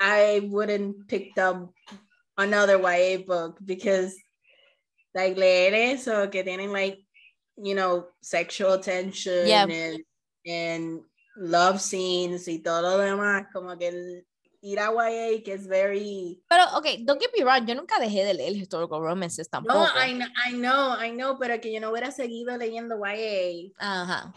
I 0.00 0.40
wouldn't 0.48 1.08
picked 1.08 1.38
up 1.38 1.70
another 2.38 2.78
YA 2.78 3.18
book 3.18 3.58
because 3.64 4.16
like 5.14 5.36
leer 5.36 5.74
eso 5.74 6.28
que 6.28 6.42
tienen 6.42 6.72
like 6.72 7.05
you 7.56 7.74
know 7.74 8.06
sexual 8.20 8.78
tension 8.80 9.46
Yeah. 9.46 9.64
and 9.64 10.04
and 10.46 11.00
love 11.36 11.80
scenes 11.80 12.46
y 12.48 12.58
todo 12.62 12.82
lo 12.82 12.98
demás 12.98 13.46
como 13.52 13.76
que 13.78 13.88
el- 13.88 14.26
ir 14.62 14.78
a 14.80 14.90
YA 14.90 15.42
que 15.44 15.52
es 15.52 15.66
very 15.66 16.42
Pero, 16.48 16.64
ok, 16.76 16.86
don't 17.04 17.20
get 17.20 17.30
me 17.36 17.44
wrong, 17.44 17.66
yo 17.66 17.74
nunca 17.74 17.98
dejé 18.00 18.24
de 18.24 18.34
leer 18.34 18.52
historical 18.56 19.00
romances 19.00 19.48
tampoco. 19.48 19.74
no 19.78 19.84
I, 19.84 20.12
kn- 20.14 20.32
I 20.46 20.52
know 20.52 20.96
I 20.98 21.10
know 21.10 21.38
pero 21.38 21.60
que 21.60 21.72
yo 21.72 21.80
no 21.80 21.90
hubiera 21.90 22.10
seguido 22.10 22.56
leyendo 22.56 22.96
YA 23.04 23.72
Ajá. 23.78 24.34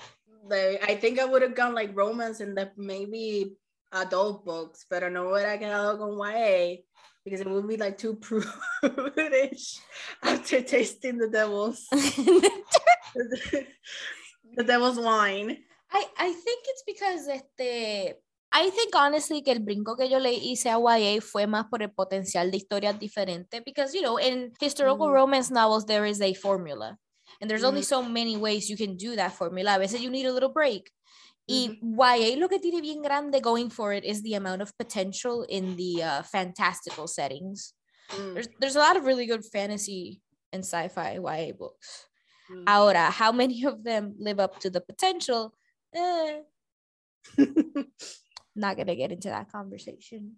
the, 0.49 0.79
I 0.87 0.95
think 0.95 1.19
I 1.19 1.25
would 1.25 1.41
have 1.43 1.55
gone 1.55 1.73
like 1.73 1.93
romance 1.95 2.41
and 2.41 2.55
the 2.57 2.71
maybe 2.75 3.55
adult 3.91 4.45
books, 4.45 4.85
pero 4.89 5.09
no 5.09 5.29
hubiera 5.29 5.57
quedado 5.59 5.97
con 5.97 6.17
YA 6.17 6.81
because 7.23 7.41
it 7.41 7.47
would 7.47 7.67
be 7.67 7.77
like 7.77 7.97
too 7.97 8.15
prudish 8.21 9.79
after 10.23 10.61
tasting 10.61 11.17
the 11.17 11.27
devil's 11.27 11.87
the 14.55 14.63
devil's 14.63 14.99
wine. 14.99 15.57
I, 15.91 16.05
I 16.17 16.33
think 16.33 16.63
it's 16.67 16.83
because 16.85 17.27
este 17.27 18.15
I 18.51 18.69
think 18.71 18.95
honestly 18.95 19.41
que 19.43 19.51
el 19.53 19.59
brinco 19.59 19.95
que 19.95 20.09
yo 20.09 20.17
le 20.19 20.33
hice 20.33 20.69
a 20.69 20.77
YA 20.79 21.21
fue 21.21 21.45
más 21.45 21.65
por 21.69 21.81
el 21.83 21.91
potencial 21.91 22.49
de 22.51 22.57
historias 22.57 22.99
diferentes 22.99 23.63
because 23.63 23.93
you 23.93 24.01
know 24.01 24.17
in 24.17 24.53
historical 24.59 25.07
Mm. 25.07 25.13
romance 25.13 25.51
novels 25.51 25.85
there 25.85 26.05
is 26.05 26.19
a 26.21 26.33
formula 26.33 26.97
and 27.41 27.49
there's 27.49 27.63
only 27.63 27.81
Mm. 27.81 27.85
so 27.85 28.01
many 28.03 28.37
ways 28.37 28.69
you 28.69 28.77
can 28.77 28.97
do 28.97 29.15
that 29.15 29.33
formula 29.33 29.75
a 29.75 29.79
veces 29.79 30.01
you 30.01 30.09
need 30.09 30.25
a 30.25 30.33
little 30.33 30.49
break 30.49 30.91
y 31.47 31.77
YA 31.81 32.35
lo 32.37 32.47
que 32.49 32.59
tiene 32.59 32.81
bien 32.81 33.01
grande 33.01 33.39
going 33.41 33.69
for 33.69 33.93
it 33.93 34.03
is 34.03 34.21
the 34.23 34.33
amount 34.35 34.61
of 34.61 34.75
potential 34.77 35.43
in 35.47 35.75
the 35.75 36.01
uh, 36.03 36.23
fantastical 36.23 37.07
settings 37.07 37.73
Mm, 38.09 38.33
there's 38.33 38.49
there's 38.59 38.75
a 38.75 38.79
lot 38.79 38.97
of 38.97 39.05
really 39.05 39.27
good 39.27 39.45
fantasy 39.45 40.21
and 40.51 40.65
sci-fi 40.65 41.19
YA 41.21 41.53
books. 41.53 42.08
Ahora 42.67 43.09
how 43.11 43.31
many 43.31 43.63
of 43.65 43.83
them 43.83 44.13
live 44.19 44.39
up 44.39 44.59
to 44.59 44.69
the 44.69 44.81
potential 44.81 45.53
eh, 45.93 46.41
not 48.55 48.77
gonna 48.77 48.95
get 48.95 49.11
into 49.11 49.29
that 49.29 49.51
conversation. 49.51 50.37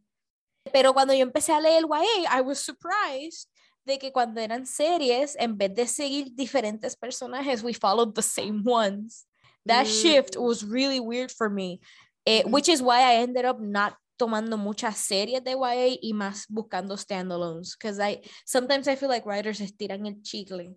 Pero 0.72 0.94
cuando 0.94 1.14
yo 1.14 1.26
empecé 1.26 1.54
a 1.58 1.60
leer 1.60 1.84
YA, 1.90 2.28
I 2.30 2.42
was 2.42 2.60
surprised 2.60 3.48
de 3.86 3.98
que 3.98 4.12
cuando 4.12 4.40
eran 4.42 4.66
series, 4.66 5.36
en 5.40 5.58
vez 5.58 5.74
de 5.74 5.88
seguir 5.88 6.36
diferentes 6.36 6.96
personajes, 6.96 7.64
we 7.64 7.74
followed 7.74 8.14
the 8.14 8.22
same 8.22 8.64
ones. 8.64 9.26
That 9.66 9.88
shift 9.88 10.36
Mm. 10.36 10.42
was 10.44 10.64
really 10.64 11.00
weird 11.00 11.32
for 11.32 11.50
me, 11.50 11.82
eh, 12.26 12.44
Mhm. 12.44 12.52
which 12.52 12.70
is 12.70 12.82
why 12.82 13.02
I 13.02 13.16
ended 13.22 13.46
up 13.46 13.60
not 13.60 13.96
tomando 14.18 14.58
muchas 14.58 14.98
series 14.98 15.44
de 15.44 15.56
YA 15.56 15.98
y 16.02 16.14
más 16.14 16.46
buscando 16.48 16.96
standalones, 16.96 17.76
because 17.76 18.00
I 18.00 18.22
sometimes 18.46 18.88
I 18.88 18.96
feel 18.96 19.10
like 19.10 19.26
writers 19.26 19.60
estiran 19.62 20.06
el 20.06 20.22
chicle 20.22 20.76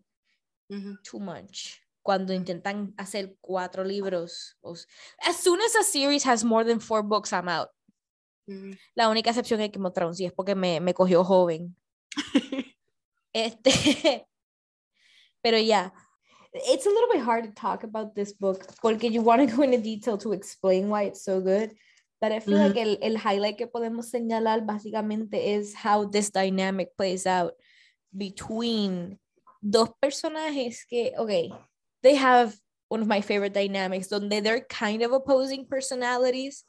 Too 1.02 1.20
much 1.20 1.80
cuando 2.04 2.34
intentan 2.34 2.94
hacer 2.98 3.34
cuatro 3.40 3.82
libros. 3.82 4.56
As 5.26 5.36
soon 5.36 5.60
as 5.62 5.74
a 5.74 5.82
series 5.82 6.24
has 6.24 6.44
more 6.44 6.62
than 6.62 6.78
four 6.78 7.02
books, 7.02 7.32
I'm 7.32 7.48
out. 7.48 7.70
Mhm. 8.46 8.78
La 8.94 9.08
única 9.08 9.30
excepción 9.30 9.60
es 9.60 9.70
Game 9.72 9.86
of 9.86 9.94
Thrones 9.94 10.20
y 10.20 10.26
es 10.26 10.32
porque 10.32 10.54
me, 10.54 10.80
me 10.80 10.94
cogió 10.94 11.24
joven. 11.24 11.74
Este, 13.36 13.72
pero 15.42 15.58
yeah, 15.58 15.90
it's 16.52 16.86
a 16.86 16.88
little 16.88 17.08
bit 17.12 17.20
hard 17.20 17.42
to 17.42 17.50
talk 17.50 17.82
about 17.82 18.14
this 18.14 18.32
book 18.32 18.64
porque 18.80 19.10
you 19.10 19.22
want 19.22 19.40
to 19.40 19.56
go 19.56 19.64
into 19.64 19.78
detail 19.78 20.16
to 20.16 20.32
explain 20.32 20.88
why 20.88 21.02
it's 21.02 21.24
so 21.24 21.40
good. 21.40 21.74
But 22.20 22.30
I 22.30 22.38
feel 22.38 22.58
like 22.58 22.76
el, 22.76 22.96
el 23.02 23.16
highlight 23.16 23.58
que 23.58 23.66
podemos 23.66 24.08
señalar 24.08 24.64
básicamente 24.64 25.56
es 25.56 25.74
how 25.74 26.08
this 26.08 26.30
dynamic 26.30 26.96
plays 26.96 27.26
out 27.26 27.54
between 28.16 29.18
dos 29.64 29.88
personajes 30.00 30.84
que, 30.84 31.12
okay, 31.18 31.50
they 32.02 32.14
have 32.16 32.54
one 32.88 33.00
of 33.00 33.08
my 33.08 33.20
favorite 33.22 33.54
dynamics 33.54 34.08
donde 34.08 34.30
they're 34.44 34.60
kind 34.68 35.02
of 35.02 35.12
opposing 35.12 35.66
personalities, 35.66 36.64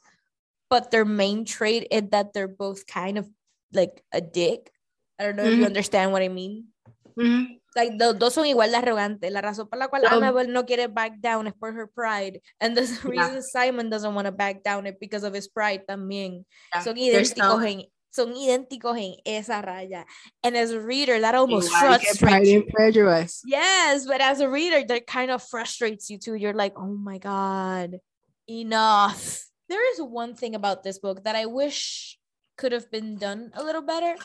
but 0.70 0.90
their 0.90 1.04
main 1.04 1.44
trait 1.44 1.86
is 1.90 2.08
that 2.10 2.32
they're 2.32 2.48
both 2.48 2.86
kind 2.86 3.18
of 3.18 3.28
like 3.72 4.02
a 4.12 4.20
dick. 4.20 4.72
I 5.18 5.24
don't 5.24 5.36
know 5.36 5.44
if 5.44 5.56
you 5.56 5.62
Mhm. 5.64 5.66
understand 5.76 6.12
what 6.12 6.22
I 6.22 6.28
mean. 6.28 6.72
Mhm. 7.16 7.60
Like, 7.76 7.92
los 8.00 8.14
dos 8.18 8.32
son 8.34 8.46
igual 8.46 8.70
de 8.70 8.78
arrogantes. 8.78 9.30
La 9.30 9.42
razón 9.42 9.68
por 9.68 9.78
la 9.78 9.88
cual 9.88 10.04
Um, 10.06 10.12
Annabelle 10.22 10.48
no 10.50 10.64
quiere 10.64 10.88
back 10.88 11.20
down 11.20 11.46
es 11.46 11.52
por 11.52 11.72
her 11.72 11.86
pride. 11.86 12.40
And 12.60 12.74
the 12.74 12.82
Yeah. 12.82 13.04
reason 13.04 13.42
Simon 13.42 13.90
doesn't 13.90 14.14
want 14.14 14.24
to 14.26 14.32
back 14.32 14.62
down 14.62 14.86
is 14.86 14.96
because 14.98 15.22
of 15.24 15.34
his 15.34 15.46
pride 15.48 15.84
también. 15.86 16.46
Yeah, 16.74 16.80
Son 16.82 16.96
idénticos, 16.96 17.60
no- 17.60 17.66
en, 17.66 17.84
son 18.16 18.34
idénticos 18.34 18.96
en 18.96 19.14
esa 19.24 19.60
raya. 19.62 20.06
And 20.42 20.56
as 20.56 20.70
a 20.72 20.80
reader, 20.80 21.20
that 21.20 21.34
almost 21.34 21.70
frustrates 21.70 22.18
Pride 22.18 22.46
you. 22.46 22.64
Prejudice. 22.64 23.42
Yes, 23.44 24.06
but 24.06 24.20
as 24.20 24.40
a 24.40 24.48
reader, 24.48 24.82
that 24.88 25.06
kind 25.06 25.30
of 25.30 25.42
frustrates 25.42 26.08
you 26.08 26.18
too. 26.18 26.34
You're 26.34 26.54
like, 26.54 26.72
oh 26.78 26.96
my 26.96 27.18
God, 27.18 28.00
enough. 28.48 29.44
There 29.68 29.92
is 29.92 30.00
one 30.00 30.34
thing 30.34 30.54
about 30.54 30.82
this 30.82 30.98
book 30.98 31.24
that 31.24 31.36
I 31.36 31.46
wish 31.46 32.18
could 32.56 32.72
have 32.72 32.90
been 32.90 33.16
done 33.18 33.50
a 33.54 33.62
little 33.62 33.82
better, 33.82 34.16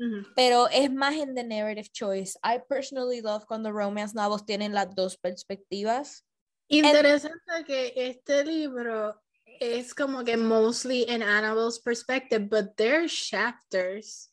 Mhm. 0.00 0.26
pero 0.34 0.66
es 0.66 0.90
más 0.90 1.14
en 1.16 1.34
the 1.34 1.42
narrative 1.44 1.90
choice. 1.92 2.36
I 2.42 2.58
personally 2.58 3.20
love 3.22 3.46
cuando 3.46 3.70
romance 3.70 4.14
novels 4.14 4.44
tienen 4.44 4.72
las 4.72 4.94
dos 4.94 5.16
perspectivas. 5.16 6.22
Interesante 6.68 7.64
que 7.66 7.92
este 7.94 8.44
libro 8.44 9.14
es 9.60 9.92
como 9.94 10.24
que 10.24 10.36
mostly 10.36 11.02
in 11.08 11.22
Annabelle's 11.22 11.78
perspective, 11.78 12.48
but 12.48 12.76
there's 12.76 13.12
chapters 13.12 14.28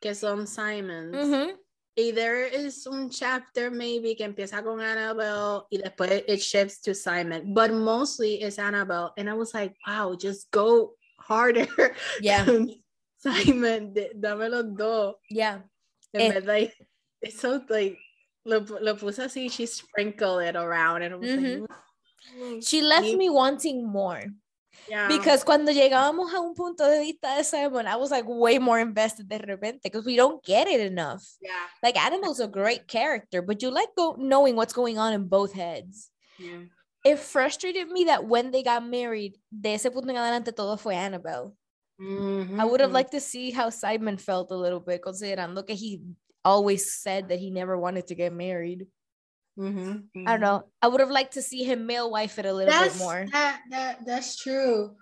que 0.00 0.14
son 0.14 0.46
Simon's. 0.46 1.14
Ujú. 1.16 1.52
Y 1.96 2.10
there 2.10 2.42
is 2.44 2.86
un 2.88 3.08
chapter 3.08 3.70
maybe 3.70 4.16
que 4.16 4.26
empieza 4.26 4.62
con 4.64 4.80
Annabelle 4.80 5.62
y 5.70 5.78
después 5.78 6.24
it 6.26 6.40
shifts 6.42 6.80
to 6.80 6.92
Simon, 6.94 7.54
but 7.54 7.72
mostly 7.72 8.42
it's 8.42 8.58
Annabelle. 8.58 9.12
And 9.16 9.30
I 9.30 9.34
was 9.34 9.54
like, 9.54 9.76
wow, 9.86 10.16
just 10.18 10.50
go 10.50 10.94
harder. 11.18 11.66
Yeah, 12.20 12.44
Simon, 13.18 13.94
dame 14.18 14.50
los 14.50 14.64
dos. 14.76 15.14
yeah. 15.30 15.60
En 16.12 16.20
Eh. 16.20 16.32
verdad, 16.32 16.72
it's 17.22 17.40
so 17.40 17.60
like, 17.68 17.96
lo, 18.44 18.58
lo 18.80 18.94
puse 18.96 19.18
así, 19.20 19.50
she 19.50 19.66
sprinkled 19.66 20.42
it 20.42 20.56
around 20.56 21.02
and 21.02 21.14
it 21.14 21.20
was 21.20 21.30
like, 21.30 21.70
mm, 22.38 22.66
She 22.68 22.82
left 22.82 23.06
me 23.14 23.30
wanting 23.30 23.86
more. 23.86 24.22
Yeah. 24.88 25.08
Because 25.08 25.44
cuando 25.44 25.72
llegábamos 25.72 26.32
a 26.34 26.40
un 26.40 26.54
punto 26.54 26.84
de 26.88 27.00
vista 27.00 27.36
de 27.36 27.44
Simon, 27.44 27.86
I 27.86 27.96
was 27.96 28.10
like 28.10 28.24
way 28.26 28.58
more 28.58 28.78
invested 28.80 29.28
de 29.28 29.38
repente 29.38 29.80
because 29.84 30.04
we 30.04 30.16
don't 30.16 30.44
get 30.44 30.66
it 30.68 30.80
enough. 30.80 31.22
yeah, 31.40 31.50
Like 31.82 31.96
Annabelle's 31.96 32.40
a 32.40 32.46
great 32.48 32.86
character, 32.86 33.40
but 33.42 33.62
you 33.62 33.70
like 33.70 33.88
go 33.96 34.14
knowing 34.18 34.56
what's 34.56 34.72
going 34.74 34.98
on 34.98 35.12
in 35.12 35.26
both 35.28 35.52
heads. 35.54 36.10
yeah. 36.38 36.64
It 37.04 37.18
frustrated 37.18 37.90
me 37.90 38.04
that 38.04 38.24
when 38.26 38.50
they 38.50 38.62
got 38.62 38.82
married, 38.82 39.36
de 39.50 39.74
ese 39.74 39.90
punto 39.90 40.08
en 40.08 40.16
adelante 40.16 40.52
todo 40.52 40.76
fue 40.78 40.94
Annabelle. 40.94 41.54
I 42.00 42.64
would 42.64 42.80
have 42.80 42.90
Mhm. 42.90 42.94
liked 42.94 43.12
to 43.12 43.20
see 43.20 43.50
how 43.52 43.70
Simon 43.70 44.16
felt 44.18 44.50
a 44.50 44.56
little 44.56 44.80
bit, 44.80 45.00
considerando 45.02 45.64
que 45.66 45.76
he 45.76 46.00
always 46.44 46.92
said 46.92 47.28
that 47.28 47.38
he 47.38 47.50
never 47.50 47.78
wanted 47.78 48.06
to 48.08 48.14
get 48.14 48.32
married. 48.32 48.86
Mhm, 49.58 50.08
I 50.26 50.32
don't 50.32 50.40
know. 50.40 50.64
I 50.82 50.88
would 50.88 51.00
have 51.00 51.10
liked 51.10 51.34
to 51.34 51.42
see 51.42 51.62
him 51.64 51.86
male 51.86 52.10
wife 52.10 52.38
it 52.38 52.46
a 52.46 52.52
little 52.52 52.72
That's 52.72 52.94
bit 52.94 52.98
more. 53.04 53.26
that 53.32 53.60
that 53.70 54.04
that's 54.06 54.36
true. 54.36 54.96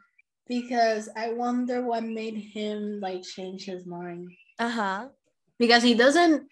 Because 0.47 1.09
I 1.17 1.33
wonder 1.33 1.83
what 1.83 2.03
made 2.05 2.37
him 2.37 3.01
like 3.01 3.23
change 3.23 3.65
his 3.65 3.87
mind. 3.87 4.31
Uh 4.59 4.69
huh. 4.69 5.09
Because 5.59 5.83
he 5.83 5.95
doesn't 5.95 6.49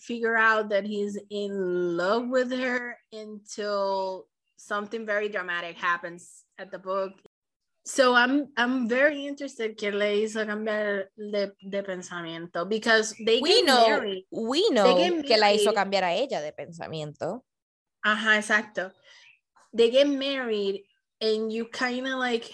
figure 0.00 0.36
out 0.36 0.70
that 0.70 0.84
he's 0.84 1.18
in 1.30 1.96
love 1.96 2.28
with 2.28 2.50
her 2.50 2.98
until 3.12 4.26
something 4.56 5.06
very 5.06 5.28
dramatic 5.28 5.76
happens 5.76 6.44
at 6.58 6.70
the 6.70 6.78
book. 6.78 7.12
So 7.86 8.16
I'm 8.16 8.48
I'm 8.56 8.88
very 8.88 9.26
interested 9.28 9.76
que 9.76 9.92
le 9.92 10.16
hizo 10.16 10.44
cambiar 10.44 11.04
de, 11.16 11.52
de 11.62 11.82
pensamiento 11.84 12.68
because 12.68 13.14
they 13.24 13.38
We 13.40 13.62
get 13.62 13.64
know, 13.66 13.86
married. 13.88 14.24
we 14.32 14.68
know 14.70 14.96
que 15.22 15.36
la 15.38 15.52
hizo 15.52 15.72
cambiar 15.72 16.02
a 16.02 16.12
ella 16.12 16.40
de 16.42 16.52
pensamiento. 16.52 17.44
Ajá, 18.04 18.38
exacto. 18.38 18.90
They 19.72 19.90
get 19.92 20.08
married 20.08 20.82
and 21.20 21.52
you 21.52 21.66
kind 21.66 22.08
of 22.08 22.18
like, 22.18 22.50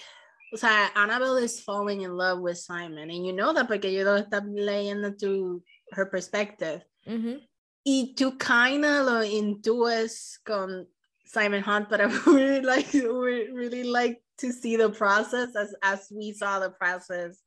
o 0.53 0.57
sea, 0.57 0.91
Annabelle 0.95 1.37
is 1.37 1.59
falling 1.61 2.01
in 2.01 2.15
love 2.15 2.39
with 2.39 2.59
Simon 2.59 3.09
and 3.09 3.25
you 3.25 3.33
know 3.33 3.53
that 3.53 3.67
porque 3.67 3.85
yo 3.91 4.03
lo 4.03 4.21
está 4.21 4.39
leyendo 4.45 5.19
through 5.19 5.63
her 5.93 6.05
perspective. 6.05 6.83
Ujú. 7.07 7.39
Y 7.85 8.13
tú 8.15 8.37
kind 8.37 8.85
of 8.85 9.05
lo 9.07 9.23
intuyes 9.23 10.37
con 10.45 10.85
Simon 11.33 11.63
Hunt, 11.63 11.89
but 11.89 11.99
I 11.99 12.05
really 12.27 12.61
like, 12.61 12.93
we 12.93 13.49
really 13.51 13.83
like 13.83 14.21
to 14.37 14.51
see 14.51 14.75
the 14.77 14.89
process 14.89 15.55
as, 15.55 15.73
as 15.81 16.07
we 16.11 16.31
saw 16.31 16.59
the 16.59 16.69
process 16.69 17.41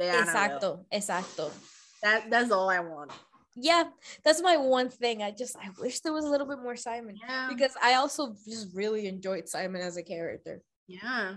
Annabelle. 0.00 0.24
Exacto, 0.26 0.84
exacto. 0.92 1.50
That, 2.02 2.30
that's 2.30 2.50
all 2.50 2.68
I 2.68 2.80
want. 2.80 3.12
Yeah, 3.56 3.84
that's 4.24 4.40
my 4.40 4.56
one 4.56 4.88
thing. 4.88 5.22
I 5.22 5.32
just 5.32 5.56
I 5.56 5.70
wish 5.80 6.00
there 6.00 6.12
was 6.12 6.24
a 6.24 6.28
little 6.28 6.46
bit 6.46 6.60
more 6.62 6.76
Simon 6.76 7.16
Yeah. 7.16 7.48
because 7.48 7.72
I 7.82 7.94
also 7.94 8.36
just 8.46 8.68
really 8.72 9.08
enjoyed 9.08 9.48
Simon 9.48 9.82
as 9.82 9.96
a 9.96 10.02
character. 10.02 10.62
Yeah, 10.86 11.34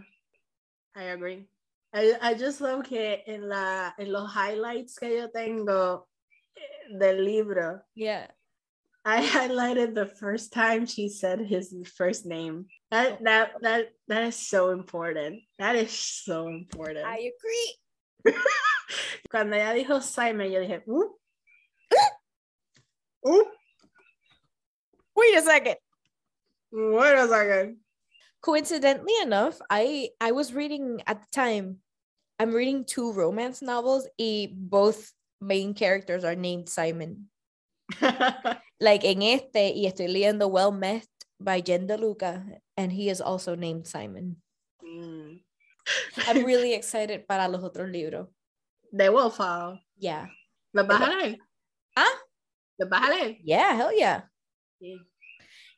I 0.95 1.03
agree. 1.03 1.47
I, 1.93 2.13
I 2.21 2.33
just 2.35 2.61
love 2.61 2.83
que 2.83 3.17
en, 3.27 3.49
la, 3.49 3.91
en 3.99 4.11
los 4.11 4.31
highlights 4.31 4.97
que 4.99 5.17
yo 5.17 5.27
tengo 5.29 6.07
eh, 6.55 6.97
del 6.99 7.25
libro, 7.25 7.81
Yeah. 7.95 8.27
I 9.03 9.25
highlighted 9.25 9.95
the 9.95 10.05
first 10.05 10.53
time 10.53 10.85
she 10.85 11.09
said 11.09 11.41
his 11.41 11.73
first 11.95 12.25
name. 12.25 12.67
That 12.91 13.23
that 13.23 13.53
that 13.61 13.89
that 14.07 14.23
is 14.29 14.35
so 14.35 14.69
important. 14.69 15.41
That 15.57 15.75
is 15.75 15.91
so 15.91 16.47
important. 16.47 17.05
I 17.05 17.31
agree. 17.33 17.69
Cuando 19.31 19.57
ella 19.57 19.73
dijo 19.73 20.01
Simon, 20.01 20.51
yo 20.51 20.61
dije, 20.61 20.81
"Uh, 20.87 21.07
uh, 23.25 23.43
Wait 25.15 25.37
a 25.37 25.41
second. 25.41 25.75
wait 26.71 27.15
a 27.15 27.27
second. 27.27 27.77
Coincidentally 28.41 29.13
enough, 29.21 29.59
I 29.69 30.09
I 30.19 30.31
was 30.31 30.53
reading 30.53 31.01
at 31.07 31.21
the 31.21 31.27
time. 31.31 31.77
I'm 32.39 32.53
reading 32.53 32.85
two 32.85 33.13
romance 33.13 33.61
novels. 33.61 34.07
Y 34.17 34.49
both 34.51 35.11
main 35.39 35.73
characters 35.73 36.23
are 36.23 36.35
named 36.35 36.69
Simon. 36.69 37.29
Like 38.79 39.05
en 39.11 39.21
este, 39.21 39.69
y 39.75 39.85
estoy 39.85 40.07
leyendo 40.07 40.47
Well 40.47 40.71
Met 40.71 41.07
by 41.39 41.61
Jen 41.61 41.87
DeLuca, 41.87 42.59
and 42.75 42.91
he 42.91 43.09
is 43.09 43.21
also 43.21 43.55
named 43.55 43.85
Simon. 43.85 44.41
Mm. 44.83 45.43
I'm 46.27 46.45
really 46.45 46.73
excited 46.73 47.27
para 47.27 47.47
los 47.47 47.63
otros 47.63 47.89
libros. 47.89 48.27
They 48.91 49.09
will 49.09 49.29
fall. 49.29 49.79
Yeah. 49.97 50.29
¿Los 50.73 50.87
vas 50.87 51.01
a 51.01 51.09
leer? 51.09 51.37
¿Ah? 51.95 52.09
¿Los 52.79 52.89
vas 52.89 53.03
a 53.03 53.09
leer? 53.13 53.37
Yeah, 53.43 53.75
hell 53.75 53.91
yeah. 53.95 54.23
Sí. 54.81 54.97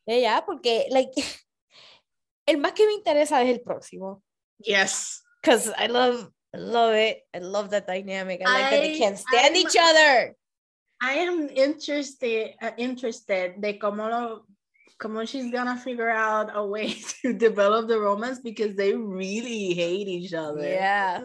Ya, 0.06 0.18
ya, 0.18 0.44
porque, 0.46 0.88
like, 0.90 1.12
el 2.48 2.58
más 2.58 2.74
que 2.74 2.86
me 2.86 2.94
interesa 2.94 3.42
es 3.44 3.50
el 3.50 3.62
próximo. 3.62 4.24
Yes. 4.60 5.24
Because 5.42 5.74
I 5.78 5.88
love, 5.88 6.32
I 6.54 6.58
love 6.58 6.96
it. 6.96 7.24
I 7.34 7.40
love 7.40 7.70
that 7.72 7.86
dynamic. 7.86 8.42
I 8.46 8.46
like 8.46 8.70
that 8.72 8.82
they 8.82 8.98
can't 8.98 9.18
stand 9.18 9.56
I'm- 9.56 9.58
each 9.58 9.76
other. 9.78 10.36
I 11.04 11.14
am 11.16 11.50
interested 11.50 12.56
uh, 12.62 12.72
interested 12.78 13.60
de 13.60 13.78
cómo 13.78 14.10
lo 14.10 14.46
cómo 14.98 15.28
she's 15.28 15.52
gonna 15.52 15.76
figure 15.76 16.10
out 16.10 16.50
a 16.56 16.66
way 16.66 16.94
to 17.22 17.34
develop 17.34 17.90
the 17.90 18.00
romance 18.00 18.40
because 18.40 18.76
they 18.76 18.94
really 18.96 19.74
hate 19.74 20.08
each 20.08 20.34
other. 20.34 20.64
Yeah. 20.66 21.24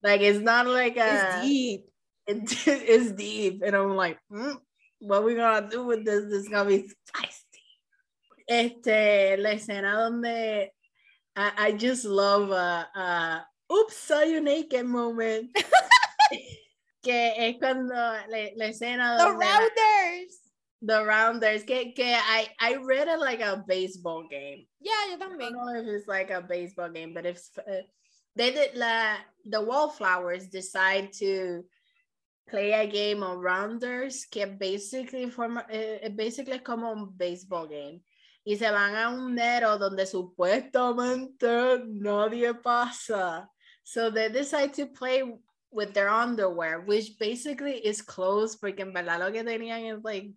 Like 0.00 0.20
it's 0.20 0.38
not 0.38 0.68
like 0.68 0.96
a 0.96 1.08
It's 1.14 1.34
deep. 1.40 1.80
it- 2.28 2.88
it's 2.88 3.10
deep. 3.12 3.62
And 3.66 3.74
I'm 3.74 3.96
like, 3.96 4.18
"Mm, 4.30 4.60
what 5.00 5.24
we 5.24 5.34
gonna 5.34 5.68
do 5.68 5.84
with 5.84 6.04
this? 6.04 6.22
This 6.30 6.42
is 6.44 6.48
gonna 6.48 6.68
be 6.68 6.86
spicy. 7.08 7.42
Este, 8.48 9.36
la 9.42 9.50
escena 9.50 9.94
donde 9.96 10.70
I, 11.34 11.52
I 11.58 11.72
just 11.72 12.04
love 12.04 12.50
a, 12.52 12.86
a 12.94 13.46
oops, 13.74 13.96
saw 13.96 14.22
you 14.22 14.40
naked 14.40 14.86
moment. 14.86 15.50
que 17.06 17.32
es 17.48 17.56
cuando 17.58 17.94
la, 17.94 18.26
la 18.56 18.66
escena 18.66 19.16
The 19.16 19.24
donde 19.24 19.38
la- 19.44 19.58
Rounders. 19.58 20.40
the 20.82 21.04
rounders 21.04 21.62
que, 21.64 21.92
que 21.94 22.04
I, 22.14 22.48
I 22.60 22.76
read 22.84 23.08
it 23.08 23.20
like 23.20 23.40
a 23.40 23.62
baseball 23.66 24.26
game. 24.28 24.66
Yeah, 24.80 25.10
yo 25.10 25.16
también. 25.18 25.48
I 25.48 25.52
don't 25.52 25.66
know 25.66 25.80
if 25.80 25.86
it's 25.86 26.08
like 26.08 26.30
a 26.30 26.40
baseball 26.42 26.90
game, 26.90 27.14
but 27.14 27.24
if 27.26 27.38
uh, 27.58 27.82
they 28.34 28.50
did 28.50 28.74
la, 28.76 29.16
the 29.44 29.62
wallflowers 29.62 30.48
decide 30.48 31.12
to 31.20 31.64
play 32.48 32.72
a 32.72 32.86
game 32.86 33.22
of 33.22 33.38
rounders 33.38 34.26
que 34.30 34.46
basically 34.46 35.30
forma 35.30 35.64
eh, 35.70 36.08
basically 36.14 36.54
es 36.56 36.62
como 36.62 36.92
un 36.92 37.12
baseball 37.16 37.66
game 37.66 38.02
y 38.46 38.54
se 38.54 38.70
van 38.70 38.94
a 38.94 39.08
un 39.10 39.34
mero 39.34 39.76
donde 39.78 40.06
supuestamente 40.06 41.82
nadie 41.88 42.54
pasa. 42.62 43.48
So 43.82 44.10
they 44.10 44.28
decide 44.28 44.72
to 44.74 44.86
play 44.86 45.22
with 45.70 45.94
their 45.94 46.08
underwear, 46.08 46.80
which 46.80 47.18
basically 47.18 47.74
is 47.74 48.02
clothes, 48.02 48.56
porque 48.56 48.80
en 48.80 48.92
verdad 48.92 49.20
lo 49.20 49.32
que 49.32 49.42
tenían 49.42 49.96
es 49.96 50.04
like, 50.04 50.30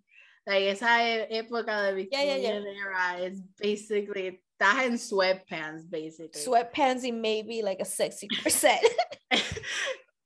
like 0.46 0.64
esa 0.66 1.28
época 1.32 1.94
de 1.96 2.08
Yeah, 2.12 2.24
yeah, 2.24 2.36
yeah. 2.36 2.60
Era 2.60 3.26
is 3.26 3.42
basically 3.60 4.42
estás 4.60 4.86
en 4.86 4.98
sweatpants, 4.98 5.90
basically. 5.90 6.42
Sweatpants 6.42 7.04
y 7.04 7.12
maybe 7.12 7.62
like 7.62 7.80
a 7.80 7.86
sexy 7.86 8.28
percent. 8.44 8.86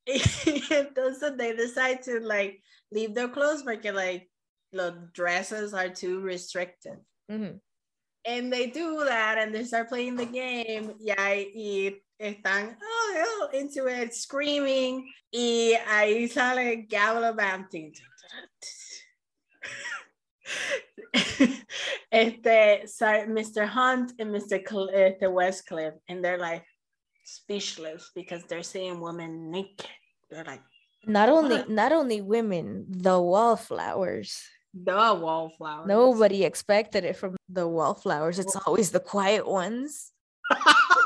Entonces 0.07 1.37
they 1.37 1.53
decide 1.55 2.01
to 2.03 2.19
like 2.19 2.61
leave 2.91 3.13
their 3.13 3.29
clothes 3.29 3.63
porque 3.63 3.93
like 3.93 4.29
the 4.71 5.09
dresses 5.13 5.73
are 5.73 5.89
too 5.89 6.19
restricted. 6.21 6.97
Mhm. 7.31 7.59
And 8.25 8.51
they 8.53 8.67
do 8.67 9.03
that 9.05 9.37
and 9.37 9.53
they 9.53 9.65
start 9.65 9.89
playing 9.89 10.15
the 10.15 10.25
game. 10.25 10.93
Yeah, 10.99 11.15
y 11.17 11.99
están 12.19 12.77
oh, 12.81 13.13
oh, 13.25 13.49
into 13.53 13.87
it, 13.87 14.13
screaming. 14.13 15.09
Y 15.31 15.75
ahí 15.87 16.27
sale 16.29 16.85
gallivanting. 16.89 17.93
este, 22.11 22.87
sorry, 22.87 23.27
Mr. 23.27 23.65
Hunt 23.67 24.13
and 24.19 24.31
Mr. 24.33 24.61
Cl- 24.67 24.89
este 24.93 25.23
Westcliff, 25.23 25.93
and 26.07 26.23
they're 26.23 26.37
like 26.37 26.63
speechless 27.25 28.11
because 28.15 28.43
they're 28.45 28.63
seeing 28.63 28.99
women 28.99 29.51
naked. 29.51 29.87
They're 30.29 30.43
like, 30.43 30.61
Not 31.05 31.29
only 31.29 31.57
What? 31.57 31.69
not 31.69 31.91
only 31.91 32.21
women, 32.21 32.85
the 32.89 33.19
wallflowers. 33.19 34.41
the 34.73 34.93
wallflowers. 35.19 35.85
Nobody 35.87 36.43
expected 36.43 37.03
it 37.03 37.15
from 37.15 37.35
the 37.49 37.67
wallflowers. 37.67 38.39
It's 38.39 38.55
always 38.65 38.91
the 38.91 38.99
quiet 38.99 39.45
ones. 39.47 40.11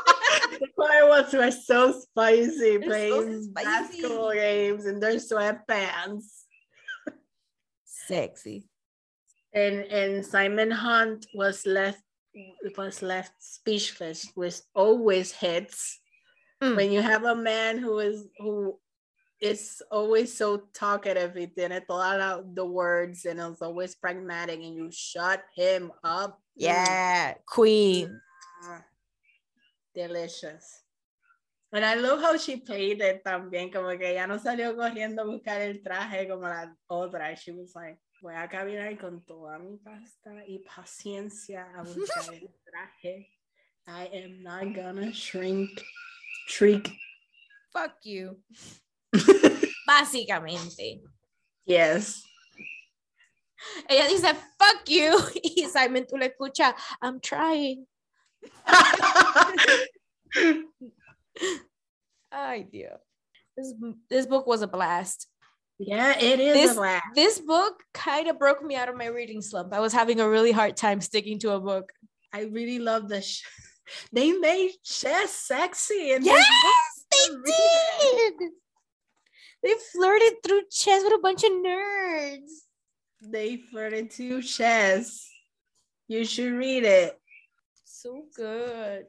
ones 0.78 1.32
were 1.32 1.50
so 1.50 2.00
spicy 2.00 2.76
They're 2.78 2.82
so 2.82 2.88
playing 2.88 3.42
spicy. 3.42 3.64
basketball 3.64 4.32
games 4.32 4.86
in 4.86 5.00
their 5.00 5.16
sweatpants. 5.16 6.44
Sexy. 7.84 8.68
And 9.52 9.84
and 9.84 10.24
Simon 10.24 10.70
Hunt 10.70 11.26
was 11.34 11.66
left 11.66 12.02
was 12.76 13.02
left 13.02 13.32
speechless 13.40 14.30
with 14.36 14.62
always 14.74 15.32
hits. 15.32 16.00
Mm. 16.62 16.76
When 16.76 16.92
you 16.92 17.02
have 17.02 17.24
a 17.24 17.34
man 17.34 17.78
who 17.78 17.98
is 17.98 18.26
who 18.38 18.78
is 19.40 19.82
always 19.90 20.34
so 20.36 20.68
talkative 20.74 21.34
y 21.36 21.46
tiene 21.54 21.80
out 21.90 22.54
the 22.54 22.64
words 22.64 23.24
and 23.24 23.38
is 23.38 23.62
always 23.62 23.94
pragmatic 23.94 24.60
and 24.60 24.74
you 24.74 24.90
shut 24.90 25.42
him 25.54 25.92
up. 26.02 26.40
Yeah, 26.56 27.34
queen. 27.46 28.20
Mm. 28.64 28.82
Delicious. 29.98 30.84
And 31.72 31.84
I 31.84 31.94
love 31.94 32.20
how 32.22 32.36
she 32.36 32.58
played 32.58 33.00
it 33.00 33.24
también, 33.24 33.72
como 33.72 33.88
que 33.98 34.12
ella 34.12 34.28
no 34.28 34.38
salió 34.38 34.76
corriendo 34.76 35.22
a 35.22 35.24
buscar 35.24 35.60
el 35.60 35.82
traje 35.82 36.28
como 36.28 36.46
la 36.46 36.72
otra. 36.88 37.34
She 37.34 37.50
was 37.50 37.74
like, 37.74 37.98
voy 38.22 38.34
a 38.34 38.48
caminar 38.48 38.96
con 38.96 39.24
toda 39.26 39.58
mi 39.58 39.76
pasta 39.76 40.44
y 40.46 40.60
paciencia 40.60 41.66
a 41.74 41.82
buscar 41.82 42.32
el 42.32 42.48
traje. 42.64 43.26
I 43.88 44.08
am 44.12 44.42
not 44.42 44.72
gonna 44.72 45.10
shrink, 45.12 45.82
shriek. 46.46 46.88
Fuck 47.72 47.96
you. 48.04 48.40
Básicamente. 49.86 51.02
Yes. 51.66 52.22
Ella 53.90 54.06
dice, 54.06 54.32
fuck 54.58 54.88
you. 54.88 55.18
Y 55.42 55.66
Simon, 55.68 56.06
tú 56.06 56.16
le 56.16 56.26
escuchas, 56.26 56.74
I'm 57.02 57.20
trying. 57.20 57.84
Ay, 62.32 62.66
Dios. 62.70 62.98
This, 63.56 63.74
this 64.10 64.26
book 64.26 64.46
was 64.46 64.62
a 64.62 64.68
blast. 64.68 65.26
Yeah, 65.78 66.18
it 66.18 66.40
is 66.40 66.54
This, 66.54 66.72
a 66.72 66.74
blast. 66.74 67.04
this 67.14 67.38
book 67.40 67.82
kind 67.94 68.28
of 68.28 68.38
broke 68.38 68.62
me 68.62 68.74
out 68.76 68.88
of 68.88 68.96
my 68.96 69.06
reading 69.06 69.40
slump. 69.40 69.72
I 69.72 69.80
was 69.80 69.92
having 69.92 70.20
a 70.20 70.28
really 70.28 70.52
hard 70.52 70.76
time 70.76 71.00
sticking 71.00 71.38
to 71.40 71.52
a 71.52 71.60
book. 71.60 71.90
I 72.32 72.42
really 72.42 72.78
love 72.78 73.08
the. 73.08 73.22
Sh- 73.22 73.42
they 74.12 74.32
made 74.32 74.72
chess 74.84 75.32
sexy 75.32 76.12
and 76.12 76.24
Yes, 76.24 76.44
they 77.10 77.34
did. 77.46 78.34
They 79.62 79.74
flirted 79.92 80.34
through 80.44 80.62
chess 80.70 81.02
with 81.02 81.14
a 81.14 81.18
bunch 81.22 81.42
of 81.42 81.50
nerds. 81.52 82.50
They 83.22 83.56
flirted 83.56 84.10
to 84.12 84.42
chess. 84.42 85.26
You 86.06 86.24
should 86.24 86.52
read 86.52 86.84
it. 86.84 87.18
So 87.98 88.22
good. 88.36 89.06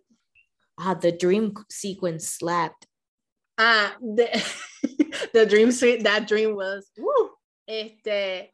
Ah, 0.80 0.96
the 0.96 1.12
dream 1.12 1.54
sequence 1.70 2.28
slapped. 2.28 2.88
Ah, 3.56 3.96
the, 4.02 4.26
the 5.34 5.46
dream 5.46 5.72
suite. 5.72 6.04
That 6.04 6.28
dream 6.28 6.56
was. 6.56 6.90
Woo, 6.98 7.30
este, 7.68 8.50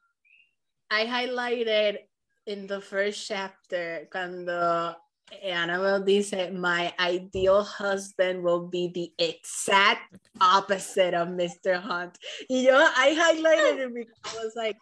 I 0.92 1.06
highlighted 1.06 2.00
in 2.46 2.68
the 2.68 2.82
first 2.82 3.26
chapter 3.26 4.10
cuando 4.12 4.96
Annabelle 5.42 6.04
dice, 6.04 6.52
my 6.52 6.92
ideal 7.00 7.64
husband 7.64 8.44
will 8.44 8.68
be 8.68 8.92
the 8.94 9.14
exact 9.18 10.20
opposite 10.42 11.14
of 11.14 11.30
Mr. 11.30 11.80
Hunt. 11.80 12.20
Y 12.50 12.68
yo, 12.68 12.76
I 12.76 13.16
highlighted 13.16 13.88
it 13.88 13.94
because 13.96 14.36
I 14.36 14.44
was 14.44 14.54
like, 14.58 14.76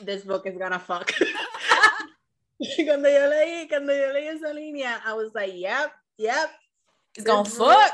this 0.00 0.22
book 0.22 0.46
is 0.46 0.56
gonna 0.56 0.78
fuck. 0.78 1.12
cuando 2.84 3.08
yo 3.08 3.28
leí, 3.28 3.68
cuando 3.68 3.92
yo 3.92 4.12
leí 4.12 4.28
esa 4.28 4.52
línea, 4.52 5.02
I 5.04 5.12
was 5.14 5.32
like, 5.34 5.52
yep, 5.54 5.92
yep, 6.18 6.50
It's 7.16 7.24
gonna 7.24 7.44
fuck. 7.44 7.92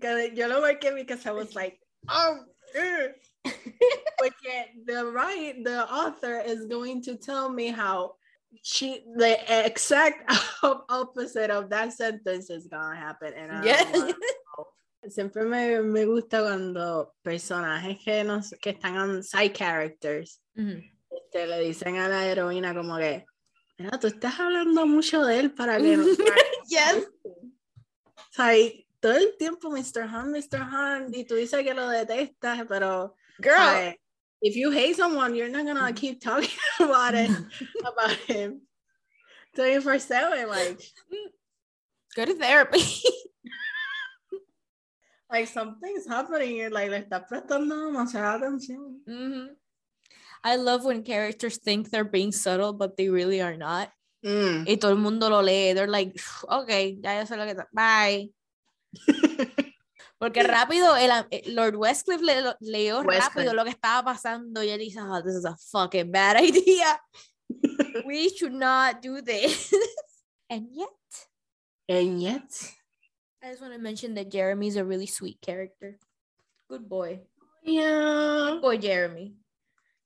Que 0.00 0.30
Yo 0.34 0.48
lo 0.48 0.60
marqué 0.60 0.94
because 0.94 1.24
I 1.26 1.30
was 1.32 1.54
like, 1.54 1.78
oh. 2.08 2.38
Porque 3.44 4.84
the 4.86 5.06
right, 5.06 5.62
the 5.62 5.88
author 5.92 6.40
is 6.40 6.66
going 6.66 7.02
to 7.02 7.14
tell 7.16 7.48
me 7.48 7.68
how 7.68 8.14
she, 8.62 9.04
the 9.16 9.38
exact 9.66 10.30
opposite 10.88 11.50
of 11.50 11.70
that 11.70 11.92
sentence 11.92 12.50
is 12.50 12.66
gonna 12.66 12.96
happen. 12.96 13.32
And 13.34 13.52
I 13.52 13.64
wanna. 13.92 14.14
Siempre 15.08 15.44
me, 15.44 15.80
me 15.80 16.06
gusta 16.06 16.40
cuando 16.40 17.12
personajes 17.22 18.02
que, 18.02 18.24
no, 18.24 18.40
que 18.60 18.72
están 18.72 18.96
en 18.96 19.22
side 19.22 19.52
characters 19.52 20.40
Mhm. 20.56 20.93
Este, 21.34 21.46
le 21.46 21.60
dicen 21.60 21.96
a 21.96 22.08
la 22.08 22.26
heroína 22.26 22.74
como 22.74 22.96
que, 22.96 23.26
mira, 23.78 23.98
tú 23.98 24.06
estás 24.06 24.38
hablando 24.38 24.86
mucho 24.86 25.24
de 25.24 25.40
él 25.40 25.52
para 25.52 25.78
que 25.78 25.96
no... 25.96 26.04
Yes. 26.68 27.08
O 27.24 28.30
sea, 28.30 28.52
todo 29.00 29.16
el 29.16 29.36
tiempo 29.36 29.70
Mr. 29.70 30.04
Hunt, 30.04 30.34
Mr. 30.34 30.62
Hunt, 30.62 31.14
y 31.14 31.24
tú 31.24 31.34
dices 31.34 31.62
que 31.62 31.74
lo 31.74 31.88
detestas, 31.88 32.64
pero 32.68 33.14
Girl. 33.38 33.54
ay, 33.58 33.96
if 34.40 34.56
you 34.56 34.70
hate 34.72 34.94
someone, 34.94 35.34
you're 35.34 35.50
not 35.50 35.64
gonna 35.66 35.92
keep 35.92 36.20
talking 36.20 36.48
about 36.80 37.14
it, 37.14 37.30
about 37.84 38.16
him 38.28 38.60
24-7, 39.56 40.48
like, 40.48 40.80
Go 42.16 42.24
to 42.24 42.34
therapy. 42.34 42.82
like 45.30 45.46
something's 45.48 46.06
happening, 46.08 46.56
you're 46.56 46.70
like, 46.70 46.90
le 46.90 46.98
estás 46.98 47.24
prestando 47.28 47.86
demasiada 47.86 48.34
atención. 48.36 49.02
Mhm. 49.06 49.56
I 50.44 50.56
love 50.56 50.84
when 50.84 51.02
characters 51.02 51.56
think 51.58 51.88
they're 51.90 52.04
being 52.04 52.30
subtle, 52.32 52.74
but 52.74 52.96
they 52.96 53.08
really 53.08 53.40
are 53.40 53.56
not. 53.56 53.88
Mm. 54.24 54.68
Y 54.68 54.76
todo 54.76 54.92
el 54.92 54.98
mundo 54.98 55.28
lo 55.30 55.40
lee. 55.42 55.72
They're 55.72 55.86
like, 55.88 56.14
okay, 56.48 56.98
ya 57.02 57.18
yo 57.20 57.24
sé 57.24 57.36
lo 57.36 57.44
que 57.46 57.54
está. 57.54 57.66
Bye. 57.72 58.28
Porque 60.20 60.42
rápido, 60.42 60.94
el, 60.96 61.10
eh, 61.30 61.42
Lord 61.48 61.76
Westcliff 61.76 62.20
le, 62.22 62.54
leyó 62.60 63.02
Westcliff. 63.02 63.20
rápido 63.20 63.54
lo 63.54 63.64
que 63.64 63.70
estaba 63.70 64.04
pasando 64.04 64.62
y 64.62 64.68
él 64.70 64.78
dice, 64.78 65.00
oh, 65.00 65.20
this 65.22 65.34
is 65.34 65.44
a 65.44 65.56
fucking 65.72 66.10
bad 66.10 66.36
idea. 66.42 66.98
We 68.06 68.28
should 68.30 68.52
not 68.54 69.02
do 69.02 69.20
this. 69.22 69.72
and 70.48 70.68
yet, 70.72 70.88
And 71.88 72.22
yet, 72.22 72.72
I 73.42 73.50
just 73.50 73.60
want 73.60 73.74
to 73.74 73.78
mention 73.78 74.14
that 74.14 74.30
Jeremy's 74.30 74.76
a 74.76 74.84
really 74.84 75.06
sweet 75.06 75.38
character. 75.42 75.98
Good 76.70 76.88
boy. 76.88 77.20
yeah. 77.62 78.52
Good 78.52 78.62
boy, 78.62 78.78
Jeremy. 78.78 79.34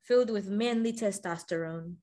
Filled 0.09 0.31
with 0.31 0.49
manly 0.49 0.93
testosterone. 0.95 1.97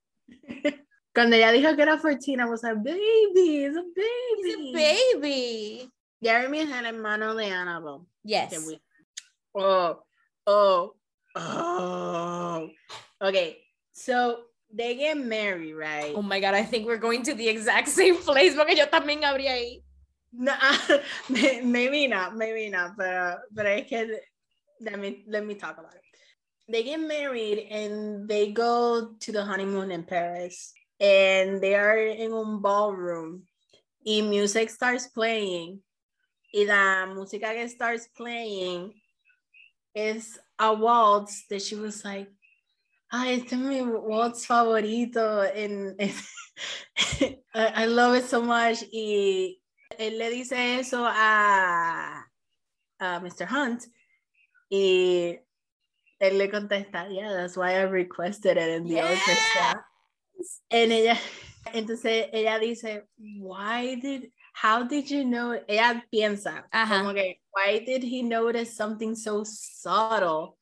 Cuando 1.16 1.36
ella 1.36 1.52
dijo 1.52 1.76
que 1.76 1.82
era 1.82 1.98
14, 1.98 2.40
I 2.40 2.46
was 2.46 2.62
like, 2.62 2.84
baby, 2.84 3.66
it's 3.66 3.76
a 3.78 3.84
baby. 3.84 4.54
a 4.54 4.74
baby. 5.18 5.90
Jeremy 6.22 6.60
es 6.60 6.70
el 6.70 6.86
hermano 6.86 7.34
de 7.36 7.46
Annabelle. 7.52 8.06
Yes. 8.24 8.52
we- 8.68 8.80
Oh, 9.58 10.04
oh, 10.46 10.94
oh. 11.36 12.70
Okay, 13.22 13.58
so 13.94 14.44
they 14.72 14.96
get 14.96 15.18
married, 15.18 15.74
right? 15.74 16.14
Oh 16.16 16.22
my 16.22 16.40
god, 16.40 16.54
I 16.54 16.64
think 16.64 16.86
we're 16.86 16.98
going 16.98 17.24
to 17.24 17.34
the 17.34 17.48
exact 17.48 17.88
same 17.88 18.18
place 18.18 18.54
porque 18.54 18.76
yo 18.76 18.86
también 18.86 19.24
habría 19.24 19.54
ahí. 19.54 19.82
No, 20.32 20.54
may- 21.30 21.62
maybe 21.62 22.08
not, 22.08 22.36
maybe 22.36 22.70
not, 22.70 22.92
pero, 22.98 23.38
pero 23.56 23.70
es 23.70 23.88
que, 23.88 24.20
let 24.82 25.00
me, 25.00 25.24
let 25.28 25.44
me 25.46 25.56
talk 25.56 25.78
about 25.80 25.96
it. 25.96 26.02
They 26.68 26.84
get 26.84 27.00
married 27.00 27.68
and 27.70 28.28
they 28.28 28.52
go 28.52 29.14
to 29.20 29.32
the 29.32 29.44
honeymoon 29.44 29.92
in 29.92 30.04
Paris 30.04 30.74
and 31.00 31.62
they 31.62 31.76
are 31.76 31.98
in 31.98 32.32
a 32.32 32.58
ballroom 32.58 33.44
y 34.06 34.22
music 34.22 34.70
starts 34.70 35.08
playing 35.08 35.80
y 36.54 36.66
la 36.66 37.06
música 37.08 37.54
que 37.54 37.68
starts 37.68 38.08
playing 38.16 38.94
is 39.94 40.40
a 40.60 40.74
waltz 40.74 41.46
that 41.50 41.62
she 41.62 41.76
was 41.76 42.04
like, 42.06 42.30
ay, 43.12 43.34
este 43.34 43.54
es 43.54 43.60
mi 43.60 43.82
waltz 43.82 44.46
favorito 44.46 45.42
and, 45.42 46.00
I, 47.54 47.84
I 47.84 47.86
love 47.86 48.16
it 48.16 48.26
so 48.26 48.42
much 48.42 48.84
y 48.94 49.58
él 50.00 50.18
le 50.18 50.30
dice 50.30 50.80
eso 50.80 51.04
a, 51.06 52.26
a 53.00 53.20
Mr. 53.20 53.46
Hunt 53.48 53.86
y 54.72 55.40
él 56.28 56.38
le 56.38 56.50
contesta, 56.50 57.08
yeah, 57.10 57.32
that's 57.34 57.58
why 57.58 57.76
I 57.76 57.84
requested 57.84 58.58
it 58.58 58.70
in 58.70 58.88
the 58.88 59.02
orchestra. 59.02 59.86
And 60.70 60.92
ella, 60.92 61.18
entonces 61.74 62.30
ella 62.34 62.60
dice, 62.60 63.04
why 63.40 63.96
did, 63.96 64.32
how 64.54 64.84
did 64.84 65.10
you 65.10 65.24
know? 65.24 65.60
Ella 65.68 66.04
piensa, 66.12 66.66
Ajá. 66.72 67.00
como 67.00 67.14
que, 67.14 67.42
why 67.52 67.80
did 67.80 68.04
he 68.04 68.22
notice 68.22 68.76
something 68.76 69.16
so 69.16 69.44
subtle? 69.44 70.58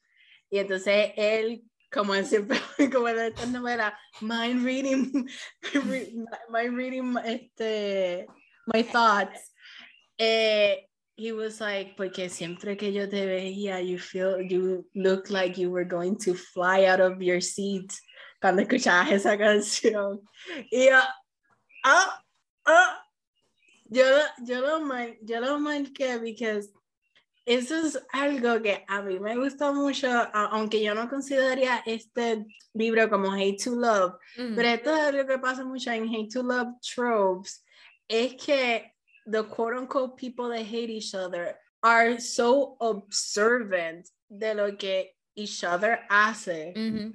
Y 0.51 0.59
entonces 0.59 1.13
él, 1.17 1.63
como 1.91 2.13
siempre, 2.23 2.59
como 2.91 3.07
en 3.07 3.19
esta 3.19 3.45
novela, 3.47 3.97
mind 4.21 4.63
reading, 4.63 5.27
mind 6.49 6.77
reading, 6.77 7.17
este, 7.25 8.27
my 8.67 8.83
thoughts. 8.83 9.51
Eh, 10.17 10.87
he 11.15 11.31
was 11.31 11.59
like, 11.61 11.95
porque 11.95 12.29
siempre 12.29 12.75
que 12.75 12.91
yo 12.91 13.07
te 13.07 13.25
veía, 13.25 13.81
you 13.85 13.97
feel, 13.97 14.41
you 14.41 14.85
look 14.95 15.29
like 15.29 15.57
you 15.57 15.69
were 15.69 15.85
going 15.85 16.17
to 16.17 16.33
fly 16.33 16.85
out 16.85 16.99
of 16.99 17.21
your 17.21 17.41
seat 17.41 17.91
cuando 18.41 18.61
escuchabas 18.63 19.11
esa 19.11 19.37
canción. 19.37 20.19
Y 20.71 20.85
yo, 20.89 20.99
ah, 21.85 22.23
ah, 22.65 22.99
yo, 23.89 24.03
yo, 24.45 24.61
lo, 24.61 24.79
mar- 24.81 25.15
yo 25.21 25.39
lo 25.39 25.59
marqué 25.59 26.17
because 26.21 26.69
eso 27.45 27.75
es 27.75 27.99
algo 28.13 28.61
que 28.61 28.83
a 28.87 29.01
mí 29.01 29.19
me 29.19 29.35
gusta 29.35 29.71
mucho, 29.73 30.07
aunque 30.33 30.81
yo 30.81 30.95
no 30.95 31.09
consideraría 31.09 31.83
este 31.85 32.45
libro 32.73 33.09
como 33.09 33.31
Hate 33.33 33.57
to 33.63 33.75
Love, 33.75 34.13
Mm. 34.37 34.55
pero 34.55 34.67
esto 34.69 34.95
es 34.95 35.13
lo 35.13 35.27
que 35.27 35.37
pasa 35.39 35.63
mucho 35.65 35.91
en 35.91 36.07
Hate 36.07 36.29
to 36.33 36.41
Love 36.41 36.69
tropes, 36.81 37.63
es 38.07 38.35
que 38.35 38.92
the 39.25 39.43
quote 39.43 39.73
unquote 39.75 40.17
people 40.17 40.49
that 40.49 40.63
hate 40.65 40.89
each 40.89 41.13
other 41.15 41.55
are 41.81 42.19
so 42.19 42.75
observant 42.81 44.09
de 44.29 44.53
lo 44.53 44.71
que 44.75 45.05
each 45.35 45.63
other 45.63 45.99
hace 46.09 46.73
Mhm. 46.75 47.13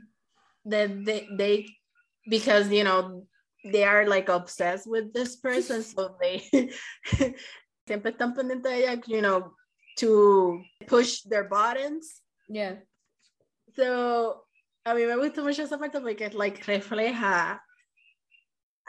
that 0.64 1.04
they, 1.04 1.28
they 1.36 1.66
because 2.28 2.70
you 2.70 2.84
know 2.84 3.26
they 3.64 3.84
are 3.84 4.06
like 4.06 4.28
obsessed 4.28 4.86
with 4.86 5.12
this 5.12 5.36
person 5.36 5.82
so 5.82 6.16
they 6.20 6.38
siempre 7.86 8.12
están 8.12 8.34
pendientes 8.34 8.66
ella 8.72 9.00
you 9.06 9.20
know 9.22 9.52
to 9.96 10.62
push 10.86 11.22
their 11.22 11.44
buttons 11.44 12.22
Yeah. 12.48 12.76
so 13.76 14.42
a 14.86 14.94
mí 14.94 15.06
me 15.06 15.16
gusta 15.16 15.42
mucho 15.42 15.62
esa 15.62 15.76
parte 15.78 16.00
porque 16.00 16.32
like 16.34 16.62
refleja 16.66 17.60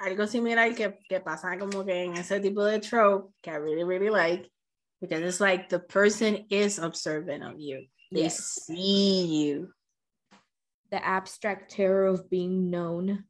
algo 0.05 0.27
similar 0.27 0.73
que, 0.75 0.97
que 1.09 1.19
pasa 1.19 1.57
como 1.57 1.83
que 1.85 2.03
en 2.05 2.15
ese 2.17 2.39
tipo 2.39 2.63
de 2.63 2.79
trope 2.79 3.33
que 3.41 3.51
I 3.51 3.55
really 3.57 3.83
really 3.83 4.09
like 4.09 4.49
because 5.01 5.21
it's 5.21 5.39
like 5.39 5.69
the 5.69 5.79
person 5.79 6.45
is 6.49 6.79
observant 6.79 7.43
of 7.43 7.59
you 7.59 7.85
they 8.11 8.23
Yes. 8.23 8.63
see 8.65 9.25
you 9.25 9.69
The 10.91 11.05
abstract 11.05 11.69
terror 11.69 12.07
of 12.07 12.27
being 12.31 12.71
known, 12.71 13.25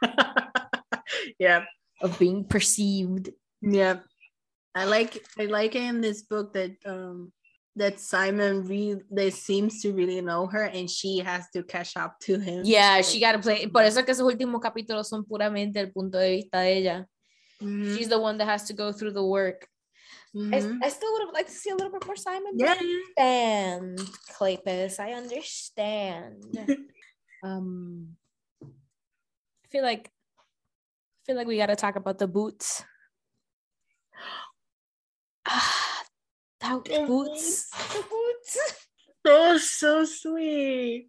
yeah 1.38 1.66
of 2.00 2.18
being 2.18 2.44
perceived. 2.44 3.28
Yeah. 3.60 3.98
I 4.74 4.86
like 4.86 5.22
I 5.38 5.44
like 5.44 5.76
in 5.76 6.00
this 6.00 6.22
book 6.22 6.54
that 6.54 6.72
um 6.86 7.30
that 7.76 7.98
Simon 7.98 8.64
really 8.64 9.00
that 9.10 9.32
seems 9.32 9.82
to 9.82 9.92
really 9.92 10.20
know 10.20 10.46
her 10.46 10.64
and 10.64 10.88
she 10.88 11.18
has 11.18 11.48
to 11.50 11.62
catch 11.62 11.96
up 11.96 12.18
to 12.20 12.38
him. 12.38 12.62
Yeah, 12.64 13.02
she 13.02 13.20
got 13.20 13.32
to 13.32 13.38
play. 13.38 13.66
Por 13.66 13.82
eso 13.82 14.00
es 14.00 14.04
que 14.04 14.12
esos 14.12 14.32
últimos 14.32 14.60
capítulos 14.60 15.08
son 15.08 15.24
puramente 15.24 15.80
el 15.80 15.90
punto 15.90 16.18
de 16.18 16.36
vista 16.36 16.60
de 16.60 16.78
ella. 16.78 17.06
Mhm, 17.60 17.96
She's 17.96 18.08
the 18.08 18.18
one 18.18 18.38
that 18.38 18.46
has 18.46 18.64
to 18.64 18.74
go 18.74 18.92
through 18.92 19.12
the 19.12 19.24
work. 19.24 19.68
I, 20.34 20.38
mhm. 20.38 20.78
I 20.82 20.88
still 20.88 21.12
would 21.12 21.22
have 21.26 21.32
liked 21.34 21.48
to 21.48 21.54
see 21.54 21.70
a 21.70 21.74
little 21.74 21.92
bit 21.92 22.04
more 22.06 22.16
Simon. 22.16 22.54
Yeah, 22.56 22.74
I 22.74 22.78
understand, 22.78 24.00
Kleypas. 24.36 24.98
I 24.98 25.12
understand. 25.12 26.42
um, 27.44 28.16
I 28.62 29.68
feel 29.70 29.84
like 29.84 30.10
I 30.38 31.26
feel 31.26 31.36
like 31.36 31.46
we 31.46 31.56
got 31.56 31.66
to 31.66 31.76
talk 31.76 31.96
about 31.96 32.18
the 32.18 32.26
boots. 32.26 32.84
That 36.64 36.84
The 36.84 37.04
boots. 37.06 37.68
The 37.70 38.02
boots. 38.10 38.52
so 39.26 39.58
so 39.58 40.04
sweet. 40.04 41.08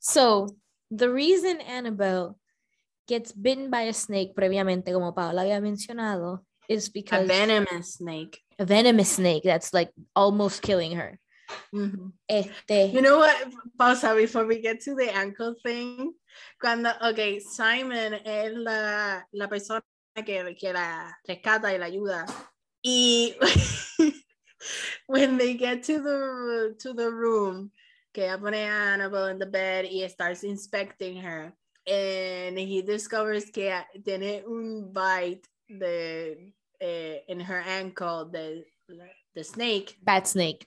So, 0.00 0.48
the 0.90 1.10
reason 1.12 1.60
Annabelle 1.60 2.38
gets 3.06 3.32
bitten 3.32 3.68
by 3.70 3.82
a 3.88 3.92
snake 3.92 4.34
previamente, 4.34 4.92
como 4.92 5.12
Paola 5.12 5.42
había 5.44 5.60
mencionado, 5.60 6.40
is 6.68 6.88
because. 6.88 7.24
A 7.24 7.26
venomous 7.26 7.94
snake. 8.00 8.40
a 8.58 8.64
venomous 8.64 9.12
snake 9.12 9.44
that's 9.44 9.72
like 9.72 9.92
almost 10.16 10.62
killing 10.62 10.96
her. 10.96 11.18
Mhm. 11.72 12.12
Este, 12.28 12.92
You 12.92 13.00
know 13.02 13.18
what? 13.18 13.36
Pausa 13.78 14.14
before 14.16 14.46
we 14.46 14.60
get 14.60 14.80
to 14.82 14.94
the 14.94 15.08
ankle 15.14 15.54
thing. 15.62 16.12
Cuando, 16.60 16.90
okay, 17.10 17.38
Simon 17.40 18.14
es 18.24 18.52
la, 18.54 19.22
la 19.32 19.48
persona 19.48 19.82
que, 20.24 20.54
que 20.58 20.72
la 20.72 21.10
rescata 21.26 21.72
y 21.72 21.78
la 21.78 21.86
ayuda. 21.86 22.26
Y 22.82 23.34
when 25.06 25.38
they 25.38 25.54
get 25.54 25.82
to 25.84 26.00
the 26.00 26.74
to 26.80 26.92
the 26.92 27.10
room, 27.10 27.70
okay, 28.12 28.30
I 28.30 28.36
put 28.36 28.54
Annabelle 28.54 29.26
in 29.26 29.38
the 29.38 29.46
bed 29.46 29.86
He 29.86 30.06
starts 30.08 30.42
inspecting 30.44 31.16
her. 31.22 31.52
And 31.86 32.58
he 32.58 32.82
discovers 32.82 33.46
que 33.46 33.72
tiene 34.04 34.42
un 34.46 34.92
bite 34.92 35.48
de, 35.70 36.52
eh, 36.80 37.18
in 37.28 37.40
her 37.40 37.60
ankle, 37.66 38.28
the, 38.30 38.64
the 39.34 39.42
snake. 39.44 39.96
bad 40.02 40.26
snake. 40.26 40.66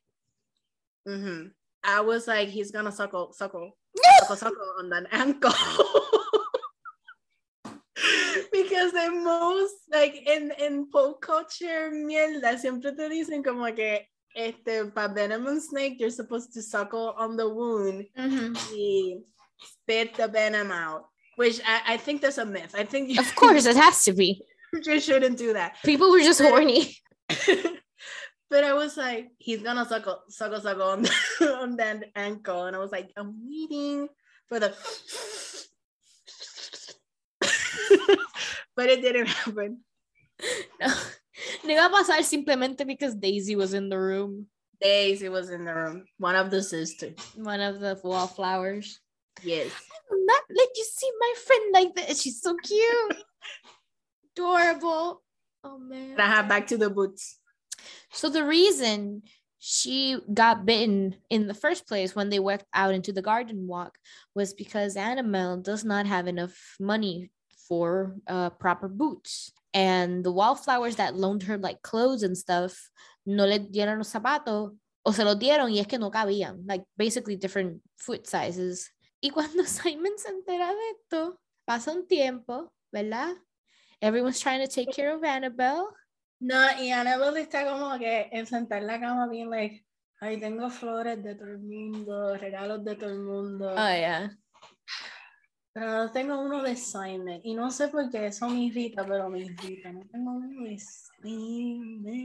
hmm 1.06 1.48
I 1.84 2.02
was 2.02 2.28
like, 2.28 2.50
he's 2.50 2.72
gonna 2.72 2.92
suckle, 2.92 3.34
suckle, 3.34 3.78
suckle, 4.20 4.36
suckle 4.36 4.74
on 4.80 4.89
that 4.89 5.08
ankle. 5.12 5.54
because 8.82 8.93
the 8.93 9.11
most, 9.11 9.75
like, 9.91 10.27
in, 10.27 10.51
in 10.59 10.88
pop 10.89 11.21
culture, 11.21 11.91
mierda, 11.91 12.57
siempre 12.57 12.91
te 12.91 13.09
dicen 13.09 13.43
como 13.43 13.71
que, 13.73 14.07
este, 14.36 14.86
para 14.93 15.13
venomous 15.13 15.69
snake, 15.69 15.99
you're 15.99 16.09
supposed 16.09 16.53
to 16.53 16.61
suckle 16.61 17.13
on 17.17 17.36
the 17.36 17.47
wound 17.47 18.05
mm-hmm. 18.17 18.53
y 18.73 19.19
spit 19.59 20.15
the 20.15 20.27
venom 20.27 20.71
out. 20.71 21.05
Which 21.36 21.59
I, 21.65 21.93
I 21.93 21.97
think 21.97 22.21
that's 22.21 22.38
a 22.38 22.45
myth. 22.45 22.73
I 22.77 22.84
think 22.84 23.09
you, 23.09 23.19
Of 23.19 23.36
course, 23.36 23.65
it 23.65 23.75
has 23.75 24.03
to 24.03 24.13
be. 24.13 24.41
you 24.86 24.99
shouldn't 24.99 25.38
do 25.38 25.53
that. 25.53 25.75
People 25.84 26.11
were 26.11 26.19
just 26.19 26.41
horny. 26.41 26.95
but 28.49 28.63
I 28.63 28.73
was 28.73 28.97
like, 28.97 29.29
he's 29.38 29.61
gonna 29.61 29.86
suckle, 29.88 30.21
suckle, 30.27 30.59
suckle 30.59 30.84
on, 30.84 31.07
on 31.41 31.77
that 31.77 32.03
ankle. 32.15 32.65
And 32.65 32.75
I 32.75 32.79
was 32.79 32.91
like, 32.91 33.11
I'm 33.15 33.36
waiting 33.47 34.09
for 34.47 34.59
the. 34.59 34.75
But 38.76 38.89
it 38.89 39.01
didn't 39.01 39.28
happen. 39.41 39.80
No, 40.80 40.88
a 41.86 41.89
pasar 41.89 42.24
simplemente 42.24 42.86
because 42.86 43.15
Daisy 43.15 43.55
was 43.55 43.74
in 43.74 43.89
the 43.89 43.99
room. 43.99 44.47
Daisy 44.82 45.30
was 45.30 45.49
in 45.49 45.65
the 45.65 45.74
room, 45.74 46.05
one 46.17 46.36
of 46.36 46.49
the 46.49 46.63
sisters. 46.63 47.15
One 47.36 47.61
of 47.61 47.80
the 47.80 47.99
wallflowers. 48.03 48.99
Yes. 49.43 49.69
I 49.69 49.97
will 50.09 50.26
not 50.26 50.43
let 50.49 50.69
you 50.76 50.84
see 50.84 51.09
my 51.19 51.34
friend 51.45 51.65
like 51.74 51.95
that. 51.95 52.17
She's 52.17 52.41
so 52.41 52.55
cute. 52.55 53.17
Adorable. 54.36 55.22
Oh 55.63 55.78
man. 55.78 56.15
Raja, 56.17 56.47
back 56.47 56.67
to 56.67 56.78
the 56.78 56.89
boots. 56.89 57.38
So 58.11 58.30
the 58.30 58.43
reason 58.43 59.24
she 59.59 60.17
got 60.34 60.65
bitten 60.65 61.15
in 61.30 61.47
the 61.47 61.53
first 61.53 61.88
place 61.88 62.15
when 62.15 62.30
they 62.30 62.39
went 62.39 62.63
out 62.74 62.95
into 62.95 63.13
the 63.13 63.22
garden 63.22 63.67
walk 63.67 63.97
was 64.34 64.55
because 64.55 64.97
Annabelle 64.97 65.57
does 65.57 65.86
not 65.86 66.07
have 66.07 66.28
enough 66.28 66.76
money 66.80 67.30
for 67.72 68.17
uh, 68.28 68.49
proper 68.49 68.89
boots. 68.89 69.53
And 69.74 70.26
the 70.26 70.32
wallflowers 70.34 70.97
that 70.97 71.15
loaned 71.15 71.43
her 71.43 71.57
like 71.57 71.82
clothes 71.82 72.24
and 72.24 72.38
stuff, 72.38 72.76
no 73.26 73.45
le 73.45 73.59
dieron 73.59 73.97
los 73.97 74.11
zapatos, 74.11 74.76
o 75.05 75.11
se 75.13 75.24
los 75.24 75.39
dieron 75.39 75.72
y 75.72 75.80
es 75.80 75.88
que 75.88 75.97
no 75.97 76.11
cabían, 76.11 76.67
like 76.67 76.84
basically 76.97 77.38
different 77.38 77.82
foot 77.95 78.28
sizes. 78.28 78.91
Y 79.22 79.30
cuando 79.30 79.63
Simon 79.65 80.17
se 80.17 80.32
entera 80.32 80.67
de 80.67 80.89
esto, 80.99 81.39
pasa 81.65 81.93
un 81.93 82.05
tiempo, 82.05 82.74
¿verdad? 82.91 83.38
Everyone's 84.01 84.41
trying 84.41 84.59
to 84.59 84.67
take 84.67 84.91
care 84.91 85.15
of 85.15 85.24
Annabelle. 85.24 85.95
No, 86.41 86.59
y 86.78 86.91
Annabelle 86.91 87.38
está 87.38 87.63
como 87.63 87.97
que 87.97 88.28
en 88.34 88.47
sentar 88.47 88.80
en 88.80 88.88
la 88.88 88.99
cama 88.99 89.30
bien 89.30 89.49
like, 89.49 89.86
ay, 90.19 90.41
tengo 90.41 90.69
flores 90.69 91.24
de 91.24 91.36
todo 91.36 91.47
el 91.47 91.59
mundo, 91.59 92.36
regalos 92.36 92.84
de 92.84 92.95
todo 92.95 93.11
el 93.11 93.22
mundo. 93.22 93.69
Oh, 93.69 93.95
yeah. 93.95 94.30
Pero 95.74 96.11
tengo 96.11 96.39
uno 96.39 96.61
de 96.61 96.76
Simon. 96.76 97.39
Y 97.43 97.53
no 97.53 97.72
sé 97.72 97.88
por 97.88 98.09
qué 98.09 98.28
eso 98.28 98.49
me 98.49 98.65
irrita, 98.65 99.05
pero 99.05 99.30
me 99.30 99.39
irrita. 99.39 99.91
No 99.91 100.05
tengo 100.07 100.32
uno 100.32 100.63
de 100.63 100.78
Simon. 100.78 102.22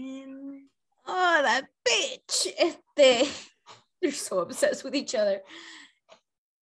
Oh, 1.06 1.40
that 1.42 1.64
bitch. 1.84 2.52
Este. 2.58 3.28
They're 4.00 4.12
so 4.12 4.40
obsessed 4.40 4.84
with 4.84 4.94
each 4.94 5.14
other. 5.14 5.44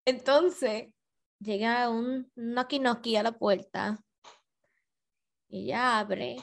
Entonces, 0.07 0.93
llega 1.41 1.89
un 1.89 2.31
knocky 2.37 2.79
knocky 2.79 3.17
a 3.17 3.23
la 3.23 3.33
puerta. 3.33 3.99
Y 5.49 5.65
ella 5.65 5.99
abre. 5.99 6.37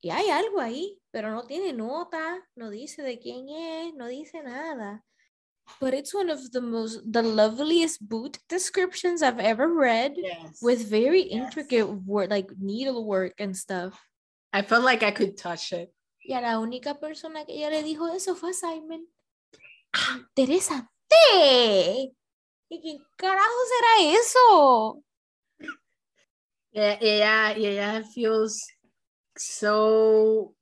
Y 0.00 0.10
hay 0.10 0.30
algo 0.30 0.60
ahí, 0.60 1.00
pero 1.10 1.30
no 1.30 1.42
tiene 1.42 1.72
nota, 1.72 2.48
no 2.54 2.70
dice 2.70 3.02
de 3.02 3.18
quién 3.18 3.48
es, 3.48 3.94
no 3.94 4.06
dice 4.06 4.42
nada. 4.42 5.04
But 5.80 5.94
it's 5.94 6.14
one 6.14 6.30
of 6.30 6.50
the 6.52 6.60
most, 6.60 7.00
the 7.10 7.22
loveliest 7.22 8.00
boot 8.08 8.38
descriptions 8.48 9.22
I've 9.22 9.38
ever 9.38 9.68
read 9.72 10.14
Yes. 10.16 10.58
with 10.62 10.88
very 10.88 11.22
Yes. 11.22 11.32
intricate 11.32 11.86
work, 12.06 12.30
like 12.30 12.50
needlework 12.58 13.34
and 13.38 13.56
stuff. 13.56 14.00
I 14.52 14.62
felt 14.62 14.84
like 14.84 15.02
I 15.02 15.10
could 15.12 15.36
touch 15.36 15.72
it. 15.72 15.92
Y 16.26 16.34
a 16.34 16.40
la 16.40 16.58
única 16.58 16.98
persona 16.98 17.44
que 17.44 17.54
ella 17.54 17.70
le 17.70 17.82
dijo 17.82 18.08
eso 18.14 18.34
fue 18.34 18.50
a 18.50 18.54
Simon. 18.54 19.06
Ah. 19.94 20.18
¡Interesante! 20.36 22.12
¿Y 22.70 22.80
qué 22.82 22.98
carajo 23.16 23.58
será 23.68 24.12
eso? 24.18 25.02
Yeah, 26.72 26.98
yeah, 27.00 27.56
yeah, 27.56 28.02
feels 28.14 28.62
so 29.36 30.54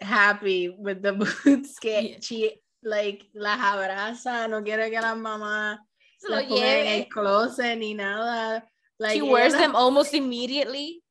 happy 0.00 0.68
with 0.70 1.02
the 1.02 1.12
boots 1.44 1.78
que 1.78 1.90
Yeah. 2.12 2.18
she 2.20 2.60
like 2.82 3.28
las 3.34 3.58
abraza, 3.60 4.48
no 4.48 4.62
quiere 4.62 4.90
que 4.90 5.00
las 5.00 5.16
mamás 5.16 5.78
Se 6.18 6.28
las 6.30 6.44
pongan 6.44 6.66
en 6.66 6.86
el 7.02 7.08
closet 7.08 7.76
ni 7.78 7.94
nada. 7.94 8.64
Like, 8.98 9.14
She 9.16 9.22
wears 9.22 9.52
las- 9.52 9.62
them 9.62 9.74
almost 9.76 10.14
immediately. 10.14 11.02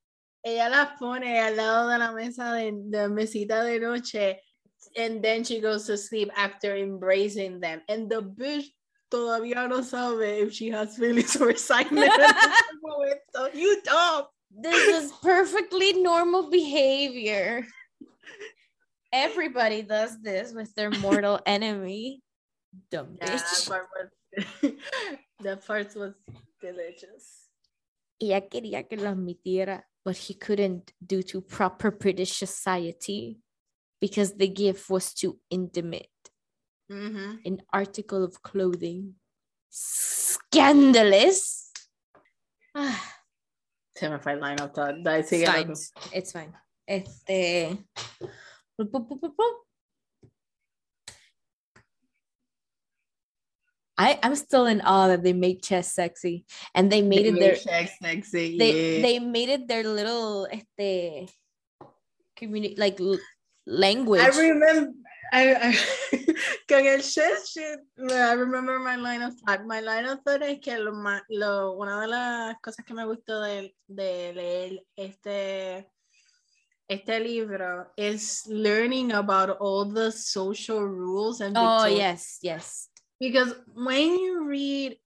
ella 0.44 0.70
las 0.70 0.90
pone 1.00 1.40
al 1.40 1.56
lado 1.58 1.90
de 1.90 1.98
la 1.98 2.12
mesa 2.14 2.54
de, 2.54 2.72
de 2.74 3.10
mesita 3.10 3.64
de 3.64 3.80
noche 3.80 4.40
and 4.98 5.22
then 5.22 5.44
she 5.44 5.60
goes 5.60 5.86
to 5.86 5.98
sleep 5.98 6.30
after 6.36 6.76
embracing 6.78 7.60
them 7.60 7.82
and 7.90 8.10
the 8.10 8.22
bitch 8.22 8.72
todavía 9.12 9.68
no 9.68 9.82
sabe 9.82 10.40
if 10.42 10.54
she 10.54 10.70
has 10.70 10.96
feelings 10.98 11.36
for 11.36 11.54
Simon 11.58 12.04
en 12.06 12.12
you 13.54 13.82
don't 13.84 14.28
This 14.52 15.04
is 15.04 15.12
perfectly 15.22 15.94
normal 16.02 16.50
behavior. 16.50 17.68
Everybody 19.12 19.82
does 19.82 20.22
this 20.22 20.54
with 20.54 20.74
their 20.76 20.92
mortal 20.92 21.40
enemy. 21.46 22.22
Dumb 22.92 23.18
Yeah, 23.20 23.38
bitch. 23.38 24.78
that 25.42 25.66
part 25.66 25.96
was 25.96 26.14
delicious. 26.62 27.50
Ella 28.22 28.42
quería 28.42 28.88
que 28.88 28.98
lo 28.98 29.12
admitiera, 29.12 29.82
but 30.06 30.16
he 30.18 30.34
couldn't 30.36 30.94
due 31.04 31.24
to 31.24 31.42
proper 31.42 31.90
British 31.90 32.38
society 32.38 33.40
because 34.00 34.34
the 34.36 34.48
gift 34.48 34.90
was 34.90 35.14
too 35.14 35.40
intimate. 35.50 36.10
Mm-hmm. 36.92 37.36
An 37.46 37.62
article 37.74 38.24
of 38.24 38.42
clothing. 38.42 39.16
Scandalous. 39.70 41.66
Ah, 42.76 43.14
me 44.00 44.36
line 44.36 44.60
of 44.60 44.74
thought. 44.74 44.96
It's 45.04 45.32
fine. 45.44 45.74
It's 46.14 46.32
fine. 46.32 46.54
Este. 46.88 47.78
I, 54.00 54.18
I'm 54.24 54.36
still 54.36 54.66
in 54.66 54.80
awe 54.80 55.10
that 55.10 55.24
they 55.24 55.34
made 55.34 55.62
chess 55.62 55.92
sexy 55.92 56.46
and 56.74 56.90
they 56.90 57.02
made 57.02 57.26
They 57.26 57.36
it 57.36 57.40
their 57.40 57.56
sex 57.58 58.00
sexy. 58.02 58.58
they 58.58 58.96
yeah. 58.96 59.02
they 59.02 59.20
made 59.20 59.50
it 59.50 59.68
their 59.68 59.84
little 59.84 60.48
este 60.48 61.30
community 62.38 62.76
like 62.78 62.98
language. 63.68 64.22
I 64.22 64.30
remember. 64.30 64.94
I, 65.32 65.54
I 65.54 65.76
con 66.70 66.88
el 66.88 67.02
shit. 67.02 67.80
I 68.10 68.34
remember 68.34 68.80
my 68.80 68.96
line 68.96 69.22
of 69.22 69.36
thought. 69.36 69.68
My 69.68 69.82
line 69.82 70.06
of 70.06 70.24
thought 70.26 70.44
es 70.44 70.60
que 70.62 70.80
lo, 70.80 70.92
lo, 71.30 71.76
una 71.78 72.00
de 72.00 72.08
las 72.08 72.56
cosas 72.64 72.86
que 72.86 72.94
me 72.94 73.06
gustó 73.06 73.42
de, 73.42 73.76
de 73.88 74.34
leer 74.34 74.84
este 74.96 75.92
este 76.90 77.20
libro 77.20 77.86
is 77.98 78.44
learning 78.48 79.12
about 79.12 79.58
all 79.60 79.86
the 79.86 80.12
social 80.12 80.84
rules 80.84 81.40
and 81.40 81.56
oh 81.56 81.86
yes, 81.86 82.40
yes. 82.42 82.90
because 83.20 83.54
when 83.76 84.18
you 84.18 84.48
read 84.48 84.98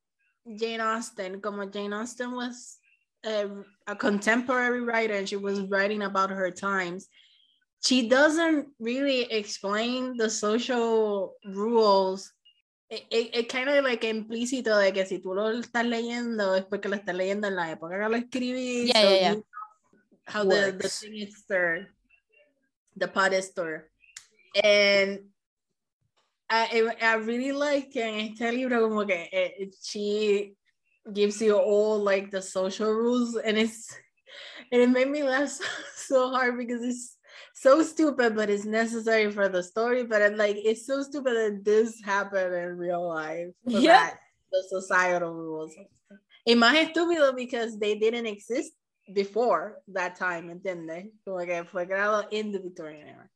Jane 0.58 0.82
Austen, 0.82 1.42
como 1.42 1.66
Jane 1.66 1.94
Austen 1.94 2.32
was 2.32 2.78
a, 3.26 3.48
a 3.88 3.96
contemporary 3.96 4.82
writer 4.82 5.16
and 5.16 5.28
she 5.28 5.36
was 5.36 5.62
writing 5.62 6.04
about 6.04 6.30
her 6.30 6.52
times, 6.52 7.08
she 7.84 8.08
doesn't 8.08 8.68
really 8.80 9.24
explain 9.24 10.16
the 10.18 10.30
social 10.30 11.34
rules. 11.46 12.32
It, 12.90 13.04
it, 13.10 13.36
it 13.36 13.50
kind 13.50 13.70
of 13.70 13.84
like 13.84 14.04
implícito 14.04 14.80
de 14.80 14.92
que 14.92 15.06
si 15.06 15.20
tú 15.20 15.34
lo 15.34 15.50
estás 15.50 15.86
leyendo 15.86 16.56
es 16.56 16.66
porque 16.66 16.90
lo 16.90 16.96
estás 16.96 17.16
leyendo 17.16 17.48
en 17.48 17.56
la 17.56 17.72
época 17.72 18.00
que 18.00 18.10
lo 18.10 18.18
escribí. 18.18 18.88
Yeah, 18.88 19.02
yeah, 19.02 19.20
yeah. 19.20 19.36
You 20.28 20.34
How 20.34 20.44
the, 20.44 20.76
the 20.80 20.90
thing 20.90 21.16
is 21.16 21.38
stirred, 21.38 21.88
the 22.96 23.08
pot 23.08 23.34
is 23.34 23.48
stirred. 23.48 23.86
And 24.64 25.20
I, 26.50 26.92
I 27.02 27.16
really 27.16 27.52
like 27.52 27.96
en 27.96 28.32
este 28.32 28.52
libro 28.54 28.88
como 28.88 29.06
que 29.06 29.28
eh, 29.32 29.66
she 29.82 30.54
gives 31.12 31.42
you 31.42 31.58
all 31.58 32.00
like 32.00 32.30
the 32.30 32.42
social 32.42 32.92
rules 32.92 33.36
and 33.36 33.58
it's 33.58 33.94
and 34.72 34.82
it 34.82 34.90
made 34.90 35.10
me 35.10 35.24
laugh 35.24 35.50
so, 35.50 35.66
so 35.96 36.30
hard 36.30 36.58
because 36.58 36.84
it's 36.84 37.18
so 37.56 37.82
stupid 37.82 38.36
but 38.36 38.50
it's 38.50 38.66
necessary 38.66 39.32
for 39.32 39.50
the 39.50 39.64
story 39.64 40.04
but 40.04 40.22
it, 40.22 40.38
like 40.38 40.56
it's 40.58 40.86
so 40.86 41.02
stupid 41.02 41.34
that 41.34 41.66
this 41.66 42.00
happened 42.04 42.54
in 42.54 42.78
real 42.78 43.08
life 43.08 43.48
Yeah. 43.66 44.12
that 44.12 44.20
the 44.52 44.64
societal 44.70 45.34
rules 45.34 45.74
y 46.46 46.54
más 46.54 46.76
estúpido 46.76 47.36
because 47.36 47.80
they 47.80 47.96
didn't 47.96 48.28
exist 48.28 48.74
before 49.14 49.82
that 49.88 50.16
time 50.16 50.50
¿entiendes? 50.52 51.12
como 51.26 51.40
que 51.46 51.64
fue 51.66 51.86
creado 51.88 52.28
in 52.32 52.52
the 52.52 52.60
Victorian 52.60 53.08
era 53.08 53.30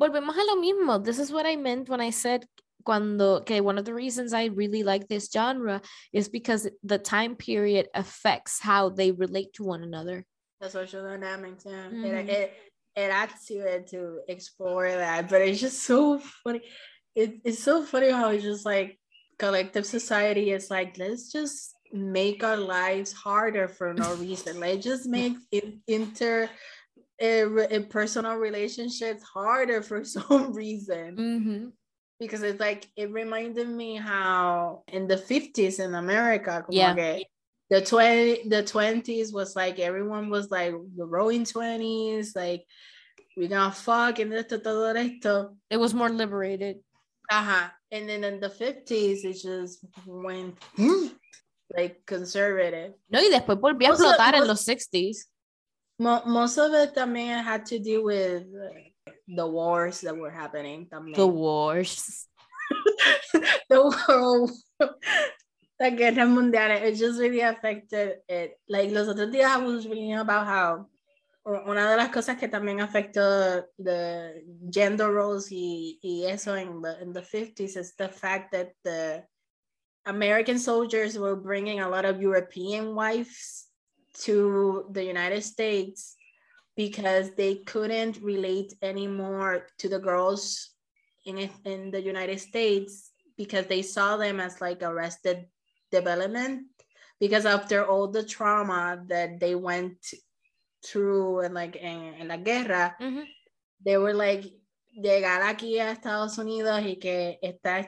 Volvemos 0.00 0.36
a 0.36 0.44
lo 0.44 0.54
mismo. 0.60 1.02
This 1.02 1.18
is 1.18 1.32
what 1.32 1.44
I 1.44 1.56
meant 1.56 1.88
when 1.88 2.00
I 2.00 2.10
said 2.10 2.46
cuando 2.84 3.40
que 3.40 3.60
one 3.60 3.78
of 3.78 3.84
the 3.84 3.92
reasons 3.92 4.32
I 4.32 4.44
really 4.44 4.84
like 4.84 5.08
this 5.08 5.28
genre 5.32 5.82
is 6.12 6.28
because 6.28 6.70
the 6.84 6.98
time 6.98 7.34
period 7.34 7.88
affects 7.94 8.60
how 8.60 8.90
they 8.90 9.10
relate 9.10 9.52
to 9.54 9.64
one 9.64 9.82
another. 9.82 10.24
the 10.60 10.70
social 10.70 11.02
dynamics. 11.02 11.64
Yeah, 11.66 11.90
Mhm. 11.90 12.04
it, 12.04 12.28
it 12.28 12.52
it 12.94 13.10
adds 13.10 13.44
to 13.46 13.54
it 13.58 13.88
to 13.88 14.20
explore 14.28 14.88
that, 14.88 15.28
but 15.28 15.40
it's 15.42 15.60
just 15.60 15.82
so 15.82 16.18
funny. 16.18 16.62
It, 17.14 17.40
it's 17.44 17.62
so 17.62 17.84
funny 17.84 18.10
how 18.10 18.30
it's 18.30 18.44
just 18.44 18.64
like 18.64 18.98
collective 19.38 19.84
society 19.86 20.50
is 20.52 20.70
like 20.70 20.96
let's 20.98 21.30
just 21.32 21.74
make 21.92 22.42
our 22.44 22.56
lives 22.56 23.12
harder 23.12 23.68
for 23.68 23.94
no 23.94 24.14
reason. 24.16 24.60
Let's 24.60 24.84
just 24.84 25.06
make 25.18 25.34
in, 25.50 25.80
inter 25.86 26.48
re- 27.20 27.66
uh, 27.66 27.80
personal 27.88 28.36
relationships 28.36 29.22
harder 29.22 29.82
for 29.82 30.04
some 30.14 30.52
reason 30.52 31.16
Mm-hmm. 31.16 31.66
because 32.20 32.42
it's 32.42 32.60
like 32.60 32.86
it 32.96 33.10
reminded 33.12 33.68
me 33.68 33.96
how 33.96 34.82
in 34.92 35.06
the 35.08 35.16
50s 35.16 35.80
in 35.80 35.94
America, 35.94 36.64
Yeah. 36.70 36.94
que 36.94 37.24
the 37.70 37.80
20 37.82 38.48
the 38.48 38.62
20s 38.62 39.32
was 39.32 39.54
like 39.54 39.78
everyone 39.78 40.30
was 40.30 40.50
like 40.50 40.72
the 40.96 41.04
roaring 41.04 41.44
20s, 41.44 42.34
like 42.34 42.64
we 43.36 43.46
gonna 43.46 43.70
fuck 43.72 44.18
and 44.18 44.32
esto, 44.32 44.58
todo 44.58 44.94
esto. 44.96 45.56
It 45.70 45.76
was 45.76 45.94
more 45.94 46.08
liberated. 46.10 46.78
Uh-huh. 47.30 47.68
And 47.92 48.08
then 48.08 48.24
in 48.24 48.40
the 48.40 48.48
50s 48.48 49.24
it 49.24 49.38
just 49.42 49.84
went 50.06 50.56
like 51.70 52.02
conservative. 52.06 52.94
No, 53.08 53.20
y 53.22 53.28
después 53.30 53.58
volvió 53.58 53.88
a 53.88 53.90
explotar 53.92 54.34
en 54.34 54.40
most- 54.40 54.48
los 54.48 54.64
60s. 54.64 55.28
Mo- 55.98 56.22
most 56.26 56.58
of 56.58 56.72
it 56.74 56.94
también 56.94 57.42
had 57.44 57.64
to 57.64 57.78
do 57.78 58.04
with 58.04 58.44
the 59.26 59.46
wars 59.46 60.00
that 60.00 60.16
were 60.16 60.30
happening. 60.30 60.88
También. 60.88 61.16
The 61.16 61.26
wars. 61.26 62.28
the 63.68 63.82
world, 63.82 64.50
la 65.80 65.90
guerra 65.90 66.26
mundial, 66.26 66.70
it 66.70 66.96
just 66.96 67.18
really 67.18 67.40
affected 67.40 68.20
it. 68.28 68.58
Like 68.68 68.92
los 68.92 69.08
otros 69.08 69.32
días 69.32 69.50
I 69.50 69.58
was 69.58 69.86
reading 69.86 70.14
about 70.14 70.46
how 70.46 70.86
una 71.66 71.90
de 71.90 71.96
las 71.96 72.10
cosas 72.10 72.36
que 72.38 72.48
también 72.48 72.80
afectó 72.80 73.64
the 73.78 74.44
gender 74.70 75.10
roles 75.10 75.50
y, 75.50 75.98
y 76.02 76.26
eso 76.26 76.54
in 76.56 76.82
the, 76.82 77.02
in 77.02 77.12
the 77.12 77.22
50s 77.22 77.76
is 77.76 77.94
the 77.96 78.08
fact 78.08 78.52
that 78.52 78.72
the 78.84 79.24
American 80.08 80.58
soldiers 80.58 81.18
were 81.18 81.36
bringing 81.36 81.80
a 81.80 81.88
lot 81.88 82.04
of 82.04 82.20
European 82.20 82.94
wives 82.94 83.66
to 84.24 84.86
the 84.90 85.04
United 85.04 85.42
States 85.44 86.16
because 86.76 87.30
they 87.36 87.56
couldn't 87.66 88.16
relate 88.22 88.72
anymore 88.82 89.66
to 89.78 89.88
the 89.88 89.98
girls 89.98 90.70
in 91.26 91.50
in 91.64 91.90
the 91.90 92.00
United 92.00 92.40
States 92.40 93.12
because 93.36 93.66
they 93.66 93.82
saw 93.82 94.16
them 94.16 94.40
as 94.40 94.60
like 94.60 94.82
arrested 94.82 95.44
development 95.92 96.66
because 97.20 97.44
after 97.44 97.84
all 97.84 98.08
the 98.08 98.24
trauma 98.24 99.04
that 99.08 99.38
they 99.40 99.54
went 99.54 99.98
through 100.82 101.40
and 101.44 101.52
like 101.54 101.76
en, 101.80 102.14
en 102.20 102.28
la 102.28 102.36
guerra 102.36 102.96
Mhm. 103.00 103.24
they 103.84 103.98
were 103.98 104.14
like 104.14 104.44
llegar 104.96 105.42
aquí 105.42 105.78
a 105.80 105.92
Estados 105.92 106.38
Unidos 106.38 106.80
y 106.82 106.96
que 106.96 107.38
estas 107.42 107.86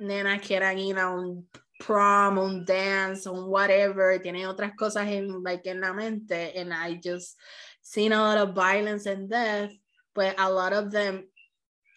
nenas 0.00 0.40
quieran 0.40 0.78
ir 0.78 0.98
a 0.98 1.10
un 1.10 1.48
prom, 1.78 2.38
un 2.38 2.64
dance, 2.64 3.28
un 3.28 3.48
whatever, 3.48 4.20
tienen 4.20 4.46
otras 4.46 4.72
cosas 4.76 5.06
en, 5.08 5.42
like, 5.42 5.66
en 5.68 5.80
la 5.80 5.92
mente, 5.92 6.52
and 6.56 6.72
I 6.72 7.00
just 7.02 7.36
seen 7.82 8.12
a 8.12 8.20
lot 8.20 8.38
of 8.38 8.54
violence 8.54 9.06
and 9.06 9.28
death, 9.28 9.70
but 10.14 10.34
a 10.38 10.50
lot 10.50 10.72
of 10.72 10.90
them 10.90 11.28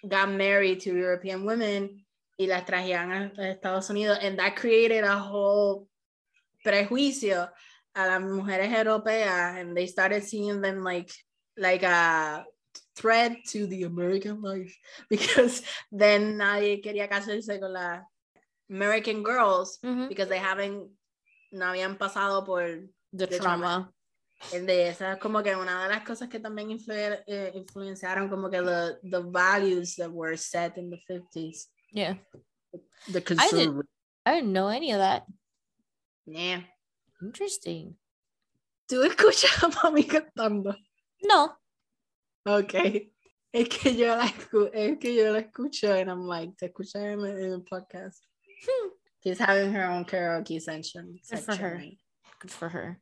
got 0.08 0.30
married 0.30 0.82
to 0.82 0.95
European 0.95 1.45
women 1.45 2.04
y 2.39 2.45
las 2.45 2.66
traían 2.66 3.32
a 3.38 3.52
Estados 3.52 3.89
Unidos, 3.89 4.20
and 4.22 4.38
that 4.39 4.56
created 4.56 5.04
a 5.04 5.18
whole 5.18 5.88
prejuicio 6.64 7.50
a 7.95 8.08
las 8.08 8.22
mujeres 8.22 8.72
europeas, 8.72 9.58
and 9.58 9.76
they 9.76 9.88
started 9.88 10.24
seeing 10.24 10.62
them 10.62 10.84
like 10.84 11.12
like 11.58 11.82
a 11.82 12.45
threat 12.98 13.38
to 13.52 13.68
the 13.68 13.84
American 13.84 14.41
life 14.41 14.74
because 15.10 15.62
then 15.91 16.38
nadie 16.38 16.82
quería 16.82 17.08
casarse 17.08 17.60
con 17.60 17.74
las 17.74 18.04
American 18.70 19.24
girls 19.24 19.80
Mhm. 19.84 20.10
because 20.10 20.28
they 20.30 20.39
haven't 20.39 20.89
no 21.52 21.66
habían 21.68 21.98
pasado 21.98 22.43
por 22.45 22.66
The 23.14 23.28
The 23.28 23.39
trauma. 23.39 23.93
el 24.52 24.66
de 24.66 24.89
esa 24.89 25.14
es 25.14 25.20
como 25.20 25.41
que 25.41 25.56
una 25.56 25.84
de 25.84 25.89
las 25.89 26.04
cosas 26.04 26.28
que 26.30 26.39
también 26.39 26.70
influ- 26.70 27.24
eh, 27.28 27.52
influenciaron 27.56 28.30
como 28.30 28.50
que 28.50 28.62
the, 28.62 28.98
the 29.10 29.22
values 29.24 29.95
that 29.95 30.10
were 30.12 30.38
set 30.38 30.78
in 30.78 30.89
the 30.89 30.98
50s 31.08 31.70
Yeah. 31.91 32.18
the 32.72 32.80
I 33.10 33.14
did- 33.14 33.24
conservative 33.26 33.82
I 34.26 34.32
didn't 34.36 34.52
know 34.52 34.68
any 34.70 34.91
of 34.91 35.00
that. 35.00 35.24
yeah. 36.26 36.64
Interesting. 37.22 37.98
tú 38.88 39.02
escuchas 39.04 39.64
a 39.64 39.70
mami 39.70 40.04
cantando 40.06 40.76
No. 41.24 41.58
Ok 42.48 42.74
es 43.54 43.68
que 43.70 43.95
yo 43.95 44.16
la 44.16 44.26
escu- 44.28 44.70
es 44.74 44.98
que 45.00 45.14
yo 45.16 45.32
la 45.32 45.39
escucho 45.39 45.91
and 45.93 46.10
I'm 46.10 46.26
like 46.26 46.56
te 46.58 46.68
escuchas 46.68 46.95
en, 46.95 47.20
en 47.26 47.54
el 47.54 47.62
podcast 47.64 48.24
Hmm. 48.66 48.89
she's 49.24 49.38
having 49.39 49.72
her 49.74 49.86
own 49.91 50.04
karaoke 50.06 50.60
session, 50.60 51.20
Good 51.30 51.39
for 51.39 51.56
her. 51.56 51.84
Good 52.41 52.52
for 52.52 52.70
her. 52.70 53.00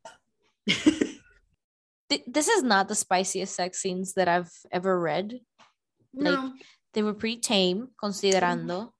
Th- 2.09 2.23
This 2.27 2.47
is 2.49 2.61
not 2.63 2.87
the 2.87 2.95
spiciest 2.95 3.55
sex 3.55 3.79
scenes 3.81 4.13
that 4.15 4.27
I've 4.27 4.51
ever 4.71 4.99
read. 4.99 5.39
Like 6.13 6.33
no, 6.33 6.53
they 6.93 7.03
were 7.03 7.13
pretty 7.13 7.37
tame, 7.37 7.89
considerando. 8.01 8.91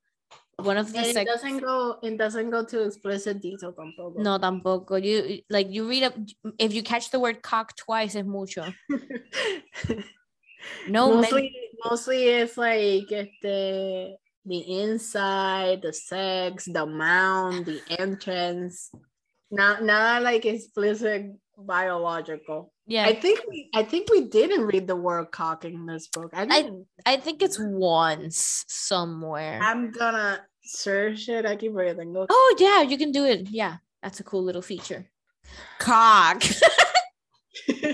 One 0.58 0.78
of 0.78 0.88
and 0.96 1.04
these 1.06 1.16
it 1.16 1.28
doesn't 1.28 1.60
go. 1.60 2.00
It 2.02 2.18
doesn't 2.18 2.50
go 2.50 2.64
to 2.64 2.84
explicit 2.84 3.42
detail 3.42 3.74
tampoco. 3.74 4.18
no 4.18 4.40
tampoco. 4.40 4.96
You 5.04 5.42
like 5.50 5.70
you 5.70 5.88
read 5.90 6.04
up 6.04 6.14
if 6.58 6.74
you 6.74 6.82
catch 6.84 7.12
the 7.12 7.20
word 7.20 7.42
cock 7.44 7.76
twice 7.76 8.16
es 8.16 8.26
mucho. 8.26 8.64
No 10.88 11.10
men- 11.12 11.22
mostly, 11.22 11.56
mostly 11.84 12.24
it's 12.30 12.58
like 12.58 13.12
este, 13.12 14.18
the 14.46 14.82
inside, 14.82 15.82
the 15.82 15.94
sex, 15.94 16.66
the 16.66 16.86
mound, 16.86 17.66
the 17.66 17.82
entrance. 18.00 18.92
Not 19.52 19.84
not 19.84 20.24
like 20.24 20.46
explicit 20.46 21.28
biological. 21.58 22.74
yeah. 22.88 23.06
I 23.06 23.14
think 23.16 23.40
we 23.50 23.70
I 23.74 23.84
think 23.84 24.10
we 24.12 24.28
didn't 24.28 24.66
read 24.66 24.88
the 24.88 24.96
word 24.96 25.32
cock 25.32 25.66
in 25.66 25.86
this 25.86 26.08
book. 26.08 26.32
I 26.34 26.46
didn't. 26.46 26.88
I 27.06 27.18
think 27.18 27.42
it's 27.42 27.58
once 27.60 28.66
somewhere. 28.68 29.60
I'm 29.62 29.92
gonna 29.92 30.42
search 30.64 31.30
it 31.30 31.46
aquí 31.46 31.72
porque 31.72 31.96
tengo. 31.96 32.26
Oh 32.30 32.56
yeah, 32.60 32.82
you 32.82 32.98
can 32.98 33.12
do 33.12 33.26
it. 33.26 33.48
Yeah, 33.50 33.78
that's 34.02 34.20
a 34.20 34.24
cool 34.24 34.44
little 34.44 34.64
feature. 34.64 35.06
Cock. 35.80 36.44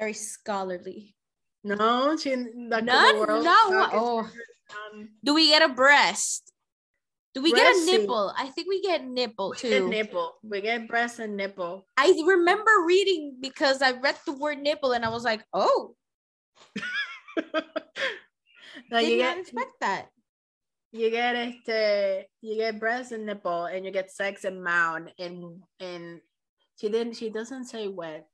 Very 0.00 0.14
scholarly. 0.14 1.14
no, 1.62 2.16
she, 2.16 2.34
the 2.34 2.80
Not- 2.80 3.16
world 3.16 3.44
oh. 3.46 4.24
um, 4.72 5.10
Do 5.22 5.34
we 5.34 5.48
get 5.48 5.60
a 5.62 5.68
breast? 5.68 6.50
Do 7.34 7.42
we 7.42 7.52
get 7.52 7.68
a 7.68 7.76
Breast 7.78 7.86
nipple? 7.86 8.32
I 8.36 8.46
think 8.48 8.66
we 8.66 8.82
get 8.82 9.04
nipple 9.06 9.50
we 9.50 9.56
too. 9.58 9.68
get 9.68 9.84
nipple. 9.84 10.34
We 10.42 10.60
get 10.62 10.88
breast 10.88 11.20
and 11.20 11.36
nipple. 11.36 11.86
I 11.96 12.10
remember 12.26 12.70
reading 12.84 13.36
because 13.40 13.82
I 13.82 13.92
read 13.92 14.16
the 14.26 14.32
word 14.32 14.58
nipple 14.58 14.92
and 14.92 15.04
I 15.04 15.10
was 15.10 15.22
like, 15.22 15.44
oh, 15.52 15.94
did 17.36 17.54
you 18.90 19.18
not 19.22 19.36
get 19.36 19.38
expect 19.38 19.74
that. 19.80 20.08
you 20.92 21.10
get 21.10 21.36
este 21.36 22.26
you 22.42 22.56
get 22.56 22.80
breast 22.80 23.12
and 23.12 23.26
nipple 23.26 23.66
and 23.66 23.84
you 23.84 23.92
get 23.92 24.10
sex 24.10 24.42
and 24.44 24.58
mound 24.64 25.12
and 25.18 25.62
and 25.78 26.20
she 26.74 26.88
didn't 26.88 27.14
she 27.14 27.30
doesn't 27.30 27.66
say 27.66 27.86
wet 27.86 28.26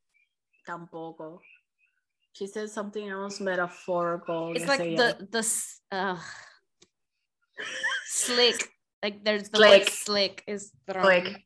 tampoco 0.66 1.38
she 2.36 2.46
says 2.46 2.72
something 2.72 3.08
else 3.08 3.40
metaphorical 3.40 4.52
It's 4.54 4.66
like 4.68 4.80
the 4.80 5.16
the 5.30 5.42
uh, 5.96 6.18
slick. 8.04 8.68
Like 9.02 9.24
there's 9.24 9.48
the 9.48 9.56
Slick. 9.58 9.80
word 9.80 9.88
slick 9.88 10.44
is 10.46 10.72
thrown. 10.90 11.04
Slick. 11.04 11.44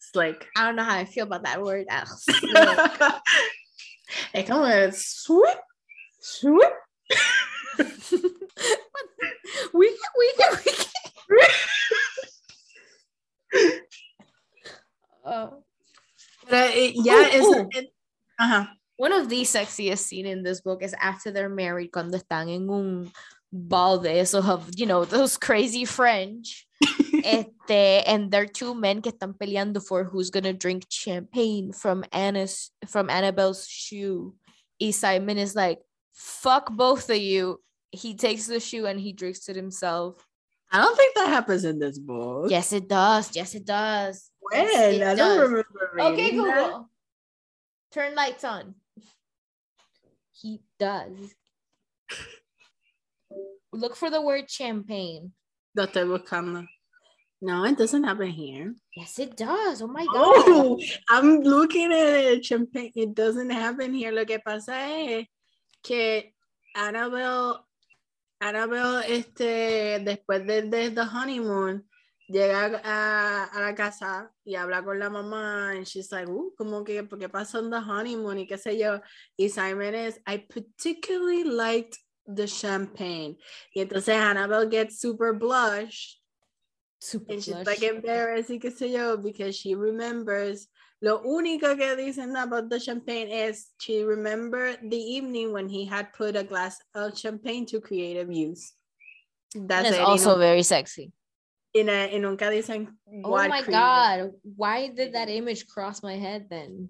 slick 0.00 0.48
I 0.56 0.66
don't 0.66 0.74
know 0.76 0.82
how 0.82 0.96
I 0.96 1.04
feel 1.04 1.26
about 1.26 1.44
that 1.44 1.62
word. 1.62 1.86
Slick. 2.06 2.78
es 4.34 4.46
como 4.48 4.64
el 4.64 4.92
swoop 4.92 5.58
swoop 6.20 6.72
we 9.72 9.88
can, 9.88 10.10
we 10.18 10.32
can, 10.38 10.58
we 10.66 10.72
can. 10.72 10.86
Uh, 15.24 15.50
eh, 16.50 16.90
ya 16.96 17.14
Ooh, 17.38 17.46
ooh. 17.46 17.68
it- 17.70 17.94
ajá 18.40 18.74
one 19.02 19.10
of 19.12 19.28
the 19.28 19.42
sexiest 19.42 19.98
scene 19.98 20.26
in 20.26 20.44
this 20.44 20.60
book 20.60 20.80
is 20.80 20.94
after 20.94 21.32
they're 21.32 21.48
married 21.48 21.90
cuando 21.90 22.16
están 22.16 22.48
en 22.48 22.70
un 22.70 23.10
ball 23.52 23.98
de 23.98 24.10
esos 24.10 24.48
of, 24.48 24.70
you 24.76 24.86
know, 24.86 25.04
those 25.04 25.36
crazy 25.36 25.84
French. 25.84 26.68
este, 27.24 28.06
and 28.06 28.30
they're 28.30 28.46
two 28.46 28.76
men 28.76 29.02
que 29.02 29.10
están 29.10 29.36
peleando 29.36 29.84
for 29.84 30.04
who's 30.04 30.30
gonna 30.30 30.52
drink 30.52 30.84
champagne 30.88 31.72
from 31.72 32.04
Anna's 32.12 32.70
from 32.86 33.10
Annabelle's 33.10 33.66
shoe. 33.66 34.36
Y 34.80 34.92
Simon 34.92 35.36
is 35.36 35.56
like, 35.56 35.80
fuck 36.12 36.70
both 36.70 37.10
of 37.10 37.16
you. 37.16 37.60
He 37.90 38.14
takes 38.14 38.46
the 38.46 38.60
shoe 38.60 38.86
and 38.86 39.00
he 39.00 39.12
drinks 39.12 39.48
it 39.48 39.56
himself. 39.56 40.24
I 40.70 40.80
don't 40.80 40.96
think 40.96 41.16
that 41.16 41.28
happens 41.28 41.64
in 41.64 41.80
this 41.80 41.98
book 41.98 42.52
Yes, 42.52 42.72
it 42.72 42.88
does. 42.88 43.34
Yes, 43.34 43.56
it 43.56 43.66
does. 43.66 44.30
when 44.38 44.62
Yes, 44.62 44.94
it 44.94 45.02
I 45.02 45.14
don't 45.16 45.40
remember 45.40 45.90
Okay, 45.98 46.36
that. 46.36 46.84
Turn 47.90 48.14
lights 48.14 48.44
on. 48.44 48.76
Does. 50.82 51.34
Look 53.72 53.94
for 53.94 54.10
the 54.10 54.20
word 54.20 54.50
champagne. 54.50 55.30
Buscando. 55.78 56.66
No, 57.40 57.64
it 57.64 57.78
doesn't 57.78 58.02
happen 58.02 58.30
here. 58.30 58.74
Yes, 58.96 59.20
it 59.20 59.36
does. 59.36 59.80
Oh 59.80 59.86
my 59.86 60.04
god. 60.04 60.14
Oh, 60.16 60.80
I'm 61.08 61.40
looking 61.42 61.92
at 61.92 62.34
it. 62.34 62.44
Champagne. 62.44 62.90
It 62.96 63.14
doesn't 63.14 63.50
happen 63.50 63.94
here. 63.94 64.10
Lo 64.10 64.24
que 64.24 64.40
pasa 64.40 64.74
es 64.90 65.26
que 65.84 66.34
Annabelle, 66.74 67.60
Annabelle, 68.40 69.04
este, 69.06 70.00
después 70.04 70.44
de, 70.44 70.62
de 70.62 70.90
The 70.90 71.04
Honeymoon, 71.04 71.84
llega 72.32 72.80
a, 72.82 73.44
a 73.44 73.60
la 73.60 73.74
casa 73.74 74.32
y 74.44 74.54
habla 74.54 74.82
con 74.82 74.98
la 74.98 75.10
mamá 75.10 75.72
and 75.76 75.86
she's 75.86 76.10
like, 76.10 76.28
uh, 76.28 76.50
como 76.56 76.82
que, 76.82 77.02
¿por 77.04 77.18
qué 77.18 77.28
pasó 77.28 77.58
en 77.58 77.70
The 77.70 77.76
Honeymoon? 77.78 78.38
Y 78.38 78.46
qué 78.46 78.56
sé 78.56 78.78
yo. 78.78 79.00
Y 79.36 79.48
Simon 79.48 79.94
es, 79.94 80.20
I 80.26 80.38
particularly 80.38 81.44
liked 81.44 81.98
the 82.26 82.46
champagne. 82.46 83.36
Y 83.74 83.80
entonces 83.82 84.14
Annabelle 84.16 84.68
gets 84.70 84.98
super 85.00 85.32
blush 85.34 86.16
Super 87.00 87.34
and 87.34 87.42
she's 87.42 87.54
blush. 87.54 87.66
like 87.66 87.82
embarrassed 87.82 88.50
y 88.50 88.58
qué 88.58 88.70
sé 88.70 88.90
yo 88.92 89.16
because 89.16 89.56
she 89.56 89.74
remembers 89.74 90.68
lo 91.00 91.20
único 91.24 91.76
que 91.76 91.96
dicen 91.96 92.36
about 92.36 92.70
the 92.70 92.78
champagne 92.78 93.28
is 93.28 93.72
she 93.80 94.04
remembered 94.04 94.78
the 94.88 94.96
evening 94.96 95.52
when 95.52 95.68
he 95.68 95.84
had 95.84 96.12
put 96.12 96.36
a 96.36 96.44
glass 96.44 96.78
of 96.94 97.18
champagne 97.18 97.66
to 97.66 97.80
creative 97.80 98.30
use. 98.32 98.72
That's 99.52 99.90
That's 99.90 99.96
it. 99.96 100.00
also 100.00 100.34
no- 100.34 100.38
very 100.38 100.62
sexy. 100.62 101.10
Y 101.74 101.82
na- 101.82 102.08
y 102.10 102.18
nunca 102.18 102.50
dicen 102.50 102.88
Oh 103.24 103.30
my 103.30 103.48
creative. 103.48 103.70
god. 103.70 104.30
Why 104.42 104.88
did 104.88 105.14
that 105.14 105.28
image 105.28 105.66
cross 105.66 106.02
my 106.02 106.16
head 106.16 106.48
then? 106.48 106.88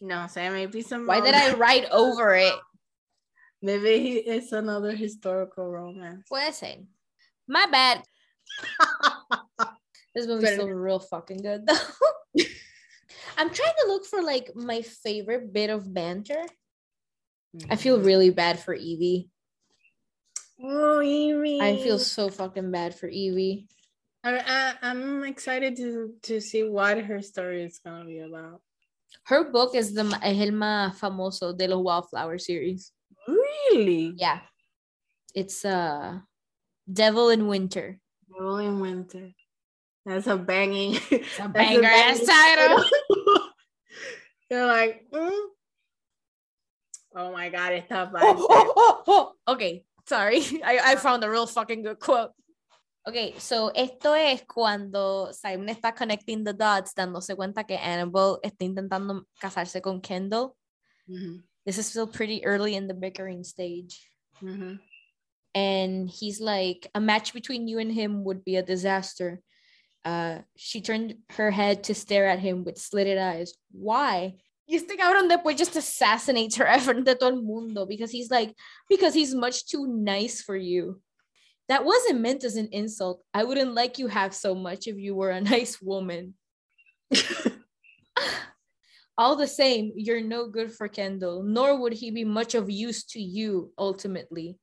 No 0.00 0.26
sé, 0.28 0.52
maybe 0.52 0.82
some. 0.82 1.06
Why 1.06 1.20
did 1.20 1.34
I 1.34 1.54
write 1.54 1.86
over 1.90 2.34
it? 2.34 2.54
Maybe 3.62 3.98
he, 3.98 4.12
it's 4.18 4.52
another 4.52 4.92
historical 4.92 5.66
romance. 5.66 6.28
Puede 6.28 6.52
ser. 6.52 6.84
My 7.48 7.66
bad. 7.70 8.02
This 10.16 10.26
movie's 10.26 10.54
still 10.54 10.70
real 10.70 10.98
fucking 10.98 11.42
good 11.42 11.66
though. 11.66 12.40
I'm 13.36 13.50
trying 13.52 13.76
to 13.84 13.88
look 13.88 14.06
for 14.06 14.22
like 14.22 14.50
my 14.56 14.80
favorite 14.80 15.52
bit 15.52 15.68
of 15.68 15.92
banter. 15.92 16.42
I 17.68 17.76
feel 17.76 17.98
mm. 17.98 18.04
really 18.06 18.30
bad 18.30 18.58
for 18.58 18.72
Evie. 18.72 19.28
Oh, 20.58 21.02
Evie. 21.02 21.60
I 21.60 21.76
feel 21.76 21.98
so 21.98 22.30
fucking 22.30 22.70
bad 22.70 22.94
for 22.94 23.08
Evie. 23.08 23.68
I, 24.34 24.74
I'm 24.82 25.24
excited 25.24 25.76
to 25.76 26.14
to 26.22 26.40
see 26.40 26.64
what 26.64 26.98
her 26.98 27.22
story 27.22 27.62
is 27.64 27.78
gonna 27.84 28.04
be 28.04 28.18
about. 28.20 28.60
Her 29.24 29.50
book 29.50 29.74
is 29.74 29.94
the 29.94 30.04
ma- 30.04 30.18
es 30.22 30.38
el 30.40 30.52
más 30.52 30.98
famoso 30.98 31.56
de 31.56 31.68
los 31.68 31.82
Wallflower 31.82 32.38
series. 32.38 32.92
Really? 33.28 34.14
Yeah. 34.16 34.40
It's 35.34 35.64
uh 35.64 36.18
Devil 36.90 37.30
in 37.30 37.46
Winter. 37.48 37.98
Devil 38.32 38.58
in 38.58 38.80
Winter. 38.80 39.30
That's 40.04 40.26
a 40.26 40.36
banging. 40.36 40.98
It's 41.10 41.38
a 41.38 41.48
banger 41.52 41.84
ass 41.84 42.20
title. 42.24 42.84
You're 44.50 44.66
like, 44.66 45.04
mm. 45.12 45.46
oh 47.16 47.32
my 47.32 47.48
god, 47.48 47.84
Oh, 47.90 48.06
bad. 48.06 48.22
oh, 48.22 48.72
oh, 48.76 49.02
oh. 49.08 49.52
Okay, 49.52 49.84
sorry. 50.06 50.38
I, 50.64 50.92
I 50.92 50.96
found 50.96 51.24
a 51.24 51.30
real 51.30 51.46
fucking 51.48 51.82
good 51.82 51.98
quote. 51.98 52.30
Okay, 53.08 53.34
so 53.38 53.70
esto 53.74 54.14
es 54.14 54.42
cuando 54.46 55.30
Simon 55.32 55.68
está 55.68 55.94
connecting 55.94 56.42
the 56.42 56.52
dots, 56.52 56.92
dándose 56.92 57.36
cuenta 57.36 57.64
que 57.64 57.76
Annabelle 57.78 58.40
está 58.42 58.64
intentando 58.64 59.24
casarse 59.40 59.80
con 59.80 60.00
Kendall. 60.00 60.56
Mhm, 61.08 61.44
This 61.64 61.78
is 61.78 61.86
still 61.86 62.08
pretty 62.08 62.44
early 62.44 62.74
in 62.74 62.88
the 62.88 62.94
bickering 62.94 63.44
stage. 63.44 64.00
mhm. 64.42 64.78
and 65.54 66.10
he's 66.10 66.38
like 66.40 66.90
a 66.94 67.00
match 67.00 67.32
between 67.32 67.66
you 67.66 67.78
and 67.78 67.90
him 67.90 68.24
would 68.24 68.44
be 68.44 68.56
a 68.56 68.62
disaster 68.62 69.40
uh 70.04 70.40
she 70.54 70.82
turned 70.82 71.16
her 71.30 71.50
head 71.50 71.82
to 71.84 71.94
stare 71.94 72.26
at 72.26 72.38
him 72.38 72.62
with 72.62 72.76
slitted 72.76 73.16
eyes 73.16 73.54
why 73.72 74.34
y 74.68 74.76
este 74.76 74.94
cabrón 74.98 75.28
después 75.30 75.56
just 75.56 75.74
assassinates 75.74 76.56
her 76.56 76.66
frente 76.80 77.04
de 77.06 77.14
todo 77.14 77.30
el 77.30 77.40
mundo 77.42 77.86
because 77.86 78.10
he's 78.12 78.30
like 78.30 78.54
because 78.90 79.14
he's 79.14 79.34
much 79.34 79.64
too 79.66 79.86
nice 79.86 80.42
for 80.42 80.54
you 80.56 81.00
that 81.68 81.84
wasn't 81.84 82.20
meant 82.20 82.44
as 82.44 82.56
an 82.56 82.68
insult 82.72 83.22
i 83.34 83.44
wouldn't 83.44 83.74
like 83.74 83.98
you 83.98 84.06
half 84.06 84.32
so 84.32 84.54
much 84.54 84.86
if 84.86 84.96
you 84.96 85.14
were 85.14 85.30
a 85.30 85.40
nice 85.54 85.80
woman 85.80 86.34
all 89.18 89.36
the 89.36 89.46
same 89.46 89.92
you're 89.96 90.20
no 90.20 90.48
good 90.48 90.72
for 90.72 90.88
kendall 90.88 91.42
nor 91.42 91.80
would 91.80 91.92
he 91.92 92.10
be 92.10 92.24
much 92.24 92.54
of 92.54 92.70
use 92.70 93.04
to 93.04 93.20
you 93.20 93.72
ultimately 93.78 94.58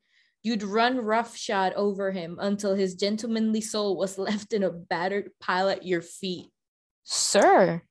You'd 0.46 0.62
run 0.62 0.98
roughshod 0.98 1.72
over 1.78 2.12
him 2.12 2.38
until 2.40 2.76
his 2.76 2.96
gentlemanly 2.96 3.62
soul 3.62 3.96
was 3.98 4.18
left 4.28 4.52
in 4.52 4.62
a 4.64 4.70
battered 4.70 5.32
pile 5.40 5.70
at 5.70 5.86
your 5.86 6.02
feet. 6.02 6.50
Sir, 7.06 7.82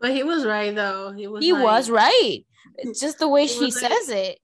But 0.00 0.10
he 0.12 0.24
was 0.24 0.44
right 0.44 0.74
though. 0.74 1.12
He 1.12 1.26
was. 1.28 1.44
he 1.44 1.52
like, 1.52 1.62
was 1.62 1.90
right. 1.90 2.40
It's 2.76 3.00
just 3.00 3.18
the 3.18 3.28
way 3.28 3.46
she 3.46 3.66
was 3.66 3.80
like- 3.80 3.92
says 3.92 4.08
it. 4.08 4.38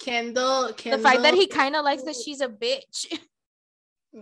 Kendall, 0.00 0.68
The 0.76 0.98
fact 0.98 1.22
that 1.22 1.34
he 1.34 1.46
kind 1.46 1.76
of 1.76 1.84
likes 1.84 2.02
that 2.04 2.16
she's 2.16 2.40
a 2.40 2.48
bitch. 2.48 3.06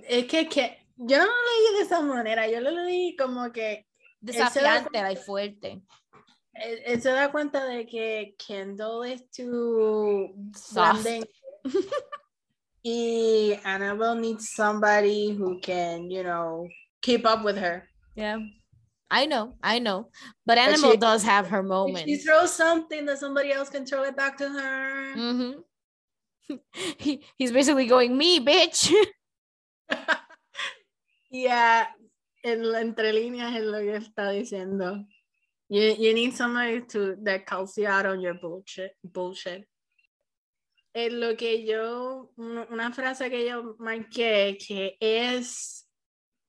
Es 0.07 0.27
que, 0.27 0.45
que 0.51 0.77
yo 0.99 1.17
no 1.17 1.25
lo 1.25 1.31
leí 1.31 1.79
de 1.79 1.83
esa 1.87 2.03
manera, 2.03 2.47
yo 2.47 2.61
lo 2.61 2.71
leí 2.73 3.17
como 3.17 3.51
que 3.51 3.87
Desafiante, 4.23 5.01
like 5.01 5.17
fuerte. 5.25 5.81
él, 6.55 6.83
él 6.85 7.01
se 7.01 7.11
da 7.11 7.31
cuenta 7.31 7.65
de 7.65 7.87
que 7.87 8.35
Kendall 8.39 9.05
es 9.07 9.23
too 9.31 10.35
Soft. 10.55 11.07
y 12.83 13.59
Annabelle 13.65 14.21
needs 14.21 14.51
somebody 14.51 15.31
who 15.33 15.59
can, 15.61 16.11
you 16.11 16.23
know, 16.23 16.69
keep 17.03 17.25
up 17.27 17.45
with 17.45 17.57
her. 17.57 17.89
Yeah. 18.15 18.39
I 19.11 19.25
know, 19.25 19.55
I 19.63 19.79
know. 19.79 20.11
But 20.45 20.57
But 20.57 20.59
Annabelle 20.59 20.91
she- 20.93 20.97
does 20.99 21.23
have 21.25 21.47
her 21.49 21.63
moments. 21.63 22.03
she 22.03 22.17
throws 22.19 22.53
something 22.53 23.07
that 23.07 23.19
somebody 23.19 23.53
else 23.53 23.71
can 23.71 23.87
throw 23.87 24.03
it 24.05 24.17
back 24.17 24.37
to 24.39 24.49
her. 24.51 25.15
Mhm. 25.17 25.63
he, 26.99 27.25
he's 27.37 27.53
basically 27.53 27.87
going, 27.87 28.17
me, 28.17 28.45
bitch. 28.45 28.93
Yeah, 31.31 31.87
en 32.43 32.65
entre 32.75 33.13
líneas 33.13 33.55
es 33.55 33.65
lo 33.65 33.79
que 33.81 33.97
está 33.97 34.31
diciendo. 34.31 35.07
You, 35.69 35.95
you 35.99 36.15
need 36.15 36.35
somebody 36.35 36.81
to 36.87 37.17
that 37.25 37.45
calls 37.45 37.77
you 37.77 37.87
out 37.87 38.07
on 38.07 38.21
your 38.21 38.35
bullshit. 38.35 38.93
bullshit. 39.05 39.67
En 40.95 41.21
lo 41.21 41.37
que 41.37 41.67
yo, 41.67 42.31
una 42.39 42.67
una 42.71 42.93
frase 42.93 43.29
que 43.29 43.47
yo 43.47 43.77
marqué 43.79 44.57
que 44.59 44.97
es 44.99 45.87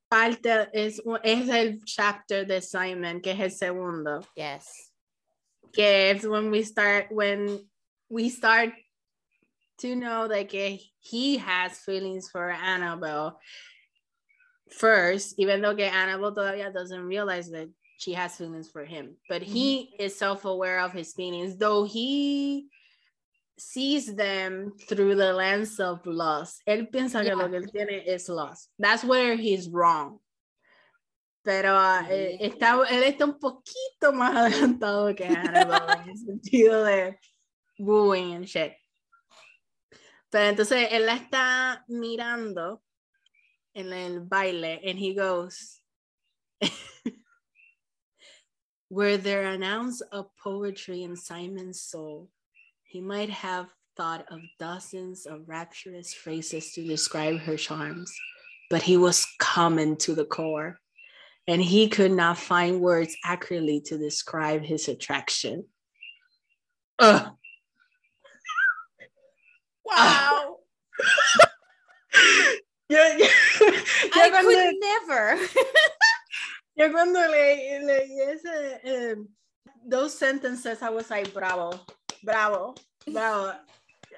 parte, 0.09 0.69
es, 0.71 1.01
es 1.23 1.49
el 1.49 1.83
chapter 1.83 2.47
de 2.47 2.61
Simon, 2.61 3.21
que 3.21 3.31
es 3.31 3.39
el 3.39 3.51
segundo, 3.51 4.21
yes. 4.35 4.93
que 5.73 6.11
es 6.11 6.25
when 6.25 6.49
we 6.49 6.63
start, 6.63 7.11
when 7.11 7.69
we 8.09 8.29
start 8.29 8.73
to 9.79 9.95
know 9.95 10.27
that 10.27 10.51
he 10.51 11.37
has 11.37 11.77
feelings 11.77 12.29
for 12.29 12.49
Annabelle 12.49 13.39
first, 14.71 15.35
even 15.37 15.61
though 15.61 15.75
que 15.75 15.85
Annabelle 15.85 16.33
todavía 16.33 16.73
doesn't 16.73 17.03
realize 17.03 17.49
that 17.51 17.69
she 17.97 18.13
has 18.13 18.35
feelings 18.35 18.69
for 18.69 18.85
him, 18.85 19.15
but 19.27 19.41
he 19.41 19.93
is 19.99 20.17
self-aware 20.17 20.79
of 20.79 20.93
his 20.93 21.13
feelings, 21.13 21.57
though 21.57 21.83
he 21.83 22.67
sees 23.57 24.15
them 24.15 24.71
through 24.87 25.15
the 25.15 25.33
lens 25.33 25.79
of 25.79 26.05
lust. 26.05 26.61
Él 26.67 26.89
piensa 26.89 27.23
que 27.23 27.35
lo 27.35 27.49
que 27.49 27.57
él 27.57 27.71
tiene 27.71 28.03
es 28.07 28.29
lust. 28.29 28.69
That's 28.79 29.03
where 29.03 29.35
he's 29.35 29.67
wrong. 29.67 30.19
Pero 31.43 31.73
ah, 31.73 32.05
eh, 32.09 32.37
está, 32.41 32.85
él 32.89 33.03
está 33.03 33.25
un 33.25 33.39
poquito 33.39 34.13
más 34.13 34.35
adelantado 34.35 35.13
que 35.15 35.25
Annabelle 35.25 36.03
en 36.03 36.09
el 36.09 36.17
sentido 36.17 36.83
de 36.83 37.19
wooing 37.79 38.35
and 38.35 38.45
shit. 38.45 38.73
Pero 40.31 40.49
entonces 40.49 40.87
él 40.91 41.05
la 41.05 41.15
está 41.15 41.83
mirando 41.87 42.81
en 43.73 43.91
el 43.93 44.19
baile 44.21 44.81
and 44.85 44.99
he 44.99 45.13
goes 45.13 45.81
where 48.89 49.17
there 49.17 49.45
an 49.45 49.63
ounce 49.63 50.01
of 50.11 50.27
poetry 50.43 51.03
in 51.03 51.15
Simon's 51.15 51.81
soul, 51.81 52.29
he 52.83 53.01
might 53.01 53.29
have 53.29 53.67
thought 53.95 54.25
of 54.31 54.39
dozens 54.59 55.25
of 55.25 55.47
rapturous 55.47 56.13
phrases 56.13 56.73
to 56.73 56.83
describe 56.83 57.39
her 57.39 57.57
charms, 57.57 58.13
but 58.69 58.81
he 58.81 58.97
was 58.97 59.27
common 59.39 59.95
to 59.97 60.15
the 60.15 60.25
core, 60.25 60.79
and 61.47 61.61
he 61.61 61.87
could 61.87 62.11
not 62.11 62.37
find 62.37 62.81
words 62.81 63.15
accurately 63.23 63.81
to 63.81 63.97
describe 63.97 64.63
his 64.63 64.87
attraction. 64.87 65.65
Ugh. 66.99 67.31
Wow. 69.89 70.57
Yo, 72.89 72.97
yo- 72.97 73.17
yo 73.19 74.21
I 74.21 74.29
cuando- 74.31 74.49
could 74.49 74.75
never. 74.79 75.37
Yo 76.75 76.91
cuando 76.91 77.19
leí, 77.19 77.79
leí 77.85 78.21
ese, 78.21 78.79
eh, 78.83 79.15
those 79.85 80.17
sentences, 80.17 80.81
I 80.81 80.89
was 80.89 81.09
like, 81.09 81.31
bravo, 81.33 81.71
bravo, 82.23 82.73
bravo. 83.05 83.53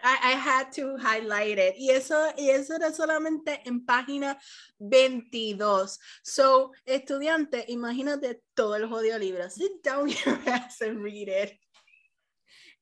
I, 0.03 0.17
I 0.23 0.31
had 0.31 0.71
to 0.73 0.95
highlight 0.97 1.57
it. 1.57 1.75
Y 1.77 1.89
eso, 1.89 2.31
y 2.37 2.49
eso 2.49 2.75
era 2.75 2.91
solamente 2.93 3.61
en 3.65 3.85
página 3.85 4.37
22. 4.79 5.97
So, 6.23 6.71
estudiante, 6.87 7.65
imagínate 7.67 8.41
todo 8.55 8.75
el 8.75 8.87
jodido 8.87 9.19
libro. 9.19 9.49
Sit 9.49 9.83
down 9.83 10.07
your 10.07 10.39
ass 10.47 10.81
and 10.81 11.01
read 11.03 11.27
it. 11.29 11.57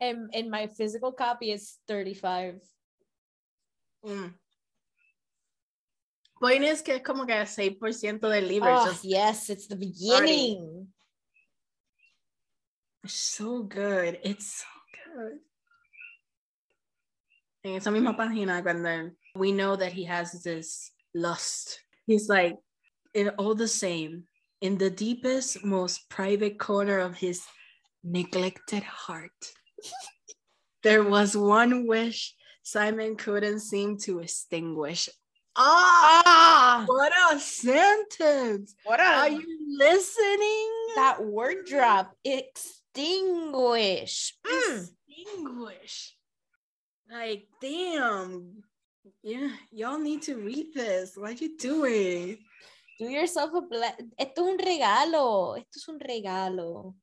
and, 0.01 0.29
and 0.33 0.49
my 0.49 0.67
physical 0.67 1.11
copy 1.13 1.51
is 1.51 1.77
35. 1.87 2.59
Mm. 4.03 4.33
Point 6.39 6.63
es 6.63 6.81
que 6.81 6.95
es 6.95 7.03
como 7.03 7.25
que 7.25 7.33
6% 7.33 8.29
del 8.29 8.47
libro. 8.47 8.69
Oh, 8.69 8.85
just 8.85 9.03
yes, 9.03 9.49
it's 9.49 9.67
the 9.67 9.75
beginning. 9.75 10.87
so 13.05 13.63
good. 13.63 14.19
It's 14.23 14.63
so 14.63 14.65
good. 15.05 15.39
En 17.65 17.75
esa 17.75 17.91
misma 17.91 18.15
página, 18.15 18.63
cuando 18.63 19.11
we 19.35 19.51
know 19.51 19.75
that 19.75 19.91
he 19.91 20.05
has 20.05 20.41
this 20.43 20.91
lust, 21.13 21.81
he's 22.05 22.29
like, 22.29 22.55
in 23.13 23.29
all 23.37 23.53
the 23.53 23.67
same, 23.67 24.23
in 24.61 24.77
the 24.77 24.89
deepest, 24.89 25.65
most 25.65 26.09
private 26.09 26.57
corner 26.57 26.99
of 26.99 27.17
his 27.17 27.43
neglected 28.01 28.83
heart, 28.83 29.51
there 30.83 31.03
was 31.03 31.35
one 31.35 31.85
wish 31.85 32.33
Simon 32.73 33.15
couldn't 33.15 33.61
seem 33.61 33.97
to 33.97 34.19
extinguish. 34.19 35.09
Ah, 35.55 36.21
Ah, 36.25 36.83
what 36.85 37.11
a 37.33 37.39
sentence! 37.39 38.75
what 38.83 38.99
a, 38.99 39.03
Are 39.03 39.29
you 39.29 39.57
listening? 39.77 40.69
that 40.95 41.23
word 41.25 41.65
drop? 41.65 42.13
Extinguish. 42.23 44.35
Mm. 44.45 44.87
Extinguish. 45.09 46.15
Like, 47.11 47.47
damn. 47.59 48.61
Yeah, 49.23 49.49
y'all 49.71 49.97
need 49.99 50.21
to 50.23 50.35
read 50.35 50.67
this. 50.75 51.17
What 51.17 51.41
you 51.41 51.57
doing? 51.57 52.37
Do 52.99 53.05
yourself 53.09 53.51
a 53.55 53.61
ble- 53.61 54.11
Esto 54.19 54.45
es 54.45 54.51
un 54.53 54.57
regalo. 54.59 55.57
Esto 55.57 55.77
es 55.77 55.87
un 55.89 55.99
regalo. 55.99 56.93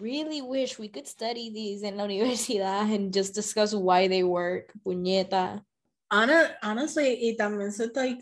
Really 0.00 0.40
wish 0.40 0.78
we 0.78 0.88
could 0.88 1.06
study 1.06 1.50
these 1.50 1.82
in 1.82 1.96
la 1.96 2.04
universidad 2.04 2.90
and 2.94 3.12
just 3.12 3.34
discuss 3.34 3.74
why 3.74 4.08
they 4.08 4.22
work. 4.24 4.72
Puñeta. 4.84 5.62
Hon- 6.10 6.50
honestly, 6.62 7.18
y 7.22 7.36
también 7.36 7.70
se 7.70 7.84
estoy, 7.84 8.18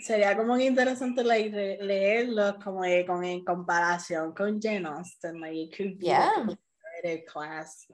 sería 0.00 0.36
como 0.36 0.56
interesante 0.58 1.24
like, 1.24 1.50
re- 1.52 1.78
leerlos 1.82 2.54
como 2.62 2.82
que 2.82 3.04
con 3.04 3.24
en 3.24 3.44
comparación 3.44 4.32
con 4.34 4.60
Jane 4.60 4.86
Austen. 4.86 5.40
Like, 5.40 5.56
it 5.56 5.76
could 5.76 5.98
be 5.98 6.06
Yeah. 6.06 6.46
like 6.46 7.04
a 7.04 7.24
class. 7.26 7.86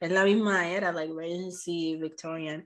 Es 0.00 0.10
la 0.10 0.24
misma 0.24 0.66
era, 0.68 0.92
like 0.92 1.12
Regency, 1.12 1.96
Victorian. 1.96 2.64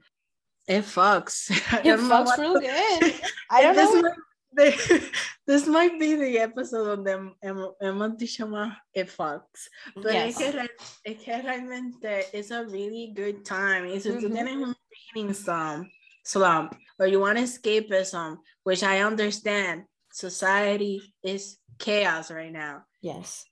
It 0.69 0.85
fucks. 0.85 1.51
It 1.85 1.99
fucks 1.99 2.39
real 2.39 2.61
good. 2.61 3.15
I 3.51 3.62
don't 3.62 3.75
know. 3.77 4.12
Might, 4.53 4.77
the- 4.89 5.11
this 5.47 5.67
might 5.67 5.99
be 5.99 6.15
the 6.17 6.39
episode 6.39 7.05
donde 7.05 7.35
hemos, 7.43 8.17
dicho 8.19 8.47
más 8.47 8.77
it 8.95 9.09
fucks. 9.09 9.69
Pero 9.95 10.09
es, 10.11 10.37
Yes. 10.37 10.39
que, 10.39 10.53
re- 10.53 10.77
es 11.05 11.23
que 11.25 11.43
realmente 11.43 12.25
it's 12.33 12.51
a 12.51 12.65
really 12.65 13.13
good 13.15 13.45
time. 13.45 13.87
Y 13.93 13.99
si 14.01 14.11
tú 14.11 14.27
Ujú. 14.27 14.33
tienes 14.33 14.57
un 14.57 14.75
reading 15.15 15.35
slump, 15.35 15.89
slump, 16.25 16.75
or 16.99 17.07
you 17.07 17.21
want 17.21 17.39
escapism, 17.39 18.39
which 18.65 18.83
I 18.83 19.01
understand, 19.03 19.85
society 20.13 21.01
is 21.23 21.59
chaos 21.79 22.31
right 22.31 22.53
now. 22.53 22.85
Yes. 23.01 23.45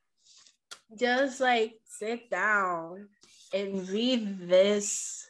Just 0.98 1.40
like 1.40 1.80
sit 1.84 2.30
down 2.30 3.08
and 3.52 3.88
read 3.88 4.48
this 4.48 5.26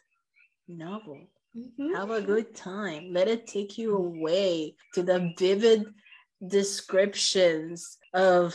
novel. 0.67 1.29
Mm-hmm. 1.59 1.95
Have 1.95 2.11
a 2.11 2.21
good 2.21 2.55
time. 2.55 3.13
Let 3.13 3.27
it 3.29 3.47
take 3.47 3.79
you 3.79 3.97
away 3.97 4.77
to 4.95 5.03
the 5.03 5.33
vivid 5.39 5.87
descriptions 6.47 7.99
of 8.15 8.55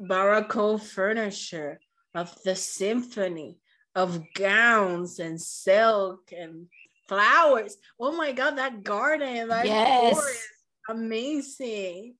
Baroque 0.00 0.80
furniture, 0.80 1.80
of 2.14 2.34
the 2.44 2.54
symphony, 2.56 3.58
of 3.94 4.22
gowns 4.34 5.18
and 5.18 5.40
silk 5.40 6.32
and 6.32 6.66
flowers. 7.08 7.76
Oh 8.00 8.12
my 8.16 8.32
God, 8.32 8.56
that 8.56 8.82
garden, 8.82 9.48
that 9.48 9.66
Yes. 9.66 10.14
forest, 10.14 10.48
amazing. 10.88 12.14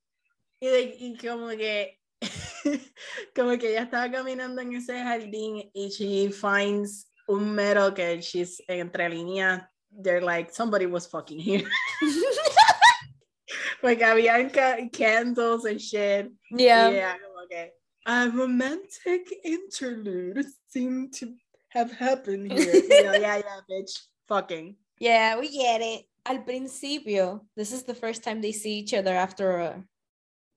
Y, 0.61 0.69
de- 0.69 0.97
y 1.01 1.17
como 1.21 1.49
que, 1.57 1.97
como 3.35 3.57
que 3.57 3.71
ella 3.71 3.85
estaba 3.85 4.11
caminando 4.11 4.61
en 4.61 4.75
ese 4.75 4.93
jardín 5.03 5.71
y 5.73 5.89
she 5.91 6.31
finds 6.33 7.07
un 7.29 7.55
mero 7.55 7.95
que 7.95 8.21
she's 8.21 8.61
entre 8.69 9.09
líneas 9.09 9.63
they're 9.93 10.21
like 10.23 10.53
somebody 10.53 10.87
was 10.87 11.07
fucking 11.07 11.39
here. 11.39 11.63
like 13.83 14.01
habían 14.01 14.53
ca- 14.53 14.89
candles 14.93 15.65
and 15.65 15.81
shit. 15.81 16.31
Yeah. 16.51 16.89
Yeah, 16.91 17.15
Okay. 17.45 17.71
a 18.07 18.29
romantic 18.31 19.23
interlude 19.45 20.45
seemed 20.69 21.13
to 21.15 21.35
have 21.71 21.93
happened 21.93 22.53
here? 22.53 22.83
yeah, 22.89 23.17
yeah, 23.17 23.37
yeah, 23.41 23.61
bitch. 23.71 23.93
Fucking. 24.29 24.77
Yeah, 25.01 25.39
we 25.39 25.49
get 25.51 25.81
it. 25.81 26.05
Al 26.27 26.41
principio, 26.45 27.47
this 27.57 27.73
is 27.73 27.85
the 27.85 27.95
first 27.95 28.23
time 28.25 28.41
they 28.43 28.53
see 28.53 28.79
each 28.81 28.93
other 28.93 29.15
after 29.15 29.59
a, 29.59 29.85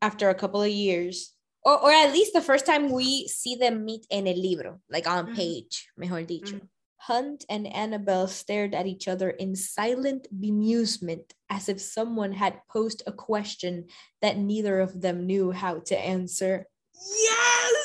after 0.02 0.30
a 0.30 0.36
couple 0.36 0.62
of 0.62 0.70
years. 0.70 1.34
Or, 1.64 1.78
or 1.80 1.91
at 1.91 2.12
least 2.12 2.34
the 2.34 2.41
first 2.41 2.66
time 2.66 2.90
we 2.91 3.28
see 3.28 3.56
them 3.56 3.86
meet 3.86 4.06
in 4.10 4.28
el 4.28 4.36
libro, 4.36 4.82
like 4.90 5.08
on 5.08 5.28
Mhm. 5.32 5.36
page, 5.36 5.88
mejor 5.95 6.24
dicho. 6.24 6.58
Mhm. 6.58 6.68
Hunt 7.07 7.45
and 7.49 7.65
Annabelle 7.65 8.28
stared 8.28 8.76
at 8.76 8.86
each 8.86 9.07
other 9.07 9.32
in 9.32 9.56
silent 9.56 10.28
bemusement, 10.30 11.32
as 11.49 11.68
if 11.68 11.82
someone 11.82 12.32
had 12.32 12.61
posed 12.69 13.02
a 13.07 13.11
question 13.11 13.88
that 14.22 14.38
neither 14.38 14.80
of 14.80 15.02
them 15.02 15.26
knew 15.26 15.49
how 15.52 15.80
to 15.80 15.98
answer. 15.98 16.68
Yes! 16.94 17.82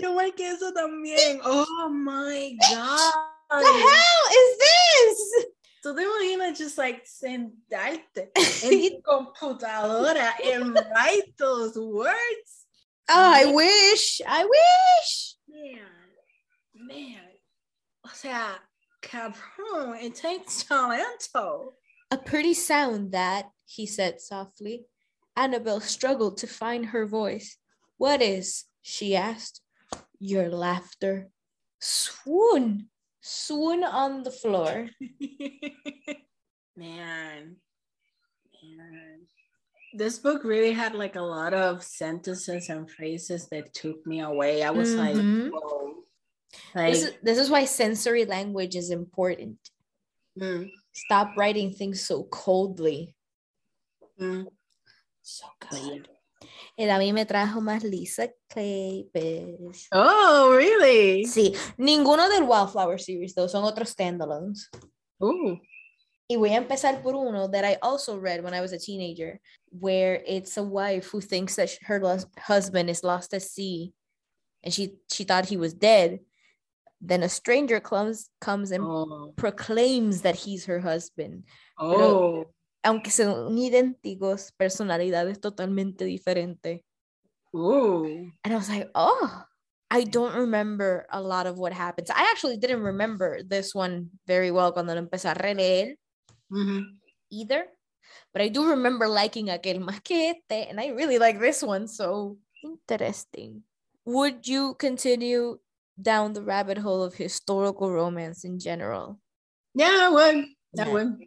Yo 0.00 0.14
marqué 0.16 0.56
eso 0.56 0.72
también. 0.72 1.40
Oh 1.44 1.90
my 1.90 2.56
god. 2.70 3.14
What 3.48 3.60
the 3.60 3.72
hell 3.72 4.24
is 4.32 4.58
this? 4.58 5.46
¿Tú 5.84 5.94
te 5.94 6.02
imaginas 6.02 6.56
just 6.56 6.78
like 6.78 7.04
sentarte 7.04 8.30
en 8.64 9.02
computadora 9.02 10.32
and 10.44 10.74
write 10.94 11.36
those 11.36 11.76
words? 11.76 12.66
Oh, 13.06 13.32
I 13.34 13.52
wish. 13.52 14.22
I 14.26 14.44
wish. 14.46 15.36
Man, 15.46 15.80
man. 16.74 17.29
O 18.04 18.10
sea, 18.12 18.58
cabrón, 19.02 20.02
it 20.02 20.14
takes 20.14 20.64
talento. 20.64 21.72
A 22.10 22.18
pretty 22.18 22.54
sound 22.54 23.12
that, 23.12 23.50
he 23.66 23.86
said 23.86 24.20
softly. 24.20 24.86
Annabelle 25.36 25.80
struggled 25.80 26.36
to 26.38 26.46
find 26.46 26.86
her 26.86 27.06
voice. 27.06 27.56
What 27.98 28.20
is? 28.22 28.64
she 28.82 29.14
asked. 29.14 29.60
Your 30.18 30.48
laughter. 30.48 31.28
Swoon. 31.80 32.88
Swoon 33.20 33.84
on 33.84 34.22
the 34.22 34.30
floor. 34.30 34.88
man, 36.76 37.56
man. 38.62 39.20
This 39.92 40.18
book 40.18 40.44
really 40.44 40.72
had 40.72 40.94
like 40.94 41.16
a 41.16 41.20
lot 41.22 41.52
of 41.52 41.82
sentences 41.82 42.68
and 42.70 42.90
phrases 42.90 43.48
that 43.50 43.74
took 43.74 44.06
me 44.06 44.20
away. 44.20 44.62
I 44.62 44.70
was 44.70 44.94
Mhm. 44.94 44.98
like, 45.52 45.52
whoa. 45.52 45.99
Like, 46.74 46.92
This 46.92 47.02
is, 47.04 47.12
this 47.22 47.38
is 47.38 47.50
why 47.50 47.64
sensory 47.64 48.24
language 48.24 48.76
is 48.76 48.90
important. 48.90 49.58
mm, 50.38 50.70
Stop 50.92 51.36
writing 51.36 51.72
things 51.72 52.00
so 52.06 52.24
coldly. 52.24 53.14
mm, 54.20 54.46
So 55.22 55.46
good. 55.70 56.08
El 56.76 56.90
a 56.90 56.98
mí 56.98 57.12
me 57.12 57.26
trajo 57.26 57.60
más 57.60 57.84
Lisa 57.84 58.30
Kleypas. 58.48 59.88
Oh, 59.92 60.54
really? 60.56 61.24
Sí, 61.26 61.54
ninguno 61.76 62.28
del 62.28 62.44
Wallflower 62.44 62.98
series, 62.98 63.34
though, 63.34 63.48
son 63.48 63.64
otros 63.64 63.90
standalones. 63.90 64.68
Ooh. 65.22 65.60
Y 66.28 66.36
voy 66.36 66.50
a 66.50 66.56
empezar 66.58 67.02
por 67.02 67.14
uno 67.16 67.48
that 67.48 67.64
I 67.64 67.76
also 67.82 68.16
read 68.18 68.42
when 68.42 68.54
I 68.54 68.60
was 68.60 68.72
a 68.72 68.78
teenager, 68.78 69.40
where 69.68 70.22
it's 70.26 70.56
a 70.56 70.62
wife 70.62 71.08
who 71.10 71.20
thinks 71.20 71.56
that 71.56 71.70
her 71.82 72.00
husband 72.38 72.88
is 72.88 73.02
lost 73.04 73.34
at 73.34 73.42
sea, 73.42 73.92
and 74.62 74.72
she 74.72 74.94
she 75.12 75.24
thought 75.24 75.46
he 75.46 75.56
was 75.56 75.74
dead. 75.74 76.20
Then 77.00 77.22
a 77.22 77.28
stranger 77.28 77.80
comes 77.80 78.28
comes 78.40 78.70
and 78.70 78.84
Oh. 78.84 79.32
proclaims 79.36 80.20
that 80.22 80.36
he's 80.36 80.66
her 80.66 80.80
husband, 80.80 81.44
Oh. 81.78 82.46
aunque 82.84 83.10
son 83.10 83.56
idénticos, 83.56 84.52
personalidades 84.52 85.40
totalmente 85.40 86.04
diferentes. 86.04 86.82
Ooh. 87.56 88.30
And 88.44 88.52
I 88.54 88.56
was 88.56 88.68
like, 88.68 88.90
oh, 88.94 89.44
I 89.90 90.04
don't 90.04 90.34
remember 90.36 91.06
a 91.10 91.20
lot 91.20 91.46
of 91.46 91.58
what 91.58 91.72
happens. 91.72 92.10
I 92.10 92.30
actually 92.30 92.58
didn't 92.58 92.82
remember 92.82 93.42
this 93.42 93.74
one 93.74 94.10
very 94.26 94.50
well 94.50 94.72
cuando 94.72 94.94
lo 94.94 95.00
empecé 95.02 95.30
a 95.30 95.34
releer 95.34 95.96
Mhm. 96.52 97.00
either. 97.30 97.66
But 98.32 98.42
I 98.42 98.48
do 98.48 98.68
remember 98.70 99.08
liking 99.08 99.48
aquel 99.48 99.80
más 99.80 100.02
que 100.04 100.30
este, 100.36 100.68
and 100.68 100.80
I 100.80 100.88
really 100.88 101.18
like 101.18 101.38
this 101.40 101.62
one. 101.62 101.88
So 101.88 102.38
interesting. 102.62 103.64
Would 104.04 104.46
you 104.46 104.74
continue 104.74 105.58
down 106.02 106.32
the 106.32 106.42
rabbit 106.42 106.78
hole 106.78 107.02
of 107.02 107.14
historical 107.14 107.90
romance 107.92 108.44
in 108.44 108.58
general? 108.58 109.20
Yeah, 109.74 109.98
I 110.02 110.08
would. 110.10 110.36
I 110.36 110.48
Yeah. 110.74 110.92
would. 110.92 111.18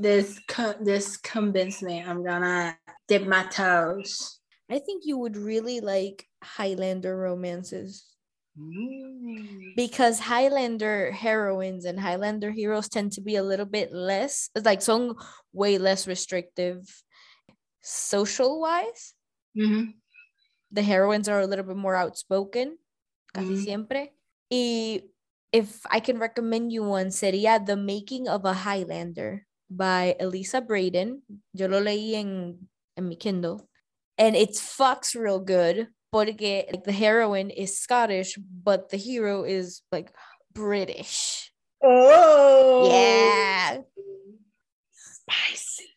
This 0.00 0.40
co- 0.48 0.78
this 0.80 1.16
convinced 1.18 1.82
me. 1.82 2.02
I'm 2.02 2.24
gonna 2.24 2.78
dip 3.08 3.26
my 3.26 3.44
toes. 3.46 4.40
I 4.70 4.78
think 4.78 5.04
you 5.04 5.18
would 5.18 5.36
really 5.36 5.80
like 5.80 6.26
Highlander 6.42 7.16
romances 7.16 8.10
Mm. 8.58 9.74
because 9.76 10.20
Highlander 10.20 11.10
heroines 11.10 11.84
and 11.84 11.98
Highlander 11.98 12.52
heroes 12.52 12.88
tend 12.88 13.12
to 13.12 13.20
be 13.20 13.34
a 13.36 13.42
little 13.42 13.66
bit 13.66 13.92
less, 13.92 14.48
like, 14.54 14.80
son 14.80 15.16
way 15.52 15.76
less 15.76 16.06
restrictive 16.06 17.02
social 17.82 18.60
wise. 18.60 19.14
Mhm. 19.56 19.94
the 20.70 20.82
heroines 20.82 21.28
are 21.28 21.40
a 21.40 21.46
little 21.46 21.64
bit 21.64 21.76
more 21.76 21.94
outspoken, 21.96 22.78
casi 23.34 23.54
Mhm. 23.56 23.64
siempre. 23.64 24.14
Y 24.50 25.10
if 25.52 25.84
I 25.90 26.00
can 26.00 26.18
recommend 26.18 26.72
you 26.72 26.84
one, 26.84 27.10
sería 27.10 27.58
The 27.64 27.76
Making 27.76 28.28
of 28.28 28.44
a 28.44 28.54
Highlander 28.54 29.46
by 29.68 30.16
Elisa 30.20 30.60
Braden. 30.60 31.22
Yo 31.52 31.66
lo 31.68 31.80
leí 31.80 32.14
en, 32.14 32.68
en 32.96 33.08
mi 33.08 33.16
Kindle. 33.16 33.68
And 34.16 34.36
it's 34.36 34.60
fucks 34.60 35.14
real 35.14 35.40
good 35.40 35.88
porque 36.12 36.66
like, 36.70 36.84
the 36.84 36.92
heroine 36.92 37.50
is 37.50 37.76
Scottish, 37.80 38.38
but 38.38 38.88
the 38.90 38.96
hero 38.96 39.42
is 39.42 39.82
like 39.90 40.12
British. 40.52 41.50
Oh. 41.82 42.88
Yeah. 42.88 43.82
Spicy. 44.92 45.90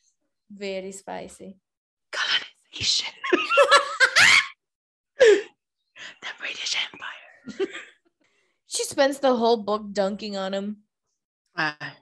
Very 0.50 0.92
spicy. 0.92 1.60
Colonization. 2.12 3.14
the 5.20 6.30
British 6.40 6.76
Empire. 6.92 7.27
She 8.70 8.84
spends 8.84 9.20
the 9.20 9.34
whole 9.36 9.58
book 9.64 9.94
dunking 9.94 10.36
on 10.36 10.54
him 10.54 10.78
Ah, 11.56 11.96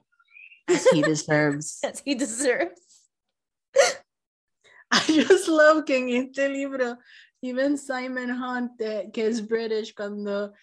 as 0.67 0.85
he 0.88 1.01
deserves. 1.03 1.80
as 1.84 1.99
he 2.03 2.15
deserves. 2.15 2.81
I 4.91 4.99
just 5.07 5.47
love 5.47 5.85
que 5.85 5.95
en 5.97 6.09
este 6.09 6.49
libro, 6.49 6.97
even 7.43 7.77
Simon 7.77 8.30
Hunt, 8.30 8.81
eh, 8.81 9.09
que 9.13 9.26
es 9.27 9.41
British, 9.41 9.93
cuando 9.93 10.53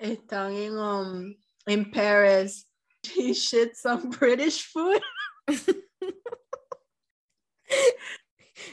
están 0.00 0.54
en, 0.54 0.78
um, 0.78 1.34
in 1.66 1.90
Paris, 1.90 2.64
he 3.02 3.32
shits 3.32 3.84
on 3.84 4.10
British 4.10 4.62
food. 4.64 5.02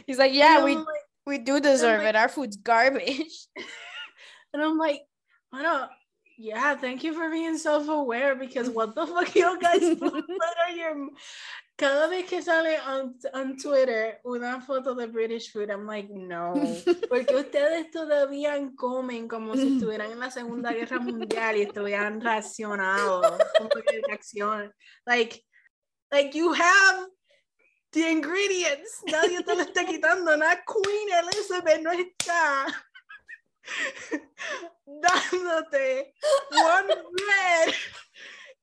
He's 0.08 0.18
like, 0.18 0.34
yeah, 0.34 0.58
And 0.58 0.66
we 0.66 0.76
like- 0.76 0.86
we 1.26 1.38
do 1.40 1.60
deserve 1.60 2.00
like- 2.02 2.10
it. 2.10 2.16
Our 2.16 2.30
food's 2.30 2.58
garbage. 2.58 3.48
And 4.54 4.62
I'm 4.64 4.78
like, 4.78 5.02
I 5.54 5.62
don't, 5.62 5.92
yeah, 6.38 6.76
thank 6.76 7.04
you 7.04 7.14
for 7.14 7.30
being 7.30 7.58
self-aware 7.58 8.36
because 8.36 8.70
what 8.70 8.94
the 8.96 9.08
fuck 9.08 9.34
you 9.36 9.60
guys 9.60 9.96
put 9.98 10.14
on 10.70 10.78
your 10.78 11.10
cada 11.78 12.08
vez 12.08 12.26
que 12.26 12.42
sale 12.42 12.80
on, 12.88 13.16
on 13.34 13.58
Twitter 13.58 14.20
una 14.26 14.62
foto 14.62 14.96
de 14.96 15.08
British 15.08 15.52
food, 15.52 15.70
I'm 15.70 15.86
like, 15.86 16.10
no, 16.10 16.54
porque 17.10 17.36
ustedes 17.36 17.92
todavía 17.92 18.58
comen 18.76 19.28
como 19.28 19.56
si 19.56 19.76
estuvieran 19.76 20.12
en 20.12 20.20
la 20.20 20.32
Segunda 20.32 20.72
Guerra 20.72 21.00
Mundial 21.00 21.58
y 21.58 21.62
estuvieran 21.64 22.22
racionados, 22.22 23.38
que. 23.88 24.72
Like, 25.06 25.44
like 26.12 26.34
you 26.34 26.54
have 26.54 27.08
the 27.92 28.10
ingredients, 28.10 29.02
nadie 29.08 29.44
te 29.44 29.56
lo 29.56 29.62
está 29.62 29.86
quitando, 29.86 30.38
na 30.38 30.56
Queen 30.66 31.10
Elizabeth 31.24 31.82
no 31.82 31.92
está 31.92 32.66
dándote 34.90 36.04
one 36.52 36.88
bread 36.88 37.74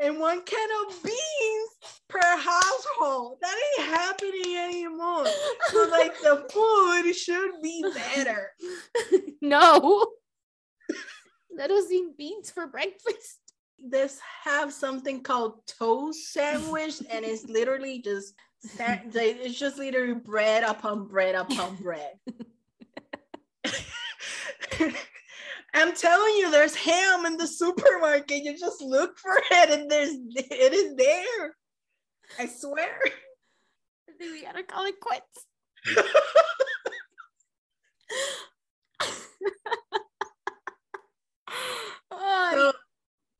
and 0.00 0.18
one 0.18 0.42
can 0.42 0.68
of 0.86 1.02
beans 1.02 1.70
per 2.08 2.20
household. 2.20 3.38
That 3.40 3.54
ain't 3.78 3.88
happening 3.88 4.56
anymore. 4.56 5.26
So 5.68 5.88
like 5.90 6.18
the 6.20 6.46
food 6.52 7.12
should 7.14 7.62
be 7.62 7.84
better. 7.94 8.50
no. 9.40 10.06
Let 11.56 11.70
us 11.70 11.90
eat 11.90 12.16
beans 12.16 12.50
for 12.50 12.66
breakfast. 12.66 13.38
This 13.78 14.20
have 14.44 14.72
something 14.72 15.22
called 15.22 15.66
toast 15.66 16.32
sandwich, 16.32 17.02
and 17.10 17.24
it's 17.24 17.44
literally 17.48 18.00
just 18.00 18.34
it's 18.78 19.58
just 19.58 19.76
literally 19.76 20.14
bread 20.14 20.62
upon 20.62 21.08
bread 21.08 21.34
upon 21.34 21.76
bread. 21.76 22.12
I'm 25.74 25.94
telling 25.94 26.34
you, 26.36 26.50
there's 26.50 26.74
ham 26.74 27.24
in 27.24 27.36
the 27.36 27.46
supermarket. 27.46 28.42
You 28.42 28.58
just 28.58 28.82
look 28.82 29.18
for 29.18 29.32
it, 29.50 29.70
and 29.70 29.90
there's 29.90 30.10
it 30.36 30.72
is 30.72 30.96
there. 30.96 31.56
I 32.38 32.46
swear. 32.46 33.00
I 34.08 34.12
think 34.18 34.32
we 34.32 34.42
gotta 34.42 34.62
call 34.62 34.84
it 34.84 35.00
quits. 35.00 35.46
So, 42.52 42.72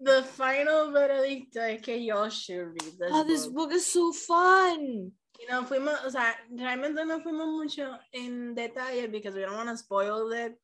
the 0.00 0.22
final 0.22 0.88
veredicto 0.90 1.58
es 1.58 1.80
que 1.82 1.96
y'all 1.96 2.28
should 2.28 2.66
read 2.66 2.98
this 2.98 3.10
Oh, 3.12 3.24
this 3.24 3.46
book. 3.46 3.54
book 3.54 3.72
is 3.72 3.86
so 3.86 4.12
fun. 4.12 5.12
Y 5.38 5.46
no 5.48 5.64
fuimos, 5.64 6.04
o 6.04 6.10
sea, 6.10 6.34
realmente 6.50 7.04
no 7.04 7.20
fuimos 7.20 7.48
mucho 7.48 7.98
en 8.12 8.54
detalle 8.54 9.10
because 9.10 9.34
we 9.34 9.42
don't 9.42 9.56
want 9.56 9.68
to 9.68 9.76
spoil 9.76 10.30
it 10.32 10.54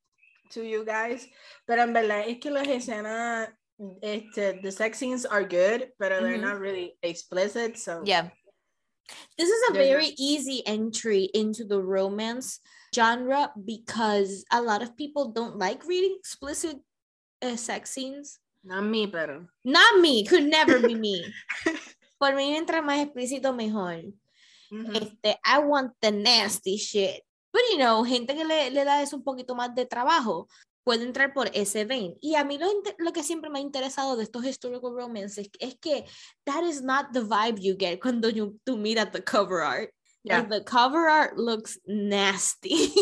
to 0.50 0.62
you 0.62 0.84
guys. 0.84 1.26
Pero 1.66 1.82
en 1.82 1.92
verdad 1.92 2.24
es 2.28 2.38
que 2.38 2.50
las 2.50 2.66
escenas, 2.68 3.48
este, 4.02 4.60
the 4.62 4.72
sex 4.72 4.98
scenes 4.98 5.24
are 5.26 5.44
good, 5.44 5.90
pero 5.98 6.20
they're 6.22 6.38
Mhm. 6.38 6.42
not 6.42 6.58
really 6.60 6.96
explicit. 7.02 7.76
So 7.76 8.02
Yeah. 8.04 8.30
This 9.38 9.48
is 9.48 9.70
a 9.70 9.72
They're 9.72 9.84
very 9.96 10.14
easy 10.18 10.62
entry 10.66 11.30
into 11.32 11.64
the 11.64 11.80
romance 11.80 12.60
genre 12.94 13.52
because 13.64 14.44
a 14.50 14.60
lot 14.60 14.82
of 14.82 14.96
people 14.96 15.32
don't 15.32 15.56
like 15.58 15.86
reading 15.86 16.16
explicit 16.18 16.76
uh, 17.42 17.56
sex 17.56 17.90
scenes. 17.90 18.38
not 18.64 18.82
me, 18.84 19.06
pero. 19.06 19.46
Not 19.64 20.00
me, 20.00 20.24
could 20.24 20.44
never 20.44 20.80
be 20.80 20.94
me. 20.94 21.24
Por 22.20 22.32
mí, 22.34 22.50
mientras 22.50 22.82
más 22.84 22.98
explícito, 23.06 23.54
mejor. 23.54 24.02
Mhm. 24.72 24.94
Este, 24.96 25.38
I 25.44 25.60
want 25.60 25.92
the 26.02 26.10
nasty 26.10 26.76
shit. 26.76 27.22
But 27.58 27.64
you 27.72 27.78
know, 27.78 28.04
gente 28.04 28.34
que 28.36 28.44
le, 28.44 28.70
le 28.70 28.84
da 28.84 29.02
eso 29.02 29.16
un 29.16 29.24
poquito 29.24 29.56
más 29.56 29.74
de 29.74 29.84
trabajo 29.84 30.46
puede 30.84 31.02
entrar 31.02 31.34
por 31.34 31.48
ese 31.52 31.84
vein. 31.84 32.14
Y 32.22 32.36
a 32.36 32.44
mí 32.44 32.56
lo, 32.56 32.68
lo 32.98 33.12
que 33.12 33.24
siempre 33.24 33.50
me 33.50 33.58
ha 33.58 33.62
interesado 33.62 34.16
de 34.16 34.22
estos 34.22 34.44
historical 34.44 34.94
romances 34.94 35.50
es 35.58 35.74
que 35.80 36.04
that 36.46 36.62
is 36.62 36.80
not 36.82 37.06
the 37.12 37.20
vibe 37.22 37.58
you 37.60 37.74
get 37.76 38.00
cuando 38.00 38.28
you, 38.28 38.60
tú 38.64 38.76
miras 38.76 39.10
the 39.10 39.20
cover 39.20 39.60
art. 39.60 39.90
Yeah. 40.22 40.38
Like 40.38 40.50
the 40.50 40.62
cover 40.62 41.08
art 41.08 41.36
looks 41.36 41.78
nasty. 41.84 42.92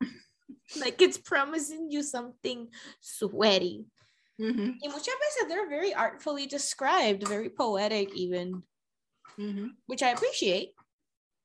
like 0.80 1.00
it's 1.00 1.18
promising 1.18 1.88
you 1.88 2.02
something 2.02 2.68
sweaty. 3.00 3.86
Mhm. 4.40 4.78
Y 4.82 4.88
muchas 4.88 5.14
veces 5.20 5.46
they're 5.48 5.68
very 5.68 5.94
artfully 5.94 6.46
described, 6.46 7.28
very 7.28 7.48
poetic 7.48 8.12
even, 8.16 8.64
Mhm. 9.38 9.76
which 9.86 10.02
I 10.02 10.10
appreciate. 10.10 10.74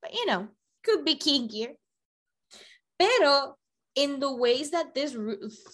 But 0.02 0.16
you 0.16 0.26
know, 0.26 0.48
could 0.84 1.06
be 1.06 1.16
kinkier. 1.16 1.76
Pero 3.00 3.56
in 3.96 4.20
the 4.20 4.32
ways 4.32 4.72
that 4.72 4.94
this 4.94 5.16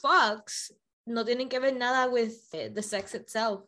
fucks, 0.02 0.72
no 1.08 1.24
tienen 1.24 1.50
que 1.50 1.60
ver 1.60 1.74
nada 1.74 2.10
with 2.12 2.38
eh, 2.54 2.70
the 2.70 2.84
sex 2.84 3.16
itself. 3.16 3.64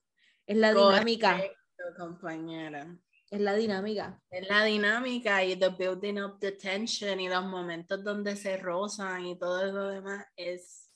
Es 0.47 0.55
la 0.55 0.73
dinámica. 0.73 1.33
Correcto, 1.33 1.97
compañera. 1.97 2.97
Es 3.29 3.41
la 3.41 3.55
dinámica. 3.55 4.21
Es 4.31 4.47
la 4.47 4.63
dinámica 4.63 5.43
y 5.43 5.55
the 5.55 5.69
building 5.69 6.17
up 6.19 6.39
the 6.39 6.51
tension 6.51 7.19
y 7.19 7.27
los 7.27 7.43
momentos 7.45 8.03
donde 8.03 8.35
se 8.37 8.57
rozan 8.57 9.25
y 9.25 9.37
todo 9.37 9.71
lo 9.71 9.89
demás 9.89 10.25
es, 10.37 10.89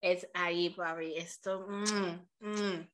es 0.00 0.28
ahí, 0.34 0.70
papi. 0.70 1.14
Esto, 1.16 1.66
mm, 1.66 2.26
mm. 2.40 2.88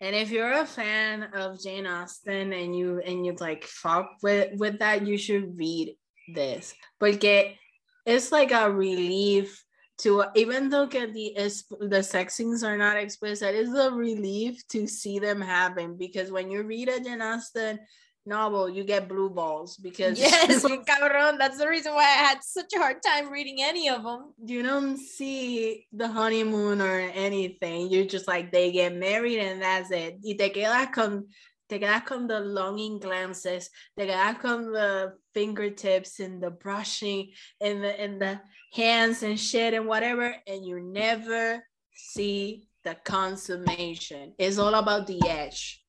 And 0.00 0.14
if 0.14 0.30
you're 0.30 0.52
a 0.52 0.66
fan 0.66 1.30
of 1.34 1.60
Jane 1.60 1.86
Austen 1.86 2.52
and 2.52 2.76
you 2.76 3.00
and 3.00 3.24
you 3.24 3.34
like 3.40 3.64
fuck 3.64 4.18
with, 4.22 4.50
with 4.58 4.78
that, 4.78 5.06
you 5.06 5.16
should 5.16 5.56
read 5.58 5.96
this. 6.32 6.74
Porque 7.00 7.58
it's 8.06 8.32
like 8.32 8.52
a 8.52 8.70
relief 8.70 9.64
to 9.98 10.24
even 10.34 10.68
though 10.68 10.86
the 10.86 11.52
the 11.80 12.02
sex 12.02 12.34
scenes 12.34 12.64
are 12.64 12.76
not 12.76 12.96
explicit, 12.96 13.54
it's 13.54 13.74
a 13.74 13.90
relief 13.90 14.66
to 14.68 14.86
see 14.86 15.18
them 15.18 15.40
happen 15.40 15.96
because 15.96 16.32
when 16.32 16.50
you 16.50 16.62
read 16.62 16.88
a 16.88 17.00
Jane 17.00 17.22
Austen 17.22 17.78
novel, 18.26 18.68
you 18.68 18.84
get 18.84 19.08
blue 19.08 19.30
balls 19.30 19.76
because 19.76 20.18
Yes, 20.18 20.64
cabrón. 20.88 21.38
That's 21.38 21.58
the 21.58 21.68
reason 21.68 21.94
why 21.94 22.04
I 22.04 22.22
had 22.26 22.42
such 22.42 22.72
a 22.74 22.78
hard 22.78 23.02
time 23.02 23.30
reading 23.30 23.58
any 23.60 23.88
of 23.88 24.02
them. 24.02 24.32
you 24.44 24.62
don't 24.62 24.96
see 24.98 25.86
the 25.92 26.08
honeymoon 26.08 26.80
or 26.80 26.98
anything. 26.98 27.88
You're 27.90 28.06
just 28.06 28.26
like 28.26 28.50
they 28.50 28.72
get 28.72 28.94
married 28.94 29.38
and 29.38 29.62
that's 29.62 29.90
it. 29.90 30.18
Y 30.22 30.34
te 30.36 30.50
quedas 30.50 30.92
con 30.92 31.26
te 31.74 31.80
quedas 31.80 32.04
con 32.04 32.28
the 32.28 32.38
longing 32.38 33.00
glances, 33.00 33.70
te 33.96 34.06
quedas 34.06 34.38
con 34.40 34.72
the 34.72 35.12
fingertips 35.32 36.20
and 36.20 36.40
the 36.40 36.50
brushing 36.50 37.32
and 37.60 37.82
the 37.82 38.00
and 38.00 38.20
the 38.20 38.40
hands 38.72 39.22
and 39.24 39.38
shit 39.38 39.74
and 39.74 39.86
whatever, 39.86 40.34
and 40.46 40.64
you 40.64 40.80
never 40.80 41.64
see 41.92 42.68
the 42.84 42.94
consummation. 43.04 44.34
It's 44.38 44.58
all 44.58 44.74
about 44.74 45.06
the 45.06 45.20
edge. 45.26 45.82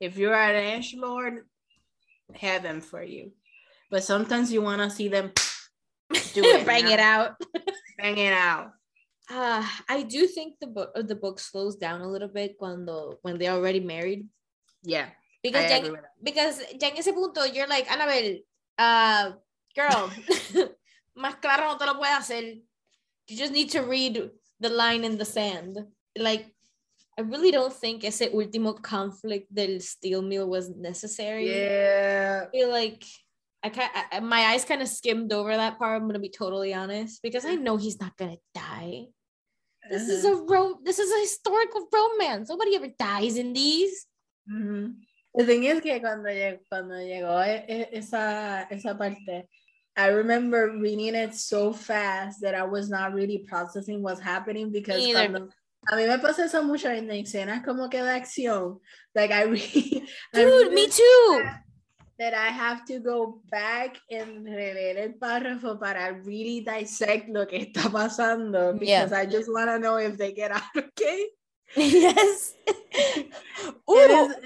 If 0.00 0.18
you're 0.18 0.34
an 0.34 0.56
edge 0.56 0.94
lord, 0.98 1.46
heaven 2.34 2.80
for 2.80 3.02
you. 3.02 3.32
But 3.90 4.04
sometimes 4.04 4.52
you 4.52 4.60
want 4.60 4.82
to 4.82 4.90
see 4.90 5.08
them 5.08 5.32
do 6.10 6.42
it, 6.44 6.66
Bang 6.66 6.90
it 6.90 7.00
out. 7.00 7.36
bang 7.96 8.18
it 8.18 8.32
out. 8.32 8.72
Uh, 9.30 9.66
I 9.88 10.02
do 10.02 10.26
think 10.26 10.56
the 10.60 10.66
book 10.66 10.92
the 10.94 11.14
book 11.14 11.38
slows 11.38 11.76
down 11.76 12.02
a 12.02 12.10
little 12.10 12.28
bit 12.28 12.58
cuando 12.58 13.18
when 13.22 13.38
they're 13.38 13.52
already 13.52 13.80
married. 13.80 14.26
Yeah, 14.82 15.08
Because 15.42 15.64
I 15.64 15.68
ya, 15.68 15.76
agree 15.78 15.90
that. 15.90 16.14
because 16.22 16.60
ya 16.80 16.88
en 16.88 16.96
ese 16.96 17.12
punto 17.12 17.42
you're 17.44 17.66
like, 17.66 17.90
Annabelle, 17.90 18.38
uh, 18.78 19.32
girl, 19.74 20.10
más 21.18 21.40
claro 21.40 21.72
no 21.72 21.76
te 21.78 21.84
lo 21.86 21.94
puedo 21.98 22.14
hacer. 22.16 22.60
You 23.28 23.36
just 23.36 23.52
need 23.52 23.70
to 23.70 23.82
read 23.82 24.30
the 24.60 24.68
line 24.68 25.04
in 25.04 25.18
the 25.18 25.24
sand. 25.24 25.78
Like, 26.16 26.46
I 27.18 27.22
really 27.22 27.50
don't 27.50 27.72
think 27.72 28.04
ese 28.04 28.22
último 28.32 28.80
conflict 28.80 29.52
del 29.52 29.80
steel 29.80 30.22
mill 30.22 30.48
was 30.48 30.70
necessary. 30.70 31.50
Yeah, 31.50 32.44
I 32.46 32.50
feel 32.50 32.70
like 32.70 33.04
I 33.64 33.70
I, 34.12 34.20
my 34.20 34.40
eyes 34.52 34.64
kind 34.64 34.82
of 34.82 34.88
skimmed 34.88 35.32
over 35.32 35.54
that 35.56 35.78
part. 35.78 36.00
I'm 36.00 36.06
gonna 36.08 36.18
be 36.18 36.30
totally 36.30 36.72
honest 36.74 37.20
because 37.22 37.44
I 37.44 37.54
know 37.56 37.76
he's 37.76 38.00
not 38.00 38.16
gonna 38.16 38.38
die. 38.54 39.06
This 39.90 40.08
is 40.08 40.24
a 40.24 40.34
rom- 40.34 40.80
This 40.84 40.98
is 40.98 41.10
a 41.10 41.20
historical 41.20 41.86
romance. 41.92 42.48
Nobody 42.48 42.76
ever 42.76 42.88
dies 42.98 43.36
in 43.36 43.52
these. 43.52 44.06
Mhm. 44.50 44.94
The 45.34 45.44
thing 45.46 45.64
is 45.64 45.80
que 45.80 45.98
cuando 46.00 46.28
llegó, 46.28 46.60
cuando 46.68 46.94
llegó 46.96 47.40
esa, 47.42 48.62
esa 48.70 48.96
parte, 48.98 49.48
I 49.96 50.08
remember 50.08 50.72
reading 50.78 51.14
it 51.14 51.34
so 51.34 51.72
fast 51.72 52.40
that 52.42 52.54
I 52.54 52.64
was 52.64 52.88
not 52.90 53.14
really 53.14 53.38
processing 53.48 54.02
what's 54.02 54.20
happening 54.20 54.70
because 54.70 55.02
cuando, 55.12 55.48
a 55.90 55.96
mí 55.96 56.06
me 56.06 56.18
pasa 56.18 56.44
eso 56.44 56.62
mucho 56.62 56.88
en 56.88 57.10
escenas 57.10 57.64
como 57.64 57.88
que 57.88 58.02
de 58.02 58.10
acción. 58.10 58.78
Like 59.14 59.32
I 59.32 59.44
read, 59.44 60.02
Dude, 60.34 60.66
read 60.68 60.72
me 60.72 60.86
too. 60.88 61.44
that 62.18 62.34
I 62.34 62.48
have 62.48 62.84
to 62.86 63.00
go 63.00 63.40
back 63.50 63.96
and 64.10 64.46
releer 64.46 64.96
el 64.98 65.14
párrafo 65.18 65.80
para 65.80 66.12
really 66.24 66.60
dissect 66.60 67.28
lo 67.30 67.46
que 67.46 67.58
está 67.72 67.90
pasando 67.90 68.78
Yeah. 68.80 69.04
because 69.04 69.12
I 69.12 69.26
just 69.26 69.50
want 69.50 69.68
to 69.70 69.78
know 69.78 69.96
if 69.96 70.16
they 70.18 70.32
get 70.32 70.52
out 70.52 70.62
okay. 70.76 71.26
yes. 71.76 72.54
It 72.66 73.26
Ooh, 73.90 73.94
is- 74.30 74.36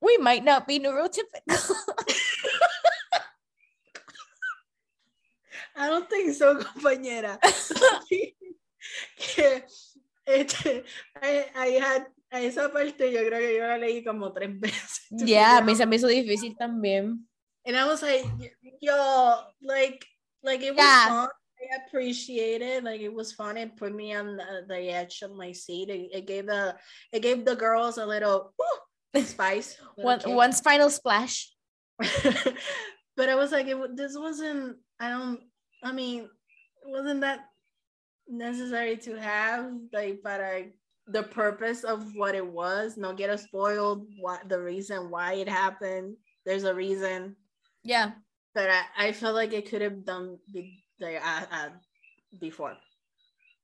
we 0.00 0.15
might 0.26 0.42
not 0.42 0.66
be 0.66 0.80
neurotypical. 0.82 1.54
I 5.76 5.86
don't 5.88 6.10
think 6.10 6.34
so, 6.34 6.56
compañera. 6.64 7.38
que, 9.16 9.62
este, 10.26 10.82
I, 11.22 11.46
I 11.54 11.66
had, 11.78 12.06
a 12.32 12.40
esa 12.40 12.68
parte 12.72 13.12
yo 13.12 13.20
creo 13.24 13.38
que 13.38 13.56
yo 13.56 13.62
la 13.66 13.78
leí 13.78 14.02
como 14.04 14.32
tres 14.32 14.50
veces. 14.58 15.06
yeah, 15.10 15.60
me 15.60 15.76
se 15.76 15.86
me 15.86 15.94
hizo 15.96 16.08
difícil 16.08 16.56
también. 16.58 17.24
And 17.64 17.76
I 17.76 17.84
was 17.86 18.02
like, 18.02 18.26
yo, 18.80 19.42
like, 19.62 20.04
like 20.42 20.62
it 20.62 20.74
was 20.74 20.84
Yeah. 20.84 21.08
fun. 21.08 21.28
I 21.58 21.76
appreciate 21.86 22.62
it. 22.62 22.82
Like 22.84 23.00
it 23.00 23.12
was 23.12 23.32
fun. 23.32 23.56
It 23.56 23.76
put 23.76 23.94
me 23.94 24.12
on 24.14 24.36
the, 24.36 24.64
the 24.68 24.90
edge 24.90 25.22
of 25.22 25.32
my 25.32 25.52
seat. 25.52 25.88
It, 25.88 26.10
it 26.12 26.26
gave 26.26 26.46
the 26.46 26.76
it 27.12 27.22
gave 27.22 27.44
the 27.44 27.56
girls 27.56 27.96
a 27.98 28.04
little 28.06 28.52
woo, 28.58 28.78
spice. 29.24 29.76
One, 29.96 30.20
kick. 30.20 30.34
one's 30.34 30.60
final 30.60 30.90
splash. 30.90 31.52
but 33.16 33.28
I 33.28 33.34
was 33.34 33.52
like, 33.52 33.66
it, 33.66 33.96
this 33.96 34.16
wasn't. 34.16 34.76
I 35.00 35.10
don't. 35.10 35.40
I 35.82 35.92
mean, 35.92 36.22
it 36.24 36.28
wasn't 36.86 37.20
that 37.20 37.40
necessary 38.28 38.96
to 38.96 39.14
have 39.20 39.70
like, 39.92 40.22
para 40.22 40.64
the 41.06 41.22
purpose 41.22 41.84
of 41.84 42.14
what 42.14 42.34
it 42.34 42.46
was. 42.46 42.96
No 42.96 43.12
get 43.12 43.30
us 43.30 43.44
spoiled. 43.44 44.06
What 44.18 44.48
the 44.48 44.60
reason 44.60 45.10
why 45.10 45.34
it 45.34 45.48
happened. 45.48 46.16
There's 46.44 46.64
a 46.64 46.74
reason 46.74 47.36
Yeah. 47.82 48.12
but 48.54 48.70
I, 48.70 49.08
I 49.08 49.12
felt 49.12 49.34
like 49.34 49.52
it 49.52 49.68
could 49.68 49.82
have 49.82 50.04
done 50.04 50.38
be, 50.52 50.84
like 51.00 51.20
uh, 51.24 51.46
uh, 51.50 51.68
before. 52.40 52.76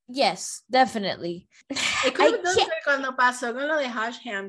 Yes, 0.08 0.62
definitely. 0.70 1.48
It 1.70 2.14
could 2.14 2.34
I 2.34 2.36
have 2.36 2.42
done 2.42 2.68
cuando 2.84 3.16
pasó 3.16 3.52
con 3.54 3.66
lo 3.66 3.76
de 3.78 3.88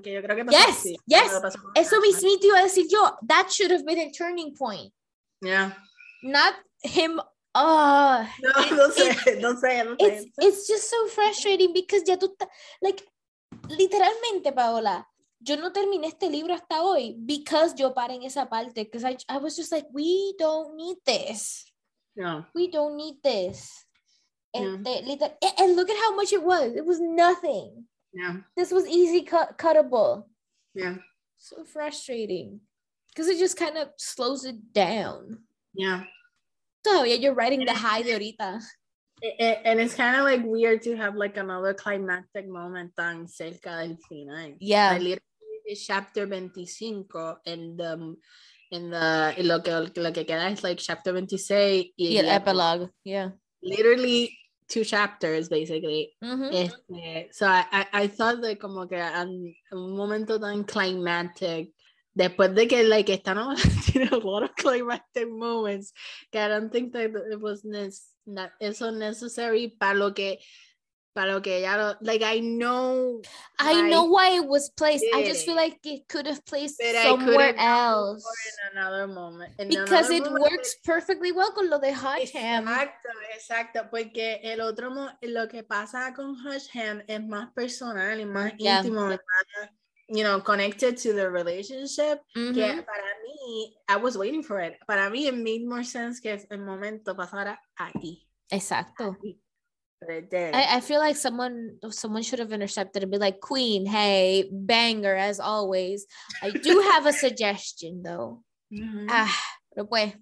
que 0.01 0.11
yo 0.13 0.21
creo 0.21 0.35
que 0.35 0.45
pasó 0.45 0.57
Yes, 0.57 0.77
así, 0.77 0.95
yes. 1.05 1.31
Eso 1.75 2.01
mismito 2.01 2.47
iba 2.47 2.59
a 2.59 2.63
decir 2.63 2.87
yo. 2.89 3.17
That 3.27 3.49
should 3.49 3.71
have 3.71 3.85
been 3.85 3.99
a 3.99 4.11
turning 4.11 4.53
point. 4.55 4.91
Yeah. 5.41 5.73
Not 6.23 6.55
him. 6.83 7.19
Uh, 7.55 8.25
No, 8.41 8.51
no 8.75 8.89
sé, 8.89 9.11
it- 9.27 9.39
no 9.39 9.53
sé, 9.55 9.85
no 9.85 9.95
it's 9.99 10.23
sé. 10.23 10.31
it's 10.41 10.67
just 10.67 10.89
so 10.89 11.07
frustrating 11.07 11.71
because 11.71 12.01
ya 12.03 12.17
tú 12.17 12.35
like 12.81 13.03
literalmente 13.69 14.51
Paola 14.55 15.07
yo 15.39 15.57
no 15.57 15.71
terminé 15.71 16.07
este 16.07 16.31
libro 16.31 16.55
hasta 16.55 16.81
hoy 16.81 17.15
because 17.19 17.75
yo 17.75 17.93
paré 17.93 18.15
en 18.15 18.23
esa 18.23 18.49
parte 18.49 18.85
because 18.85 19.03
I, 19.03 19.17
I 19.29 19.37
was 19.37 19.55
just 19.55 19.71
like 19.71 19.85
we 19.93 20.33
don't 20.39 20.75
need 20.75 20.97
this 21.05 21.71
No. 22.15 22.45
we 22.55 22.69
don't 22.71 22.95
need 22.95 23.21
this 23.21 23.85
Yeah. 24.53 24.75
Este, 24.85 25.05
liter- 25.05 25.33
and, 25.41 25.53
and 25.59 25.75
look 25.75 25.89
at 25.89 25.97
how 25.97 26.15
much 26.15 26.31
it 26.31 26.43
was 26.43 26.75
it 26.75 26.85
was 26.85 26.99
nothing 27.01 27.85
Yeah. 28.13 28.37
This 28.55 28.71
was 28.71 28.85
easy 28.85 29.23
cut 29.25 29.57
cuttable. 29.57 30.25
Yeah. 30.75 30.97
So 31.39 31.63
frustrating. 31.65 32.61
Because 33.09 33.27
it 33.27 33.39
just 33.39 33.57
kind 33.57 33.77
of 33.77 33.89
slows 33.97 34.45
it 34.45 34.71
down. 34.73 35.41
Yeah. 35.73 36.03
So 36.85 37.03
yeah, 37.05 37.15
you're 37.17 37.33
writing 37.33 37.65
the 37.65 37.73
high 37.73 38.03
de 38.03 38.11
ahorita. 38.13 38.61
It- 39.21 39.35
it- 39.39 39.61
and 39.65 39.79
it's 39.79 39.95
kind 39.95 40.15
of 40.17 40.25
like 40.29 40.43
weird 40.45 40.83
to 40.83 40.95
have 40.95 41.15
like 41.15 41.37
another 41.37 41.73
climactic 41.73 42.45
moment 42.47 42.93
tan 42.95 43.25
cerca 43.25 43.81
del 43.81 43.97
final. 44.07 44.53
Yeah. 44.59 44.93
Literally 44.93 45.21
it's 45.65 45.85
chapter 45.87 46.27
25 46.27 47.41
and 47.47 47.81
um 47.81 48.17
in 48.69 48.89
the 48.91 49.33
lo 49.41 49.61
que 49.61 49.73
lo 49.97 50.11
que 50.11 50.25
queda 50.25 50.51
es 50.51 50.61
like 50.63 50.77
chapter 50.77 51.13
26 51.13 51.93
y 51.97 52.05
Yeah, 52.13 52.21
el 52.21 52.29
epilogue. 52.29 52.89
Yeah. 53.03 53.29
literally 53.63 54.37
two 54.73 54.83
chapters 54.83 55.49
basically 55.49 56.11
Mhm. 56.21 56.49
Este, 56.51 57.29
so 57.31 57.45
I, 57.45 57.65
I, 57.71 57.85
I 58.03 58.07
thought 58.07 58.41
that 58.41 58.59
como 58.59 58.87
que 58.87 58.97
en 58.97 59.53
un 59.71 59.95
momento 59.95 60.39
tan 60.39 60.63
climactic 60.63 61.71
después 62.15 62.55
de 62.55 62.67
que 62.67 62.83
like 62.83 63.09
esta 63.09 63.33
novela 63.35 63.55
tiene 63.85 64.09
a 64.11 64.17
lot 64.17 64.43
of 64.43 64.55
climactic 64.55 65.29
moments 65.29 65.93
que 66.31 66.39
I 66.39 66.47
don't 66.47 66.71
think 66.71 66.93
that 66.93 67.11
it 67.31 67.39
was 67.39 67.63
not, 68.25 68.51
eso 68.59 68.91
necessary 68.91 69.75
para 69.79 69.93
lo 69.93 70.13
que 70.13 70.39
para 71.13 71.33
lo 71.33 71.41
que 71.41 71.61
ya 71.61 71.77
lo, 71.77 71.95
like 72.01 72.23
I 72.23 72.39
know 72.39 73.21
I 73.59 73.73
like, 73.73 73.91
know 73.91 74.05
why 74.05 74.35
it 74.35 74.45
was 74.47 74.69
placed. 74.71 75.05
I 75.13 75.23
just 75.23 75.45
feel 75.45 75.53
it. 75.55 75.61
like 75.61 75.79
it 75.85 76.07
could 76.07 76.25
have 76.27 76.43
placed 76.45 76.79
but 76.79 76.95
somewhere 77.03 77.55
else. 77.57 78.23
in 78.25 78.77
another 78.77 79.07
moment 79.07 79.53
in 79.59 79.67
Because 79.69 80.09
another 80.09 80.15
it 80.15 80.23
moment, 80.31 80.41
works 80.41 80.75
perfectly 80.83 81.31
well 81.31 81.51
con 81.53 81.69
lo 81.69 81.79
de 81.79 81.93
Hot 81.93 82.19
Ham. 82.33 82.67
Exacto, 82.67 83.09
exacto, 83.35 83.89
porque 83.91 84.39
el 84.43 84.59
otro, 84.61 84.89
lo 85.21 85.47
que 85.47 85.63
pasa 85.63 86.13
con 86.15 86.35
Hush 86.35 86.67
Ham 86.75 87.03
es 87.07 87.21
más 87.21 87.51
personal 87.53 88.19
y 88.19 88.25
más 88.25 88.53
Yeah. 88.57 88.81
íntimo, 88.81 89.11
y 89.11 89.17
más, 89.17 89.69
you 90.09 90.23
know, 90.23 90.41
connected 90.41 90.97
to 90.97 91.13
the 91.13 91.29
relationship, 91.29 92.19
que 92.33 92.73
Mhm. 92.73 92.85
para 92.85 93.13
mí, 93.23 93.75
I 93.87 93.97
was 93.97 94.17
waiting 94.17 94.43
for 94.43 94.59
it, 94.59 94.77
para 94.87 95.09
mí 95.09 95.27
it 95.27 95.35
made 95.35 95.65
more 95.65 95.83
sense 95.83 96.19
que 96.19 96.45
el 96.49 96.59
momento 96.59 97.15
pasara 97.15 97.59
aquí. 97.77 98.27
Exacto. 98.49 99.17
But 100.05 100.15
it 100.15 100.29
did. 100.29 100.53
I, 100.53 100.77
I 100.77 100.79
feel 100.81 100.99
like 100.99 101.15
someone 101.15 101.77
someone 101.91 102.23
should 102.23 102.39
have 102.39 102.51
intercepted 102.53 103.03
and 103.03 103.11
be 103.11 103.17
like, 103.17 103.39
Queen, 103.39 103.85
hey, 103.85 104.49
banger 104.51 105.15
as 105.15 105.39
always. 105.39 106.05
I 106.41 106.51
do 106.51 106.79
have 106.91 107.05
a 107.05 107.13
suggestion 107.13 108.03
though. 108.03 108.43
Mhm. 108.71 109.07
Ah, 109.09 109.31
pues, 109.89 110.13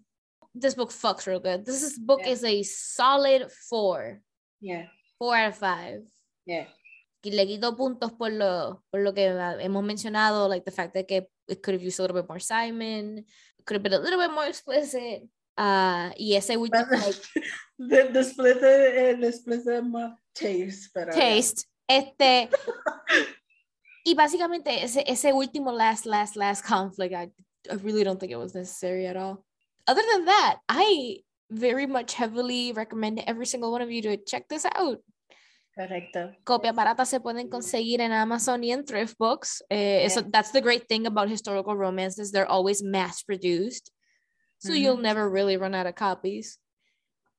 this 0.54 0.76
book 0.76 0.92
fucks 0.92 1.26
real 1.28 1.40
good. 1.40 1.66
This 1.66 1.82
is, 1.84 1.98
book 1.98 2.20
Yeah. 2.24 2.32
is 2.32 2.44
a 2.44 2.64
solid 2.64 3.50
four, 3.70 4.22
yeah, 4.60 4.88
four 5.18 5.36
out 5.36 5.50
of 5.50 5.58
five. 5.58 6.02
yeah. 6.46 6.66
Y 7.24 7.30
le 7.32 7.46
quito 7.46 7.78
puntos 7.78 8.12
por 8.18 8.32
lo, 8.32 8.82
por 8.92 9.00
lo 9.02 9.14
que 9.14 9.28
hemos 9.30 9.84
mencionado, 9.84 10.50
like 10.50 10.66
the 10.66 10.72
fact 10.72 10.94
that 10.96 11.06
it 11.12 11.62
could 11.62 11.76
have 11.76 11.84
used 11.84 12.00
a 12.00 12.02
little 12.02 12.16
bit 12.20 12.28
more 12.28 12.40
Simon, 12.40 13.24
could 13.64 13.76
have 13.76 13.84
been 13.84 13.94
a 13.94 14.00
little 14.00 14.18
bit 14.20 14.32
more 14.34 14.48
explicit. 14.48 15.30
Uh, 15.62 16.10
y 16.18 16.34
ese 16.34 16.58
último 16.58 16.88
like, 16.90 17.22
The, 17.78 18.10
the 18.12 18.24
split, 18.24 18.64
eh, 18.64 19.16
the 19.16 20.16
taste, 20.34 20.90
pero 20.92 21.12
taste. 21.12 21.68
Este, 21.88 22.50
y 24.06 24.16
básicamente 24.16 24.84
ese, 24.84 25.04
ese 25.06 25.32
último 25.34 25.72
last, 25.72 26.08
last, 26.08 26.36
last 26.36 26.66
conflict, 26.66 27.14
I, 27.14 27.30
I 27.70 27.76
really 27.84 28.04
don't 28.04 28.20
think 28.20 28.32
it 28.32 28.38
was 28.38 28.56
necessary 28.56 29.06
at 29.06 29.16
all. 29.16 29.46
Other 29.88 30.02
than 30.14 30.26
that, 30.26 30.60
I 30.68 31.24
very 31.52 31.86
much 31.86 32.16
heavily 32.16 32.72
recommend 32.72 33.22
every 33.28 33.46
single 33.46 33.72
one 33.72 33.84
of 33.84 33.92
you 33.92 34.02
to 34.04 34.18
check 34.18 34.48
this 34.48 34.66
out. 34.66 35.00
Correcto. 35.78 36.32
Copias 36.44 36.76
baratas 36.76 37.08
se 37.08 37.20
pueden 37.20 37.50
conseguir 37.50 38.02
en 38.02 38.12
Amazon 38.12 38.64
y 38.64 38.72
en 38.72 38.84
thrift 38.84 39.16
books. 39.20 39.62
Eh, 39.70 40.06
eso- 40.06 40.24
that's 40.24 40.52
the 40.52 40.62
great 40.62 40.88
thing 40.88 41.06
about 41.06 41.30
historical 41.30 41.76
romances. 41.76 42.32
They're 42.32 42.50
always 42.50 42.82
mass 42.82 43.22
produced. 43.22 43.92
So 44.62 44.74
you'll 44.74 44.98
Mhm. 44.98 45.02
never 45.02 45.28
really 45.28 45.58
run 45.58 45.74
out 45.74 45.88
of 45.88 45.96
copies. 45.96 46.60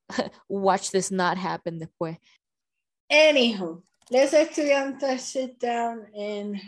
Watch 0.49 0.91
this 0.91 1.11
not 1.13 1.39
happen 1.39 1.79
después. 1.79 2.19
Anywho, 3.11 3.83
let's 4.11 4.33
estudiantes 4.35 5.21
sit 5.21 5.59
down 5.61 6.07
and 6.15 6.61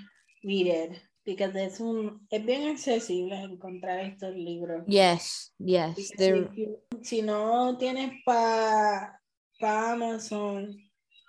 read 0.45 0.67
it 0.69 1.01
because 1.25 1.57
es 1.57 1.81
un 1.81 2.21
es 2.31 2.45
bien 2.45 2.69
accesible 2.71 3.35
encontrar 3.43 3.99
estos 4.01 4.35
libros. 4.37 4.85
Yes, 4.87 5.53
yes. 5.59 6.13
You- 6.19 6.79
si 7.03 7.23
no 7.23 7.77
tienes 7.79 8.13
para 8.25 9.21
pa 9.59 9.93
Amazon 9.93 10.77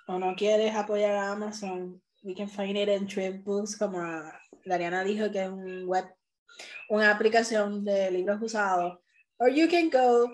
o 0.08 0.20
no 0.20 0.36
quieres 0.36 0.76
apoyar 0.76 1.16
a 1.16 1.32
Amazon, 1.32 2.00
we 2.24 2.36
can 2.36 2.48
find 2.48 2.78
it 2.78 2.90
in 2.90 3.08
Thrift 3.08 3.44
Books, 3.44 3.76
como 3.76 3.98
Dariana 4.66 5.04
dijo 5.04 5.32
que 5.32 5.44
es 5.46 5.50
un 5.50 5.88
web, 5.88 6.06
una 6.90 7.10
aplicación 7.12 7.84
de 7.84 8.12
libros 8.12 8.40
usados. 8.42 9.00
Or 9.40 9.50
you 9.50 9.68
can 9.68 9.90
go 9.90 10.30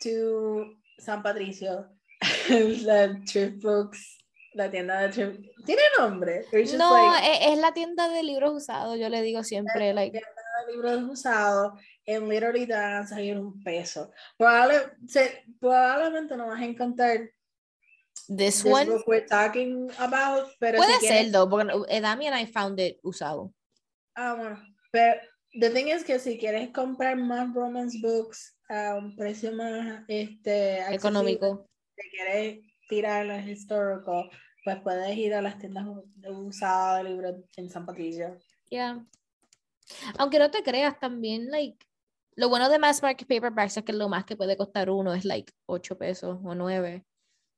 to 0.00 0.76
San 0.98 1.22
Patricio, 1.22 1.86
la 2.84 3.08
Thrift 3.26 3.60
Books, 3.62 4.18
la 4.54 4.70
tienda 4.70 5.00
de 5.02 5.08
Thrift. 5.10 5.40
¿Tiene 5.66 5.82
nombre? 5.98 6.44
No, 6.78 6.90
like- 7.12 7.26
e- 7.26 7.52
es, 7.52 7.58
la 7.58 7.72
tienda 7.72 8.08
de 8.08 8.22
libros 8.22 8.52
usados. 8.54 8.98
Yo 8.98 9.08
le 9.08 9.20
digo 9.22 9.42
siempre, 9.44 9.92
like, 9.92 10.18
de 10.18 10.72
libros 10.72 11.02
usados 11.10 11.74
en 12.06 12.28
literally 12.28 12.66
te 12.66 12.72
van 12.72 13.02
a 13.02 13.06
salir 13.06 13.36
un 13.38 13.62
peso. 13.62 14.10
Probable, 14.38 14.92
se- 15.06 15.44
probablemente 15.60 16.36
no 16.36 16.46
vas 16.46 16.60
a 16.60 16.64
encontrar 16.64 17.18
this 18.28 18.62
this 18.62 18.64
one. 18.64 18.86
book 18.86 19.02
we're 19.06 19.26
talking 19.26 19.90
about, 19.98 20.48
pero 20.58 20.78
Puede 20.78 20.94
si 21.00 21.06
ser, 21.06 21.08
quieres, 21.26 21.32
though, 21.32 21.48
porque 21.50 21.70
eh, 21.88 22.00
Dami 22.00 22.26
and 22.26 22.36
I 22.40 22.46
found 22.46 22.80
it 22.80 22.98
usado. 23.02 23.52
ah, 24.14 24.34
bueno, 24.34 24.58
pero 24.90 25.20
the 25.60 25.70
thing 25.70 25.88
is 25.88 26.04
que 26.04 26.18
si 26.18 26.38
quieres 26.38 26.70
comprar 26.70 27.16
más 27.16 27.52
romance 27.54 27.98
books 28.02 28.56
a 28.68 28.94
un 28.96 29.14
precio 29.16 29.52
más 29.52 30.02
este, 30.08 30.80
Económico. 30.94 31.68
si 31.96 32.10
quieres 32.10 32.58
tirar 32.88 33.26
las 33.26 33.46
historical, 33.46 34.30
pues 34.64 34.80
puedes 34.82 35.16
ir 35.16 35.34
a 35.34 35.42
las 35.42 35.58
tiendas 35.58 35.86
usadas 36.28 37.02
de 37.02 37.10
libros 37.10 37.34
en 37.56 37.70
San 37.70 37.86
Patricio. 37.86 38.36
Yeah. 38.70 39.04
Aunque 40.18 40.38
no 40.38 40.50
te 40.50 40.62
creas 40.62 40.98
también, 40.98 41.48
like, 41.50 41.78
lo 42.34 42.48
bueno 42.48 42.68
de 42.68 42.78
mass 42.78 43.00
market 43.02 43.26
paperbacks 43.28 43.76
es 43.76 43.84
que 43.84 43.92
lo 43.92 44.08
más 44.08 44.24
que 44.24 44.36
puede 44.36 44.56
costar 44.56 44.90
uno 44.90 45.14
es 45.14 45.24
like 45.24 45.52
8 45.66 45.96
pesos 45.96 46.38
o 46.44 46.54
9. 46.54 47.04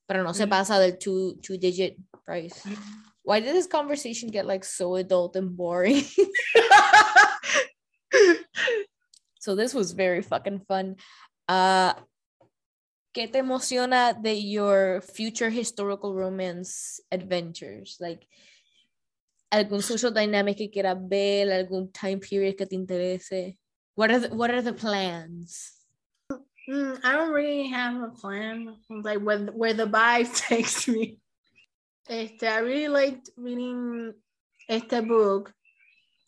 Pero 0.06 0.22
no 0.22 0.32
se 0.34 0.46
Mm. 0.46 0.50
pasa 0.50 0.78
del 0.78 0.98
two, 0.98 1.36
two 1.42 1.58
digit 1.58 1.96
price. 2.24 2.62
Why 3.24 3.40
did 3.40 3.52
this 3.54 3.66
conversation 3.66 4.30
get 4.30 4.44
like 4.46 4.64
so 4.64 4.96
adult 4.96 5.36
and 5.36 5.56
boring? 5.56 6.04
so 9.38 9.54
this 9.54 9.74
was 9.74 9.92
very 9.92 10.22
fucking 10.22 10.60
fun. 10.68 10.96
Uh, 11.48 11.94
¿Qué 13.14 13.30
te 13.32 13.38
emociona 13.38 14.14
de 14.20 14.34
your 14.34 15.00
future 15.00 15.50
historical 15.50 16.14
romance 16.14 17.00
adventures? 17.10 17.96
Like, 18.00 18.26
algún 19.50 19.82
social 19.82 20.12
dynamic 20.12 20.58
que 20.58 20.70
quieras 20.70 20.98
ver, 21.08 21.50
algún 21.50 21.92
time 21.92 22.20
period 22.20 22.56
que 22.56 22.66
te 22.66 22.76
interese. 22.76 23.56
What 23.94 24.10
are 24.10 24.20
the, 24.20 24.28
what 24.34 24.50
are 24.50 24.62
the 24.62 24.74
plans? 24.74 25.72
Mm, 26.68 27.00
I 27.02 27.12
don't 27.12 27.32
really 27.32 27.68
have 27.68 28.02
a 28.02 28.08
plan, 28.08 28.76
like 28.90 29.20
where, 29.20 29.46
where 29.46 29.72
the 29.72 29.86
vibe 29.86 30.32
takes 30.48 30.86
me. 30.86 31.18
Este, 32.08 32.44
I 32.44 32.58
really 32.58 32.88
liked 32.88 33.30
reading 33.36 34.14
este 34.68 35.06
book 35.06 35.52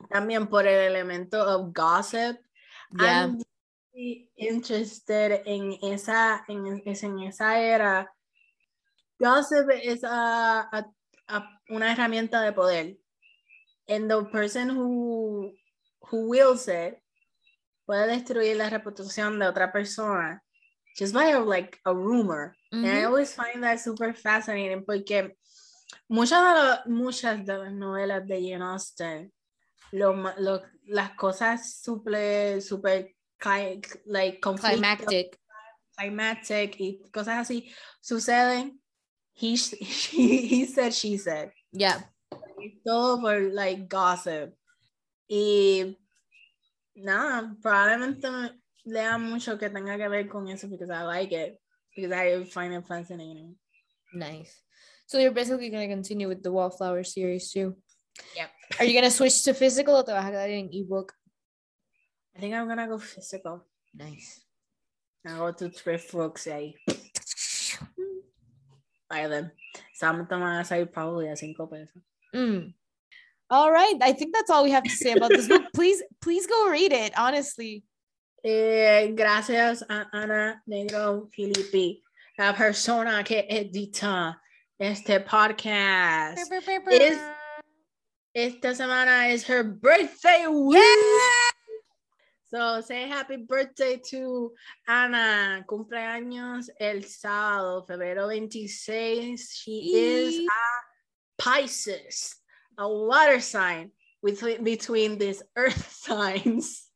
también 0.09 0.47
por 0.49 0.67
el 0.67 0.79
elemento 0.81 1.43
of 1.45 1.73
gossip. 1.75 2.39
Yeah. 2.99 3.25
I'm 3.25 3.39
really 3.93 4.31
interested 4.37 5.43
en 5.47 5.77
esa, 5.83 6.45
en, 6.49 6.83
es 6.85 7.03
en 7.03 7.19
esa 7.21 7.59
era. 7.61 8.13
Gossip 9.19 9.69
es 9.83 10.03
a, 10.05 10.61
a- 10.73 10.91
a 11.29 11.61
una 11.69 11.93
herramienta 11.93 12.41
de 12.43 12.53
poder. 12.53 12.97
And 13.89 14.09
the 14.11 14.25
person 14.33 14.71
who, 14.71 15.53
who 16.11 16.29
wields 16.29 16.69
it 16.69 16.99
puede 17.87 18.07
destruir 18.09 18.57
la 18.57 18.71
reputación 18.71 19.39
de 19.39 19.47
otra 19.47 19.73
persona 19.73 20.43
just 20.97 21.13
by 21.13 21.33
like 21.35 21.79
a 21.85 21.93
rumor. 21.93 22.55
And 22.73 22.87
I 22.87 23.05
always 23.05 23.35
find 23.35 23.63
that 23.65 23.79
super 23.81 24.15
fascinating 24.15 24.85
porque 24.85 25.37
muchas 26.09 26.41
de, 26.43 26.55
lo- 26.55 26.97
muchas 26.97 27.45
de 27.45 27.59
las 27.59 27.73
novelas 27.73 28.27
de 28.27 28.41
Jane 28.41 28.65
Austen, 28.65 29.33
lo, 29.93 30.15
lo- 30.39 30.63
las 30.87 31.11
cosas 31.17 31.75
super, 31.81 32.61
super 32.63 33.15
cli- 33.39 33.81
like 34.07 34.41
Climactic. 34.41 35.39
climactic 35.97 36.77
y 36.81 37.03
cosas 37.13 37.39
así 37.39 37.71
suceden. 38.01 38.81
He, 39.35 39.57
sh- 39.57 39.75
he, 40.13 40.67
said, 40.67 40.93
she 40.93 41.17
said. 41.17 41.51
Yeah. 41.73 42.01
Todo 42.85 43.21
por 43.21 43.41
like 43.53 43.89
gossip. 43.89 44.55
Y 45.29 45.97
nada, 46.97 47.57
probablemente 47.63 48.31
me- 48.31 48.61
lea 48.85 49.19
mucho 49.19 49.59
que 49.59 49.71
tenga 49.71 49.97
que 49.97 50.09
ver 50.09 50.29
con 50.29 50.49
eso 50.49 50.69
because 50.69 50.91
I 50.91 51.03
like 51.05 51.33
it. 51.33 51.59
Because 51.97 52.13
I 52.13 52.45
find 52.45 52.73
it 52.75 52.87
fascinating. 52.87 53.57
Nice. 54.13 54.63
So 55.07 55.19
you're 55.19 55.33
basically 55.33 55.71
gonna 55.71 55.89
continue 55.89 56.29
with 56.29 56.43
the 56.43 56.53
Wallflower 56.53 57.03
series 57.05 57.51
too. 57.51 57.77
Yep. 58.37 58.51
Are 58.79 58.85
you 58.85 58.95
gonna 58.95 59.11
switch 59.11 59.43
to 59.45 59.55
physical 59.55 59.97
o 59.97 60.03
te 60.03 60.13
vas 60.13 60.25
a 60.25 60.31
quedar 60.31 60.51
en 60.51 60.71
ebook? 60.73 61.13
I 62.37 62.41
think 62.41 62.55
I'm 62.55 62.69
gonna 62.69 62.89
go 62.89 62.99
physical. 62.99 63.67
Nice. 63.95 64.45
I 65.27 65.37
go 65.37 65.53
to 65.53 65.69
thrift 65.71 66.13
books 66.13 66.47
ahí. 66.47 66.75
Buy 69.09 69.27
them. 69.27 69.51
Some 69.95 70.27
te 70.27 70.37
van 70.37 70.61
a 70.61 70.65
salir 70.65 70.93
probably 70.93 71.29
a 71.29 71.37
cinco 71.37 71.67
pesos. 71.67 72.03
Mm. 72.35 72.73
All 73.51 73.73
right. 73.73 73.97
I 74.01 74.13
think 74.13 74.33
that's 74.33 74.51
all 74.51 74.63
we 74.63 74.71
have 74.71 74.85
to 74.85 74.91
say 74.91 75.13
about 75.13 75.31
this 75.31 75.49
book. 75.49 75.65
Please, 75.75 76.03
please 76.23 76.47
go 76.47 76.71
read 76.71 76.93
it. 76.93 77.13
Honestly. 77.19 77.83
Eh, 78.43 79.13
gracias 79.15 79.83
a 79.83 80.07
Ana 80.13 80.63
Negro 80.67 81.29
Filippi, 81.31 82.01
la 82.39 82.55
persona 82.55 83.23
que 83.23 83.47
edita 83.51 84.41
este 84.79 85.21
podcast. 85.21 86.39
Es, 86.91 87.19
esta 88.35 88.69
semana 88.75 89.33
is 89.33 89.45
her 89.45 89.65
birthday 89.65 90.47
week. 90.47 90.83
So 92.47 92.81
say 92.81 93.09
happy 93.09 93.37
birthday 93.37 94.01
to 94.11 94.53
Ana. 94.89 95.65
Cumpleaños 95.69 96.69
el 96.81 97.03
sábado, 97.03 97.87
febrero 97.87 98.27
26. 98.27 99.53
She 99.55 99.93
is 99.95 100.39
a 100.41 101.43
Pisces, 101.43 102.37
a 102.77 102.89
water 102.89 103.41
sign 103.41 103.93
with, 104.23 104.43
between 104.63 105.19
these 105.19 105.43
earth 105.57 105.93
signs. 106.03 106.87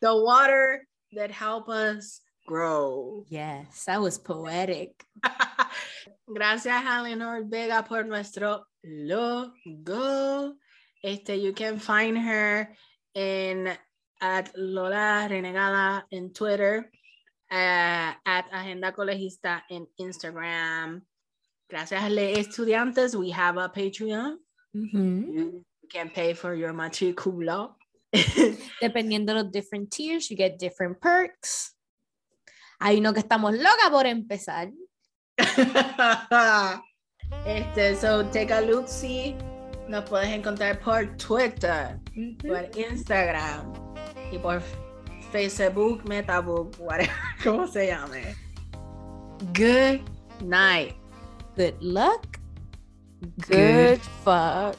The 0.00 0.14
water 0.14 0.86
that 1.12 1.30
help 1.30 1.68
us 1.68 2.20
grow. 2.46 3.24
Yes, 3.28 3.84
that 3.84 4.00
was 4.00 4.18
poetic. 4.18 5.04
Gracias 6.32 6.84
a 6.86 7.02
Leonor 7.02 7.44
Vega 7.44 7.82
por 7.82 8.04
nuestro 8.04 8.64
logo. 8.84 10.54
Este, 11.02 11.36
you 11.36 11.52
can 11.52 11.78
find 11.78 12.18
her 12.18 12.74
in 13.14 13.68
at 14.20 14.50
Lola 14.56 15.28
Renegada 15.30 16.02
in 16.10 16.32
Twitter, 16.32 16.90
uh, 17.50 18.12
at 18.26 18.46
Agenda 18.52 18.92
Colegista 18.92 19.62
in 19.70 19.86
Instagram. 20.00 21.02
Gracias 21.70 22.02
a 22.02 22.08
Le 22.08 22.34
Estudiantes, 22.38 23.14
we 23.14 23.30
have 23.30 23.58
a 23.58 23.68
Patreon. 23.68 24.38
Mhm. 24.74 25.32
You 25.32 25.64
can 25.90 26.10
pay 26.10 26.34
for 26.34 26.54
your 26.54 26.72
matricula. 26.72 27.74
Dependiendo 28.82 29.26
de 29.26 29.34
los 29.34 29.52
different 29.52 29.90
tiers, 29.90 30.30
you 30.30 30.36
get 30.36 30.58
different 30.58 31.00
perks. 31.00 31.74
Hay 32.80 32.98
uno 32.98 33.12
que 33.12 33.20
estamos 33.20 33.52
loca 33.52 33.90
por 33.90 34.06
empezar. 34.06 34.70
este, 37.46 37.96
so 37.96 38.24
take 38.30 38.52
a 38.52 38.60
look, 38.60 38.88
see. 38.88 39.36
Nos 39.88 40.04
puedes 40.08 40.28
encontrar 40.28 40.78
por 40.80 41.06
Twitter, 41.16 41.98
por 42.46 42.68
Instagram 42.76 43.72
y 44.30 44.38
por 44.38 44.62
Facebook, 45.32 46.06
Metabook, 46.06 46.74
whatever, 46.78 47.10
como 47.42 47.66
se 47.66 47.86
llame. 47.86 48.34
Good 49.54 50.02
night. 50.42 50.96
Good 51.56 51.76
luck. 51.80 52.38
Good 53.48 53.98
Good 53.98 54.00
fuck. 54.24 54.76